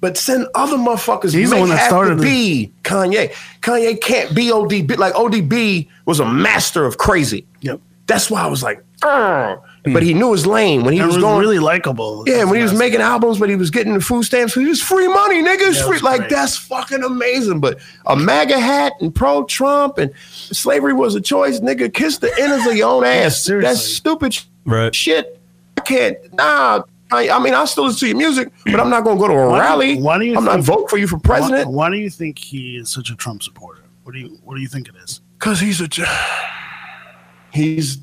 but 0.00 0.16
send 0.16 0.46
other 0.54 0.76
motherfuckers. 0.76 1.32
He's 1.34 1.50
the 1.50 1.56
may 1.56 1.60
one 1.60 1.70
that 1.70 1.78
have 1.78 1.88
started 1.88 2.16
to 2.16 2.22
it. 2.22 2.24
be 2.24 2.72
Kanye. 2.82 3.32
Kanye 3.62 4.00
can't 4.00 4.34
be 4.34 4.50
ODB. 4.50 4.96
Like 4.98 5.14
ODB 5.14 5.88
was 6.04 6.20
a 6.20 6.26
master 6.30 6.84
of 6.84 6.98
crazy. 6.98 7.46
Yep. 7.62 7.80
That's 8.06 8.30
why 8.30 8.42
I 8.42 8.46
was 8.46 8.62
like, 8.62 8.82
"Arr." 9.02 9.60
But 9.84 10.02
hmm. 10.02 10.08
he 10.08 10.14
knew 10.14 10.32
his 10.32 10.46
lane 10.46 10.82
when 10.84 10.92
he 10.94 11.00
was 11.00 11.14
was 11.14 11.22
going 11.24 11.38
really 11.40 11.58
likable. 11.58 12.24
yeah, 12.26 12.44
when 12.44 12.56
he 12.56 12.62
was 12.62 12.72
That's- 12.72 12.78
making 12.90 13.00
albums, 13.00 13.38
but 13.38 13.48
he 13.48 13.56
was 13.56 13.70
getting 13.70 13.94
the 13.94 14.00
food 14.00 14.24
stamps. 14.24 14.54
He 14.54 14.64
was 14.66 14.82
free 14.82 15.08
money, 15.08 15.42
nigga. 15.42 15.68
It's 15.68 15.78
Yeah, 15.78 15.86
free. 15.86 15.98
Like 16.00 16.20
great. 16.22 16.30
that's 16.30 16.56
fucking 16.56 17.02
amazing. 17.02 17.60
But 17.60 17.78
a 18.06 18.16
MAGA 18.16 18.58
hat 18.58 18.94
and 19.00 19.14
pro 19.14 19.44
Trump 19.44 19.98
and 19.98 20.12
slavery 20.18 20.92
was 20.92 21.14
a 21.14 21.20
choice, 21.20 21.60
nigga. 21.60 21.92
Kiss 21.92 22.18
the 22.18 22.30
innards 22.42 22.66
of 22.66 22.76
your 22.76 22.90
own 22.90 23.04
ass. 23.04 23.42
seriously. 23.44 23.68
that's 23.68 23.84
stupid 23.84 24.34
sh- 24.34 24.42
Right. 24.64 24.94
shit. 24.94 25.40
I 25.76 25.80
can't. 25.82 26.16
Nah. 26.34 26.82
I, 27.10 27.30
I 27.30 27.38
mean, 27.38 27.54
I 27.54 27.64
still 27.64 27.84
listen 27.84 28.00
to 28.00 28.06
your 28.08 28.16
music, 28.18 28.52
but 28.66 28.78
I'm 28.80 28.90
not 28.90 29.02
gonna 29.02 29.18
go 29.18 29.28
to 29.28 29.32
a 29.34 29.48
Why 29.48 29.56
do- 29.56 29.60
rally. 29.62 29.96
why 29.96 30.18
do 30.18 30.26
you 30.26 30.36
I'm 30.36 30.44
not 30.44 30.60
vote 30.60 30.90
for 30.90 30.98
you 30.98 31.06
for 31.06 31.16
Why, 31.16 31.38
president 31.38 31.70
why 31.70 31.88
do 31.88 31.96
you 31.96 32.10
think 32.10 32.38
he 32.38 32.76
is 32.76 32.92
such 32.92 33.08
a 33.10 33.16
Trump 33.16 33.42
supporter? 33.42 33.82
What 34.02 34.12
do 34.12 34.18
you 34.20 34.38
What 34.44 34.56
do 34.56 34.60
you 34.60 34.68
think 34.68 34.88
it 34.88 34.94
is? 35.02 35.20
because 35.38 35.58
he's 35.60 35.80
a. 35.80 35.88
He's 37.52 37.98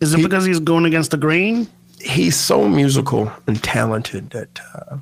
Is 0.00 0.14
it 0.14 0.18
He- 0.18 0.22
because 0.22 0.44
he's 0.44 0.60
going 0.60 0.84
against 0.84 1.10
the 1.10 1.16
grain? 1.16 1.68
he's 2.00 2.36
so 2.36 2.68
musical 2.68 3.28
and 3.48 3.60
talented 3.60 4.30
that 4.30 4.60
uh, 4.72 4.98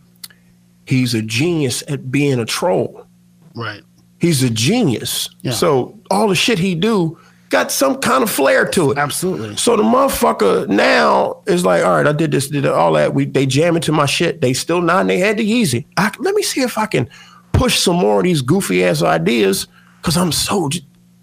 he's 0.87 1.13
a 1.13 1.21
genius 1.21 1.83
at 1.89 2.11
being 2.11 2.39
a 2.41 2.45
troll. 2.47 3.07
Right. 3.55 3.83
He's 4.19 4.43
a 4.43 4.49
genius. 4.49 5.29
Yeah. 5.43 5.53
So 5.53 5.99
all 6.11 6.27
the 6.29 6.35
shit 6.35 6.59
he 6.59 6.75
do 6.75 7.19
got 7.51 7.71
some 7.71 7.97
kind 7.99 8.23
of 8.23 8.31
flair 8.31 8.67
to 8.69 8.93
it. 8.93 8.99
Absolutely. 8.99 9.57
So 9.57 9.77
the 9.77 9.83
motherfucker 9.83 10.67
now 10.69 11.43
is 11.47 11.67
like, 11.67 11.85
all 11.85 11.91
right, 11.97 12.07
I 12.07 12.13
did 12.13 12.31
this, 12.33 12.49
did 12.49 12.65
all 12.65 12.95
that. 12.95 13.13
We 13.13 13.27
they 13.27 13.45
jam 13.45 13.77
into 13.77 13.93
my 13.93 14.07
shit. 14.07 14.41
They 14.41 14.55
still 14.55 14.81
nodding 14.81 15.09
their 15.09 15.19
head 15.19 15.37
to 15.37 15.45
Yeezy. 15.45 15.85
I, 15.99 16.11
let 16.19 16.35
me 16.35 16.43
see 16.43 16.63
if 16.63 16.79
I 16.79 16.87
can 16.87 17.11
push 17.53 17.79
some 17.79 17.97
more 17.97 18.19
of 18.21 18.25
these 18.25 18.41
goofy 18.41 18.83
ass 18.85 19.03
ideas 19.03 19.67
because 20.01 20.17
I'm 20.17 20.33
so. 20.33 20.71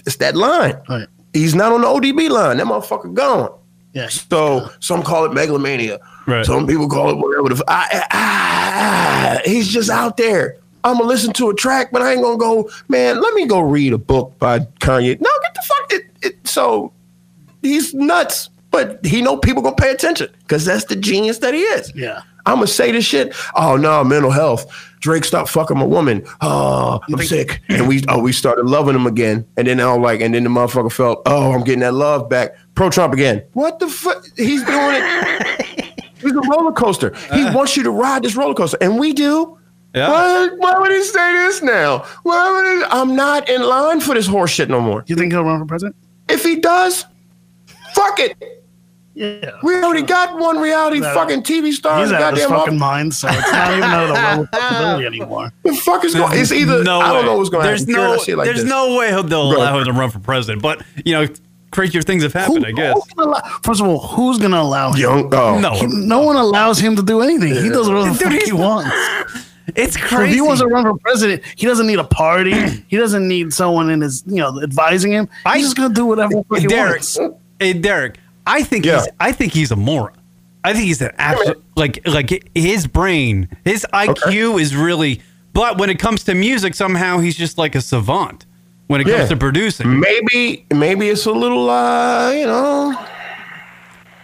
It's 0.05 0.17
that 0.17 0.36
line. 0.36 0.76
Right. 0.88 1.07
He's 1.34 1.55
not 1.55 1.71
on 1.71 1.82
the 1.82 1.88
ODB 1.88 2.30
line. 2.30 2.57
That 2.57 2.67
motherfucker 2.67 3.11
gone. 3.11 3.57
Yeah. 3.93 4.07
So 4.09 4.69
some 4.79 5.03
call 5.03 5.25
it 5.25 5.33
megalomania. 5.33 5.99
Right. 6.27 6.45
Some 6.45 6.65
people 6.67 6.87
call 6.89 7.09
it 7.11 7.17
whatever. 7.17 7.49
The, 7.49 7.55
f- 7.55 7.61
I, 7.67 8.03
I- 8.11 9.39
I- 9.45 9.49
he's 9.49 9.67
just 9.67 9.89
out 9.89 10.17
there. 10.17 10.57
I'm 10.85 10.97
gonna 10.97 11.07
listen 11.07 11.31
to 11.33 11.49
a 11.49 11.53
track, 11.55 11.91
but 11.91 12.01
I 12.01 12.11
ain't 12.11 12.21
gonna 12.21 12.37
go. 12.37 12.69
Man, 12.89 13.21
let 13.21 13.33
me 13.35 13.45
go 13.45 13.61
read 13.61 13.93
a 13.93 13.97
book 13.97 14.37
by 14.39 14.59
Kanye. 14.59 15.19
No, 15.21 15.29
get 15.41 15.53
the 15.53 15.61
fuck. 15.65 15.93
It, 15.93 16.05
it, 16.21 16.47
so 16.47 16.91
he's 17.61 17.93
nuts, 17.93 18.49
but 18.71 18.99
he 19.05 19.21
know 19.21 19.37
people 19.37 19.61
gonna 19.61 19.75
pay 19.77 19.91
attention 19.91 20.27
because 20.41 20.65
that's 20.65 20.85
the 20.85 20.95
genius 20.97 21.37
that 21.39 21.53
he 21.53 21.61
is. 21.61 21.91
Yeah. 21.95 22.21
I'm 22.45 22.55
gonna 22.55 22.67
say 22.67 22.91
this 22.91 23.05
shit. 23.05 23.33
Oh 23.55 23.77
no, 23.77 24.03
mental 24.03 24.31
health. 24.31 24.65
Drake 24.99 25.23
stopped 25.23 25.49
fucking 25.49 25.77
my 25.77 25.85
woman. 25.85 26.25
Oh, 26.41 26.99
I'm 27.09 27.17
sick. 27.19 27.61
And 27.69 27.87
we 27.87 28.03
oh 28.09 28.19
we 28.21 28.33
started 28.33 28.65
loving 28.65 28.95
him 28.95 29.07
again. 29.07 29.45
And 29.55 29.67
then 29.67 29.79
I 29.79 29.93
was 29.93 30.03
like, 30.03 30.19
and 30.19 30.33
then 30.33 30.43
the 30.43 30.49
motherfucker 30.49 30.91
felt, 30.91 31.21
oh, 31.25 31.53
I'm 31.53 31.63
getting 31.63 31.79
that 31.81 31.93
love 31.93 32.27
back. 32.29 32.57
Pro 32.76 32.89
Trump 32.89 33.13
again. 33.13 33.43
What 33.53 33.80
the 33.80 33.88
fuck? 33.88 34.26
He's 34.36 34.63
doing 34.63 34.95
it. 34.95 36.03
He's 36.19 36.32
a 36.32 36.41
roller 36.41 36.71
coaster. 36.71 37.13
He 37.34 37.43
uh. 37.43 37.53
wants 37.53 37.76
you 37.78 37.84
to 37.84 37.91
ride 37.91 38.24
this 38.24 38.36
roller 38.36 38.53
coaster, 38.53 38.78
and 38.82 38.97
we 38.97 39.13
do. 39.13 39.57
Yeah. 39.93 40.09
Why, 40.09 40.49
why 40.57 40.80
would 40.80 40.91
he 40.91 41.03
say 41.03 41.34
this 41.34 41.61
now? 41.61 41.99
Why 42.24 42.51
would 42.51 42.78
he, 42.80 42.84
I'm 42.89 43.15
not 43.15 43.47
in 43.47 43.61
line 43.61 43.99
for 44.01 44.15
this 44.15 44.26
horse 44.26 44.49
shit 44.49 44.67
no 44.69 44.82
more. 44.82 45.01
Do 45.03 45.13
you 45.13 45.17
think 45.17 45.32
he'll 45.34 45.43
run 45.43 45.59
for 45.59 45.65
president? 45.65 45.95
If 46.30 46.43
he 46.43 46.55
does, 46.61 47.05
fuck 47.93 48.19
it. 48.19 48.36
Yeah. 49.13 49.51
We 49.61 49.76
already 49.76 50.01
got 50.01 50.39
one 50.39 50.57
reality 50.57 50.99
No. 50.99 51.13
fucking 51.13 51.43
TV 51.43 51.71
star. 51.74 51.99
He's 51.99 52.09
in 52.09 52.15
out 52.15 52.34
of 52.34 52.39
his 52.39 52.47
fucking 52.47 52.59
office. 52.59 52.80
mind, 52.80 53.13
so 53.13 53.28
it's 53.30 53.51
not 53.51 53.71
even 53.71 53.84
out 53.84 54.03
of 54.03 54.07
the 54.07 54.13
realm 54.15 54.39
of 54.39 54.51
possibility 54.51 55.05
anymore. 55.05 55.53
The 55.61 55.74
fuck 55.76 56.03
is 56.05 56.15
going? 56.15 56.39
It's 56.39 56.51
either 56.51 56.84
no 56.84 56.99
I 56.99 57.13
don't 57.13 57.17
way. 57.19 57.26
know 57.28 57.38
what's 57.38 57.49
going 57.49 57.61
to 57.63 57.67
There's 57.67 57.82
happen. 57.82 57.93
No, 57.93 58.13
I 58.13 58.17
see 58.17 58.34
like 58.34 58.45
there's 58.45 58.61
this. 58.61 58.69
no 58.69 58.95
way 58.97 59.11
they'll 59.11 59.49
Right. 59.51 59.57
allow 59.57 59.78
him 59.78 59.86
to 59.86 59.93
run 59.93 60.09
for 60.09 60.17
president. 60.17 60.63
But 60.63 60.82
you 61.05 61.13
know, 61.13 61.28
crazier 61.74 62.01
things 62.01 62.24
have 62.24 62.34
happened. 62.34 62.65
I 62.65 62.71
guess. 62.71 62.97
allow- 63.17 63.41
first 63.63 63.82
of 63.82 63.88
all, 63.88 63.99
who's 63.99 64.38
going 64.38 64.51
to 64.51 64.59
allow 64.61 64.91
him? 64.93 65.01
young. 65.01 65.34
Oh, 65.34 65.59
No, 65.59 65.74
He- 65.74 65.88
no 65.88 66.21
one 66.21 66.36
allows 66.38 66.80
him 66.80 66.95
to 66.95 67.03
do 67.03 67.21
anything. 67.21 67.53
He 67.55 67.69
does 67.69 67.89
whatever 67.89 68.09
the 68.13 68.13
Dude, 68.13 68.21
fuck 68.24 68.32
he's 68.34 68.45
he 68.45 68.51
not- 68.51 68.59
wants. 68.59 68.89
it's 69.76 69.93
So 69.95 69.99
if 70.01 70.07
crazy. 70.09 70.34
he 70.36 70.41
wants 70.41 70.61
to 70.61 70.67
run 70.67 70.84
for 70.84 70.97
president, 70.99 71.41
he 71.55 71.65
doesn't 71.67 71.88
need 71.88 71.99
a 71.99 72.03
party. 72.03 72.53
he 72.88 72.97
doesn't 72.97 73.28
need 73.28 73.53
someone 73.53 73.89
in 73.89 74.01
his, 74.01 74.24
you 74.28 74.38
know, 74.38 74.61
advising 74.61 75.11
him. 75.11 75.28
I- 75.45 75.57
He's 75.57 75.65
just 75.65 75.78
going 75.78 75.89
to 75.89 75.95
do 75.95 76.05
whatever 76.05 76.34
the 76.36 76.43
fuck 76.49 76.59
he 76.59 76.67
Derek, 76.67 76.91
wants. 77.01 77.19
hey 77.59 77.74
Derek, 77.74 78.17
I 78.47 78.63
think 78.63 78.86
Yeah. 78.86 78.99
he's 78.99 79.09
I 79.19 79.32
think 79.32 79.53
he's 79.53 79.71
a 79.71 79.76
moron. 79.76 80.15
I 80.65 80.71
think 80.74 80.86
he's 80.86 81.01
an 81.01 81.11
absolute 81.17 81.61
like 81.76 82.07
like 82.07 82.49
his 82.55 82.88
brain, 82.88 83.49
his 83.65 83.86
IQ 83.93 84.61
is 84.61 84.76
really. 84.76 85.21
But 85.53 85.78
when 85.78 85.89
it 85.89 85.99
comes 85.99 86.24
to 86.24 86.34
music, 86.34 86.74
somehow 86.74 87.19
he's 87.19 87.36
just 87.36 87.57
like 87.57 87.76
a 87.76 87.82
savant. 87.82 88.45
When 88.93 89.01
it 89.01 89.07
Yeah. 89.07 89.17
comes 89.17 89.29
to 89.29 89.37
producing, 89.37 89.99
maybe 89.99 90.67
maybe 90.71 91.09
it's 91.09 91.25
a 91.25 91.31
little. 91.31 91.67
uh 91.67 92.29
You 92.31 92.45
know. 92.45 92.95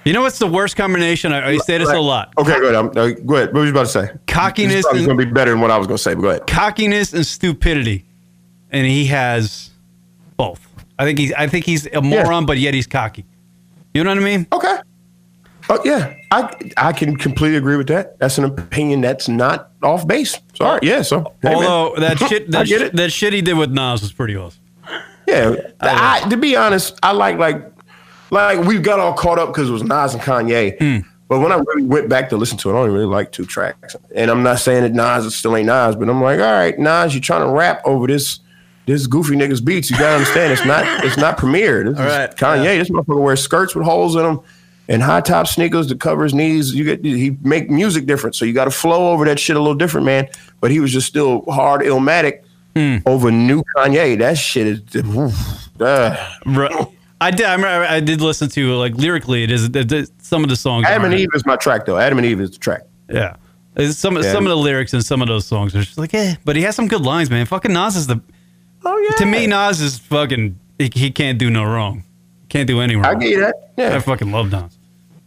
you 0.05 0.13
know 0.13 0.22
what's 0.22 0.38
the 0.38 0.45
worst 0.45 0.76
combination? 0.76 1.34
I, 1.34 1.53
I 1.53 1.57
say 1.57 1.80
this 1.80 1.89
a 1.89 1.97
lot: 1.99 2.32
Okay, 2.38 2.53
go 2.59 2.65
ahead. 2.65 2.76
I'm, 2.76 2.86
uh, 2.89 2.91
go 2.91 3.36
ahead. 3.38 3.47
What 3.47 3.53
were 3.55 3.65
you 3.65 3.72
about 3.72 3.88
to 3.88 3.91
say? 3.91 4.09
Cockiness 4.28 4.86
is 4.93 5.07
going 5.07 5.17
to 5.17 5.26
be 5.26 5.32
better 5.32 5.49
than 5.49 5.59
what 5.59 5.72
I 5.72 5.78
was 5.80 5.88
going 5.88 5.97
to 5.97 6.03
say. 6.03 6.13
But 6.13 6.22
go 6.22 6.30
ahead. 6.30 6.45
cockiness 6.45 7.13
and 7.13 7.26
stupidity, 7.26 8.05
and 8.70 8.86
he 8.86 9.05
has 9.07 9.72
both. 10.38 10.61
I 10.99 11.03
think 11.05 11.17
he's 11.17 11.34
I 11.34 11.47
think 11.47 11.65
he's 11.65 11.88
a 11.88 12.01
moron, 12.03 12.45
but 12.45 12.59
yet 12.59 12.76
he's 12.76 12.86
cocky. 12.86 13.26
You 13.95 14.03
know 14.03 14.11
what 14.11 14.20
I 14.20 14.22
mean? 14.24 14.45
Okay. 14.53 14.76
Oh 15.72 15.80
yeah, 15.86 16.15
I 16.32 16.51
I 16.78 16.93
can 16.93 17.15
completely 17.15 17.57
agree 17.57 17.78
with 17.78 17.88
that. 17.88 18.17
That's 18.17 18.39
an 18.39 18.43
opinion 18.43 19.01
that's 19.01 19.30
not 19.30 19.72
off 19.84 20.07
base. 20.07 20.36
Sorry, 20.55 20.80
yeah. 20.82 21.03
So 21.03 21.36
hey, 21.43 21.53
man. 21.53 21.55
Although 21.55 21.99
that 21.99 22.17
shit, 22.28 22.49
that, 22.51 22.65
get 22.65 22.91
sh- 22.91 22.95
that 22.95 23.11
shit 23.11 23.34
he 23.34 23.41
did 23.41 23.55
with 23.55 23.72
Nas 23.72 24.01
was 24.01 24.11
pretty 24.11 24.36
awesome. 24.36 24.61
Yeah, 25.28 25.55
I, 25.80 26.28
to 26.28 26.38
be 26.38 26.55
honest, 26.55 26.97
I 27.03 27.11
like 27.11 27.38
like 27.38 27.72
like 28.32 28.59
we 28.65 28.80
got 28.80 28.99
all 28.99 29.13
caught 29.13 29.38
up 29.38 29.49
because 29.49 29.70
it 29.70 29.74
was 29.74 29.84
Nas 29.84 30.15
and 30.15 30.24
Kanye. 30.24 30.78
Hmm. 30.80 31.07
But 31.28 31.41
when 31.41 31.51
I 31.51 31.57
really 31.57 31.84
went 31.84 32.09
back 32.09 32.30
to 32.30 32.38
listen 32.38 32.57
to 32.57 32.72
it, 32.72 32.74
I 32.74 32.78
only 32.78 32.89
really 32.89 33.05
like 33.05 33.32
two 33.32 33.45
tracks. 33.45 33.95
And 34.15 34.32
I'm 34.32 34.41
not 34.41 34.57
saying 34.57 34.82
that 34.82 34.93
Nas 34.93 35.26
is 35.26 35.36
still 35.36 35.55
ain't 35.55 35.67
Nas, 35.67 35.95
but 35.95 36.09
I'm 36.09 36.20
like, 36.20 36.39
all 36.39 36.51
right, 36.51 36.78
Nas, 36.80 37.13
you're 37.13 37.22
trying 37.22 37.47
to 37.47 37.53
rap 37.53 37.84
over 37.86 38.07
this 38.07 38.39
this 38.88 39.05
goofy 39.05 39.36
nigga's 39.36 39.61
beats. 39.61 39.91
You 39.91 39.99
gotta 39.99 40.15
understand, 40.15 40.51
it's 40.51 40.65
not 40.65 41.05
it's 41.05 41.17
not 41.17 41.38
Premier. 41.38 41.84
This 41.84 41.93
is 41.93 41.99
right, 41.99 42.36
Kanye. 42.36 42.80
This 42.80 42.89
motherfucker 42.89 43.22
wears 43.22 43.41
skirts 43.41 43.76
with 43.76 43.86
holes 43.86 44.15
in 44.15 44.24
them 44.24 44.41
and 44.90 45.02
high 45.02 45.22
top 45.22 45.48
sneakers 45.48 45.88
to 45.88 45.96
cover 45.96 46.24
his 46.24 46.34
knees. 46.34 46.74
You 46.76 46.84
get 46.84 47.06
he 47.06 47.38
make 47.42 47.70
music 47.70 48.06
different, 48.06 48.36
so 48.36 48.44
you 48.44 48.52
got 48.52 48.66
to 48.66 48.72
flow 48.72 49.12
over 49.14 49.24
that 49.26 49.40
shit 49.40 49.56
a 49.56 49.60
little 49.60 49.76
different, 49.76 50.06
man. 50.06 50.28
But 50.60 50.72
he 50.72 50.82
was 50.82 50.92
just 50.92 51.08
still 51.08 51.44
hard 51.50 51.82
illmatic 51.82 52.42
over 53.06 53.32
new 53.32 53.64
Kanye. 53.76 54.18
That 54.20 54.38
shit 54.38 54.68
is. 54.68 54.82
oof. 54.96 55.70
Right. 55.80 56.88
I 57.22 57.32
did. 57.32 57.46
I 57.46 57.54
remember. 57.56 57.86
I 57.88 58.00
did 58.00 58.22
listen 58.22 58.50
to 58.50 58.76
like 58.76 58.96
lyrically. 58.96 59.44
It 59.44 59.52
is 59.52 59.70
it, 59.74 60.10
some 60.22 60.44
of 60.44 60.50
the 60.50 60.56
songs. 60.56 60.86
Adam 60.88 61.06
and 61.06 61.14
Eve 61.14 61.30
is 61.34 61.46
my 61.46 61.56
track 61.56 61.86
though. 61.86 61.98
Adam 61.98 62.18
and 62.18 62.26
Eve 62.26 62.42
is 62.42 62.52
the 62.52 62.58
track. 62.58 62.82
Yeah. 63.10 63.36
It's 63.76 63.98
Some 63.98 64.16
Yeah. 64.16 64.32
some 64.32 64.46
of 64.46 64.50
the 64.50 64.58
lyrics 64.58 64.94
in 64.94 65.02
some 65.02 65.22
of 65.22 65.28
those 65.28 65.46
songs 65.46 65.76
are 65.76 65.84
just 65.84 65.98
like, 65.98 66.14
eh. 66.14 66.36
But 66.44 66.56
he 66.56 66.64
has 66.64 66.76
some 66.76 66.88
good 66.88 67.02
lines, 67.02 67.30
man. 67.30 67.46
Fucking 67.46 67.72
Nas 67.72 67.96
is 67.96 68.08
the. 68.08 68.22
Oh 68.86 68.98
yeah. 68.98 69.16
To 69.18 69.26
me, 69.26 69.48
Nas 69.48 69.82
is 69.82 70.00
fucking. 70.00 70.58
He, 70.78 70.90
he 70.94 71.12
can't 71.12 71.38
do 71.38 71.50
no 71.50 71.64
wrong. 71.66 72.04
Can't 72.48 72.68
do 72.68 72.80
any 72.80 72.96
wrong. 72.96 73.06
I 73.06 73.16
get 73.16 73.30
you 73.30 73.40
that. 73.42 73.72
Yeah. 73.78 73.96
I 73.96 74.00
fucking 74.00 74.32
love 74.32 74.52
Nas. 74.52 74.78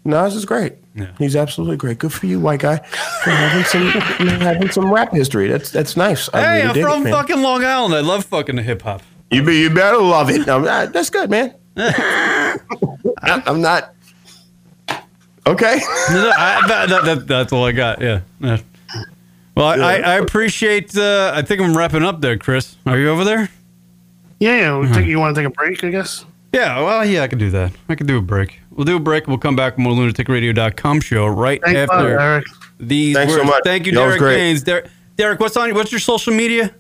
Nas 0.04 0.34
is 0.34 0.44
great. 0.44 0.74
Yeah. 0.94 1.12
He's 1.18 1.36
absolutely 1.36 1.76
great. 1.76 1.98
Good 1.98 2.12
for 2.12 2.26
you, 2.26 2.38
white 2.40 2.60
guy, 2.60 2.78
for 3.24 3.30
having 3.30 3.64
some 3.64 3.86
having 4.40 4.70
some 4.70 4.92
rap 4.92 5.12
history. 5.12 5.48
That's 5.48 5.70
that's 5.70 5.96
nice. 5.96 6.28
I 6.34 6.40
Hey, 6.42 6.46
really 6.56 6.62
I'm 6.68 6.74
dig 6.74 6.82
it, 6.82 6.86
from 6.86 7.02
man. 7.04 7.12
fucking 7.12 7.40
Long 7.42 7.64
Island. 7.64 7.94
I 7.94 8.00
love 8.00 8.24
fucking 8.26 8.58
hip 8.58 8.82
hop. 8.82 9.02
You 9.30 9.42
be 9.42 9.60
you 9.60 9.70
better 9.70 9.96
love 9.98 10.28
it. 10.30 10.46
No, 10.46 10.64
uh, 10.64 10.86
that's 10.86 11.08
good, 11.08 11.30
man. 11.30 11.54
I, 11.76 12.58
I'm 13.22 13.60
not. 13.62 13.94
Okay. 15.46 15.80
No, 16.10 16.22
no, 16.22 16.30
I, 16.36 16.66
that, 16.68 16.88
that, 16.88 17.04
that, 17.04 17.26
that's 17.26 17.52
all 17.52 17.64
I 17.64 17.72
got. 17.72 18.00
Yeah. 18.00 18.20
yeah. 18.40 18.58
Well, 19.56 19.66
I, 19.66 19.76
I, 19.76 19.94
I 19.96 20.14
appreciate. 20.18 20.96
Uh, 20.96 21.32
I 21.34 21.42
think 21.42 21.60
I'm 21.60 21.76
wrapping 21.76 22.02
up 22.04 22.20
there, 22.20 22.36
Cris. 22.38 22.76
Are 22.86 22.98
you 22.98 23.08
over 23.08 23.24
there? 23.24 23.48
Yeah, 24.40 24.56
yeah. 24.56 24.78
We 24.78 24.84
Uh-huh. 24.86 24.94
think 24.94 25.08
you 25.08 25.18
want 25.18 25.34
to 25.34 25.40
take 25.42 25.46
a 25.48 25.54
break, 25.54 25.82
I 25.82 25.90
guess. 25.90 26.24
Yeah. 26.52 26.80
Well, 26.82 27.04
yeah, 27.04 27.22
I 27.22 27.28
can 27.28 27.38
do 27.38 27.50
that. 27.50 27.72
I 27.88 27.94
can 27.94 28.06
do 28.06 28.18
a 28.18 28.22
break. 28.22 28.60
We'll 28.74 28.84
do 28.84 28.96
a 28.96 29.00
break. 29.00 29.26
We'll 29.26 29.38
come 29.38 29.56
back 29.56 29.76
with 29.76 29.84
more 29.84 29.92
lunaticradio.com 29.94 31.00
show 31.00 31.26
right 31.26 31.60
Thanks, 31.62 31.78
a 31.78 31.86
lot, 31.94 32.04
after 32.06 32.20
Eric. 32.20 32.44
these 32.80 33.14
Thanks 33.16 33.34
so 33.34 33.44
much. 33.44 33.62
Thank 33.64 33.86
you, 33.86 33.92
That 33.92 33.98
Derek 34.00 34.18
great. 34.18 34.36
Gaines. 34.36 34.62
Der- 34.62 34.84
Derek, 35.16 35.40
what's 35.40 35.56
on? 35.56 35.74
What's 35.74 35.92
your 35.92 36.00
social 36.00 36.32
media? 36.32 36.74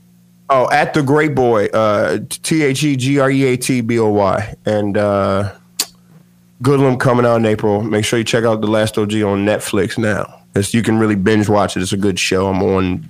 Oh, 0.50 0.68
at 0.70 0.94
the 0.94 1.02
Great 1.02 1.34
Boy, 1.34 1.66
uh, 1.66 2.18
T 2.28 2.62
H 2.62 2.82
E 2.82 2.96
G 2.96 3.18
R 3.18 3.30
E 3.30 3.44
A 3.44 3.56
T 3.56 3.80
B 3.80 3.98
O 3.98 4.08
Y, 4.08 4.54
and 4.66 4.96
uh, 4.96 5.52
Goodlum 6.62 6.98
coming 6.98 7.24
out 7.26 7.36
in 7.36 7.46
April. 7.46 7.82
Make 7.82 8.04
sure 8.04 8.18
you 8.18 8.24
check 8.24 8.44
out 8.44 8.60
The 8.60 8.66
Last 8.66 8.98
OG 8.98 9.12
on 9.14 9.44
Netflix 9.44 9.98
now. 9.98 10.40
It's, 10.54 10.74
you 10.74 10.82
can 10.82 10.98
really 10.98 11.14
binge 11.14 11.48
watch 11.48 11.76
it. 11.76 11.82
It's 11.82 11.92
a 11.92 11.96
good 11.96 12.18
show. 12.18 12.48
I'm 12.48 12.62
on 12.62 13.08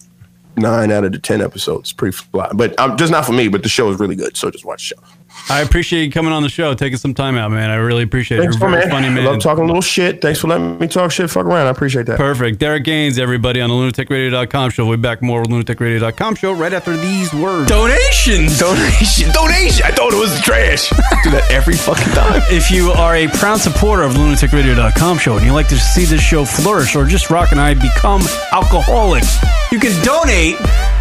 nine 0.57 0.93
out 0.93 1.05
of 1.05 1.13
the 1.13 1.19
ten 1.19 1.41
episodes. 1.41 1.93
Pretty 1.93 2.17
fly, 2.17 2.49
but 2.55 2.79
um, 2.79 2.97
just 2.97 3.11
not 3.11 3.27
for 3.27 3.33
me. 3.33 3.49
But 3.49 3.63
the 3.63 3.69
show 3.69 3.91
is 3.91 3.99
really 3.99 4.17
good, 4.17 4.37
so 4.37 4.51
just 4.51 4.65
watch 4.65 4.89
the 4.91 4.97
show. 4.97 5.03
I 5.51 5.61
appreciate 5.61 6.05
you 6.05 6.11
coming 6.11 6.33
on 6.33 6.43
the 6.43 6.49
show, 6.49 6.73
taking 6.73 6.97
some 6.99 7.15
time 7.15 7.37
out, 7.37 7.51
man. 7.51 7.69
I 7.69 7.75
really 7.75 8.05
appreciate 8.05 8.39
it. 8.39 8.43
Thanks 8.43 8.55
You're 8.57 8.61
for 8.69 8.71
very 8.71 8.85
man. 8.87 8.91
funny 8.91 9.07
I 9.09 9.11
man. 9.11 9.25
love 9.25 9.41
talking 9.41 9.65
a 9.65 9.67
little 9.67 9.83
shit. 9.83 10.23
Thanks 10.23 10.41
for 10.41 10.49
letting 10.49 10.79
me 10.79 10.87
talk 10.89 11.11
shit. 11.11 11.29
Fuck 11.31 11.45
around. 11.47 11.67
I 11.67 11.71
appreciate 11.71 12.07
that. 12.07 12.17
Perfect. 12.17 12.59
Derek 12.59 12.85
Gaines, 12.85 13.19
everybody 13.19 13.61
on 13.61 13.69
the 13.69 13.75
lunaticradio.com 13.75 14.71
show. 14.71 14.87
We'll 14.87 14.97
be 14.97 15.03
back 15.03 15.21
more 15.21 15.41
with 15.41 15.51
lunaticradio.com 15.51 16.37
show 16.37 16.53
right 16.53 16.73
after 16.73 16.97
these 16.97 17.33
words. 17.35 17.69
Donations. 17.69 18.59
Donation. 18.59 19.31
Donation. 19.33 19.85
I 19.85 19.91
thought 19.91 20.13
it 20.15 20.19
was 20.19 20.41
trash. 20.41 20.89
do 21.25 21.31
that 21.33 21.47
every 21.51 21.75
fucking 21.75 22.13
time. 22.15 22.41
If 22.53 22.71
you 22.71 22.91
are 22.93 23.17
a 23.17 23.29
proud 23.29 23.61
supporter 23.61 24.03
of 24.05 24.13
the 24.15 24.21
lunaticradio.com 24.21 25.19
show 25.19 25.37
and 25.37 25.45
you 25.45 25.53
like 25.53 25.69
to 25.69 25.77
see 25.79 26.05
this 26.05 26.21
show 26.23 26.45
flourish 26.45 26.95
or 26.95 27.05
just 27.05 27.31
Rock 27.31 27.51
and 27.53 27.61
I 27.61 27.75
become 27.75 28.21
alcoholics, 28.53 29.37
you 29.73 29.79
can 29.81 29.93
donate 30.05 30.57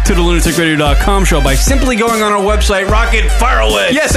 to 0.06 0.14
the 0.14 0.20
lunaticradio.com 0.20 1.24
show 1.24 1.40
by 1.42 1.54
simply 1.54 1.94
going 1.96 2.22
on 2.22 2.32
our 2.32 2.40
website, 2.42 2.88
Rocket 2.88 3.30
Fire 3.32 3.60
Away. 3.60 3.90
Yes, 3.92 4.16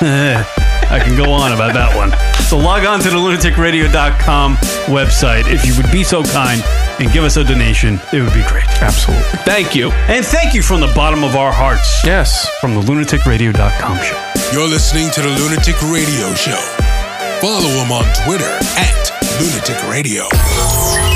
I 0.00 1.00
can 1.02 1.16
go 1.16 1.30
on 1.32 1.52
about 1.52 1.74
that 1.74 1.96
one. 1.96 2.12
So 2.44 2.58
log 2.58 2.84
on 2.84 3.00
to 3.00 3.10
the 3.10 3.16
lunaticradio.com 3.16 4.56
website 4.86 5.52
if 5.52 5.64
you 5.64 5.74
would 5.76 5.90
be 5.90 6.04
so 6.04 6.22
kind 6.22 6.62
and 7.00 7.12
give 7.12 7.24
us 7.24 7.36
a 7.36 7.44
donation. 7.44 7.98
It 8.12 8.22
would 8.22 8.34
be 8.34 8.44
great. 8.46 8.66
Absolutely. 8.80 9.24
Thank 9.44 9.74
you. 9.74 9.90
And 10.08 10.24
thank 10.24 10.54
you 10.54 10.62
from 10.62 10.80
the 10.80 10.92
bottom 10.94 11.24
of 11.24 11.34
our 11.34 11.52
hearts. 11.52 12.04
Yes. 12.04 12.48
From 12.60 12.74
the 12.74 12.80
lunaticradio.com 12.80 13.98
show. 13.98 14.32
You're 14.52 14.68
listening 14.68 15.10
to 15.10 15.22
the 15.22 15.28
Lunatic 15.28 15.80
Radio 15.82 16.32
Show. 16.34 16.60
Follow 17.40 17.68
him 17.68 17.90
on 17.90 18.04
Twitter 18.24 18.58
at 18.78 19.10
Lunatic 19.40 19.82
Radio. 19.90 21.15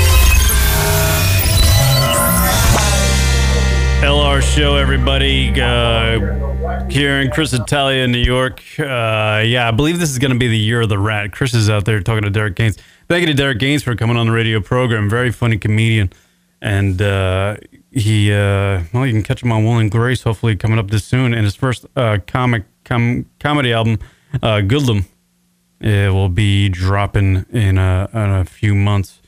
LR 4.31 4.41
show, 4.41 4.75
everybody. 4.77 5.51
Uh, 5.59 6.87
here 6.87 7.19
in 7.19 7.29
Cris 7.31 7.51
Italia, 7.51 8.07
New 8.07 8.17
York. 8.17 8.61
Uh, 8.79 9.43
yeah, 9.45 9.67
I 9.67 9.71
believe 9.71 9.99
this 9.99 10.09
is 10.09 10.19
going 10.19 10.31
to 10.31 10.37
be 10.37 10.47
the 10.47 10.57
year 10.57 10.79
of 10.79 10.87
the 10.87 10.97
rat. 10.97 11.33
Cris 11.33 11.53
is 11.53 11.69
out 11.69 11.83
there 11.83 11.99
talking 11.99 12.23
to 12.23 12.29
Derek 12.29 12.55
Gaines. 12.55 12.77
Thank 13.09 13.21
you 13.21 13.27
to 13.27 13.33
Derek 13.33 13.59
Gaines 13.59 13.83
for 13.83 13.93
coming 13.93 14.15
on 14.15 14.27
the 14.27 14.31
radio 14.31 14.61
program. 14.61 15.09
Very 15.09 15.33
funny 15.33 15.57
comedian. 15.57 16.13
And 16.61 17.01
uh, 17.01 17.57
he, 17.91 18.31
uh, 18.31 18.83
well, 18.93 19.05
you 19.05 19.11
can 19.11 19.21
catch 19.21 19.43
him 19.43 19.51
on 19.51 19.65
Will 19.65 19.79
and 19.79 19.91
Grace, 19.91 20.23
hopefully 20.23 20.55
coming 20.55 20.79
up 20.79 20.91
this 20.91 21.03
soon. 21.03 21.33
And 21.33 21.43
his 21.43 21.55
first 21.55 21.85
uh, 21.97 22.19
comic 22.25 22.63
com- 22.85 23.25
comedy 23.41 23.73
album, 23.73 23.99
uh, 24.35 24.61
Goodlum, 24.61 25.07
it 25.81 26.13
will 26.13 26.29
be 26.29 26.69
dropping 26.69 27.45
in 27.51 27.77
a, 27.77 28.09
in 28.13 28.29
a 28.29 28.45
few 28.45 28.75
months. 28.75 29.21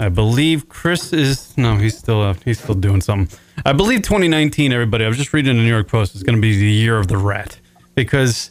I 0.00 0.08
believe 0.08 0.70
Cris 0.70 1.12
is 1.12 1.58
no, 1.58 1.76
he's 1.76 1.98
still 1.98 2.22
uh, 2.22 2.34
he's 2.44 2.60
still 2.60 2.76
doing 2.76 3.02
something. 3.02 3.36
I 3.64 3.72
believe 3.72 4.02
2019. 4.02 4.72
Everybody, 4.72 5.04
I 5.04 5.08
was 5.08 5.16
just 5.16 5.32
reading 5.32 5.56
the 5.56 5.62
New 5.62 5.68
York 5.68 5.88
Post. 5.88 6.14
It's 6.14 6.22
going 6.22 6.36
to 6.36 6.42
be 6.42 6.56
the 6.58 6.70
year 6.70 6.98
of 6.98 7.08
the 7.08 7.16
rat 7.16 7.58
because 7.94 8.50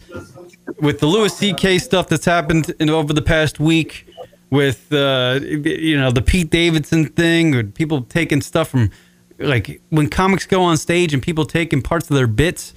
with 0.81 0.99
the 0.99 1.05
Louis 1.05 1.33
C.K. 1.33 1.79
stuff 1.79 2.09
that's 2.09 2.25
happened 2.25 2.73
in, 2.79 2.89
over 2.89 3.13
the 3.13 3.21
past 3.21 3.59
week, 3.59 4.05
with 4.49 4.91
uh, 4.93 5.39
you 5.41 5.97
know 5.97 6.11
the 6.11 6.21
Pete 6.21 6.49
Davidson 6.49 7.05
thing, 7.05 7.51
with 7.51 7.73
people 7.73 8.03
taking 8.03 8.41
stuff 8.41 8.69
from 8.69 8.91
like 9.39 9.81
when 9.89 10.09
comics 10.09 10.45
go 10.45 10.63
on 10.63 10.77
stage 10.77 11.13
and 11.13 11.21
people 11.21 11.45
taking 11.45 11.81
parts 11.81 12.09
of 12.09 12.15
their 12.15 12.27
bits 12.27 12.73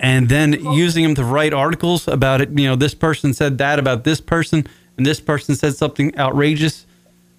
and 0.00 0.28
then 0.28 0.52
using 0.72 1.02
them 1.02 1.14
to 1.16 1.24
write 1.24 1.52
articles 1.52 2.06
about 2.08 2.40
it. 2.40 2.50
You 2.50 2.68
know, 2.68 2.76
this 2.76 2.94
person 2.94 3.34
said 3.34 3.58
that 3.58 3.78
about 3.78 4.04
this 4.04 4.20
person, 4.20 4.66
and 4.96 5.04
this 5.04 5.20
person 5.20 5.54
said 5.56 5.74
something 5.74 6.16
outrageous. 6.16 6.86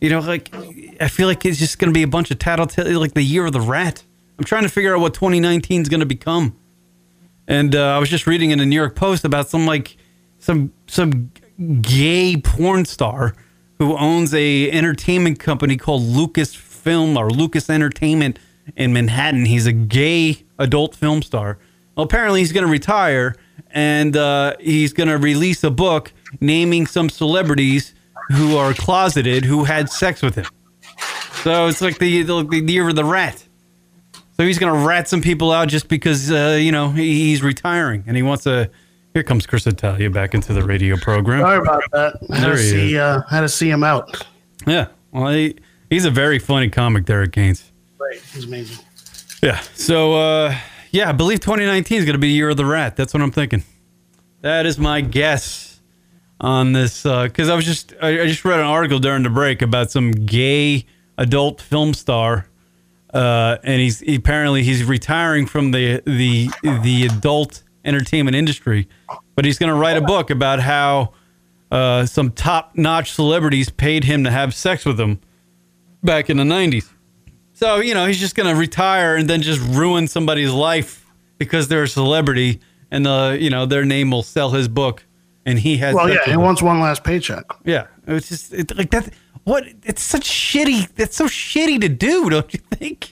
You 0.02 0.10
know, 0.10 0.20
like 0.20 0.54
I 1.02 1.08
feel 1.08 1.28
like 1.28 1.46
it's 1.46 1.60
just 1.60 1.80
going 1.80 1.90
to 1.90 1.98
be 1.98 2.04
a 2.04 2.08
bunch 2.08 2.32
of 2.32 2.40
tattletale, 2.40 3.00
like 3.00 3.14
the 3.14 3.24
year 3.24 3.46
of 3.46 3.54
the 3.54 3.62
rat. 3.62 4.04
I'm 4.40 4.46
trying 4.46 4.64
to 4.64 4.70
figure 4.70 4.96
out 4.96 5.02
what 5.02 5.14
2019 5.14 5.82
is 5.82 5.90
going 5.90 6.00
to 6.00 6.06
become. 6.06 6.56
And 7.46 7.76
uh, 7.76 7.96
I 7.96 7.98
was 8.00 8.10
just 8.10 8.26
reading 8.26 8.52
in 8.52 8.60
the 8.60 8.66
New 8.66 8.76
York 8.76 8.96
Post 8.96 9.26
about 9.26 9.50
some 9.50 9.66
like 9.66 9.98
some 10.38 10.72
some 10.88 11.32
gay 11.82 12.38
porn 12.38 12.86
star 12.86 13.36
who 13.80 13.98
owns 13.98 14.34
a 14.34 14.72
entertainment 14.72 15.40
company 15.40 15.76
called 15.76 16.04
Lucas 16.04 16.56
Film 16.56 17.18
or 17.18 17.30
Lucas 17.30 17.70
Entertainment 17.70 18.40
in 18.78 18.94
Manhattan. 18.94 19.44
He's 19.44 19.66
a 19.66 19.74
gay 19.74 20.46
adult 20.58 20.96
film 20.96 21.22
star. 21.22 21.60
Well, 21.98 22.06
apparently 22.06 22.40
he's 22.40 22.54
going 22.54 22.66
to 22.66 22.72
retire 22.72 23.36
and 23.72 24.16
uh, 24.16 24.56
he's 24.62 24.94
going 24.94 25.10
to 25.10 25.18
release 25.18 25.66
a 25.66 25.72
book 25.72 26.14
naming 26.40 26.88
some 26.88 27.10
celebrities 27.10 27.94
who 28.30 28.56
are 28.56 28.74
closeted 28.74 29.44
who 29.44 29.66
had 29.66 29.90
sex 29.90 30.22
with 30.22 30.36
him. 30.36 30.46
So 31.44 31.68
it's 31.68 31.82
like 31.82 32.00
the 32.00 32.22
the, 32.22 32.42
the 32.44 32.72
year 32.72 32.88
of 32.88 32.96
the 32.96 33.04
rat. 33.04 33.44
So 34.40 34.46
he's 34.46 34.58
gonna 34.58 34.86
rat 34.88 35.10
some 35.10 35.22
people 35.22 35.52
out 35.52 35.68
just 35.68 35.90
because 35.90 36.32
uh, 36.32 36.58
you 36.62 36.72
know 36.72 36.92
he's 36.92 37.44
retiring 37.44 38.06
and 38.08 38.16
he 38.16 38.24
wants 38.24 38.46
to. 38.46 38.72
Here 39.14 39.22
comes 39.24 39.46
Cris 39.46 39.68
Italia 39.68 40.10
back 40.10 40.34
into 40.34 40.54
the 40.54 40.64
radio 40.64 40.96
program. 40.96 41.42
Sorry 41.42 41.58
about 41.58 41.84
that. 41.92 42.14
I 42.30 42.36
had 42.38 42.44
There 42.46 42.56
to 42.56 42.62
he 42.62 42.70
see, 42.70 42.94
is. 42.94 43.00
uh, 43.00 43.22
had 43.30 43.42
to 43.42 43.50
see 43.50 43.70
him 43.70 43.84
out. 43.84 44.26
Yeah, 44.66 44.88
well, 45.12 45.34
he, 45.34 45.58
he's 45.90 46.06
a 46.06 46.12
very 46.12 46.40
funny 46.40 46.70
comic, 46.70 47.04
Derek 47.04 47.34
Gaines. 47.34 47.70
Right, 48.00 48.22
he's 48.34 48.46
amazing. 48.46 48.78
Yeah. 49.44 49.60
So 49.74 50.14
uh, 50.14 50.56
yeah, 50.92 51.10
I 51.10 51.12
believe 51.12 51.42
2019 51.42 51.98
is 51.98 52.06
going 52.06 52.14
to 52.14 52.18
be 52.20 52.28
the 52.28 52.34
year 52.34 52.50
of 52.50 52.56
the 52.56 52.66
rat. 52.66 52.96
That's 52.96 53.14
what 53.14 53.22
I'm 53.22 53.32
thinking. 53.32 53.64
That 54.40 54.66
is 54.66 54.80
my 54.80 55.02
guess 55.02 55.82
on 56.40 56.72
this 56.72 57.04
because 57.04 57.50
I 57.50 57.56
was 57.56 57.66
just 57.66 57.94
I, 58.02 58.22
I 58.22 58.26
just 58.28 58.46
read 58.46 58.62
an 58.62 58.66
article 58.68 59.00
during 59.00 59.24
the 59.24 59.30
break 59.30 59.62
about 59.62 59.92
some 59.92 60.12
gay 60.12 60.86
adult 61.18 61.60
film 61.62 61.94
star, 61.94 62.46
uh, 63.14 63.58
and 63.64 63.82
he's 63.82 64.00
he, 64.00 64.16
apparently 64.16 64.64
he's 64.64 64.84
retiring 64.84 65.46
from 65.46 65.72
the 65.72 66.02
the 66.06 66.50
the 66.84 67.06
adult 67.06 67.64
entertainment 67.86 68.36
industry, 68.36 68.88
but 69.36 69.46
he's 69.46 69.58
going 69.58 69.72
to 69.72 69.76
write 69.76 69.98
a 69.98 70.02
book 70.02 70.30
about 70.30 70.60
how 70.60 71.14
uh, 71.72 72.06
some 72.06 72.32
top 72.32 72.76
notch 72.76 73.12
celebrities 73.12 73.70
paid 73.70 74.04
him 74.04 74.24
to 74.24 74.32
have 74.32 74.54
sex 74.54 74.86
with 74.86 74.98
them 74.98 75.20
back 76.04 76.30
in 76.30 76.38
the 76.38 76.44
90s. 76.44 76.92
So, 77.54 77.78
you 77.78 77.94
know, 77.94 78.06
he's 78.06 78.20
just 78.20 78.36
going 78.36 78.54
to 78.54 78.60
retire 78.60 79.16
and 79.16 79.30
then 79.30 79.42
just 79.42 79.60
ruin 79.62 80.08
somebody's 80.08 80.52
life 80.52 81.06
because 81.38 81.68
they're 81.68 81.84
a 81.84 81.88
celebrity 81.88 82.62
and 82.90 83.06
the, 83.06 83.38
you 83.40 83.50
know, 83.50 83.66
their 83.66 83.86
name 83.86 84.12
will 84.12 84.24
sell 84.24 84.52
his 84.52 84.68
book 84.68 85.06
and 85.46 85.60
he 85.60 85.78
has 85.78 85.94
Well, 85.94 86.10
yeah, 86.10 86.24
he 86.26 86.38
wants 86.38 86.62
one 86.62 86.80
last 86.80 87.04
paycheck. 87.04 87.46
Yeah. 87.66 87.88
It's 88.08 88.30
just 88.30 88.54
it, 88.54 88.76
like 88.76 88.92
that 88.92 89.14
what 89.44 89.66
it's 89.84 90.02
such 90.02 90.24
shitty 90.30 90.90
it's 90.98 91.16
so 91.16 91.26
shitty 91.26 91.82
to 91.82 91.90
do, 91.90 92.30
don't 92.30 92.54
you 92.54 92.60
think? 92.72 93.12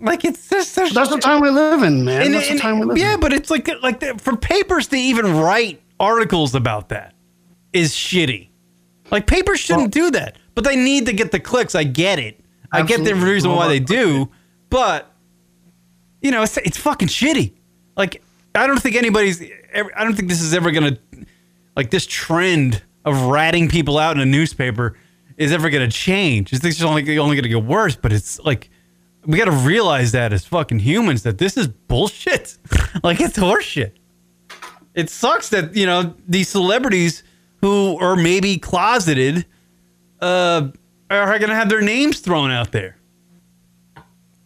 Like 0.00 0.24
it's 0.24 0.48
just 0.48 0.72
so 0.74 0.88
That's 0.88 1.10
the 1.10 1.18
time 1.18 1.40
we 1.40 1.50
live 1.50 1.82
in, 1.82 2.04
man. 2.04 2.22
and- 2.22 2.34
That's 2.34 2.48
and- 2.50 2.58
the 2.58 2.62
time 2.62 2.78
we 2.78 2.86
live 2.86 2.98
yeah, 2.98 3.14
in. 3.14 3.20
but 3.20 3.32
it's 3.32 3.50
like 3.50 3.68
like 3.82 4.00
the, 4.00 4.14
for 4.18 4.36
papers 4.36 4.86
to 4.88 4.96
even 4.96 5.36
write 5.38 5.82
articles 5.98 6.54
about 6.54 6.90
that 6.90 7.14
is 7.72 7.92
shitty. 7.92 8.48
Like 9.10 9.26
papers 9.26 9.58
shouldn't 9.58 9.92
do 9.92 10.10
that, 10.12 10.36
but 10.54 10.64
they 10.64 10.76
need 10.76 11.06
to 11.06 11.12
get 11.12 11.32
the 11.32 11.40
clicks. 11.40 11.74
I 11.74 11.82
get 11.84 12.18
it. 12.18 12.38
I 12.70 12.82
get 12.82 13.02
the 13.04 13.14
reason 13.14 13.50
why 13.54 13.66
they 13.68 13.80
do, 13.80 14.28
but 14.70 15.10
you 16.20 16.30
know, 16.30 16.42
it's 16.42 16.56
it's 16.58 16.76
fucking 16.78 17.08
shitty. 17.08 17.54
Like 17.96 18.22
I 18.54 18.66
don't 18.66 18.80
think 18.80 18.94
anybody's. 18.94 19.42
I 19.42 20.04
don't 20.04 20.14
think 20.14 20.28
this 20.28 20.40
is 20.42 20.52
ever 20.54 20.70
gonna 20.70 20.98
like 21.76 21.90
this 21.90 22.06
trend 22.06 22.82
of 23.08 23.26
ratting 23.26 23.68
people 23.68 23.98
out 23.98 24.16
in 24.16 24.22
a 24.22 24.26
newspaper 24.26 24.96
is 25.36 25.52
ever 25.52 25.70
gonna 25.70 25.90
change. 25.90 26.52
It's 26.52 26.62
just 26.62 26.82
only 26.82 27.18
only 27.18 27.36
gonna 27.36 27.48
get 27.48 27.64
worse. 27.64 27.96
But 27.96 28.12
it's 28.12 28.38
like 28.40 28.70
we 29.26 29.36
got 29.36 29.44
to 29.44 29.50
realize 29.50 30.12
that 30.12 30.32
as 30.32 30.46
fucking 30.46 30.78
humans 30.78 31.22
that 31.24 31.38
this 31.38 31.56
is 31.56 31.68
bullshit. 31.68 32.56
like 33.02 33.20
it's 33.20 33.36
horseshit. 33.36 33.92
It 34.94 35.10
sucks 35.10 35.50
that 35.50 35.76
you 35.76 35.86
know 35.86 36.14
these 36.26 36.48
celebrities 36.48 37.22
who 37.60 37.98
are 37.98 38.16
maybe 38.16 38.56
closeted 38.56 39.44
uh, 40.20 40.68
are 41.10 41.38
going 41.38 41.50
to 41.50 41.54
have 41.54 41.68
their 41.68 41.82
names 41.82 42.20
thrown 42.20 42.50
out 42.50 42.72
there. 42.72 42.97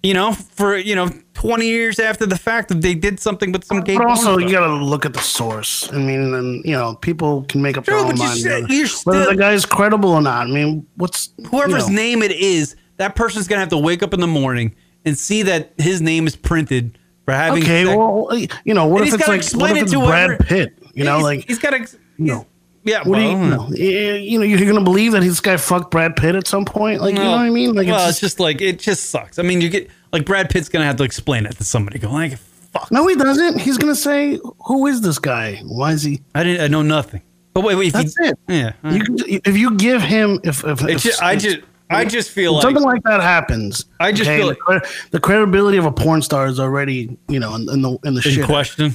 You 0.02 0.14
know, 0.14 0.32
for 0.32 0.76
you 0.76 0.96
know, 0.96 1.08
twenty 1.34 1.66
years 1.68 2.00
after 2.00 2.26
the 2.26 2.36
fact 2.36 2.68
that 2.70 2.80
they 2.82 2.92
did 2.94 3.20
something 3.20 3.52
with 3.52 3.64
some 3.64 3.82
gay. 3.82 3.96
But 3.96 4.06
also, 4.08 4.36
you 4.38 4.50
got 4.50 4.66
to 4.66 4.74
look 4.74 5.06
at 5.06 5.14
the 5.14 5.20
source. 5.20 5.88
I 5.92 5.98
mean, 5.98 6.34
and 6.34 6.64
you 6.64 6.72
know, 6.72 6.96
people 6.96 7.44
can 7.44 7.62
make 7.62 7.78
up 7.78 7.84
True, 7.84 7.94
their 7.98 8.04
own 8.06 8.10
but 8.10 8.18
you 8.18 8.24
mind 8.24 8.38
said- 8.40 8.62
whether- 8.62 8.74
you're 8.74 8.88
whether 9.04 9.22
still- 9.22 9.30
the 9.30 9.36
guy's 9.36 9.64
credible 9.64 10.10
or 10.10 10.20
not. 10.20 10.48
I 10.48 10.50
mean, 10.50 10.84
what's 10.96 11.28
whoever's 11.48 11.88
you 11.88 11.94
know, 11.94 12.02
name 12.02 12.22
it 12.24 12.32
is, 12.32 12.74
that 12.96 13.14
person's 13.14 13.46
gonna 13.46 13.60
have 13.60 13.68
to 13.68 13.78
wake 13.78 14.02
up 14.02 14.12
in 14.12 14.18
the 14.20 14.26
morning 14.26 14.74
and 15.04 15.16
see 15.16 15.42
that 15.44 15.72
his 15.78 16.00
name 16.02 16.26
is 16.26 16.34
printed 16.34 16.98
for 17.24 17.32
having. 17.34 17.62
Okay, 17.62 17.84
sex. 17.84 17.96
well, 17.96 18.28
you 18.64 18.74
know, 18.74 18.86
what 18.86 19.02
And 19.02 19.06
if 19.08 19.12
he's 19.14 19.20
it's 19.20 19.28
like 19.28 19.36
explain 19.38 19.60
what 19.60 19.70
it 19.70 19.76
if 19.76 19.82
it's 19.84 19.92
to 19.92 19.98
Brad 20.00 20.26
whoever- 20.30 20.42
Pitt? 20.44 20.78
You 20.94 21.04
know, 21.04 21.18
He's- 21.18 21.22
like 21.24 21.44
he's 21.46 21.58
got 21.60 21.70
to. 21.70 21.86
no. 22.18 22.44
Yeah, 22.84 23.02
What 23.04 23.16
do 23.16 23.22
you, 23.22 23.28
well, 23.28 23.44
you 23.44 23.50
know? 23.50 23.68
You 24.16 24.38
know, 24.38 24.44
you're 24.44 24.66
gonna 24.72 24.84
believe 24.84 25.12
that 25.12 25.20
this 25.20 25.40
guy 25.40 25.56
fucked 25.56 25.90
Brad 25.90 26.16
Pitt 26.16 26.34
at 26.34 26.46
some 26.48 26.64
point? 26.64 27.00
Like, 27.00 27.14
you 27.14 27.20
know 27.20 27.30
what 27.30 27.40
I 27.40 27.50
mean? 27.50 27.74
Like, 27.74 27.86
well, 27.86 28.00
it's 28.08 28.12
it's 28.12 28.20
just 28.20 28.40
like 28.40 28.60
it 28.60 28.78
just 28.78 29.10
sucks. 29.10 29.38
I 29.38 29.42
mean, 29.42 29.60
you 29.60 29.68
get 29.68 29.88
like 30.12 30.24
Brad 30.24 30.50
Pitt's 30.50 30.68
gonna 30.68 30.84
have 30.84 30.96
to 30.96 31.04
explain 31.04 31.46
it 31.46 31.56
to 31.58 31.64
somebody. 31.64 31.98
Go 32.00 32.10
like, 32.10 32.38
fuck. 32.72 32.90
no, 32.90 33.06
he 33.06 33.14
doesn't. 33.14 33.60
He's 33.60 33.78
gonna 33.78 33.94
say, 33.94 34.40
"Who 34.66 34.86
is 34.86 35.00
this 35.00 35.18
guy? 35.18 35.56
Why 35.64 35.92
is 35.92 36.02
he?" 36.02 36.22
I 36.34 36.42
didn't. 36.42 36.62
I 36.62 36.66
know 36.68 36.82
nothing. 36.82 37.22
But 37.54 37.64
wait, 37.64 37.76
wait. 37.76 37.86
If 37.88 37.92
That's 37.92 38.16
you, 38.18 38.26
it. 38.26 38.38
Yeah. 38.48 38.72
You 38.90 39.40
if 39.44 39.56
you 39.56 39.76
give 39.76 40.02
him, 40.02 40.40
if, 40.42 40.64
if, 40.64 40.82
It's 40.84 41.04
if 41.04 41.18
ju- 41.18 41.24
I 41.24 41.36
just, 41.36 41.58
I 41.90 42.04
just 42.06 42.30
feel 42.30 42.54
like 42.54 42.62
something 42.62 42.82
like 42.82 43.02
that 43.02 43.20
happens, 43.20 43.84
I 44.00 44.10
just 44.10 44.30
feel 44.30 44.48
the, 44.48 44.54
cre- 44.56 44.78
the 45.10 45.20
credibility 45.20 45.76
of 45.76 45.84
a 45.84 45.92
porn 45.92 46.22
star 46.22 46.46
is 46.46 46.58
already, 46.58 47.16
you 47.28 47.38
know, 47.38 47.54
in, 47.54 47.68
in 47.68 47.82
the 47.82 47.98
in 48.04 48.14
the 48.14 48.22
in 48.24 48.34
shit. 48.34 48.44
question. 48.46 48.94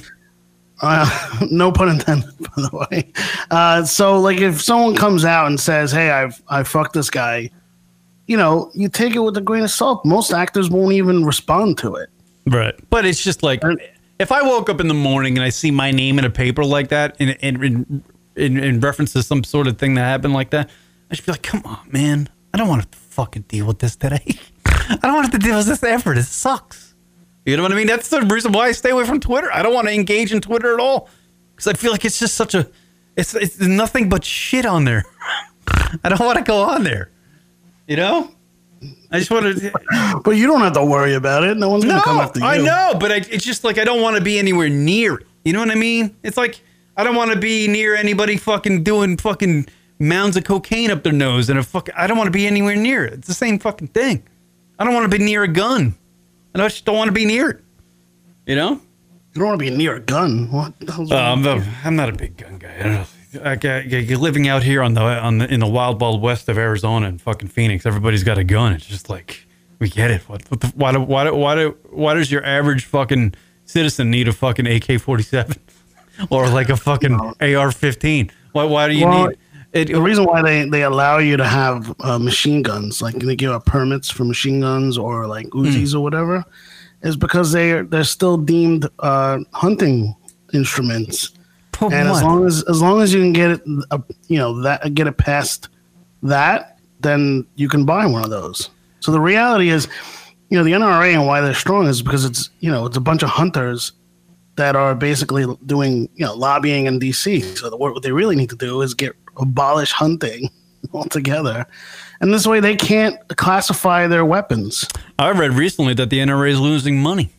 Uh, 0.80 1.46
no 1.50 1.72
pun 1.72 1.88
intended, 1.88 2.36
by 2.38 2.62
the 2.62 2.86
way. 2.90 3.12
Uh, 3.50 3.84
so, 3.84 4.20
like, 4.20 4.40
if 4.40 4.60
someone 4.60 4.94
comes 4.94 5.24
out 5.24 5.46
and 5.46 5.58
says, 5.58 5.92
"Hey, 5.92 6.10
I've 6.10 6.40
I 6.48 6.62
fucked 6.62 6.92
this 6.92 7.10
guy," 7.10 7.50
you 8.26 8.36
know, 8.36 8.70
you 8.74 8.88
take 8.88 9.14
it 9.14 9.20
with 9.20 9.36
a 9.36 9.40
grain 9.40 9.64
of 9.64 9.70
salt. 9.70 10.04
Most 10.04 10.32
actors 10.32 10.70
won't 10.70 10.92
even 10.92 11.24
respond 11.24 11.78
to 11.78 11.96
it. 11.96 12.10
Right. 12.46 12.74
But 12.90 13.04
it's 13.04 13.22
just 13.22 13.42
like 13.42 13.62
if 14.18 14.32
I 14.32 14.42
woke 14.42 14.68
up 14.68 14.80
in 14.80 14.88
the 14.88 14.94
morning 14.94 15.36
and 15.36 15.44
I 15.44 15.48
see 15.48 15.70
my 15.70 15.90
name 15.90 16.18
in 16.18 16.24
a 16.24 16.30
paper 16.30 16.64
like 16.64 16.88
that 16.88 17.16
in 17.18 17.30
in 17.30 17.64
in, 17.64 18.04
in, 18.36 18.56
in 18.58 18.80
reference 18.80 19.12
to 19.14 19.22
some 19.22 19.44
sort 19.44 19.66
of 19.66 19.78
thing 19.78 19.94
that 19.94 20.02
happened 20.02 20.34
like 20.34 20.50
that, 20.50 20.70
I 21.10 21.14
should 21.14 21.26
be 21.26 21.32
like, 21.32 21.42
come 21.42 21.62
on, 21.64 21.88
man. 21.90 22.28
I 22.52 22.58
don't 22.58 22.68
want 22.68 22.90
to 22.90 22.98
fucking 22.98 23.42
deal 23.42 23.66
with 23.66 23.78
this 23.80 23.96
today. 23.96 24.24
I 24.66 24.98
don't 25.02 25.14
want 25.14 25.32
to 25.32 25.38
deal 25.38 25.56
with 25.56 25.66
this 25.66 25.82
effort. 25.82 26.18
It 26.18 26.24
sucks. 26.24 26.87
You 27.48 27.56
know 27.56 27.62
what 27.62 27.72
I 27.72 27.76
mean? 27.76 27.86
That's 27.86 28.10
the 28.10 28.20
reason 28.20 28.52
why 28.52 28.66
I 28.66 28.72
stay 28.72 28.90
away 28.90 29.06
from 29.06 29.20
Twitter. 29.20 29.50
I 29.50 29.62
don't 29.62 29.72
want 29.72 29.88
to 29.88 29.94
engage 29.94 30.34
in 30.34 30.42
Twitter 30.42 30.74
at 30.74 30.80
all 30.80 31.08
because 31.56 31.66
I 31.66 31.72
feel 31.72 31.90
like 31.90 32.04
it's 32.04 32.18
just 32.18 32.34
such 32.34 32.54
a 32.54 32.68
it's 33.16 33.34
it's 33.34 33.58
nothing 33.58 34.10
but 34.10 34.22
shit 34.22 34.66
on 34.66 34.84
there. 34.84 35.02
I 36.04 36.10
don't 36.10 36.20
want 36.20 36.36
to 36.36 36.44
go 36.44 36.60
on 36.60 36.84
there. 36.84 37.10
You 37.86 37.96
know? 37.96 38.30
I 39.10 39.18
just 39.18 39.30
want 39.30 39.46
to 39.46 39.72
But 40.24 40.32
you 40.32 40.46
don't 40.46 40.60
have 40.60 40.74
to 40.74 40.84
worry 40.84 41.14
about 41.14 41.42
it. 41.42 41.56
No 41.56 41.70
one's 41.70 41.86
gonna 41.86 41.96
no, 41.96 42.02
come 42.02 42.18
after 42.18 42.40
you. 42.40 42.44
I 42.44 42.58
know, 42.58 42.98
but 43.00 43.10
I, 43.10 43.16
it's 43.16 43.46
just 43.46 43.64
like 43.64 43.78
I 43.78 43.84
don't 43.84 44.02
want 44.02 44.16
to 44.16 44.22
be 44.22 44.38
anywhere 44.38 44.68
near 44.68 45.14
it. 45.14 45.26
You 45.42 45.54
know 45.54 45.60
what 45.60 45.70
I 45.70 45.74
mean? 45.74 46.14
It's 46.22 46.36
like 46.36 46.60
I 46.98 47.02
don't 47.02 47.16
want 47.16 47.30
to 47.30 47.38
be 47.38 47.66
near 47.66 47.96
anybody 47.96 48.36
fucking 48.36 48.84
doing 48.84 49.16
fucking 49.16 49.68
mounds 49.98 50.36
of 50.36 50.44
cocaine 50.44 50.90
up 50.90 51.02
their 51.02 51.14
nose 51.14 51.48
and 51.48 51.58
a 51.58 51.62
fucking. 51.62 51.94
I 51.96 52.06
don't 52.08 52.18
want 52.18 52.28
to 52.28 52.32
be 52.32 52.46
anywhere 52.46 52.76
near 52.76 53.06
it. 53.06 53.14
It's 53.14 53.26
the 53.26 53.32
same 53.32 53.58
fucking 53.58 53.88
thing. 53.88 54.22
I 54.78 54.84
don't 54.84 54.92
want 54.92 55.10
to 55.10 55.18
be 55.18 55.24
near 55.24 55.44
a 55.44 55.48
gun. 55.48 55.94
And 56.54 56.62
I 56.62 56.68
just 56.68 56.84
don't 56.84 56.96
want 56.96 57.08
to 57.08 57.12
be 57.12 57.24
near 57.24 57.50
it. 57.50 57.64
You 58.46 58.56
know? 58.56 58.80
You 59.34 59.40
don't 59.40 59.46
want 59.48 59.60
to 59.60 59.70
be 59.70 59.76
near 59.76 59.96
a 59.96 60.00
gun. 60.00 60.50
What? 60.50 60.78
The 60.80 60.92
Uh, 60.92 61.14
I'm, 61.16 61.42
not, 61.42 61.62
I'm 61.84 61.96
not 61.96 62.08
a 62.08 62.12
big 62.12 62.36
gun 62.36 62.58
guy. 62.58 62.74
I 62.78 62.82
don't 62.82 62.92
know. 62.92 63.06
I 63.44 63.56
got, 63.56 63.86
you're 63.86 64.18
living 64.18 64.48
out 64.48 64.62
here 64.62 64.82
on 64.82 64.94
the 64.94 65.02
on 65.02 65.36
the 65.36 65.52
in 65.52 65.60
the 65.60 65.66
wild 65.66 66.00
wild 66.00 66.22
west 66.22 66.48
of 66.48 66.56
Arizona 66.56 67.06
and 67.08 67.20
fucking 67.20 67.48
Phoenix. 67.48 67.84
Everybody's 67.84 68.24
got 68.24 68.38
a 68.38 68.44
gun. 68.44 68.72
It's 68.72 68.86
just 68.86 69.10
like 69.10 69.46
we 69.78 69.90
get 69.90 70.10
it. 70.10 70.22
What, 70.30 70.50
what 70.50 70.60
the, 70.62 70.68
why 70.68 70.92
do, 70.92 71.00
why 71.02 71.24
do, 71.24 71.34
why 71.34 71.54
do, 71.54 71.76
why 71.90 72.14
does 72.14 72.32
your 72.32 72.42
average 72.44 72.86
fucking 72.86 73.34
citizen 73.66 74.10
need 74.10 74.28
a 74.28 74.32
fucking 74.32 74.66
AK 74.66 74.98
forty 75.02 75.22
seven 75.22 75.56
or 76.30 76.48
like 76.48 76.70
a 76.70 76.76
fucking 76.76 77.20
AR 77.40 77.70
fifteen? 77.70 78.30
Why 78.52 78.64
why 78.64 78.88
do 78.88 78.94
you 78.94 79.06
Well, 79.06 79.26
need 79.28 79.38
it? 79.72 79.88
the 79.88 80.00
reason 80.00 80.24
why 80.24 80.42
they, 80.42 80.68
they 80.68 80.82
allow 80.82 81.18
you 81.18 81.36
to 81.36 81.44
have 81.44 81.94
uh, 82.00 82.18
machine 82.18 82.62
guns, 82.62 83.02
like 83.02 83.16
they 83.16 83.36
give 83.36 83.52
out 83.52 83.66
permits 83.66 84.10
for 84.10 84.24
machine 84.24 84.60
guns 84.60 84.96
or 84.98 85.26
like 85.26 85.46
Hmm. 85.52 85.64
Uzis 85.64 85.94
or 85.94 86.00
whatever, 86.00 86.44
is 87.02 87.16
because 87.16 87.52
they 87.52 87.72
are 87.72 87.84
they're 87.84 88.04
still 88.04 88.36
deemed 88.36 88.88
uh, 88.98 89.38
hunting 89.52 90.14
instruments. 90.52 91.32
For 91.72 91.92
and 91.92 92.08
as 92.08 92.22
long 92.22 92.46
as 92.46 92.64
as 92.68 92.82
long 92.82 93.02
as 93.02 93.14
you 93.14 93.20
can 93.20 93.32
get 93.32 93.50
it, 93.52 93.62
uh, 93.90 93.98
you 94.26 94.38
know 94.38 94.62
that 94.62 94.94
get 94.94 95.06
it 95.06 95.16
past 95.16 95.68
that, 96.22 96.78
then 97.00 97.46
you 97.54 97.68
can 97.68 97.84
buy 97.84 98.06
one 98.06 98.24
of 98.24 98.30
those. 98.30 98.70
So 99.00 99.12
the 99.12 99.20
reality 99.20 99.68
is, 99.68 99.86
you 100.50 100.58
know, 100.58 100.64
the 100.64 100.72
NRA 100.72 101.14
and 101.14 101.26
why 101.26 101.40
they're 101.40 101.54
strong 101.54 101.86
is 101.86 102.02
because 102.02 102.24
it's 102.24 102.50
you 102.60 102.70
know 102.70 102.86
it's 102.86 102.96
a 102.96 103.00
bunch 103.00 103.22
of 103.22 103.28
hunters 103.28 103.92
that 104.56 104.74
are 104.74 104.94
basically 104.96 105.46
doing 105.66 106.08
you 106.14 106.26
know 106.26 106.34
lobbying 106.34 106.86
in 106.86 106.98
DC. 106.98 107.56
So 107.56 107.70
the, 107.70 107.76
what 107.76 108.02
they 108.02 108.12
really 108.12 108.34
need 108.34 108.50
to 108.50 108.56
do 108.56 108.82
is 108.82 108.94
get 108.94 109.14
abolish 109.38 109.92
hunting 109.92 110.50
altogether, 110.92 111.66
and 112.20 112.32
this 112.32 112.46
way 112.46 112.60
they 112.60 112.76
can't 112.76 113.16
classify 113.36 114.06
their 114.06 114.24
weapons. 114.24 114.86
I 115.18 115.30
read 115.30 115.54
recently 115.54 115.94
that 115.94 116.10
the 116.10 116.18
NRA 116.18 116.50
is 116.50 116.60
losing 116.60 117.00
money. 117.00 117.30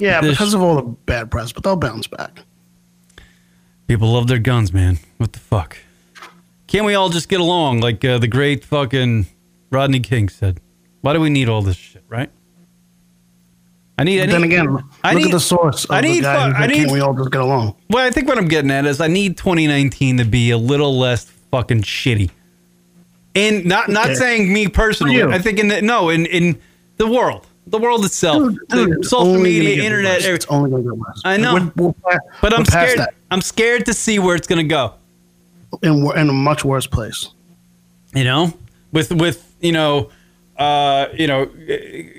Yeah, 0.00 0.20
This- 0.20 0.32
because 0.32 0.54
of 0.54 0.62
all 0.62 0.76
the 0.76 0.82
bad 0.82 1.30
press, 1.30 1.52
but 1.52 1.62
they'll 1.64 1.76
bounce 1.76 2.06
back. 2.06 2.42
People 3.88 4.12
love 4.12 4.26
their 4.28 4.38
guns, 4.38 4.72
man. 4.72 4.98
What 5.16 5.32
the 5.32 5.38
fuck? 5.38 5.78
Can't 6.66 6.84
we 6.84 6.94
all 6.94 7.08
just 7.08 7.28
get 7.28 7.40
along 7.40 7.80
like 7.80 8.04
uh, 8.04 8.18
the 8.18 8.28
great 8.28 8.64
fucking 8.64 9.26
Rodney 9.70 10.00
King 10.00 10.28
said? 10.28 10.60
Why 11.00 11.14
do 11.14 11.20
we 11.20 11.30
need 11.30 11.48
all 11.48 11.62
this 11.62 11.76
shit, 11.76 12.04
right? 12.08 12.30
I 13.98 14.04
need. 14.04 14.20
I 14.20 14.26
But 14.26 14.32
then 14.32 14.40
need- 14.42 14.46
again, 14.46 14.72
look 14.74 14.84
I 15.02 15.14
need- 15.14 15.24
at 15.26 15.30
the 15.32 15.40
source. 15.40 15.84
Of 15.84 15.90
I 15.90 16.00
need. 16.02 16.18
the 16.18 16.22
guy 16.22 16.48
fu- 16.50 16.54
who 16.56 16.62
I 16.62 16.66
need. 16.68 16.74
Can't 16.76 16.92
we 16.92 17.00
all 17.00 17.14
just 17.14 17.30
get 17.32 17.40
along? 17.40 17.74
Well, 17.90 18.06
I 18.06 18.10
think 18.10 18.28
what 18.28 18.38
I'm 18.38 18.46
getting 18.48 18.70
at 18.70 18.86
is 18.86 19.00
I 19.00 19.08
need 19.08 19.36
2019 19.36 20.18
to 20.18 20.24
be 20.24 20.50
a 20.50 20.58
little 20.58 20.96
less 20.98 21.26
fucking 21.50 21.82
shitty. 21.82 22.30
And 23.34 23.64
not 23.66 23.88
not 23.88 24.06
Okay. 24.06 24.14
saying 24.14 24.52
me 24.52 24.68
personally. 24.68 25.22
I 25.22 25.38
think 25.38 25.58
in 25.58 25.68
the 25.68 25.82
no 25.82 26.08
in 26.10 26.26
in 26.26 26.58
the 26.96 27.06
world, 27.06 27.46
the 27.66 27.78
world 27.78 28.04
itself, 28.04 28.38
Dude, 28.38 28.58
dude, 28.68 29.04
social 29.04 29.38
media, 29.38 29.82
internet. 29.84 30.24
It's 30.24 30.46
only 30.48 30.70
going 30.70 30.82
to 30.84 30.90
get 30.90 30.98
worse. 30.98 31.22
I 31.24 31.36
know. 31.36 31.54
We're- 31.54 31.70
we're 31.76 31.92
pa- 31.92 32.18
but 32.40 32.52
I'm 32.54 32.64
scared. 32.64 32.98
that. 32.98 33.14
I'm 33.30 33.40
scared 33.42 33.86
to 33.86 33.94
see 33.94 34.18
where 34.18 34.34
it's 34.36 34.46
gonna 34.46 34.62
go. 34.64 34.94
in, 35.82 36.02
wor- 36.02 36.16
in 36.16 36.28
a 36.30 36.32
much 36.32 36.64
worse 36.64 36.86
place. 36.86 37.28
you 38.14 38.24
know 38.24 38.54
with 38.90 39.12
with 39.12 39.44
you 39.60 39.70
know 39.72 40.08
uh, 40.58 41.08
you 41.14 41.26
know, 41.26 41.48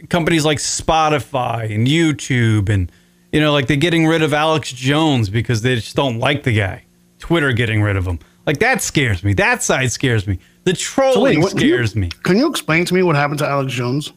companies 0.10 0.46
like 0.46 0.58
Spotify 0.60 1.74
and 1.74 1.88
YouTube 1.88 2.70
and, 2.70 2.92
you 3.32 3.42
know, 3.42 3.52
like 3.52 3.68
they're 3.68 3.78
getting 3.78 4.08
rid 4.08 4.22
of 4.22 4.34
Alex 4.34 4.72
Jones 4.72 5.30
because 5.30 5.62
they 5.62 5.76
just 5.76 5.96
don't 5.96 6.20
like 6.20 6.44
the 6.44 6.54
guy. 6.54 6.86
Twitter 7.20 7.52
getting 7.52 7.82
rid 7.82 7.98
of 7.98 8.08
him. 8.08 8.20
Like 8.46 8.60
that 8.60 8.82
scares 8.82 9.24
me. 9.24 9.34
That 9.34 9.62
side 9.62 9.92
scares 9.92 10.26
me. 10.26 10.40
The 10.64 10.74
trolling 10.74 11.34
can 11.36 11.42
you- 11.42 11.50
scares 11.50 11.96
me. 11.96 12.10
Can 12.24 12.38
you 12.38 12.50
explain 12.50 12.86
to 12.86 12.94
me 12.94 13.04
what 13.04 13.16
happened 13.16 13.40
to 13.40 13.48
Alex 13.48 13.74
Jones? 13.74 14.14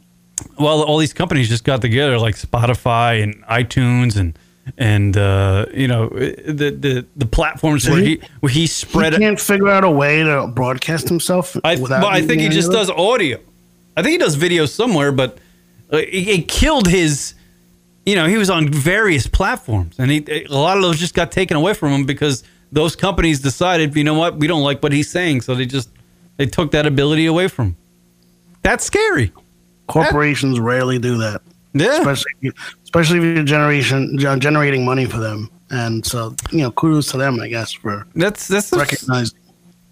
Well, 0.58 0.82
all 0.82 0.98
these 0.98 1.12
companies 1.12 1.48
just 1.48 1.64
got 1.64 1.80
together, 1.82 2.18
like 2.18 2.36
Spotify 2.36 3.22
and 3.22 3.44
iTunes, 3.44 4.16
and 4.16 4.36
and 4.78 5.16
uh, 5.16 5.66
you 5.74 5.86
know 5.86 6.08
the 6.08 6.70
the 6.70 7.06
the 7.16 7.26
platforms 7.26 7.88
where 7.88 8.00
he 8.00 8.20
where 8.40 8.50
he 8.50 8.66
spread. 8.66 9.12
He 9.12 9.18
can't 9.18 9.38
figure 9.38 9.68
out 9.68 9.84
a 9.84 9.90
way 9.90 10.22
to 10.22 10.48
broadcast 10.48 11.08
himself. 11.08 11.56
I, 11.64 11.76
without 11.76 12.02
well, 12.02 12.10
I 12.10 12.22
think 12.22 12.40
he 12.40 12.48
just 12.48 12.72
does 12.72 12.90
audio. 12.90 13.38
I 13.96 14.02
think 14.02 14.12
he 14.12 14.18
does 14.18 14.36
videos 14.36 14.70
somewhere, 14.70 15.12
but 15.12 15.38
uh, 15.92 15.98
it, 15.98 16.48
killed 16.48 16.88
his. 16.88 17.34
You 18.06 18.16
know, 18.16 18.26
he 18.26 18.36
was 18.36 18.50
on 18.50 18.68
various 18.68 19.26
platforms, 19.28 19.96
and 19.98 20.10
he 20.10 20.24
a 20.28 20.48
lot 20.48 20.76
of 20.76 20.82
those 20.82 20.98
just 20.98 21.14
got 21.14 21.30
taken 21.30 21.56
away 21.56 21.72
from 21.74 21.92
him 21.92 22.04
because 22.04 22.42
those 22.72 22.96
companies 22.96 23.40
decided, 23.40 23.94
you 23.94 24.02
know 24.02 24.14
what, 24.14 24.36
we 24.38 24.46
don't 24.48 24.62
like 24.64 24.82
what 24.82 24.92
he's 24.92 25.08
saying, 25.10 25.42
so 25.42 25.54
they 25.54 25.66
just 25.66 25.88
they 26.36 26.46
took 26.46 26.72
that 26.72 26.84
ability 26.86 27.26
away 27.26 27.46
from. 27.48 27.66
him. 27.68 27.76
That's 28.62 28.84
scary. 28.84 29.30
Corporations 29.86 30.58
rarely 30.58 30.98
do 30.98 31.18
that. 31.18 31.42
Yeah. 31.74 31.98
Especially, 31.98 32.32
if 32.40 32.44
you- 32.44 32.52
especially 32.82 33.18
if 33.18 33.24
you're 33.36 33.44
generation 33.44 34.18
generating 34.18 34.84
money 34.84 35.04
for 35.04 35.18
them, 35.18 35.48
and 35.70 36.04
so 36.04 36.34
you 36.50 36.58
know, 36.58 36.70
kudos 36.72 37.10
to 37.12 37.18
them, 37.18 37.40
I 37.40 37.48
guess, 37.48 37.72
for 37.72 38.06
That's 38.14 38.48
that's 38.48 38.66
some, 38.66 38.78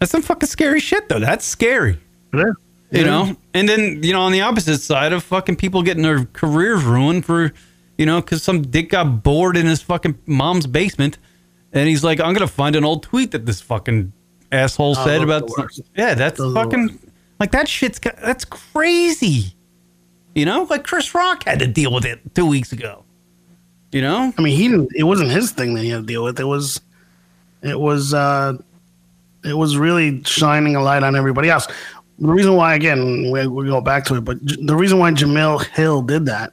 that's 0.01 0.11
some 0.11 0.23
fucking 0.23 0.49
scary 0.49 0.81
shit 0.81 1.09
though. 1.09 1.21
That's 1.21 1.45
scary. 1.45 1.99
Yeah. 2.35 2.45
You 2.91 3.01
Yeah. 3.01 3.07
know, 3.07 3.37
and 3.55 3.69
then 3.69 4.03
you 4.03 4.13
know 4.13 4.23
on 4.23 4.33
the 4.33 4.41
opposite 4.41 4.79
side 4.79 5.13
of 5.13 5.23
fucking 5.23 5.57
people 5.57 5.83
getting 5.83 6.03
their 6.03 6.25
careers 6.33 6.83
ruined 6.83 7.25
for, 7.25 7.53
you 7.97 8.07
know, 8.07 8.21
because 8.21 8.43
some 8.43 8.63
dick 8.63 8.91
got 8.91 9.23
bored 9.23 9.57
in 9.57 9.67
his 9.67 9.81
fucking 9.83 10.19
mom's 10.27 10.67
basement, 10.67 11.19
and 11.73 11.89
he's 11.89 12.03
like, 12.03 12.19
I'm 12.21 12.33
gonna 12.35 12.49
find 12.49 12.75
an 12.75 12.85
old 12.85 13.03
tweet 13.05 13.31
that 13.31 13.47
this 13.47 13.61
fucking 13.61 14.13
asshole 14.51 14.97
Oh, 14.99 15.05
said 15.05 15.23
about. 15.23 15.47
the 15.47 15.53
some- 15.55 15.65
worst. 15.65 15.81
yeah, 15.97 16.15
that's 16.15 16.39
Those 16.39 16.53
fucking 16.55 16.99
like 17.39 17.53
that 17.53 17.69
shit's 17.69 17.99
got, 18.01 18.17
that's 18.21 18.45
crazy. 18.45 19.55
You 20.35 20.45
know, 20.45 20.67
like 20.69 20.85
Chris 20.85 21.15
Rock 21.15 21.45
had 21.45 21.59
to 21.61 21.67
deal 21.67 21.93
with 21.93 22.05
it 22.05 22.35
two 22.35 22.47
weeks 22.47 22.73
ago. 22.73 23.05
You 23.93 24.03
know, 24.03 24.33
I 24.39 24.43
mean, 24.43 24.57
he 24.57 24.69
didn't. 24.69 24.91
It 24.95 25.03
wasn't 25.05 25.31
his 25.31 25.51
thing 25.53 25.75
that 25.75 25.83
he 25.83 25.91
had 25.91 26.03
to 26.03 26.07
deal 26.07 26.23
with. 26.23 26.39
It 26.39 26.45
was, 26.45 26.81
it 27.63 27.79
was, 27.79 28.15
uh, 28.15 28.55
it 29.45 29.57
was 29.57 29.77
really 29.77 30.23
shining 30.25 30.77
a 30.77 30.83
light 30.83 31.03
on 31.03 31.17
everybody 31.17 31.51
else. 31.51 31.67
The 32.21 32.29
reason 32.29 32.55
why, 32.55 32.75
again, 32.75 33.31
we, 33.31 33.47
we 33.47 33.67
go 33.67 33.81
back 33.81 34.05
to 34.07 34.17
it, 34.17 34.21
but 34.25 34.45
J- 34.45 34.57
the 34.65 34.77
reason 34.77 34.99
why 34.99 35.11
Jemele 35.13 35.65
Hill 35.69 36.03
did 36.03 36.27
that 36.27 36.53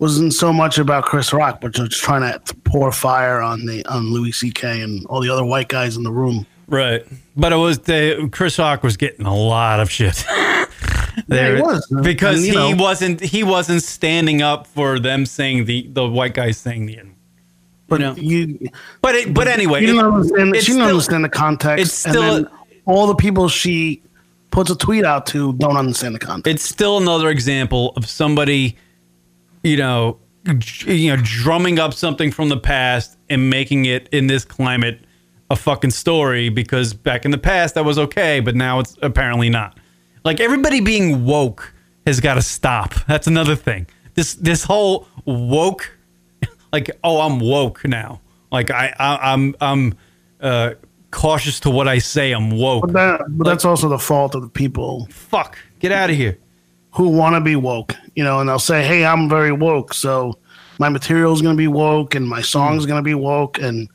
wasn't 0.00 0.32
so 0.32 0.52
much 0.52 0.78
about 0.78 1.04
Chris 1.04 1.32
Rock, 1.32 1.60
but 1.60 1.72
just 1.72 1.92
trying 2.02 2.22
to 2.22 2.54
pour 2.64 2.90
fire 2.92 3.40
on 3.40 3.64
the 3.66 3.84
on 3.86 4.12
Louis 4.12 4.32
C.K. 4.32 4.80
and 4.80 5.06
all 5.06 5.20
the 5.20 5.30
other 5.30 5.44
white 5.44 5.68
guys 5.68 5.96
in 5.96 6.02
the 6.02 6.10
room. 6.12 6.46
Right. 6.66 7.04
But 7.36 7.52
it 7.52 7.56
was 7.56 7.78
the 7.80 8.28
Chris 8.32 8.58
Rock 8.58 8.82
was 8.82 8.96
getting 8.96 9.24
a 9.26 9.34
lot 9.36 9.80
of 9.80 9.90
shit. 9.90 10.24
Yeah, 11.26 11.56
he 11.56 11.60
was. 11.62 11.84
because 12.02 12.36
And, 12.36 12.44
he 12.46 12.52
know- 12.52 12.76
wasn't 12.82 13.20
he 13.20 13.42
wasn't 13.42 13.82
standing 13.82 14.40
up 14.40 14.68
for 14.68 15.00
them 15.00 15.26
saying 15.26 15.64
the 15.64 15.88
the 15.90 16.06
white 16.08 16.32
guys 16.32 16.58
saying 16.58 16.86
the 16.86 17.00
But 17.88 18.00
you 18.00 18.06
know, 18.06 18.14
you, 18.14 18.68
but 19.02 19.16
it, 19.16 19.34
but 19.34 19.48
anyway, 19.48 19.80
you 19.82 19.88
it- 19.88 19.92
didn't 19.94 20.12
understand. 20.14 20.48
She 20.48 20.52
didn't 20.52 20.62
still- 20.74 20.82
understand 20.88 21.24
the 21.24 21.28
context. 21.28 21.82
it's 21.84 21.92
still 21.92 22.22
and 22.22 22.44
then 22.46 22.52
all 22.86 23.08
the 23.08 23.16
people 23.16 23.48
she 23.48 24.00
puts 24.50 24.70
a 24.70 24.76
tweet 24.76 25.04
out 25.04 25.26
to 25.26 25.52
don't 25.54 25.76
understand 25.76 26.14
the 26.14 26.18
context. 26.18 26.54
It's 26.54 26.64
still 26.64 26.98
another 26.98 27.28
example 27.28 27.92
of 27.96 28.08
somebody, 28.08 28.76
you 29.62 29.76
know, 29.76 30.18
you 30.86 31.14
know, 31.14 31.22
drumming 31.22 31.78
up 31.78 31.92
something 31.92 32.30
from 32.30 32.48
the 32.48 32.56
past 32.56 33.18
and 33.28 33.50
making 33.50 33.84
it 33.84 34.08
in 34.12 34.26
this 34.26 34.44
climate 34.44 35.00
a 35.50 35.56
fucking 35.56 35.90
story 35.90 36.48
because 36.48 36.94
back 36.94 37.24
in 37.24 37.30
the 37.30 37.38
past 37.38 37.74
that 37.74 37.84
was 37.84 37.98
okay, 37.98 38.40
but 38.40 38.54
now 38.54 38.78
it's 38.80 38.96
apparently 39.02 39.48
not. 39.48 39.78
Like 40.24 40.40
everybody 40.40 40.80
being 40.80 41.24
woke 41.24 41.72
has 42.06 42.20
got 42.20 42.34
to 42.34 42.42
stop. 42.42 42.94
That's 43.06 43.26
another 43.26 43.56
thing. 43.56 43.86
This 44.14 44.34
this 44.34 44.64
whole 44.64 45.08
woke, 45.24 45.90
like 46.72 46.90
oh 47.04 47.20
I'm 47.20 47.40
woke 47.40 47.84
now. 47.86 48.20
Like 48.50 48.70
I, 48.70 48.94
I 48.98 49.32
I'm 49.32 49.54
I'm 49.60 49.96
uh, 50.40 50.74
cautious 51.10 51.60
to 51.60 51.70
what 51.70 51.88
I 51.88 51.98
say. 51.98 52.32
I'm 52.32 52.50
woke. 52.50 52.82
But 52.82 52.92
that, 52.92 53.20
but 53.28 53.44
that's 53.44 53.64
also 53.64 53.88
the 53.88 53.98
fault 53.98 54.34
of 54.34 54.42
the 54.42 54.48
people. 54.48 55.06
Fuck, 55.10 55.58
get 55.80 55.92
out 55.92 56.10
of 56.10 56.16
here. 56.16 56.38
Who 56.92 57.08
want 57.10 57.34
to 57.34 57.40
be 57.40 57.54
woke, 57.54 57.94
you 58.14 58.24
know, 58.24 58.40
and 58.40 58.48
they'll 58.48 58.58
say, 58.58 58.82
"Hey, 58.84 59.04
I'm 59.04 59.28
very 59.28 59.52
woke, 59.52 59.94
so 59.94 60.38
my 60.78 60.88
material 60.88 61.32
is 61.32 61.42
going 61.42 61.54
to 61.54 61.58
be 61.58 61.68
woke, 61.68 62.14
and 62.14 62.26
my 62.26 62.40
song's 62.40 62.86
going 62.86 62.98
to 62.98 63.04
be 63.04 63.14
woke, 63.14 63.58
and 63.60 63.88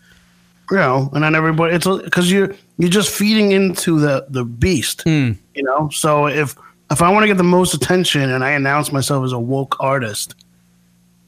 you 0.72 0.78
know, 0.78 1.10
and 1.14 1.24
then 1.24 1.36
everybody, 1.36 1.76
it's 1.76 1.88
because 1.88 2.32
you're 2.32 2.56
you're 2.78 2.90
just 2.90 3.10
feeding 3.10 3.52
into 3.52 4.00
the 4.00 4.26
the 4.30 4.46
beast, 4.46 5.04
you 5.56 5.64
know. 5.64 5.90
So 5.90 6.28
if 6.28 6.56
if 6.92 7.02
I 7.02 7.10
want 7.12 7.24
to 7.24 7.28
get 7.28 7.38
the 7.38 7.44
most 7.44 7.74
attention 7.74 8.30
and 8.30 8.44
I 8.44 8.52
announce 8.52 8.92
myself 8.92 9.26
as 9.26 9.32
a 9.32 9.40
woke 9.40 9.76
artist, 9.80 10.36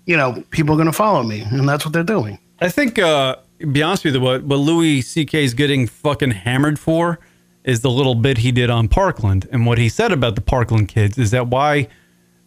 you 0.06 0.16
know, 0.16 0.44
people 0.52 0.74
are 0.76 0.78
going 0.78 0.88
to 0.88 0.94
follow 0.94 1.24
me, 1.24 1.42
and 1.42 1.68
that's 1.68 1.86
what 1.86 1.94
they're 1.94 2.04
doing. 2.04 2.40
I 2.62 2.70
think, 2.70 3.00
uh, 3.00 3.36
be 3.72 3.84
honest 3.84 4.06
with 4.06 4.16
you, 4.16 4.22
what, 4.22 4.44
what 4.44 4.58
Louis 4.58 5.02
C.K. 5.02 5.44
is 5.44 5.54
getting 5.54 5.88
fucking 5.88 6.32
hammered 6.32 6.80
for 6.80 7.20
is 7.64 7.82
the 7.82 7.90
little 7.90 8.16
bit 8.16 8.40
he 8.40 8.52
did 8.52 8.70
on 8.70 8.88
Parkland. 8.88 9.48
And 9.52 9.66
what 9.66 9.78
he 9.78 9.90
said 9.90 10.12
about 10.12 10.36
the 10.36 10.42
Parkland 10.42 10.88
kids 10.88 11.18
is 11.18 11.32
that 11.32 11.48
why, 11.48 11.88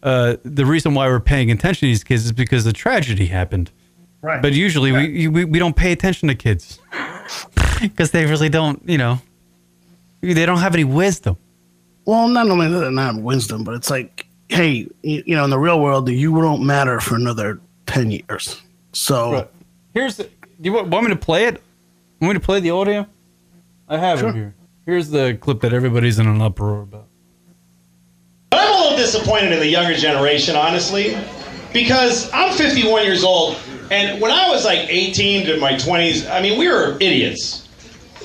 uh, 0.01 0.37
the 0.43 0.65
reason 0.65 0.93
why 0.93 1.07
we're 1.07 1.19
paying 1.19 1.51
attention 1.51 1.81
to 1.81 1.85
these 1.87 2.03
kids 2.03 2.25
is 2.25 2.31
because 2.31 2.63
the 2.63 2.73
tragedy 2.73 3.25
happened. 3.25 3.71
Right. 4.21 4.41
But 4.41 4.53
usually 4.53 4.91
we, 4.91 5.27
we, 5.27 5.45
we 5.45 5.59
don't 5.59 5.75
pay 5.75 5.91
attention 5.91 6.27
to 6.29 6.35
kids 6.35 6.79
because 7.81 8.11
they 8.11 8.25
really 8.25 8.49
don't, 8.49 8.81
you 8.85 8.97
know, 8.97 9.21
they 10.21 10.45
don't 10.45 10.59
have 10.59 10.73
any 10.73 10.83
wisdom. 10.83 11.37
Well, 12.05 12.27
not 12.27 12.49
only 12.49 12.67
that, 12.67 12.91
not 12.91 13.15
wisdom, 13.15 13.63
but 13.63 13.75
it's 13.75 13.89
like, 13.89 14.25
hey, 14.49 14.87
you, 15.03 15.23
you 15.25 15.35
know, 15.35 15.43
in 15.43 15.49
the 15.49 15.59
real 15.59 15.79
world, 15.79 16.09
you 16.09 16.41
don't 16.41 16.65
matter 16.65 16.99
for 16.99 17.15
another 17.15 17.59
ten 17.85 18.11
years. 18.11 18.61
So 18.93 19.47
Here's 19.93 20.17
the, 20.17 20.29
do 20.59 20.69
you 20.69 20.73
want, 20.73 20.87
want 20.89 21.05
me 21.05 21.11
to 21.11 21.19
play 21.19 21.45
it? 21.45 21.61
Want 22.21 22.33
me 22.33 22.39
to 22.39 22.45
play 22.45 22.59
the 22.59 22.71
audio? 22.71 23.07
I 23.87 23.97
have 23.97 24.19
Sure. 24.19 24.29
it 24.29 24.35
here. 24.35 24.55
Here's 24.85 25.09
the 25.09 25.37
clip 25.39 25.61
that 25.61 25.73
everybody's 25.73 26.19
in 26.19 26.27
an 26.27 26.41
uproar 26.41 26.81
about. 26.81 27.07
I'm 28.51 28.73
a 28.73 28.77
little 28.83 28.97
disappointed 28.97 29.51
in 29.51 29.59
the 29.59 29.67
younger 29.67 29.95
generation, 29.95 30.55
honestly, 30.55 31.17
because 31.73 32.31
I'm 32.33 32.53
51 32.55 33.03
years 33.05 33.23
old, 33.23 33.57
and 33.91 34.19
when 34.21 34.31
I 34.31 34.49
was 34.49 34.65
like 34.65 34.87
18 34.89 35.45
to 35.47 35.57
my 35.59 35.73
20s, 35.73 36.29
I 36.29 36.41
mean, 36.41 36.57
we 36.59 36.67
were 36.67 36.95
idiots. 36.99 37.67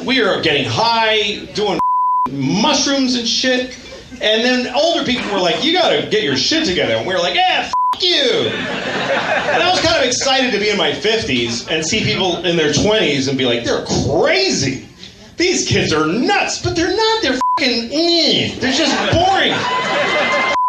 We 0.05 0.23
were 0.23 0.41
getting 0.41 0.65
high, 0.67 1.45
doing 1.55 1.79
mushrooms 2.31 3.15
and 3.17 3.29
shit, 3.29 3.79
and 4.23 4.45
then 4.45 4.75
older 4.75 5.05
people 5.05 5.31
were 5.33 5.41
like, 5.41 5.63
"You 5.65 5.73
gotta 5.73 6.07
get 6.07 6.23
your 6.23 6.37
shit 6.37 6.65
together," 6.67 6.95
and 6.95 7.07
we 7.07 7.15
were 7.15 7.21
like, 7.21 7.35
"Yeah, 7.35 7.71
f- 7.71 8.03
you." 8.03 8.49
And 8.51 9.63
I 9.63 9.71
was 9.71 9.81
kind 9.81 9.97
of 9.97 10.05
excited 10.05 10.53
to 10.53 10.59
be 10.59 10.69
in 10.71 10.77
my 10.77 10.93
50s 10.93 11.69
and 11.71 11.85
see 11.85 12.03
people 12.05 12.45
in 12.45 12.57
their 12.57 12.73
20s 12.73 13.29
and 13.29 13.37
be 13.39 13.45
like, 13.47 13.65
"They're 13.65 13.85
crazy." 14.11 14.89
These 15.37 15.67
kids 15.69 15.93
are 15.93 16.07
nuts, 16.07 16.59
but 16.63 16.77
they're 16.77 16.95
not. 16.97 17.23
They're 17.23 17.39
fucking. 17.59 17.91
eh. 17.93 18.55
They're 18.61 18.73
just 18.73 18.95
boring 19.13 19.53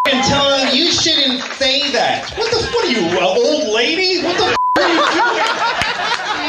and 0.08 0.24
telling 0.26 0.66
them 0.66 0.76
you 0.76 0.92
shouldn't 0.92 1.42
say 1.54 1.92
that. 1.92 2.30
What 2.38 2.50
the? 2.52 2.58
What 2.58 2.86
are 2.86 2.92
you, 2.92 3.06
an 3.06 3.24
old 3.24 3.74
lady? 3.74 4.22
What 4.24 4.38
the 4.38 4.44
are 4.46 4.90
you 4.90 4.96
doing? 4.98 5.42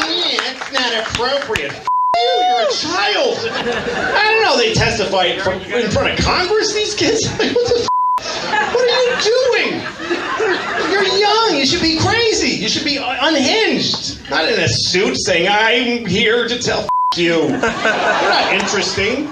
Eh, 0.09 0.37
That's 0.39 0.73
not 0.73 0.93
appropriate. 1.07 1.73
You're 2.17 2.69
a 2.69 2.73
child. 2.73 3.37
I 3.53 4.23
don't 4.25 4.43
know. 4.43 4.57
They 4.57 4.73
testify 4.75 5.39
from, 5.39 5.61
in 5.63 5.91
front 5.91 6.19
of 6.19 6.25
Congress. 6.25 6.73
These 6.75 6.95
kids. 6.95 7.27
Like, 7.39 7.55
what 7.55 7.69
the? 7.69 7.81
F- 7.83 8.75
what 8.75 8.89
are 8.89 9.05
you 9.05 9.17
doing? 9.23 10.91
You're 10.91 11.05
young. 11.19 11.57
You 11.57 11.67
should 11.67 11.83
be 11.83 11.99
crazy. 11.99 12.57
You 12.63 12.69
should 12.69 12.85
be 12.85 12.97
unhinged. 12.97 14.29
Not 14.31 14.49
in 14.51 14.59
a 14.59 14.69
suit 14.69 15.17
saying 15.19 15.49
I'm 15.51 16.07
here 16.07 16.49
to 16.49 16.59
tell 16.59 16.81
f- 16.81 16.89
you. 17.17 17.49
You're 17.49 17.61
not 17.61 18.53
interesting. 18.55 19.29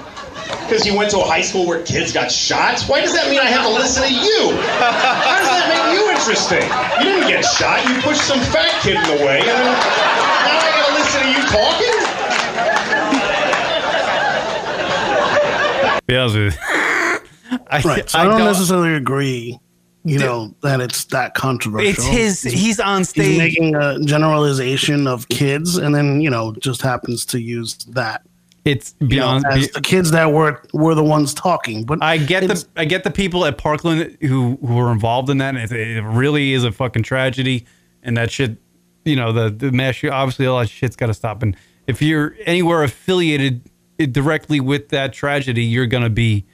Because 0.61 0.85
you 0.85 0.95
went 0.95 1.09
to 1.11 1.19
a 1.19 1.25
high 1.25 1.41
school 1.41 1.65
where 1.65 1.81
kids 1.83 2.13
got 2.13 2.31
shot? 2.31 2.81
Why 2.83 3.01
does 3.01 3.13
that 3.13 3.29
mean 3.29 3.39
I 3.39 3.49
have 3.49 3.65
to 3.65 3.73
listen 3.73 4.03
to 4.03 4.13
you? 4.13 4.53
How 4.77 5.41
does 5.41 5.49
that 5.49 5.65
make 5.73 5.97
you 5.97 6.05
interesting? 6.13 6.61
You 7.01 7.09
didn't 7.17 7.29
get 7.29 7.41
shot. 7.43 7.81
You 7.89 7.97
pushed 8.05 8.21
some 8.21 8.39
fat 8.53 8.69
kid 8.85 8.97
in 9.01 9.05
the 9.17 9.25
way. 9.25 9.41
And 9.41 9.49
now 9.49 10.61
I 10.61 10.69
gotta 10.77 10.93
listen 10.93 11.21
to 11.25 11.29
you 11.33 11.41
talking? 11.49 11.97
Be 16.07 16.15
honest 16.15 16.35
with 16.35 16.53
you. 16.53 16.59
I, 17.69 17.81
right. 17.81 18.09
So 18.09 18.19
I, 18.19 18.25
don't, 18.25 18.39
necessarily 18.39 18.93
agree. 18.93 19.59
You 20.03 20.19
know 20.19 20.55
that 20.61 20.81
it's 20.81 21.05
that 21.05 21.33
controversial. 21.33 21.89
It's 21.89 22.05
his. 22.05 22.41
He's 22.43 22.79
on 22.79 22.99
He's 22.99 23.09
stage. 23.09 23.37
making 23.39 23.75
a 23.75 23.99
generalization 24.01 25.07
of 25.07 25.27
kids, 25.29 25.77
and 25.77 25.95
then 25.95 26.21
you 26.21 26.29
know 26.29 26.53
just 26.59 26.83
happens 26.83 27.25
to 27.27 27.41
use 27.41 27.75
that. 27.89 28.21
It's 28.65 28.93
you 28.99 29.07
know, 29.07 29.39
beyond. 29.39 29.45
as 29.47 29.69
the 29.71 29.81
kids 29.81 30.11
that 30.11 30.31
were 30.31 30.61
were 30.73 30.93
the 30.93 31.03
ones 31.03 31.33
talking. 31.33 31.85
But 31.85 32.03
I 32.03 32.17
get 32.17 32.47
the 32.47 32.63
I 32.75 32.85
get 32.85 33.03
the 33.03 33.11
people 33.11 33.45
at 33.45 33.57
Parkland 33.57 34.17
who 34.21 34.57
who 34.57 34.77
are 34.79 34.91
involved 34.91 35.29
in 35.31 35.39
that, 35.39 35.55
and 35.55 35.71
it, 35.71 35.97
it 35.97 36.03
really 36.03 36.53
is 36.53 36.63
a 36.63 36.71
fucking 36.71 37.03
tragedy. 37.03 37.65
And 38.03 38.15
that 38.17 38.29
shit, 38.29 38.57
you 39.05 39.15
know, 39.15 39.31
the 39.31 39.49
the 39.49 39.71
mass 39.71 39.95
shoot- 39.95 40.11
obviously 40.11 40.45
all 40.45 40.59
that 40.59 40.69
shit's 40.69 40.95
got 40.95 41.07
to 41.07 41.15
stop. 41.15 41.41
And 41.41 41.55
if 41.87 42.01
you're 42.01 42.35
anywhere 42.45 42.83
affiliated 42.83 43.61
directly 43.97 44.59
with 44.59 44.89
that 44.89 45.13
tragedy, 45.13 45.63
you're 45.63 45.87
gonna 45.87 46.09
be 46.09 46.45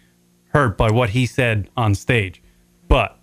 hurt 0.53 0.77
by 0.77 0.91
what 0.91 1.11
he 1.11 1.25
said 1.25 1.69
on 1.77 1.95
stage. 1.95 2.41
But 2.87 3.17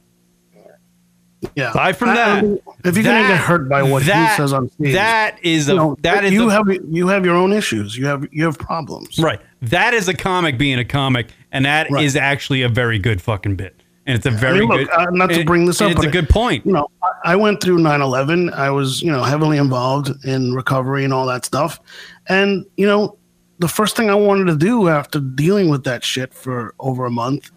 yeah, 1.55 1.71
aside 1.71 1.97
from 1.97 2.09
I- 2.09 2.13
I 2.13 2.15
that, 2.17 2.45
mean, 2.45 2.59
if 2.85 2.97
you're 2.97 3.05
gonna 3.05 3.29
get 3.29 3.39
hurt 3.39 3.69
by 3.69 3.83
what 3.83 4.05
that- 4.07 4.31
he 4.31 4.37
says 4.37 4.53
on 4.53 4.71
stage, 4.71 4.95
that 4.95 5.37
is 5.43 5.69
a 5.69 5.73
you 5.73 5.79
know, 5.79 5.97
that 6.03 6.25
is 6.25 6.33
you 6.33 6.49
a- 6.49 6.53
have 6.53 6.67
you 6.91 7.09
have 7.09 7.25
your 7.25 7.37
own 7.37 7.53
issues. 7.53 7.97
You 7.97 8.07
have 8.07 8.27
you 8.33 8.45
have 8.45 8.59
problems. 8.59 9.19
Right. 9.19 9.41
That 9.63 9.95
is 9.95 10.09
a 10.09 10.15
comic 10.15 10.59
being 10.59 10.79
a 10.79 10.85
comic, 10.85 11.29
and 11.53 11.65
that 11.65 11.91
is 12.01 12.17
actually 12.17 12.63
a 12.63 12.69
very 12.69 12.99
good 12.99 13.21
fucking 13.23 13.57
bit. 13.57 13.83
And 14.07 14.17
it's 14.17 14.25
a 14.25 14.31
very 14.31 14.57
I 14.57 14.61
mean, 14.61 14.69
look, 14.71 14.79
good. 14.79 14.91
uh, 14.91 15.07
not 15.11 15.29
to 15.31 15.45
bring 15.45 15.67
this 15.67 15.83
up, 15.83 15.91
It's 15.91 16.03
a 16.03 16.09
good 16.09 16.31
point. 16.31 16.65
You 16.65 16.73
know, 16.73 16.89
I- 17.03 17.33
I 17.33 17.37
went 17.37 17.61
through 17.61 17.79
9/11. 17.81 18.51
I 18.55 18.71
was, 18.71 19.03
you 19.03 19.13
know, 19.13 19.23
heavily 19.23 19.59
involved 19.59 20.11
in 20.25 20.55
recovery 20.55 21.05
and 21.05 21.13
all 21.13 21.27
that 21.27 21.45
stuff. 21.45 21.79
And 22.27 22.65
you 22.79 22.87
know, 22.87 23.18
the 23.59 23.69
first 23.69 23.97
thing 23.97 24.11
I 24.11 24.15
wanted 24.15 24.47
to 24.47 24.57
do 24.57 24.89
after 24.89 25.21
dealing 25.21 25.69
with 25.69 25.85
that 25.85 26.05
shit 26.05 26.33
for 26.33 26.75
over 26.79 27.07
a 27.07 27.11
month 27.11 27.51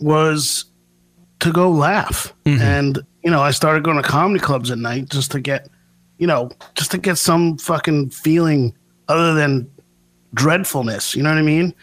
was 0.00 0.64
to 1.40 1.52
go 1.52 1.70
laugh. 1.70 2.32
Mm-hmm. 2.44 2.62
And 2.62 2.98
you 3.22 3.30
know, 3.30 3.42
I 3.42 3.50
started 3.50 3.84
going 3.84 3.96
to 3.96 4.02
comedy 4.02 4.40
clubs 4.40 4.70
at 4.70 4.78
night 4.78 5.10
just 5.10 5.30
to 5.32 5.40
get, 5.40 5.68
you 6.18 6.26
know, 6.26 6.50
just 6.74 6.90
to 6.92 6.98
get 6.98 7.18
some 7.18 7.58
fucking 7.58 8.10
feeling 8.10 8.74
other 9.08 9.34
than 9.34 9.70
dreadfulness. 10.34 11.14
You 11.14 11.22
know 11.22 11.30
what 11.30 11.38
I 11.38 11.42
mean? 11.42 11.74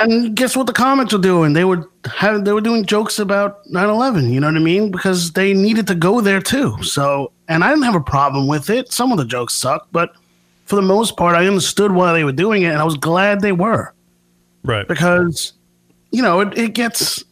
And 0.00 0.34
guess 0.34 0.56
what 0.56 0.66
the 0.66 0.72
comics 0.72 1.12
were 1.12 1.18
doing? 1.18 1.52
They 1.52 1.64
were 1.64 1.88
have 2.06 2.44
they 2.44 2.52
were 2.52 2.60
doing 2.60 2.84
jokes 2.84 3.18
about 3.18 3.64
9/11, 3.66 4.30
you 4.32 4.40
know 4.40 4.46
what 4.46 4.56
I 4.56 4.60
mean? 4.60 4.90
Because 4.90 5.32
they 5.32 5.52
needed 5.52 5.86
to 5.88 5.94
go 5.94 6.20
there 6.20 6.40
too. 6.40 6.82
So, 6.82 7.32
and 7.48 7.62
I 7.62 7.68
didn't 7.68 7.84
have 7.84 7.94
a 7.94 8.00
problem 8.00 8.46
with 8.46 8.70
it. 8.70 8.92
Some 8.92 9.12
of 9.12 9.18
the 9.18 9.24
jokes 9.24 9.54
sucked, 9.54 9.92
but 9.92 10.12
for 10.70 10.76
the 10.76 10.82
most 10.82 11.16
part 11.16 11.36
I 11.36 11.46
understood 11.46 11.92
why 11.92 12.12
they 12.12 12.24
were 12.24 12.32
doing 12.32 12.62
it 12.62 12.66
and 12.68 12.78
I 12.78 12.84
was 12.84 12.96
glad 12.96 13.40
they 13.40 13.52
were. 13.52 13.92
Right. 14.64 14.86
Because 14.86 15.52
you 16.12 16.22
know, 16.22 16.40
it, 16.40 16.56
it 16.56 16.74
gets 16.74 17.22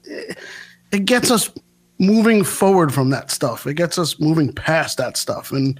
it 0.92 1.04
gets 1.04 1.30
us 1.30 1.50
moving 1.98 2.44
forward 2.44 2.92
from 2.92 3.10
that 3.10 3.30
stuff. 3.30 3.66
It 3.66 3.74
gets 3.74 3.98
us 3.98 4.18
moving 4.20 4.52
past 4.52 4.98
that 4.98 5.16
stuff 5.16 5.52
and 5.52 5.78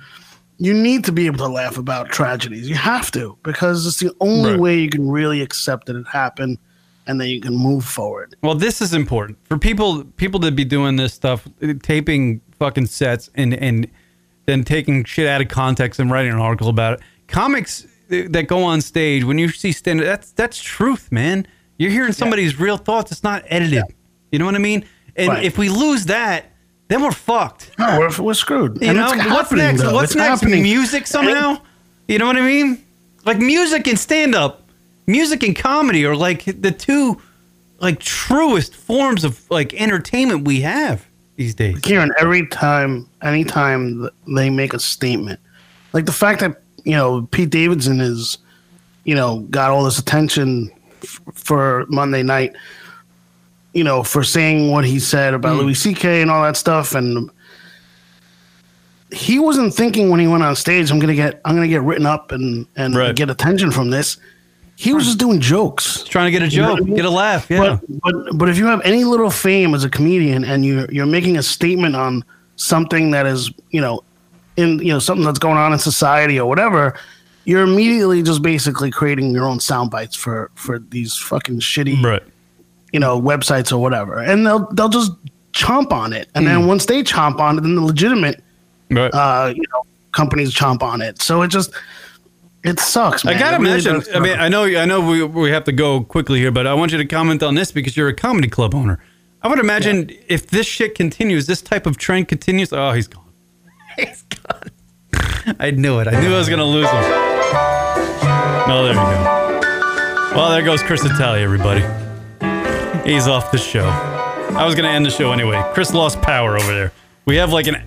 you 0.59 0.75
need 0.75 1.05
to 1.05 1.13
be 1.13 1.27
able 1.27 1.39
to 1.39 1.49
laugh 1.49 1.79
about 1.79 2.11
tragedies. 2.11 2.69
You 2.69 2.75
have 2.75 3.11
to 3.13 3.37
because 3.43 3.87
it's 3.87 3.99
the 4.01 4.13
only 4.21 4.53
Right. 4.53 4.61
way 4.61 4.79
you 4.79 4.91
can 4.91 5.09
really 5.09 5.41
accept 5.43 5.87
that 5.87 5.97
it 5.97 6.07
happened 6.09 6.59
and 7.07 7.21
then 7.21 7.29
you 7.29 7.41
can 7.41 7.57
move 7.57 7.85
forward. 7.85 8.35
Well, 8.43 8.55
this 8.55 8.81
is 8.83 8.93
important 8.95 9.39
for 9.49 9.59
people 9.59 10.05
people 10.17 10.41
to 10.41 10.51
be 10.53 10.65
doing 10.65 10.97
this 10.97 11.15
stuff, 11.15 11.47
taping 11.83 12.41
fucking 12.59 12.87
sets 12.87 13.31
and 13.35 13.55
and 13.55 13.89
then 14.47 14.65
taking 14.65 15.05
shit 15.05 15.27
out 15.27 15.41
of 15.41 15.49
context 15.49 16.01
and 16.01 16.11
writing 16.11 16.33
an 16.33 16.39
article 16.39 16.69
about 16.69 16.95
it. 16.95 17.01
Comics 17.29 17.87
that 18.09 18.49
go 18.49 18.65
on 18.65 18.81
stage 18.81 19.23
when 19.23 19.39
you 19.39 19.49
see 19.51 19.71
stand 19.73 20.01
that's 20.01 20.33
that's 20.33 20.61
truth, 20.61 21.13
man. 21.13 21.47
You're 21.77 21.91
hearing 21.91 22.13
somebody's 22.13 22.59
real 22.59 22.77
thoughts. 22.79 23.13
It's 23.13 23.23
not 23.23 23.45
edited. 23.47 23.85
You 24.33 24.39
know 24.39 24.47
what 24.47 24.55
I 24.55 24.59
mean? 24.59 24.85
And 25.15 25.29
Right. 25.29 25.45
if 25.45 25.59
we 25.59 25.69
lose 25.69 26.07
that, 26.07 26.47
then 26.89 27.03
we're 27.03 27.13
fucked. 27.13 27.71
No, 27.79 27.99
we're, 27.99 28.23
we're 28.23 28.35
screwed. 28.35 28.81
You 28.81 28.89
And 28.89 28.97
know 28.99 29.09
what's 29.35 29.53
next? 29.53 29.83
though. 29.83 29.93
What's 29.95 30.13
It's 30.13 30.17
next? 30.17 30.41
happening. 30.41 30.63
Music 30.63 31.07
somehow. 31.07 31.59
You 32.09 32.19
know 32.19 32.27
what 32.27 32.37
I 32.37 32.41
mean? 32.41 32.83
Like 33.27 33.39
music 33.39 33.87
and 33.87 33.99
stand 33.99 34.35
up, 34.35 34.69
music 35.07 35.43
and 35.43 35.55
comedy 35.55 36.07
are 36.07 36.17
like 36.17 36.45
the 36.47 36.71
two 36.73 37.21
like 37.79 38.01
truest 38.01 38.75
forms 38.75 39.23
of 39.23 39.39
like 39.51 39.75
entertainment 39.75 40.45
we 40.47 40.63
have 40.63 41.05
these 41.37 41.55
days. 41.55 41.79
Kieran, 41.81 42.11
every 42.19 42.47
time, 42.47 43.07
anytime 43.23 44.01
th- 44.01 44.13
they 44.35 44.49
make 44.51 44.73
a 44.73 44.81
statement, 44.81 45.39
like 45.93 46.07
the 46.07 46.13
fact 46.13 46.41
that 46.41 46.63
you 46.89 46.97
know 46.97 47.29
Pete 47.31 47.51
Davidson 47.51 48.01
is, 48.01 48.39
you 49.05 49.15
know, 49.15 49.41
got 49.51 49.71
all 49.71 49.85
this 49.85 49.99
attention 49.99 50.71
f- 51.03 51.21
for 51.35 51.85
Monday 51.89 52.23
night, 52.23 52.53
you 53.75 53.85
know, 53.85 54.03
for 54.03 54.25
saying 54.25 54.71
what 54.73 54.85
he 54.85 54.99
said 54.99 55.35
about 55.35 55.57
Mm. 55.57 55.61
Louis 55.61 55.75
C.K. 55.75 56.23
and 56.23 56.31
all 56.31 56.43
that 56.43 56.57
stuff, 56.57 56.95
and 56.95 57.31
he 59.11 59.39
wasn't 59.39 59.73
thinking 59.75 60.11
when 60.11 60.21
he 60.21 60.27
went 60.27 60.43
on 60.43 60.55
stage, 60.55 60.91
"I'm 60.91 60.99
gonna 60.99 61.15
get, 61.15 61.41
I'm 61.45 61.55
gonna 61.55 61.69
get 61.69 61.83
written 61.83 62.07
up 62.07 62.33
and 62.33 62.67
and 62.77 62.95
Right. 62.95 63.15
get 63.15 63.31
attention 63.31 63.71
from 63.71 63.91
this." 63.91 64.17
He 64.77 64.93
was 64.95 65.05
just 65.07 65.19
doing 65.19 65.41
jokes, 65.41 66.05
trying 66.05 66.27
to 66.27 66.31
get 66.31 66.43
a 66.43 66.49
You 66.49 66.63
know 66.63 66.69
joke, 66.77 66.79
I 66.79 66.85
mean? 66.85 66.95
get 66.97 67.05
a 67.05 67.11
laugh. 67.11 67.47
Yeah. 67.51 67.79
But, 67.79 68.01
but 68.03 68.39
but 68.39 68.49
if 68.49 68.59
you 68.59 68.67
have 68.67 68.81
any 68.85 69.05
little 69.05 69.31
fame 69.31 69.75
as 69.75 69.83
a 69.85 69.89
comedian 69.91 70.45
and 70.45 70.65
you 70.65 70.87
you're 70.93 71.07
making 71.07 71.37
a 71.37 71.43
statement 71.43 71.97
on 71.97 72.23
something 72.57 73.11
that 73.13 73.27
is 73.27 73.51
you 73.71 73.81
know 73.81 74.03
in 74.59 74.79
you 74.81 74.93
know 74.93 74.99
something 74.99 75.25
that's 75.25 75.39
going 75.39 75.57
on 75.57 75.73
in 75.73 75.79
society 75.79 76.39
or 76.39 76.47
whatever, 76.49 76.95
you're 77.45 77.63
immediately 77.63 78.23
just 78.23 78.43
basically 78.43 78.91
creating 78.91 79.31
your 79.33 79.47
own 79.47 79.61
sound 79.61 79.91
bites 79.91 80.15
for 80.17 80.51
for 80.55 80.79
these 80.79 81.17
fucking 81.17 81.61
shitty 81.61 82.03
right. 82.03 82.23
you 82.93 83.01
know 83.01 83.19
websites 83.21 83.73
or 83.73 83.79
whatever, 83.79 84.19
and 84.19 84.47
they'll 84.47 84.67
they'll 84.75 84.89
just 85.01 85.13
chomp 85.53 85.93
on 85.93 86.13
it, 86.13 86.29
and 86.35 86.45
Hmm. 86.45 86.53
then 86.53 86.67
once 86.67 86.85
they 86.87 87.03
chomp 87.03 87.39
on 87.41 87.57
it, 87.59 87.63
then 87.63 87.75
the 87.75 87.81
legitimate 87.83 88.43
Right. 88.91 89.13
uh, 89.15 89.53
you 89.55 89.63
know 89.73 89.83
companies 90.13 90.53
chomp 90.55 90.83
on 90.83 91.01
it. 91.03 91.23
So 91.23 91.43
it 91.43 91.49
just 91.49 91.71
it 92.65 92.81
sucks. 92.81 93.25
Man. 93.25 93.35
I 93.37 93.39
gotta 93.39 93.59
really 93.59 93.83
mention. 93.83 94.03
I 94.15 94.19
mean. 94.21 94.39
I 94.39 94.49
know, 94.49 94.65
I 94.65 94.85
know, 94.85 95.01
we 95.01 95.23
we 95.23 95.51
have 95.51 95.65
to 95.65 95.73
go 95.73 96.03
quickly 96.03 96.41
here, 96.41 96.51
but 96.51 96.67
I 96.67 96.75
want 96.75 96.91
you 96.93 96.99
to 96.99 97.07
comment 97.07 97.43
on 97.43 97.55
this 97.55 97.71
because 97.73 97.97
you're 97.97 98.09
a 98.09 98.15
comedy 98.15 98.49
club 98.49 98.75
owner. 98.75 98.99
I 99.43 99.47
would 99.49 99.61
imagine 99.61 100.11
if 100.27 100.49
this 100.49 100.67
shit 100.67 100.97
continues, 100.97 101.47
this 101.47 101.63
type 101.63 101.87
of 101.87 101.97
trend 101.97 102.27
continues. 102.27 102.73
Oh, 102.73 102.91
he's 102.93 103.07
gone. 103.07 103.25
He's 103.99 104.23
gone. 104.23 105.57
I 105.59 105.71
knew 105.71 105.99
it. 106.01 106.09
I 106.09 106.21
knew 106.21 106.35
I 106.35 106.39
was 106.39 106.49
gonna 106.49 106.65
lose 106.65 106.89
him. 106.89 107.05
Oh, 108.71 108.83
there 108.85 108.95
you 108.95 109.01
go. 109.01 110.37
Well, 110.37 110.51
there 110.51 110.63
goes 110.63 110.83
Cris 110.83 111.05
Italia, 111.05 111.43
everybody. 111.43 111.81
He's 113.09 113.27
off 113.27 113.51
the 113.51 113.59
show. 113.59 113.87
I 113.87 114.65
was 114.65 114.75
gonna 114.75 114.89
end 114.89 115.07
the 115.07 115.11
show 115.11 115.33
anyway. 115.33 115.63
Cris 115.73 115.93
lost 115.95 116.21
power 116.21 116.57
over 116.57 116.75
there. 116.75 116.93
We 117.25 117.37
have 117.37 117.53
like 117.53 117.67
an 117.67 117.83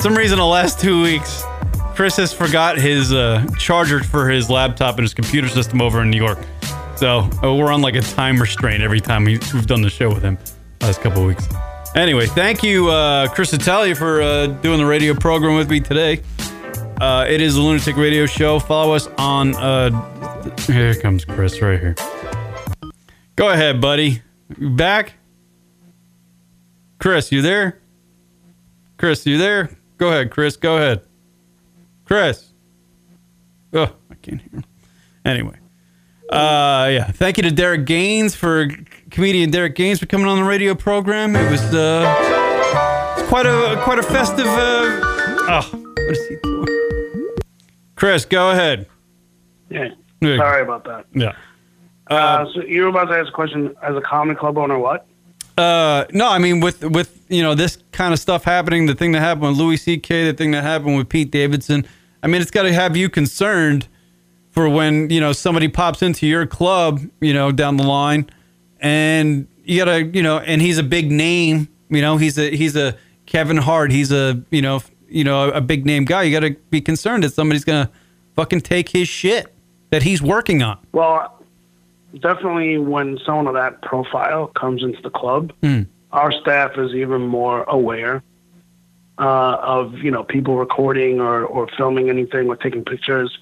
some 0.00 0.14
reason 0.16 0.38
the 0.38 0.44
last 0.44 0.80
two 0.80 1.02
weeks. 1.02 1.44
Cris 1.94 2.16
has 2.16 2.32
forgot 2.32 2.76
his 2.76 3.12
uh, 3.12 3.46
charger 3.58 4.02
for 4.02 4.28
his 4.28 4.50
laptop 4.50 4.96
and 4.96 5.04
his 5.04 5.14
computer 5.14 5.48
system 5.48 5.80
over 5.80 6.02
in 6.02 6.10
New 6.10 6.16
York. 6.22 6.38
So 6.96 7.30
uh, 7.42 7.54
we're 7.54 7.72
on 7.72 7.82
like 7.82 7.94
a 7.94 8.00
time 8.00 8.40
restraint 8.40 8.82
every 8.82 9.00
time 9.00 9.24
we, 9.24 9.38
we've 9.52 9.66
done 9.66 9.82
the 9.82 9.90
show 9.90 10.08
with 10.12 10.22
him 10.22 10.36
last 10.80 11.00
couple 11.00 11.24
weeks. 11.24 11.48
Anyway, 11.94 12.26
thank 12.26 12.64
you, 12.64 12.88
uh, 12.88 13.28
Cris 13.28 13.52
Italia, 13.52 13.94
for 13.94 14.20
uh, 14.20 14.46
doing 14.48 14.78
the 14.78 14.86
radio 14.86 15.14
program 15.14 15.54
with 15.54 15.70
me 15.70 15.78
today. 15.78 16.20
Uh, 17.00 17.24
it 17.28 17.40
is 17.40 17.54
the 17.54 17.60
Lunatic 17.60 17.96
Radio 17.96 18.26
Show. 18.26 18.58
Follow 18.58 18.94
us 18.94 19.06
on. 19.16 19.54
Uh, 19.54 19.90
here 20.66 20.92
comes 20.96 21.24
Cris 21.24 21.62
right 21.62 21.78
here. 21.78 21.94
Go 23.36 23.50
ahead, 23.50 23.80
buddy. 23.80 24.22
You 24.58 24.70
back? 24.70 25.14
Cris, 26.98 27.30
you 27.30 27.42
there? 27.42 27.80
Cris, 28.96 29.24
you 29.24 29.38
there? 29.38 29.70
Go 29.96 30.08
ahead, 30.08 30.32
Cris. 30.32 30.56
Go 30.56 30.76
ahead. 30.76 31.02
Cris. 32.06 32.52
Oh, 33.72 33.94
I 34.10 34.14
can't 34.16 34.40
hear 34.40 34.50
him. 34.50 34.64
Anyway. 35.24 35.58
Uh, 36.28 36.88
yeah. 36.90 37.04
Thank 37.12 37.36
you 37.36 37.44
to 37.44 37.52
Derek 37.52 37.86
Gaines 37.86 38.34
for 38.34 38.68
comedian 39.14 39.48
Derek 39.48 39.76
Gaines 39.76 40.00
for 40.00 40.06
coming 40.06 40.26
on 40.26 40.38
the 40.38 40.44
radio 40.44 40.74
program. 40.74 41.36
It 41.36 41.48
was 41.48 41.62
uh, 41.72 43.14
it's 43.16 43.28
quite 43.28 43.46
a 43.46 43.80
quite 43.84 44.00
a 44.00 44.02
festive. 44.02 44.46
Uh, 44.46 45.00
oh, 45.48 45.70
what 45.72 46.10
is 46.10 46.28
he 46.28 46.36
doing? 46.42 46.66
Cris, 47.94 48.24
go 48.24 48.50
ahead. 48.50 48.86
yeah. 49.70 49.88
Yeah. 50.20 50.36
Sorry 50.38 50.62
about 50.62 50.84
that. 50.84 51.06
Yeah. 51.14 51.32
Uh, 52.08 52.46
so 52.52 52.62
you 52.62 52.82
were 52.82 52.88
about 52.88 53.06
to 53.06 53.18
ask 53.18 53.28
a 53.28 53.32
question 53.32 53.74
as 53.82 53.94
a 53.96 54.00
comedy 54.00 54.38
club 54.38 54.58
owner, 54.58 54.78
what? 54.78 55.06
Uh, 55.56 56.06
no, 56.12 56.28
I 56.28 56.38
mean 56.38 56.60
with 56.60 56.82
with 56.82 57.24
you 57.28 57.42
know 57.42 57.54
this 57.54 57.78
kind 57.92 58.12
of 58.12 58.18
stuff 58.18 58.42
happening, 58.42 58.86
the 58.86 58.94
thing 58.96 59.12
that 59.12 59.20
happened 59.20 59.48
with 59.48 59.58
Louis 59.58 59.76
C.K., 59.76 60.24
the 60.24 60.36
thing 60.36 60.50
that 60.50 60.64
happened 60.64 60.96
with 60.96 61.08
Pete 61.08 61.30
Davidson. 61.30 61.86
I 62.22 62.26
mean, 62.26 62.40
it's 62.40 62.50
got 62.50 62.62
to 62.62 62.72
have 62.72 62.96
you 62.96 63.08
concerned 63.08 63.86
for 64.50 64.68
when 64.68 65.10
you 65.10 65.20
know 65.20 65.32
somebody 65.32 65.68
pops 65.68 66.02
into 66.02 66.26
your 66.26 66.46
club, 66.46 67.00
you 67.20 67.32
know, 67.32 67.52
down 67.52 67.76
the 67.76 67.84
line, 67.84 68.28
and 68.84 69.48
you 69.64 69.78
gotta, 69.84 70.04
you 70.04 70.22
know, 70.22 70.38
and 70.38 70.60
he's 70.62 70.78
a 70.78 70.82
big 70.82 71.10
name. 71.10 71.68
You 71.88 72.02
know, 72.02 72.16
he's 72.18 72.38
a 72.38 72.54
he's 72.54 72.76
a 72.76 72.96
Kevin 73.26 73.56
Hart. 73.56 73.90
He's 73.90 74.12
a 74.12 74.40
you 74.50 74.62
know 74.62 74.80
you 75.08 75.24
know 75.24 75.50
a 75.50 75.60
big 75.60 75.84
name 75.86 76.04
guy. 76.04 76.22
You 76.24 76.32
got 76.38 76.46
to 76.46 76.54
be 76.70 76.80
concerned 76.80 77.24
that 77.24 77.32
somebody's 77.32 77.64
gonna 77.64 77.90
fucking 78.36 78.60
take 78.60 78.90
his 78.90 79.08
shit 79.08 79.52
that 79.90 80.02
he's 80.02 80.20
working 80.20 80.62
on. 80.62 80.78
Well, 80.92 81.42
definitely 82.20 82.78
when 82.78 83.18
someone 83.24 83.46
of 83.46 83.54
that 83.54 83.80
profile 83.82 84.48
comes 84.48 84.82
into 84.82 85.00
the 85.02 85.10
club, 85.10 85.52
Hmm. 85.62 85.82
our 86.12 86.30
staff 86.32 86.76
is 86.78 86.92
even 86.94 87.22
more 87.22 87.62
aware 87.64 88.22
uh, 89.18 89.56
of 89.62 89.94
you 89.98 90.10
know 90.10 90.24
people 90.24 90.56
recording 90.56 91.20
or, 91.20 91.44
or 91.44 91.68
filming 91.76 92.10
anything 92.10 92.48
or 92.48 92.56
taking 92.56 92.84
pictures. 92.84 93.38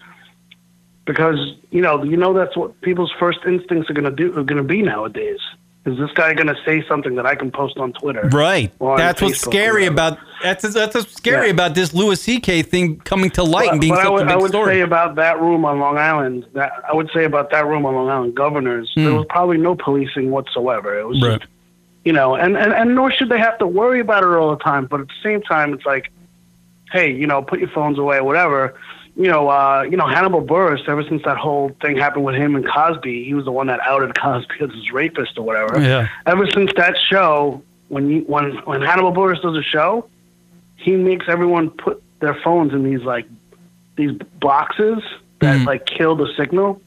Because 1.07 1.39
you 1.71 1.81
know 1.81 2.03
you 2.03 2.17
know 2.17 2.33
that's 2.33 2.57
what 2.57 2.81
people's 2.83 3.13
first 3.19 3.41
instincts 3.47 3.91
are 3.91 3.95
going 3.95 4.05
to 4.05 4.11
do 4.11 4.31
are 4.39 4.45
going 4.45 4.63
to 4.63 4.69
be 4.69 4.83
nowadays. 4.83 5.39
Is 5.85 5.99
this 5.99 6.13
guy 6.13 6.33
going 6.35 6.47
to 6.47 6.57
say 6.65 6.85
something 6.87 7.17
that 7.17 7.27
I 7.27 7.35
can 7.35 7.51
post 7.51 7.77
on 7.77 7.93
Twitter? 7.93 8.29
Right. 8.33 8.73
on 8.81 8.97
That's 8.99 9.21
what's 9.21 9.39
Facebook 9.39 9.49
or 9.49 9.51
scary 9.51 9.87
about 9.87 10.19
that's 10.41 10.63
that's 10.75 10.95
what's 10.95 11.13
scary 11.13 11.47
Yeah. 11.47 11.53
about 11.55 11.75
this 11.75 11.93
Louis 11.93 12.21
C.K. 12.21 12.63
thing 12.63 12.99
coming 13.01 13.31
to 13.31 13.43
light 13.43 13.65
But- 13.67 13.73
and 13.73 13.81
being 13.81 13.93
but 13.95 13.99
such 14.03 14.07
I 14.07 14.11
would, 14.11 14.23
a 14.23 14.25
big 14.27 14.33
I 14.33 14.37
would 14.37 14.49
story. 14.51 14.75
say 14.77 14.81
about 14.83 15.17
that 15.17 15.41
room 15.41 15.65
on 15.65 15.81
Long 15.81 15.99
Island. 15.99 16.47
That 16.55 16.73
I 16.89 16.95
would 16.95 17.11
say 17.13 17.25
about 17.25 17.51
that 17.51 17.67
room 17.67 17.85
on 17.85 17.97
Long 17.97 18.09
Island, 18.09 18.37
governors. 18.37 18.93
There 18.95 19.11
Hmm. 19.11 19.17
was 19.17 19.27
probably 19.29 19.59
no 19.59 19.75
policing 19.75 20.31
whatsoever. 20.31 20.97
It 20.97 21.07
was 21.09 21.21
Right. 21.21 21.41
just, 21.41 21.51
you 22.05 22.13
know, 22.13 22.37
and, 22.37 22.57
and 22.57 22.73
and 22.73 22.95
nor 22.95 23.11
should 23.11 23.29
they 23.29 23.39
have 23.41 23.59
to 23.59 23.67
worry 23.67 23.99
about 23.99 24.23
it 24.23 24.29
all 24.29 24.51
the 24.57 24.63
time. 24.63 24.87
But 24.87 25.01
at 25.01 25.09
the 25.09 25.15
same 25.21 25.43
time, 25.43 25.75
it's 25.75 25.85
like, 25.85 26.11
hey, 26.93 27.11
you 27.11 27.27
know, 27.27 27.43
put 27.43 27.59
your 27.59 27.71
phones 27.71 27.99
away, 27.99 28.21
whatever. 28.21 28.75
You 29.15 29.29
know, 29.29 29.49
uh, 29.51 29.83
you 29.91 29.97
know, 29.97 30.07
Hannibal 30.07 30.41
Buress. 30.43 30.89
Ever 30.89 31.03
since 31.05 31.23
that 31.25 31.37
whole 31.37 31.71
thing 31.83 31.97
happened 31.99 32.25
with 32.25 32.35
him 32.35 32.57
and 32.57 32.67
Cosby, 32.67 33.25
he 33.25 33.35
was 33.35 33.45
the 33.45 33.53
one 33.53 33.67
that 33.67 33.81
outed 33.81 34.19
Cosby 34.19 34.55
as 34.63 34.71
his 34.71 34.91
rapist 34.93 35.37
or 35.39 35.43
whatever. 35.45 35.81
Yeah. 35.83 36.09
Ever 36.27 36.47
since 36.51 36.73
that 36.77 36.97
show, 37.11 37.63
when 37.89 38.09
you, 38.09 38.21
when 38.23 38.53
when 38.65 38.81
Hannibal 38.81 39.13
Buress 39.13 39.43
does 39.43 39.57
a 39.57 39.63
show, 39.63 40.09
he 40.77 40.97
makes 40.97 41.27
everyone 41.29 41.69
put 41.71 42.03
their 42.21 42.35
phones 42.43 42.73
in 42.73 42.85
these 42.85 43.03
like 43.03 43.27
these 43.97 44.13
boxes 44.41 45.03
that 45.41 45.57
Mm-hmm. 45.57 45.67
like 45.67 45.85
kill 45.87 46.15
the 46.17 46.33
signal, 46.37 46.81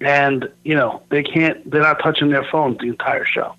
and 0.00 0.50
you 0.64 0.74
know 0.74 1.00
they 1.10 1.22
can't. 1.22 1.70
They're 1.70 1.80
not 1.80 2.00
touching 2.02 2.28
their 2.28 2.44
phones 2.44 2.76
the 2.78 2.88
entire 2.88 3.24
show. 3.24 3.54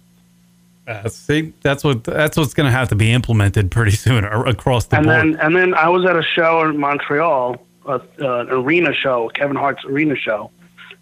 Uh, 0.87 1.07
see, 1.07 1.53
that's 1.61 1.83
what 1.83 2.03
that's 2.03 2.35
what's 2.37 2.53
going 2.53 2.65
to 2.65 2.71
have 2.71 2.89
to 2.89 2.95
be 2.95 3.11
implemented 3.11 3.71
pretty 3.71 3.91
soon 3.91 4.25
across 4.25 4.85
the 4.87 4.97
and 4.97 5.05
board. 5.05 5.17
then 5.17 5.35
and 5.37 5.55
then 5.55 5.73
I 5.73 5.87
was 5.89 6.05
at 6.05 6.15
a 6.17 6.21
show 6.23 6.61
in 6.67 6.77
Montreal, 6.77 7.61
a, 7.89 8.01
uh, 8.21 8.41
an 8.41 8.49
arena 8.49 8.93
show, 8.93 9.29
Kevin 9.29 9.55
Hart's 9.55 9.83
arena 9.85 10.15
show, 10.15 10.51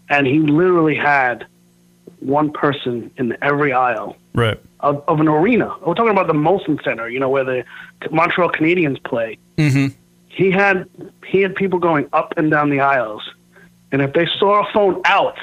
and 0.09 0.25
he 0.25 0.39
literally 0.39 0.95
had 0.95 1.45
one 2.19 2.51
person 2.51 3.11
in 3.17 3.37
every 3.41 3.73
aisle 3.73 4.17
right. 4.33 4.59
of, 4.79 5.03
of 5.07 5.19
an 5.19 5.27
arena. 5.27 5.75
We're 5.85 5.93
talking 5.93 6.11
about 6.11 6.27
the 6.27 6.33
Molson 6.33 6.83
Center, 6.83 7.09
you 7.09 7.19
know, 7.19 7.29
where 7.29 7.43
the 7.43 7.63
Montreal 8.09 8.51
Canadiens 8.51 9.01
play. 9.03 9.37
Mm-hmm. 9.57 9.87
He 10.29 10.51
had 10.51 10.89
he 11.25 11.41
had 11.41 11.55
people 11.55 11.79
going 11.79 12.07
up 12.13 12.33
and 12.37 12.49
down 12.49 12.69
the 12.69 12.79
aisles, 12.79 13.23
and 13.91 14.01
if 14.01 14.13
they 14.13 14.27
saw 14.39 14.67
a 14.67 14.71
phone 14.71 15.01
out, 15.05 15.37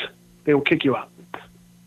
they 0.45 0.55
would 0.55 0.67
kick 0.67 0.85
you 0.85 0.97
out. 0.97 1.11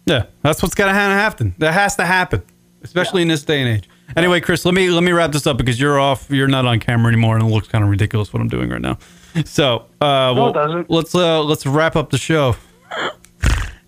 Yeah, 0.05 0.25
that's 0.41 0.61
what's 0.61 0.75
going 0.75 0.87
to 0.87 0.93
happen. 0.93 1.55
That 1.57 1.73
has 1.73 1.95
to 1.97 2.05
happen, 2.05 2.41
especially 2.83 3.21
in 3.21 3.27
this 3.27 3.43
day 3.43 3.61
and 3.61 3.69
age. 3.69 3.89
Anyway, 4.15 4.39
Cris, 4.39 4.65
let 4.65 4.73
me 4.73 4.89
let 4.89 5.03
me 5.03 5.11
wrap 5.11 5.31
this 5.31 5.47
up 5.47 5.57
because 5.57 5.79
you're 5.79 5.99
off. 5.99 6.29
You're 6.29 6.47
not 6.47 6.65
on 6.65 6.79
camera 6.79 7.11
anymore, 7.11 7.35
and 7.35 7.45
it 7.45 7.53
looks 7.53 7.67
kind 7.67 7.83
of 7.83 7.89
ridiculous 7.89 8.31
what 8.31 8.41
I'm 8.41 8.47
doing 8.47 8.69
right 8.69 8.81
now. 8.81 8.97
So, 9.45 9.85
uh, 10.01 10.33
well, 10.35 10.49
it 10.49 10.53
doesn't. 10.53 10.89
let's 10.89 11.13
uh, 11.15 11.43
let's 11.43 11.65
wrap 11.65 11.95
up 11.95 12.09
the 12.09 12.17
show. 12.17 12.55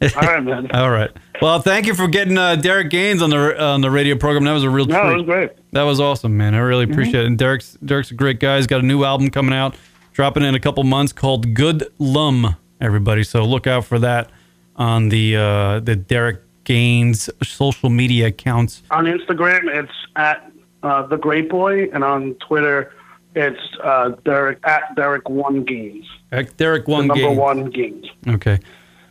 All 0.01 0.21
right, 0.21 0.43
man. 0.43 0.69
All 0.73 0.91
right. 0.91 1.09
Well, 1.41 1.59
thank 1.59 1.85
you 1.85 1.93
for 1.93 2.07
getting 2.07 2.37
uh, 2.37 2.55
Derek 2.55 2.89
Gaines 2.89 3.21
on 3.21 3.29
the 3.29 3.61
on 3.61 3.81
the 3.81 3.89
radio 3.91 4.15
program. 4.15 4.43
That 4.45 4.53
was 4.53 4.63
a 4.63 4.69
real 4.69 4.85
No, 4.85 5.01
treat. 5.01 5.11
it 5.11 5.15
was 5.17 5.25
great. 5.25 5.51
That 5.71 5.83
was 5.83 5.99
awesome, 5.99 6.35
man. 6.37 6.53
I 6.53 6.59
really 6.59 6.83
appreciate 6.83 7.23
it. 7.23 7.27
And 7.27 7.37
Derek's 7.37 7.77
Derek's 7.83 8.11
a 8.11 8.13
great 8.13 8.39
guy. 8.39 8.57
He's 8.57 8.67
got 8.67 8.81
a 8.81 8.85
new 8.85 9.03
album 9.03 9.29
coming 9.29 9.53
out, 9.53 9.75
dropping 10.13 10.43
in 10.43 10.55
a 10.55 10.59
couple 10.59 10.83
months 10.83 11.13
called 11.13 11.53
Good 11.53 11.91
Lum. 11.97 12.55
Everybody, 12.81 13.23
so 13.23 13.43
look 13.45 13.67
out 13.67 13.85
for 13.85 13.99
that 13.99 14.29
on 14.75 15.09
the 15.09 15.35
uh, 15.35 15.79
the 15.81 15.95
Derek 15.95 16.41
Gaines 16.63 17.29
social 17.43 17.89
media 17.89 18.27
accounts. 18.27 18.83
On 18.91 19.05
Instagram, 19.05 19.61
it's 19.67 19.91
at 20.15 20.49
uh, 20.83 21.03
the 21.07 21.17
Great 21.17 21.49
Boy, 21.49 21.89
and 21.91 22.03
on 22.05 22.35
Twitter, 22.35 22.93
it's 23.39 23.77
uh, 23.83 24.09
Derek 24.25 24.59
at 24.65 24.95
Derek 24.95 25.29
One 25.29 25.63
Gaines. 25.63 26.05
At 26.31 26.55
Derek 26.57 26.85
The 26.85 26.91
One 26.91 27.07
number 27.07 27.31
one 27.31 27.69
Gaines. 27.69 28.05
Okay. 28.27 28.59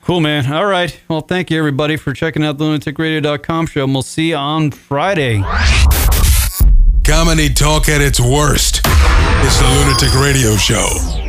Cool, 0.03 0.21
man. 0.21 0.51
All 0.53 0.67
right. 0.67 0.99
Well, 1.09 1.21
thank 1.21 1.51
you, 1.51 1.59
everybody, 1.59 1.97
for 1.97 2.13
checking 2.15 2.45
out 2.45 2.59
the 2.59 2.65
lunaticradio.com 2.65 3.67
show, 3.67 3.85
and 3.85 3.93
we'll 3.93 4.03
see 4.03 4.31
you 4.31 4.37
on 4.37 4.71
Friday. 4.71 5.43
Comedy 7.05 7.53
talk 7.53 7.89
at 7.89 8.01
its 8.01 8.21
worst. 8.21 8.81
It's 8.85 9.59
the 9.59 9.67
Lunatic 9.67 10.15
Radio 10.15 10.57
Show. 10.57 11.28